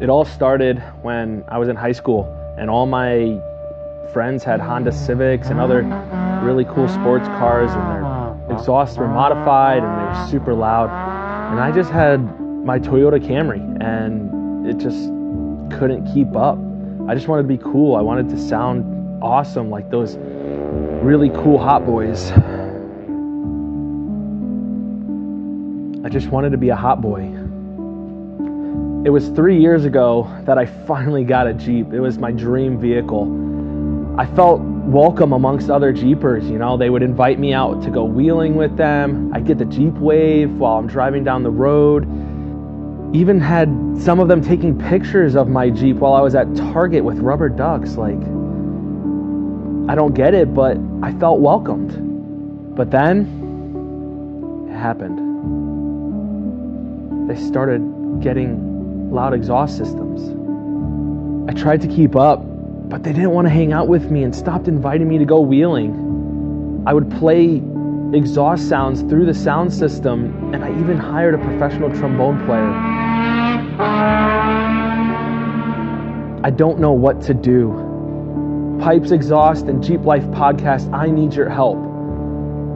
It 0.00 0.08
all 0.08 0.24
started 0.24 0.78
when 1.02 1.44
I 1.46 1.58
was 1.58 1.68
in 1.68 1.76
high 1.76 1.92
school, 1.92 2.24
and 2.58 2.70
all 2.70 2.86
my 2.86 3.38
friends 4.14 4.42
had 4.42 4.58
Honda 4.58 4.92
Civics 4.92 5.48
and 5.48 5.60
other 5.60 5.82
really 6.42 6.64
cool 6.64 6.88
sports 6.88 7.26
cars, 7.28 7.70
and 7.70 8.48
their 8.48 8.56
exhausts 8.56 8.96
were 8.96 9.06
modified 9.06 9.82
and 9.82 10.00
they 10.00 10.20
were 10.20 10.28
super 10.30 10.54
loud. 10.54 10.88
And 11.52 11.60
I 11.60 11.70
just 11.70 11.90
had 11.90 12.18
my 12.64 12.78
Toyota 12.78 13.20
Camry, 13.24 13.60
and 13.82 14.66
it 14.66 14.78
just 14.78 15.10
couldn't 15.70 16.12
keep 16.12 16.36
up. 16.36 16.58
I 17.08 17.14
just 17.14 17.28
wanted 17.28 17.42
to 17.42 17.48
be 17.48 17.58
cool. 17.58 17.96
I 17.96 18.00
wanted 18.00 18.28
to 18.30 18.38
sound 18.38 19.22
awesome 19.22 19.70
like 19.70 19.90
those 19.90 20.16
really 21.02 21.30
cool 21.30 21.58
hot 21.58 21.86
boys. 21.86 22.30
I 26.04 26.08
just 26.08 26.28
wanted 26.28 26.50
to 26.50 26.58
be 26.58 26.70
a 26.70 26.76
hot 26.76 27.00
boy. 27.00 27.22
It 29.04 29.10
was 29.10 29.28
three 29.28 29.58
years 29.58 29.84
ago 29.84 30.30
that 30.44 30.58
I 30.58 30.66
finally 30.86 31.24
got 31.24 31.46
a 31.46 31.54
Jeep. 31.54 31.92
It 31.92 32.00
was 32.00 32.18
my 32.18 32.30
dream 32.30 32.78
vehicle. 32.78 34.18
I 34.18 34.26
felt 34.26 34.60
welcome 34.60 35.32
amongst 35.32 35.70
other 35.70 35.92
Jeepers. 35.92 36.44
You 36.44 36.58
know, 36.58 36.76
they 36.76 36.90
would 36.90 37.02
invite 37.02 37.38
me 37.38 37.54
out 37.54 37.82
to 37.82 37.90
go 37.90 38.04
wheeling 38.04 38.56
with 38.56 38.76
them. 38.76 39.32
I'd 39.32 39.46
get 39.46 39.56
the 39.58 39.64
Jeep 39.64 39.94
wave 39.94 40.50
while 40.50 40.78
I'm 40.78 40.86
driving 40.86 41.24
down 41.24 41.42
the 41.42 41.50
road. 41.50 42.06
Even 43.12 43.40
had 43.40 43.68
some 43.98 44.20
of 44.20 44.28
them 44.28 44.40
taking 44.40 44.78
pictures 44.78 45.34
of 45.34 45.48
my 45.48 45.68
Jeep 45.68 45.96
while 45.96 46.14
I 46.14 46.20
was 46.20 46.36
at 46.36 46.54
Target 46.54 47.02
with 47.02 47.18
rubber 47.18 47.48
ducks. 47.48 47.96
Like, 47.96 48.20
I 49.90 49.96
don't 49.96 50.14
get 50.14 50.32
it, 50.32 50.54
but 50.54 50.78
I 51.02 51.12
felt 51.14 51.40
welcomed. 51.40 52.76
But 52.76 52.92
then, 52.92 53.26
it 54.70 54.76
happened. 54.76 55.18
They 57.28 57.34
started 57.34 57.82
getting 58.22 59.10
loud 59.10 59.34
exhaust 59.34 59.76
systems. 59.76 60.22
I 61.50 61.52
tried 61.52 61.80
to 61.80 61.88
keep 61.88 62.14
up, 62.14 62.44
but 62.88 63.02
they 63.02 63.12
didn't 63.12 63.32
want 63.32 63.46
to 63.46 63.50
hang 63.50 63.72
out 63.72 63.88
with 63.88 64.08
me 64.08 64.22
and 64.22 64.32
stopped 64.34 64.68
inviting 64.68 65.08
me 65.08 65.18
to 65.18 65.24
go 65.24 65.40
wheeling. 65.40 66.84
I 66.86 66.94
would 66.94 67.10
play 67.10 67.60
exhaust 68.12 68.68
sounds 68.68 69.02
through 69.02 69.26
the 69.26 69.34
sound 69.34 69.72
system, 69.72 70.54
and 70.54 70.64
I 70.64 70.70
even 70.78 70.96
hired 70.96 71.34
a 71.34 71.38
professional 71.38 71.90
trombone 71.90 72.44
player. 72.46 72.99
I 76.42 76.50
don't 76.50 76.80
know 76.80 76.92
what 76.92 77.22
to 77.22 77.34
do. 77.34 77.70
Pypes 78.80 79.12
Exhaust 79.12 79.66
and 79.66 79.82
Jeep 79.82 80.02
Life 80.02 80.24
podcast, 80.24 80.92
I 80.92 81.10
need 81.10 81.34
your 81.34 81.48
help. 81.48 81.78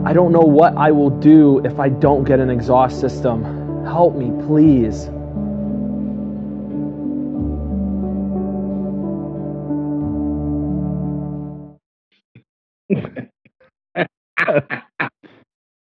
I 0.05 0.13
don't 0.13 0.31
know 0.31 0.41
what 0.41 0.77
I 0.77 0.91
will 0.91 1.09
do 1.09 1.59
if 1.65 1.79
I 1.79 1.89
don't 1.89 2.23
get 2.25 2.39
an 2.39 2.49
exhaust 2.49 2.99
system. 2.99 3.43
Help 3.85 4.15
me, 4.15 4.31
please. 4.45 5.09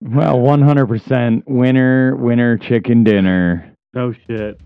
Well, 0.01 0.39
100% 0.39 1.43
winner, 1.47 2.17
winner, 2.17 2.57
chicken 2.57 3.05
dinner. 3.05 3.75
No 3.93 4.15
shit. 4.27 4.59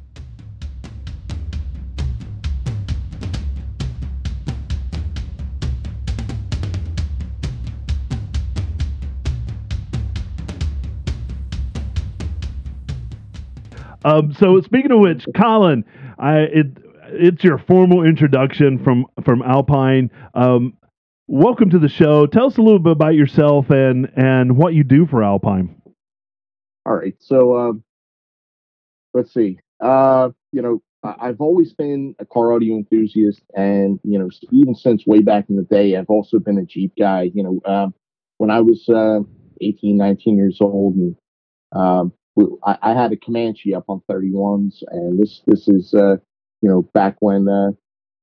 Um, 14.04 14.32
so 14.32 14.60
speaking 14.60 14.92
of 14.92 15.00
which, 15.00 15.26
Colin, 15.36 15.84
I 16.18 16.38
it 16.38 16.66
it's 17.12 17.44
your 17.44 17.58
formal 17.58 18.04
introduction 18.04 18.82
from 18.82 19.06
from 19.24 19.42
Alpine. 19.42 20.10
Um, 20.34 20.74
welcome 21.26 21.70
to 21.70 21.78
the 21.78 21.88
show. 21.88 22.26
Tell 22.26 22.46
us 22.46 22.56
a 22.56 22.62
little 22.62 22.78
bit 22.78 22.92
about 22.92 23.14
yourself 23.14 23.70
and 23.70 24.10
and 24.16 24.56
what 24.56 24.74
you 24.74 24.84
do 24.84 25.06
for 25.06 25.22
Alpine. 25.22 25.80
All 26.86 26.94
right. 26.94 27.14
So 27.18 27.56
um, 27.56 27.84
let's 29.12 29.34
see. 29.34 29.58
Uh, 29.80 30.30
you 30.52 30.62
know, 30.62 30.82
I've 31.02 31.40
always 31.40 31.72
been 31.72 32.14
a 32.18 32.24
car 32.24 32.52
audio 32.52 32.76
enthusiast, 32.76 33.42
and 33.54 34.00
you 34.02 34.18
know, 34.18 34.30
even 34.50 34.74
since 34.74 35.06
way 35.06 35.20
back 35.20 35.46
in 35.48 35.56
the 35.56 35.62
day, 35.62 35.96
I've 35.96 36.10
also 36.10 36.38
been 36.38 36.58
a 36.58 36.64
Jeep 36.64 36.92
guy. 36.98 37.30
You 37.34 37.42
know, 37.42 37.60
um, 37.70 37.94
when 38.38 38.50
I 38.50 38.60
was 38.60 38.88
uh, 38.88 39.20
18, 39.60 39.96
19 39.96 40.36
years 40.36 40.58
old, 40.60 40.94
and 40.94 41.16
um, 41.72 42.12
w- 42.40 42.58
I, 42.64 42.78
I 42.82 42.94
had 42.94 43.12
a 43.12 43.16
Comanche 43.16 43.74
up 43.74 43.84
on 43.88 44.02
31s, 44.10 44.82
and 44.88 45.18
this 45.18 45.42
this 45.46 45.68
is 45.68 45.94
uh, 45.94 46.16
you 46.62 46.68
know 46.68 46.82
back 46.94 47.16
when 47.20 47.48
uh, 47.48 47.70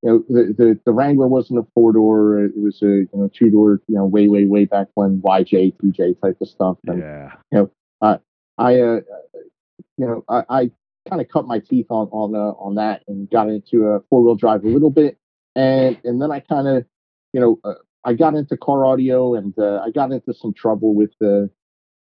you 0.04 0.10
know 0.10 0.24
the, 0.30 0.54
the 0.54 0.80
the 0.86 0.92
Wrangler 0.92 1.28
wasn't 1.28 1.60
a 1.60 1.68
four 1.74 1.94
door; 1.94 2.44
it 2.44 2.54
was 2.56 2.82
a 2.82 2.86
you 2.86 3.10
know 3.14 3.30
two 3.34 3.50
door. 3.50 3.82
You 3.88 3.96
know, 3.96 4.06
way 4.06 4.28
way 4.28 4.46
way 4.46 4.66
back 4.66 4.88
when 4.96 5.22
YJ, 5.22 5.76
TJ 5.78 6.22
type 6.22 6.38
of 6.42 6.48
stuff. 6.48 6.78
And, 6.88 7.00
Yeah. 7.00 7.34
you 7.52 7.58
know, 7.60 7.72
uh, 8.02 8.18
I, 8.58 8.80
uh, 8.80 9.02
you 9.98 10.06
know, 10.06 10.24
I, 10.30 10.44
I 10.50 10.72
kind 11.10 11.22
of 11.22 11.30
cut 11.30 11.46
my 11.48 11.60
teeth 11.60 11.88
on 11.90 12.08
on 12.12 12.36
uh, 12.36 12.54
on 12.60 12.76
that 12.76 13.04
and 13.08 13.30
got 13.30 13.50
into 13.50 13.88
a 13.88 14.00
four 14.10 14.24
wheel 14.24 14.36
drive 14.36 14.64
a 14.64 14.68
little 14.68 14.92
bit, 14.92 15.18
and 15.56 15.98
and 16.04 16.22
then 16.22 16.32
I 16.32 16.40
kind 16.40 16.68
of, 16.68 16.86
you 17.34 17.40
know, 17.40 17.60
uh, 17.64 17.76
I 18.04 18.14
got 18.14 18.36
into 18.36 18.56
car 18.56 18.86
audio 18.86 19.36
and 19.36 19.54
uh, 19.60 19.82
I 19.84 19.92
got 19.92 20.12
into 20.12 20.34
some 20.34 20.54
trouble 20.54 20.96
with 20.96 21.12
the 21.20 21.50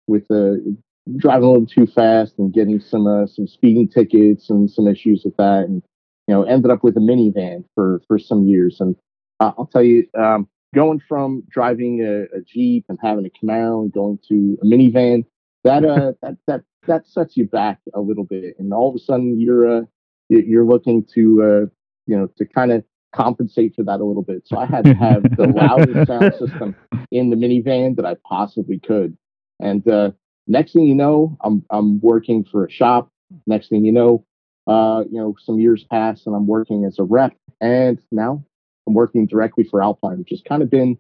with 0.07 0.29
the 0.29 0.77
driving 1.17 1.45
a 1.49 1.53
little 1.53 1.67
too 1.67 1.87
fast 1.87 2.35
and 2.39 2.53
getting 2.53 2.81
some 2.81 3.07
uh, 3.07 3.27
some 3.27 3.47
speeding 3.47 3.89
tickets 3.89 4.51
and 4.51 4.71
some 4.71 4.89
issues 4.89 5.23
with 5.25 5.37
that, 5.37 5.65
and 5.69 5.83
you 6.27 6.35
know, 6.35 6.43
ended 6.43 6.71
up 6.71 6.83
with 6.83 6.97
a 6.97 7.01
minivan 7.01 7.65
for 7.75 8.03
for 8.09 8.19
some 8.19 8.47
years. 8.47 8.81
And 8.81 8.97
uh, 9.41 9.53
I'll 9.57 9.67
tell 9.67 9.83
you, 9.83 10.07
um, 10.19 10.49
going 10.75 11.01
from 11.09 11.43
driving 11.49 12.01
a, 12.03 12.23
a 12.37 12.41
Jeep 12.43 12.85
and 12.89 12.99
having 13.03 13.27
a 13.27 13.31
Camaro 13.31 13.83
and 13.83 13.93
going 13.93 14.19
to 14.29 14.59
a 14.63 14.67
minivan, 14.67 15.25
that 15.65 15.85
uh 15.85 16.13
that 16.23 16.37
that 16.47 16.63
that 16.87 17.07
sets 17.07 17.37
you 17.37 17.47
back 17.47 17.79
a 17.95 18.01
little 18.01 18.25
bit, 18.25 18.57
and 18.59 18.73
all 18.73 18.89
of 18.91 18.95
a 18.97 18.99
sudden 18.99 19.39
you're 19.41 19.67
uh 19.79 19.83
you- 20.29 20.45
you're 20.47 20.67
looking 20.67 21.05
to 21.15 21.43
uh 21.43 21.67
you 22.07 22.17
know 22.17 22.29
to 22.37 22.45
kind 22.45 22.73
of 22.73 22.85
compensate 23.15 23.75
for 23.75 23.83
that 23.85 24.01
a 24.01 24.05
little 24.05 24.23
bit. 24.23 24.43
So 24.47 24.59
I 24.59 24.67
had 24.67 24.85
to 24.85 24.95
have 24.95 25.23
the 25.37 25.47
loudest 25.47 26.07
sound 26.07 26.35
system 26.39 26.75
in 27.11 27.31
the 27.31 27.37
minivan 27.37 27.97
that 27.97 28.05
I 28.05 28.17
possibly 28.29 28.79
could. 28.79 29.17
And 29.59 29.87
uh, 29.89 30.11
next 30.47 30.73
thing 30.73 30.85
you 30.85 30.95
know, 30.95 31.37
I'm 31.43 31.65
I'm 31.71 32.01
working 32.01 32.45
for 32.45 32.67
a 32.67 32.71
shop. 32.71 33.11
Next 33.47 33.69
thing 33.69 33.85
you 33.85 33.93
know, 33.93 34.25
uh, 34.67 35.05
you 35.11 35.19
know, 35.19 35.35
some 35.43 35.59
years 35.59 35.85
pass 35.85 36.27
and 36.27 36.35
I'm 36.35 36.47
working 36.47 36.85
as 36.85 36.99
a 36.99 37.05
rep, 37.05 37.35
and 37.61 37.99
now 38.13 38.45
I'm 38.87 38.95
working 38.95 39.27
directly 39.27 39.65
for 39.65 39.83
Alpine, 39.83 40.19
which 40.19 40.31
has 40.31 40.43
kind 40.43 40.63
of 40.63 40.71
been 40.71 40.99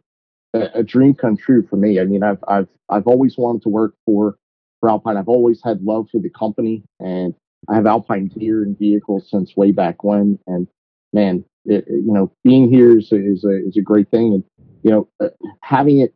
a, 0.55 0.81
a 0.81 0.82
dream 0.82 1.14
come 1.14 1.36
true 1.36 1.66
for 1.68 1.77
me. 1.77 2.01
I 2.01 2.05
mean, 2.05 2.23
I've 2.23 2.43
I've 2.48 2.68
I've 2.89 3.06
always 3.06 3.36
wanted 3.36 3.62
to 3.62 3.68
work 3.68 3.94
for 4.05 4.36
for 4.81 4.90
Alpine. 4.90 5.16
I've 5.16 5.28
always 5.28 5.60
had 5.62 5.82
love 5.82 6.09
for 6.10 6.20
the 6.20 6.31
company, 6.31 6.82
and 7.01 7.35
I 7.68 7.74
have 7.74 7.86
Alpine 7.86 8.28
gear 8.28 8.62
and 8.62 8.78
vehicles 8.78 9.28
since 9.31 9.56
way 9.56 9.73
back 9.73 10.05
when. 10.05 10.39
And 10.47 10.66
man, 11.12 11.44
it, 11.64 11.85
you 11.89 12.12
know, 12.12 12.32
being 12.44 12.70
here 12.70 12.98
is 12.98 13.10
a, 13.12 13.16
is 13.16 13.44
a 13.44 13.66
is 13.66 13.77
a 13.77 13.82
great 13.82 14.10
thing, 14.10 14.35
and 14.35 14.44
you 14.82 14.90
know, 14.90 15.09
uh, 15.20 15.31
having 15.62 16.01
it 16.01 16.14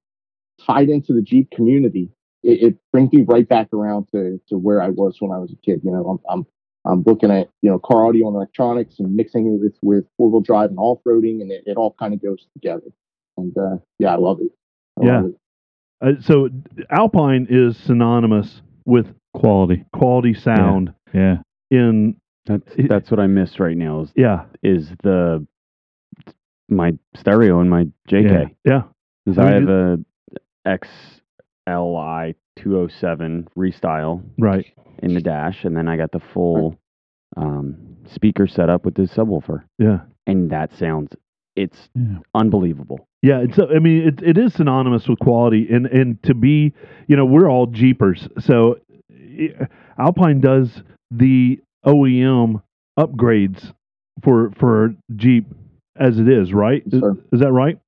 tied 0.64 0.88
into 0.88 1.12
the 1.12 1.22
Jeep 1.22 1.50
community, 1.50 2.10
it, 2.42 2.62
it 2.62 2.76
brings 2.92 3.12
me 3.12 3.24
right 3.28 3.48
back 3.48 3.72
around 3.74 4.08
to 4.12 4.40
to 4.48 4.58
where 4.58 4.82
I 4.82 4.90
was 4.90 5.16
when 5.20 5.32
I 5.32 5.38
was 5.38 5.52
a 5.52 5.56
kid. 5.66 5.82
You 5.84 5.92
know, 5.92 6.04
I'm 6.06 6.20
I'm 6.30 6.46
I'm 6.86 7.02
looking 7.04 7.30
at 7.30 7.48
you 7.62 7.70
know 7.70 7.78
car 7.78 8.06
audio 8.06 8.28
and 8.28 8.36
electronics 8.36 8.96
and 9.00 9.14
mixing 9.16 9.46
it 9.48 9.60
with 9.60 9.76
with 9.82 10.04
four 10.16 10.30
wheel 10.30 10.40
drive 10.42 10.70
and 10.70 10.78
off 10.78 11.00
roading, 11.06 11.42
and 11.42 11.52
it, 11.52 11.64
it 11.66 11.76
all 11.76 11.94
kind 11.98 12.14
of 12.14 12.22
goes 12.22 12.46
together. 12.54 12.86
And 13.38 13.56
uh, 13.58 13.78
yeah, 13.98 14.14
I 14.14 14.16
love 14.16 14.40
it. 14.40 14.52
I 15.00 15.04
Yeah. 15.06 15.16
love 15.22 15.26
it. 15.26 15.36
Uh, 16.00 16.12
so 16.20 16.48
Alpine 16.90 17.46
is 17.50 17.76
synonymous 17.76 18.62
with 18.86 19.06
quality, 19.34 19.84
quality 19.94 20.34
sound. 20.34 20.94
Yeah. 21.14 21.38
In 21.70 22.16
That's 22.46 22.64
that's 22.88 23.10
what 23.10 23.20
I 23.20 23.26
miss 23.28 23.60
right 23.60 23.76
now. 23.76 24.02
Is 24.02 24.12
yeah 24.16 24.44
is 24.62 24.90
the 25.02 25.46
my 26.68 26.92
stereo 27.16 27.60
and 27.60 27.70
my 27.70 27.86
JK. 28.10 28.54
Yeah. 28.64 28.82
Because 29.24 29.38
I 29.38 29.44
I 29.44 29.52
mean, 29.52 29.66
have 29.66 29.68
a 29.68 29.98
XLI 31.70 32.34
207 32.56 33.48
restyle 33.56 34.22
right 34.38 34.66
in 35.02 35.14
the 35.14 35.20
dash, 35.20 35.64
and 35.64 35.76
then 35.76 35.88
I 35.88 35.96
got 35.96 36.12
the 36.12 36.20
full 36.32 36.78
um, 37.36 37.96
speaker 38.12 38.46
set 38.46 38.68
up 38.68 38.84
with 38.84 38.94
the 38.94 39.02
subwoofer. 39.02 39.64
Yeah. 39.78 40.00
and 40.26 40.50
that 40.50 40.74
sounds 40.74 41.12
it's 41.56 41.88
unbelievable. 42.34 43.08
Yeah, 43.22 43.40
it's. 43.40 43.58
I 43.58 43.80
mean, 43.80 44.08
it 44.08 44.22
it 44.22 44.38
is 44.38 44.54
synonymous 44.54 45.08
with 45.08 45.18
quality, 45.18 45.66
and 45.70 45.86
and 45.86 46.22
to 46.22 46.32
be, 46.32 46.72
you 47.06 47.16
know, 47.16 47.26
we're 47.26 47.50
all 47.50 47.66
Jeepers, 47.66 48.28
so 48.38 48.78
eh, 49.10 49.66
Alpine 49.98 50.40
does 50.40 50.82
the 51.10 51.60
OEM 51.84 52.62
upgrades 52.98 53.74
for 54.22 54.52
for 54.58 54.94
Jeep 55.16 55.46
as 55.96 56.18
it 56.18 56.28
is, 56.28 56.54
right? 56.54 56.82
Is, 56.86 57.02
is 57.32 57.40
that 57.40 57.52
right? 57.52 57.78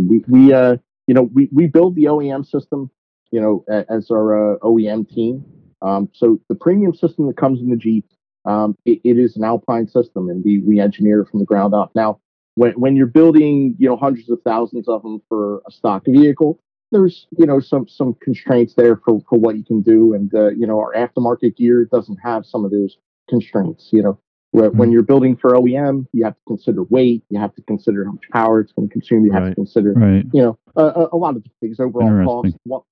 we, 0.00 0.24
we 0.26 0.52
uh 0.52 0.76
you 1.06 1.14
know 1.14 1.22
we, 1.22 1.48
we 1.52 1.66
build 1.66 1.94
the 1.94 2.04
OEM 2.04 2.46
system 2.46 2.90
you 3.30 3.40
know 3.40 3.64
as 3.88 4.10
our 4.10 4.54
uh, 4.54 4.58
OEM 4.58 5.08
team 5.08 5.44
um, 5.82 6.08
so 6.12 6.40
the 6.48 6.54
premium 6.54 6.94
system 6.94 7.26
that 7.26 7.36
comes 7.36 7.60
in 7.60 7.70
the 7.70 7.76
Jeep 7.76 8.06
um, 8.44 8.76
it, 8.84 9.00
it 9.04 9.18
is 9.18 9.36
an 9.36 9.44
Alpine 9.44 9.86
system 9.86 10.28
and 10.28 10.44
we 10.44 10.60
we 10.60 10.80
engineer 10.80 11.22
it 11.22 11.28
from 11.28 11.40
the 11.40 11.46
ground 11.46 11.74
up 11.74 11.90
now 11.94 12.20
when 12.54 12.72
when 12.72 12.96
you're 12.96 13.06
building 13.06 13.74
you 13.78 13.88
know 13.88 13.96
hundreds 13.96 14.30
of 14.30 14.38
thousands 14.44 14.88
of 14.88 15.02
them 15.02 15.20
for 15.28 15.62
a 15.68 15.70
stock 15.70 16.04
vehicle 16.06 16.58
there's 16.92 17.26
you 17.38 17.46
know 17.46 17.60
some 17.60 17.86
some 17.88 18.14
constraints 18.22 18.74
there 18.74 18.96
for 18.96 19.20
for 19.28 19.38
what 19.38 19.56
you 19.56 19.64
can 19.64 19.80
do 19.82 20.14
and 20.14 20.34
uh, 20.34 20.48
you 20.48 20.66
know 20.66 20.78
our 20.78 20.92
aftermarket 20.94 21.56
gear 21.56 21.84
doesn't 21.90 22.18
have 22.22 22.44
some 22.44 22.64
of 22.64 22.70
those 22.70 22.98
constraints 23.28 23.90
you 23.92 24.02
know 24.02 24.18
where, 24.52 24.70
when 24.70 24.90
you're 24.90 25.02
building 25.02 25.36
for 25.36 25.52
OEM, 25.52 26.06
you 26.12 26.24
have 26.24 26.34
to 26.34 26.40
consider 26.46 26.82
weight, 26.84 27.22
you 27.30 27.38
have 27.38 27.54
to 27.54 27.62
consider 27.62 28.04
how 28.04 28.12
much 28.12 28.24
power 28.32 28.60
it's 28.60 28.72
going 28.72 28.88
to 28.88 28.92
consume, 28.92 29.24
you 29.24 29.32
have 29.32 29.48
to 29.48 29.54
consider, 29.54 29.92
Right. 29.92 30.24
you 30.32 30.42
know, 30.42 30.58
a, 30.76 31.06
a, 31.12 31.16
lot 31.16 31.36
of 31.36 31.44
things, 31.60 31.78
overall 31.78 32.24
cost. 32.24 32.46
Interesting. 32.46 32.82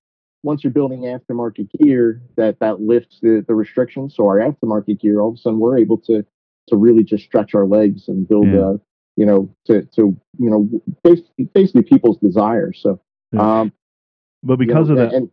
Once 0.49 0.65
you're 0.65 0.73
building 0.73 1.03
aftermarket 1.03 1.69
gear, 1.79 2.23
that 2.39 2.59
that 2.59 2.81
lifts 2.81 3.19
the, 3.21 3.45
the 3.47 3.55
restrictions. 3.55 4.15
So 4.17 4.25
our 4.25 4.39
aftermarket 4.39 4.99
gear, 4.99 5.21
all 5.21 5.29
of 5.29 5.35
a 5.35 5.37
sudden, 5.37 5.59
we're 5.59 5.77
able 5.77 5.99
to 6.09 6.25
to 6.69 6.77
really 6.77 7.05
just 7.05 7.25
stretch 7.25 7.55
our 7.55 7.67
legs 7.67 8.09
and 8.09 8.27
build, 8.27 8.49
Yeah. 8.49 8.69
uh, 8.69 8.77
you 9.17 9.27
know, 9.27 9.55
to 9.67 9.83
to 9.97 10.17
you 10.39 10.51
know, 10.51 10.61
basically, 11.05 11.45
basically 11.53 11.83
people's 11.83 12.17
desires. 12.29 12.81
So, 12.83 12.99
um, 13.39 13.73
but 14.43 14.59
you 14.59 14.67
because 14.67 14.89
know, 14.89 14.97
of 14.97 15.11
that, 15.11 15.13
and 15.17 15.29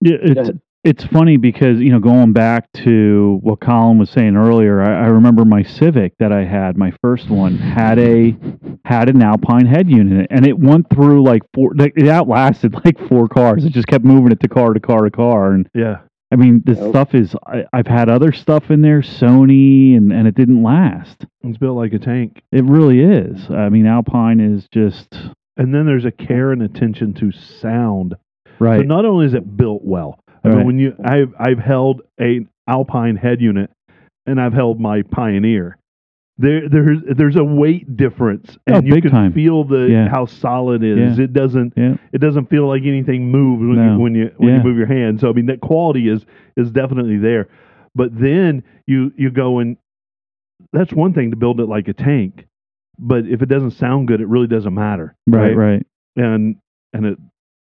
Yeah, 0.00 0.16
it's 0.20 0.50
it's 0.86 1.04
funny 1.04 1.36
because 1.36 1.80
you 1.80 1.90
know 1.90 1.98
going 1.98 2.32
back 2.32 2.70
to 2.84 3.38
what 3.42 3.60
Colin 3.60 3.98
was 3.98 4.08
saying 4.08 4.36
earlier, 4.36 4.80
I, 4.80 5.04
I 5.04 5.06
remember 5.08 5.44
my 5.44 5.62
Civic 5.64 6.16
that 6.18 6.32
I 6.32 6.44
had, 6.44 6.76
my 6.76 6.92
first 7.02 7.28
one 7.28 7.58
had 7.58 7.98
a 7.98 8.36
had 8.84 9.08
an 9.08 9.20
Alpine 9.22 9.66
head 9.66 9.90
unit, 9.90 10.28
and 10.30 10.46
it 10.46 10.58
went 10.58 10.88
through 10.88 11.24
like 11.24 11.42
four. 11.52 11.72
like, 11.74 11.94
It 11.96 12.08
outlasted 12.08 12.74
like 12.84 12.98
four 13.08 13.26
cars. 13.28 13.64
It 13.64 13.72
just 13.72 13.88
kept 13.88 14.04
moving 14.04 14.30
it 14.30 14.40
to 14.40 14.48
car 14.48 14.72
to 14.72 14.80
car 14.80 15.02
to 15.02 15.10
car, 15.10 15.52
and 15.52 15.68
yeah, 15.74 15.98
I 16.32 16.36
mean 16.36 16.62
this 16.64 16.78
stuff 16.78 17.14
is. 17.14 17.34
I, 17.46 17.64
I've 17.72 17.88
had 17.88 18.08
other 18.08 18.32
stuff 18.32 18.70
in 18.70 18.82
there, 18.82 19.02
Sony, 19.02 19.96
and 19.96 20.12
and 20.12 20.28
it 20.28 20.36
didn't 20.36 20.62
last. 20.62 21.26
it's 21.42 21.58
built 21.58 21.76
like 21.76 21.92
a 21.94 21.98
tank. 21.98 22.42
It 22.52 22.64
really 22.64 23.00
is. 23.00 23.50
I 23.50 23.68
mean, 23.68 23.86
Alpine 23.86 24.38
is 24.40 24.68
just 24.72 25.14
And 25.56 25.74
then 25.74 25.84
there's 25.86 26.04
a 26.04 26.12
care 26.12 26.52
and 26.52 26.62
attention 26.62 27.12
to 27.14 27.32
sound. 27.32 28.14
Right. 28.58 28.80
So 28.80 28.84
not 28.84 29.04
only 29.04 29.26
is 29.26 29.34
it 29.34 29.56
built 29.56 29.82
well, 29.84 30.18
Right. 30.54 30.66
when 30.66 30.78
you 30.78 30.94
I've 31.04 31.34
I've 31.38 31.58
held 31.58 32.02
a 32.20 32.46
Alpine 32.68 33.16
head 33.16 33.40
unit, 33.40 33.70
and 34.26 34.40
I've 34.40 34.52
held 34.52 34.80
my 34.80 35.02
Pioneer. 35.02 35.78
There 36.38 36.68
there's 36.68 36.98
there's 37.16 37.36
a 37.36 37.44
weight 37.44 37.96
difference, 37.96 38.58
and 38.66 38.76
Oh, 38.76 38.80
you 38.94 39.00
can 39.00 39.10
time. 39.10 39.32
feel 39.32 39.64
the 39.64 39.88
Yeah. 39.90 40.08
how 40.08 40.26
solid 40.26 40.82
it 40.84 40.98
is. 40.98 41.18
Yeah. 41.18 41.24
It 41.24 41.32
doesn't 41.32 41.72
Yeah. 41.76 41.96
it 42.12 42.18
doesn't 42.20 42.50
feel 42.50 42.66
like 42.68 42.82
anything 42.84 43.30
moves 43.30 43.60
when 43.62 43.76
No. 43.76 43.94
you 43.94 43.98
when 44.00 44.14
you 44.14 44.30
when 44.36 44.54
you 44.56 44.62
move 44.62 44.76
your 44.76 44.86
hand. 44.86 45.18
So 45.20 45.30
I 45.30 45.32
mean 45.32 45.46
that 45.46 45.60
quality 45.60 46.08
is 46.08 46.26
is 46.56 46.70
definitely 46.70 47.16
there. 47.16 47.48
But 47.94 48.18
then 48.18 48.62
you 48.86 49.12
you 49.16 49.30
go 49.30 49.60
and 49.60 49.78
that's 50.72 50.92
one 50.92 51.12
thing 51.14 51.30
to 51.30 51.36
build 51.36 51.58
it 51.60 51.66
like 51.66 51.88
a 51.88 51.94
tank, 51.94 52.46
but 52.98 53.26
if 53.26 53.40
it 53.40 53.48
doesn't 53.48 53.70
sound 53.70 54.08
good, 54.08 54.20
it 54.20 54.28
really 54.28 54.46
doesn't 54.46 54.74
matter. 54.74 55.14
right, 55.26 55.56
right. 55.56 55.86
And 56.16 56.56
and 56.92 57.06
it 57.06 57.18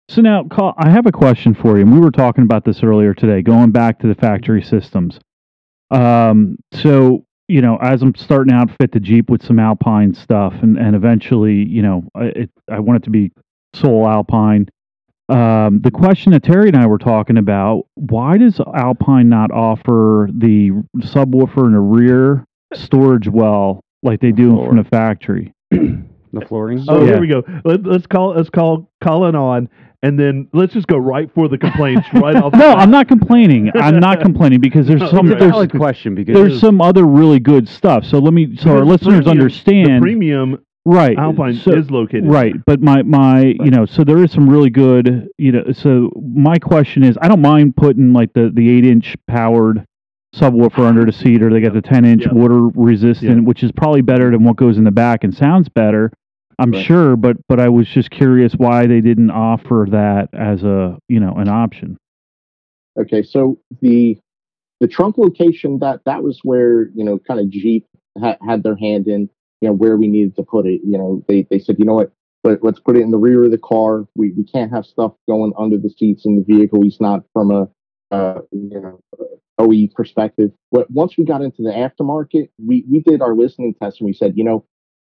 So 0.09 0.21
now, 0.21 0.43
I 0.79 0.89
have 0.89 1.05
a 1.05 1.11
question 1.11 1.53
for 1.53 1.77
you. 1.77 1.83
And 1.83 1.93
we 1.93 1.99
were 1.99 2.09
talking 2.09 2.43
about 2.43 2.65
this 2.65 2.81
earlier 2.81 3.13
today, 3.13 3.43
going 3.43 3.69
back 3.69 3.99
to 3.99 4.07
the 4.07 4.15
factory 4.15 4.63
systems. 4.63 5.19
Um, 5.91 6.57
so 6.73 7.25
you 7.47 7.61
know, 7.61 7.77
as 7.77 8.01
I'm 8.01 8.15
starting 8.15 8.51
to 8.53 8.59
outfit 8.59 8.91
the 8.91 8.99
Jeep 8.99 9.29
with 9.29 9.43
some 9.43 9.59
Alpine 9.59 10.15
stuff, 10.15 10.53
and 10.63 10.77
and 10.77 10.95
eventually, 10.95 11.63
you 11.63 11.83
know, 11.83 12.09
I, 12.15 12.23
it, 12.25 12.49
I 12.71 12.79
want 12.79 12.97
it 12.97 13.03
to 13.03 13.11
be 13.11 13.31
sole 13.75 14.07
Alpine. 14.07 14.67
Um, 15.29 15.81
the 15.81 15.91
question 15.91 16.31
that 16.31 16.43
Terry 16.43 16.69
and 16.69 16.77
I 16.77 16.87
were 16.87 16.97
talking 16.97 17.37
about: 17.37 17.85
Why 17.93 18.37
does 18.37 18.59
Alpine 18.59 19.29
not 19.29 19.51
offer 19.51 20.27
the 20.33 20.71
subwoofer 21.01 21.65
and 21.65 21.75
a 21.75 21.79
rear 21.79 22.45
storage 22.73 23.27
well 23.27 23.83
like 24.01 24.21
they 24.21 24.31
do 24.31 24.55
from 24.65 24.77
the 24.77 24.83
factory? 24.83 25.53
The 26.31 26.41
flooring. 26.45 26.83
Oh, 26.87 27.05
here 27.05 27.19
we 27.19 27.27
go. 27.27 27.43
Let, 27.65 27.83
let's 27.83 28.05
call 28.07 28.35
let's 28.35 28.49
call 28.49 28.89
Colin 29.01 29.35
on, 29.35 29.67
and 30.03 30.19
then 30.19 30.47
let's 30.53 30.73
just 30.73 30.87
go 30.87 30.97
right 30.97 31.29
for 31.33 31.47
the 31.47 31.57
complaints 31.57 32.07
right 32.13 32.35
off. 32.35 32.53
No, 32.53 32.73
I'm 32.73 32.91
not 32.91 33.07
complaining. 33.07 33.71
I'm 33.75 33.99
not 33.99 34.19
complaining 34.21 34.59
because 34.61 34.85
there's 34.87 35.01
No, 35.01 35.09
some 35.09 35.27
it's 35.31 35.35
a 35.35 35.39
there's, 35.39 35.51
valid 35.51 35.71
question 35.71 36.13
because 36.15 36.35
there's 36.35 36.47
there's- 36.49 36.61
some 36.61 36.81
other 36.81 37.05
really 37.05 37.39
good 37.39 37.67
stuff. 37.67 38.05
So 38.05 38.19
let 38.19 38.33
me 38.33 38.55
so 38.57 38.69
our 38.71 38.75
Because 38.85 38.87
listeners 38.89 39.15
premium- 39.23 39.29
understand 39.29 39.95
the 39.97 40.01
premium 40.01 40.57
right 40.85 41.17
Alpine 41.17 41.55
so- 41.55 41.73
is 41.73 41.89
located 41.89 42.27
right. 42.27 42.53
But 42.65 42.79
my 42.81 43.01
my 43.03 43.41
you 43.59 43.71
know 43.71 43.85
so 43.87 44.03
there 44.03 44.23
is 44.23 44.31
some 44.31 44.47
really 44.49 44.69
good 44.69 45.29
you 45.37 45.51
know 45.51 45.71
so 45.71 46.11
my 46.21 46.57
question 46.59 47.03
is 47.03 47.17
I 47.21 47.27
don't 47.27 47.41
mind 47.41 47.75
putting 47.75 48.13
like 48.13 48.33
the 48.33 48.51
the 48.53 48.69
eight 48.69 48.85
inch 48.85 49.15
powered 49.27 49.83
subwoofer 50.35 50.85
under 50.87 51.03
the 51.05 51.11
seat 51.11 51.41
or 51.41 51.49
they 51.49 51.59
got 51.59 51.73
the 51.73 51.81
10 51.81 52.05
inch 52.05 52.23
water 52.31 52.67
resistant 52.75 53.45
which 53.45 53.63
is 53.63 53.71
probably 53.71 54.01
better 54.01 54.29
than 54.29 54.43
what 54.43 54.55
goes 54.57 54.77
in 54.77 54.83
the 54.83 54.91
back 54.91 55.23
and 55.23 55.35
sounds 55.35 55.67
better 55.69 56.11
i'm 56.59 56.73
Right. 56.73 56.87
sure 56.87 57.17
but 57.17 57.37
but 57.49 57.59
i 57.59 57.69
was 57.69 57.87
just 57.89 58.11
curious 58.11 58.53
why 58.57 58.87
they 58.87 59.01
didn't 59.01 59.31
offer 59.31 59.87
that 59.91 60.29
as 60.33 60.63
a 60.63 60.97
you 61.09 61.19
know 61.19 61.33
an 61.37 61.49
option 61.49 61.97
Okay, 62.99 63.23
so 63.23 63.59
the 63.81 64.17
the 64.79 64.87
trunk 64.87 65.17
location 65.17 65.79
that 65.79 66.01
that 66.05 66.23
was 66.23 66.39
where 66.43 66.89
you 66.95 67.03
know 67.03 67.19
kind 67.19 67.39
of 67.39 67.49
Jeep 67.49 67.85
ha- 68.19 68.37
had 68.45 68.63
their 68.63 68.75
hand 68.75 69.07
in 69.07 69.29
you 69.61 69.69
know 69.69 69.73
where 69.73 69.97
we 69.97 70.07
needed 70.07 70.35
to 70.37 70.43
put 70.43 70.65
it. 70.65 70.81
You 70.85 70.97
know 70.97 71.23
they 71.27 71.47
they 71.49 71.59
said 71.59 71.77
you 71.79 71.85
know 71.85 71.95
what 71.95 72.11
but 72.43 72.59
let's 72.63 72.79
put 72.79 72.97
it 72.97 73.01
in 73.01 73.11
the 73.11 73.17
rear 73.17 73.45
of 73.45 73.51
the 73.51 73.57
car. 73.57 74.05
We 74.15 74.31
we 74.33 74.43
can't 74.43 74.71
have 74.71 74.85
stuff 74.85 75.13
going 75.29 75.53
under 75.57 75.77
the 75.77 75.89
seats 75.89 76.25
in 76.25 76.37
the 76.37 76.43
vehicle. 76.43 76.85
It's 76.85 77.01
not 77.01 77.23
from 77.33 77.51
a 77.51 77.69
uh, 78.11 78.41
you 78.51 78.81
know 78.81 79.01
OE 79.59 79.87
perspective. 79.95 80.51
But 80.71 80.89
once 80.91 81.17
we 81.17 81.25
got 81.25 81.41
into 81.41 81.61
the 81.63 81.71
aftermarket, 81.71 82.49
we 82.65 82.85
we 82.89 82.99
did 83.01 83.21
our 83.21 83.35
listening 83.35 83.75
test 83.81 83.99
and 84.01 84.07
we 84.07 84.13
said 84.13 84.33
you 84.37 84.43
know 84.43 84.65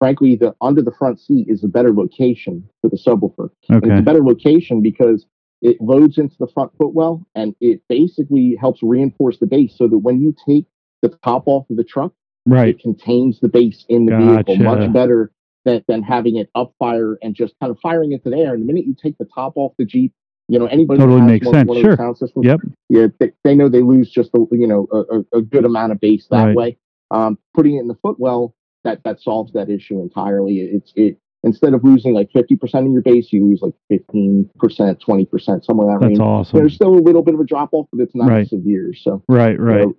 frankly 0.03 0.35
the 0.35 0.53
under 0.61 0.83
the 0.83 0.91
front 0.91 1.21
seat 1.21 1.47
is 1.49 1.63
a 1.63 1.69
better 1.69 1.93
location 1.95 2.69
for 2.81 2.91
the 2.91 2.97
subwoofer. 2.97 3.51
And 3.69 3.85
it's 3.87 4.01
a 4.01 4.03
better 4.03 4.25
location 4.25 4.83
because 4.83 5.27
it 5.61 5.81
loads 5.81 6.19
into 6.19 6.35
the 6.41 6.49
front 6.49 6.73
footwell 6.77 7.25
and 7.37 7.55
it 7.61 7.83
basically 7.89 8.57
helps 8.61 8.83
reinforce 8.83 9.39
the 9.39 9.47
bass 9.47 9.79
so 9.79 9.87
that 9.87 9.99
when 9.99 10.21
you 10.21 10.35
take 10.45 10.67
the 11.03 11.09
top 11.25 11.45
off 11.47 11.71
of 11.71 11.77
the 11.77 11.85
truck, 11.85 12.13
right 12.47 12.71
it 12.71 12.81
contains 12.81 13.39
the 13.39 13.49
bass 13.49 13.87
in 13.89 14.07
the 14.07 14.17
vehicle 14.17 14.57
much 14.57 14.93
better 14.93 15.31
than, 15.65 15.85
than 15.87 16.03
having 16.03 16.35
it 16.35 16.51
up 16.57 16.75
fire 16.81 17.17
and 17.23 17.37
just 17.37 17.55
kind 17.61 17.71
of 17.71 17.79
firing 17.79 18.11
it 18.11 18.25
to 18.25 18.31
the 18.31 18.39
air. 18.39 18.55
And 18.55 18.63
the 18.63 18.67
minute 18.67 18.85
you 18.87 18.97
take 19.01 19.17
the 19.19 19.29
top 19.33 19.53
off 19.55 19.73
the 19.79 19.85
Jeep, 19.85 20.13
you 20.49 20.59
know, 20.59 20.67
anybody 20.67 20.99
Totally 20.99 21.21
has 21.21 21.29
makes 21.31 21.47
one, 21.47 21.55
sense. 21.55 21.69
one 21.69 21.81
Sure. 21.81 21.97
sound 21.97 22.19
systems, 22.19 22.45
Yep. 22.45 22.61
yeah, 22.89 23.07
they, 23.21 23.31
they 23.45 23.55
know 23.55 23.69
they 23.69 23.83
lose 23.83 24.11
just 24.11 24.31
a, 24.35 24.45
you 24.51 24.67
know, 24.67 24.89
a, 24.91 25.39
a- 25.39 25.43
good 25.43 25.65
amount 25.65 25.93
of 25.93 26.01
bass 26.01 26.27
that 26.33 26.47
Right. 26.47 26.57
way. 26.57 26.77
Um, 27.13 27.39
putting 27.55 27.77
it 27.77 27.81
in 27.83 27.87
the 27.87 27.95
footwell, 28.03 28.57
that, 28.85 29.03
that 29.05 29.21
solves 29.21 29.53
that 29.53 29.69
issue 29.71 30.01
entirely. 30.01 30.59
It's, 30.61 30.93
it, 30.97 31.19
instead 31.45 31.75
of 31.75 31.83
losing 31.85 32.15
like 32.15 32.31
50% 32.33 32.87
of 32.87 32.93
your 32.93 33.03
bass, 33.03 33.33
you 33.33 33.45
lose 33.47 33.61
like 33.63 33.75
15%, 33.91 34.49
20%, 34.57 35.65
somewhere 35.65 35.89
in 35.89 35.93
that 35.95 36.01
That's 36.01 36.09
range. 36.09 36.21
awesome. 36.21 36.59
There's 36.59 36.75
still 36.75 36.95
a 36.95 37.01
little 37.01 37.23
bit 37.23 37.35
of 37.35 37.41
a 37.41 37.45
drop 37.45 37.71
off, 37.73 37.87
but 37.93 38.01
it's 38.03 38.15
not 38.15 38.29
Right. 38.29 38.49
severe. 38.49 38.93
So, 38.95 39.23
Right, 39.29 39.59
right. 39.59 39.87
know, 39.87 39.97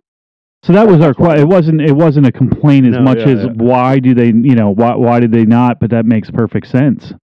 So 0.63 0.71
that 0.73 0.87
was 0.87 1.01
our 1.01 1.13
question. 1.13 1.41
It 1.41 1.47
wasn't. 1.49 1.81
It 1.81 1.91
wasn't 1.93 2.25
a 2.25 2.31
complaint 2.31 2.85
as 2.87 2.93
No, 2.93 3.01
much 3.01 3.17
yeah, 3.19 3.27
as 3.27 3.43
yeah. 3.45 3.51
why 3.57 3.99
do 3.99 4.13
they? 4.13 4.27
You 4.27 4.55
know, 4.55 4.69
why 4.71 4.95
why 4.95 5.19
did 5.19 5.33
they 5.33 5.43
not? 5.45 5.81
But 5.81 5.89
that 5.89 6.05
makes 6.05 6.31
perfect 6.31 6.67
sense. 6.67 7.13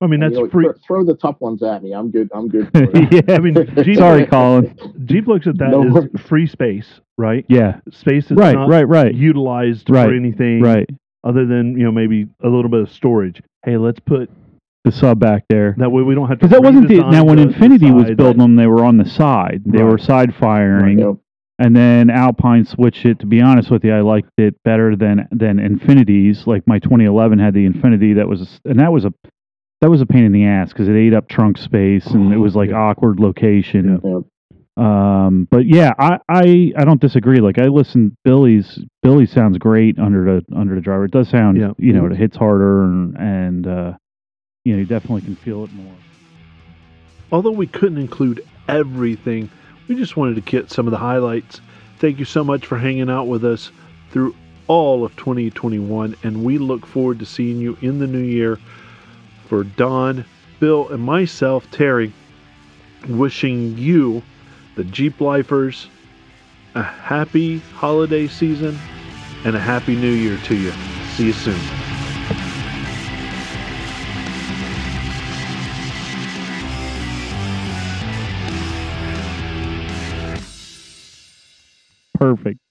I 0.00 0.06
mean 0.06 0.22
you 0.22 0.28
that's 0.30 0.38
know, 0.40 0.48
free. 0.48 0.64
throw, 0.64 0.72
throw 0.86 1.04
the 1.04 1.14
tough 1.14 1.36
ones 1.40 1.62
at 1.62 1.82
me. 1.82 1.92
I'm 1.92 2.10
good. 2.10 2.30
I'm 2.34 2.48
good. 2.48 2.70
Yeah. 3.12 3.34
I 3.34 3.38
mean, 3.40 3.54
Jeep, 3.84 3.96
Sorry, 3.96 4.24
Colin. 4.26 4.74
Jeep 5.04 5.26
looks 5.26 5.46
at 5.46 5.58
that 5.58 5.70
No 5.72 5.94
as 5.98 6.20
free 6.22 6.46
space, 6.46 7.00
right? 7.18 7.44
Yeah. 7.50 7.80
Space 7.92 8.28
that's 8.28 8.38
Right, 8.38 8.54
not 8.54 8.68
right, 8.70 8.88
right. 8.88 9.14
utilized 9.14 9.90
Right, 9.90 10.06
for 10.08 10.14
anything 10.14 10.62
Right. 10.62 10.88
Other 11.26 11.44
than 11.46 11.76
you 11.76 11.84
know 11.84 11.92
maybe 11.92 12.28
a 12.42 12.48
little 12.48 12.70
bit 12.70 12.80
of 12.80 12.90
storage. 12.90 13.42
Hey, 13.64 13.76
let's 13.76 14.00
put 14.00 14.30
The 14.84 14.92
sub 14.92 15.18
back 15.18 15.44
there. 15.48 15.74
that 15.78 15.90
way 15.90 16.02
we 16.02 16.14
don't 16.14 16.28
have 16.28 16.38
to. 16.38 16.46
Because 16.46 16.52
that 16.58 16.62
wasn't 16.62 16.88
the 16.88 16.98
now 17.10 17.24
when 17.24 17.36
the- 17.36 17.46
the 17.46 17.52
Infinity 17.52 17.90
was 17.90 18.04
sides. 18.04 18.16
building 18.16 18.38
them, 18.38 18.56
they 18.56 18.66
were 18.68 18.84
on 18.84 18.96
the 18.96 19.04
side. 19.04 19.62
They 19.66 19.82
were 19.82 19.98
side 19.98 20.34
firing, 20.34 20.98
Yep. 21.00 21.16
and 21.58 21.74
then 21.74 22.08
Alpine 22.10 22.64
switched 22.64 23.04
it. 23.04 23.18
To 23.20 23.26
be 23.26 23.40
honest 23.40 23.70
with 23.70 23.84
you, 23.84 23.92
I 23.92 24.00
liked 24.00 24.30
it 24.38 24.54
better 24.64 24.94
than 24.96 25.26
than 25.32 25.58
Infinities. 25.58 26.46
Like 26.46 26.66
my 26.66 26.78
2011 26.78 27.38
had 27.40 27.54
the 27.54 27.64
Infinity 27.66 28.12
that 28.14 28.28
was, 28.28 28.60
and 28.64 28.78
that 28.78 28.92
was 28.92 29.04
a 29.04 29.12
that 29.82 29.90
was 29.90 30.00
a 30.00 30.06
pain 30.06 30.24
in 30.24 30.32
the 30.32 30.44
ass 30.46 30.72
because 30.72 30.88
it 30.88 30.96
ate 30.96 31.12
up 31.12 31.28
trunk 31.28 31.58
space 31.58 32.06
and 32.06 32.32
it 32.32 32.36
oh, 32.36 32.40
was 32.40 32.56
like 32.56 32.72
awkward 32.72 33.20
location. 33.20 34.00
Yep. 34.02 34.24
Um, 34.76 35.48
but 35.50 35.66
yeah, 35.66 35.92
I, 35.98 36.18
I 36.28 36.72
I 36.76 36.84
don't 36.84 37.00
disagree. 37.00 37.40
Like 37.40 37.58
I 37.58 37.64
listen, 37.64 38.16
Billy's 38.24 38.78
Billy 39.02 39.26
sounds 39.26 39.56
great 39.58 39.98
under 39.98 40.24
the 40.40 40.56
under 40.56 40.74
the 40.74 40.80
driver. 40.82 41.06
It 41.06 41.12
does 41.12 41.28
sound, 41.30 41.56
Yeah. 41.58 41.72
you 41.78 41.92
know, 41.94 42.06
it 42.06 42.16
hits 42.16 42.36
harder 42.36 42.82
and 42.82 43.16
and 43.16 43.66
uh, 43.66 43.92
you 44.64 44.74
know, 44.74 44.80
you 44.80 44.84
definitely 44.86 45.22
can 45.22 45.36
feel 45.36 45.64
it 45.64 45.72
more. 45.72 45.94
Although 47.32 47.52
we 47.52 47.66
couldn't 47.66 47.98
include 47.98 48.46
everything, 48.68 49.48
we 49.88 49.94
just 49.94 50.16
wanted 50.16 50.34
to 50.36 50.40
get 50.42 50.70
some 50.70 50.86
of 50.86 50.90
the 50.90 50.98
highlights. 50.98 51.60
Thank 51.98 52.18
you 52.18 52.24
so 52.24 52.44
much 52.44 52.66
for 52.66 52.76
hanging 52.76 53.08
out 53.08 53.24
with 53.28 53.44
us 53.44 53.70
through 54.10 54.36
all 54.68 55.04
of 55.04 55.16
2021, 55.16 56.16
and 56.22 56.44
we 56.44 56.58
look 56.58 56.84
forward 56.84 57.18
to 57.20 57.26
seeing 57.26 57.58
you 57.58 57.78
in 57.80 57.98
the 57.98 58.06
new 58.06 58.18
year. 58.22 58.58
For 59.48 59.62
Don, 59.64 60.24
Bill, 60.58 60.88
and 60.88 61.02
myself, 61.02 61.70
Terry, 61.70 62.12
wishing 63.08 63.78
you, 63.78 64.22
the 64.76 64.84
Jeep 64.84 65.20
Lifers, 65.20 65.88
a 66.74 66.82
happy 66.82 67.58
holiday 67.74 68.28
season 68.28 68.78
and 69.44 69.56
a 69.56 69.60
happy 69.60 69.96
new 69.96 70.12
year 70.12 70.38
to 70.44 70.54
you. 70.54 70.72
See 71.14 71.26
you 71.26 71.32
soon. 71.32 71.58
Perfect. 82.18 82.65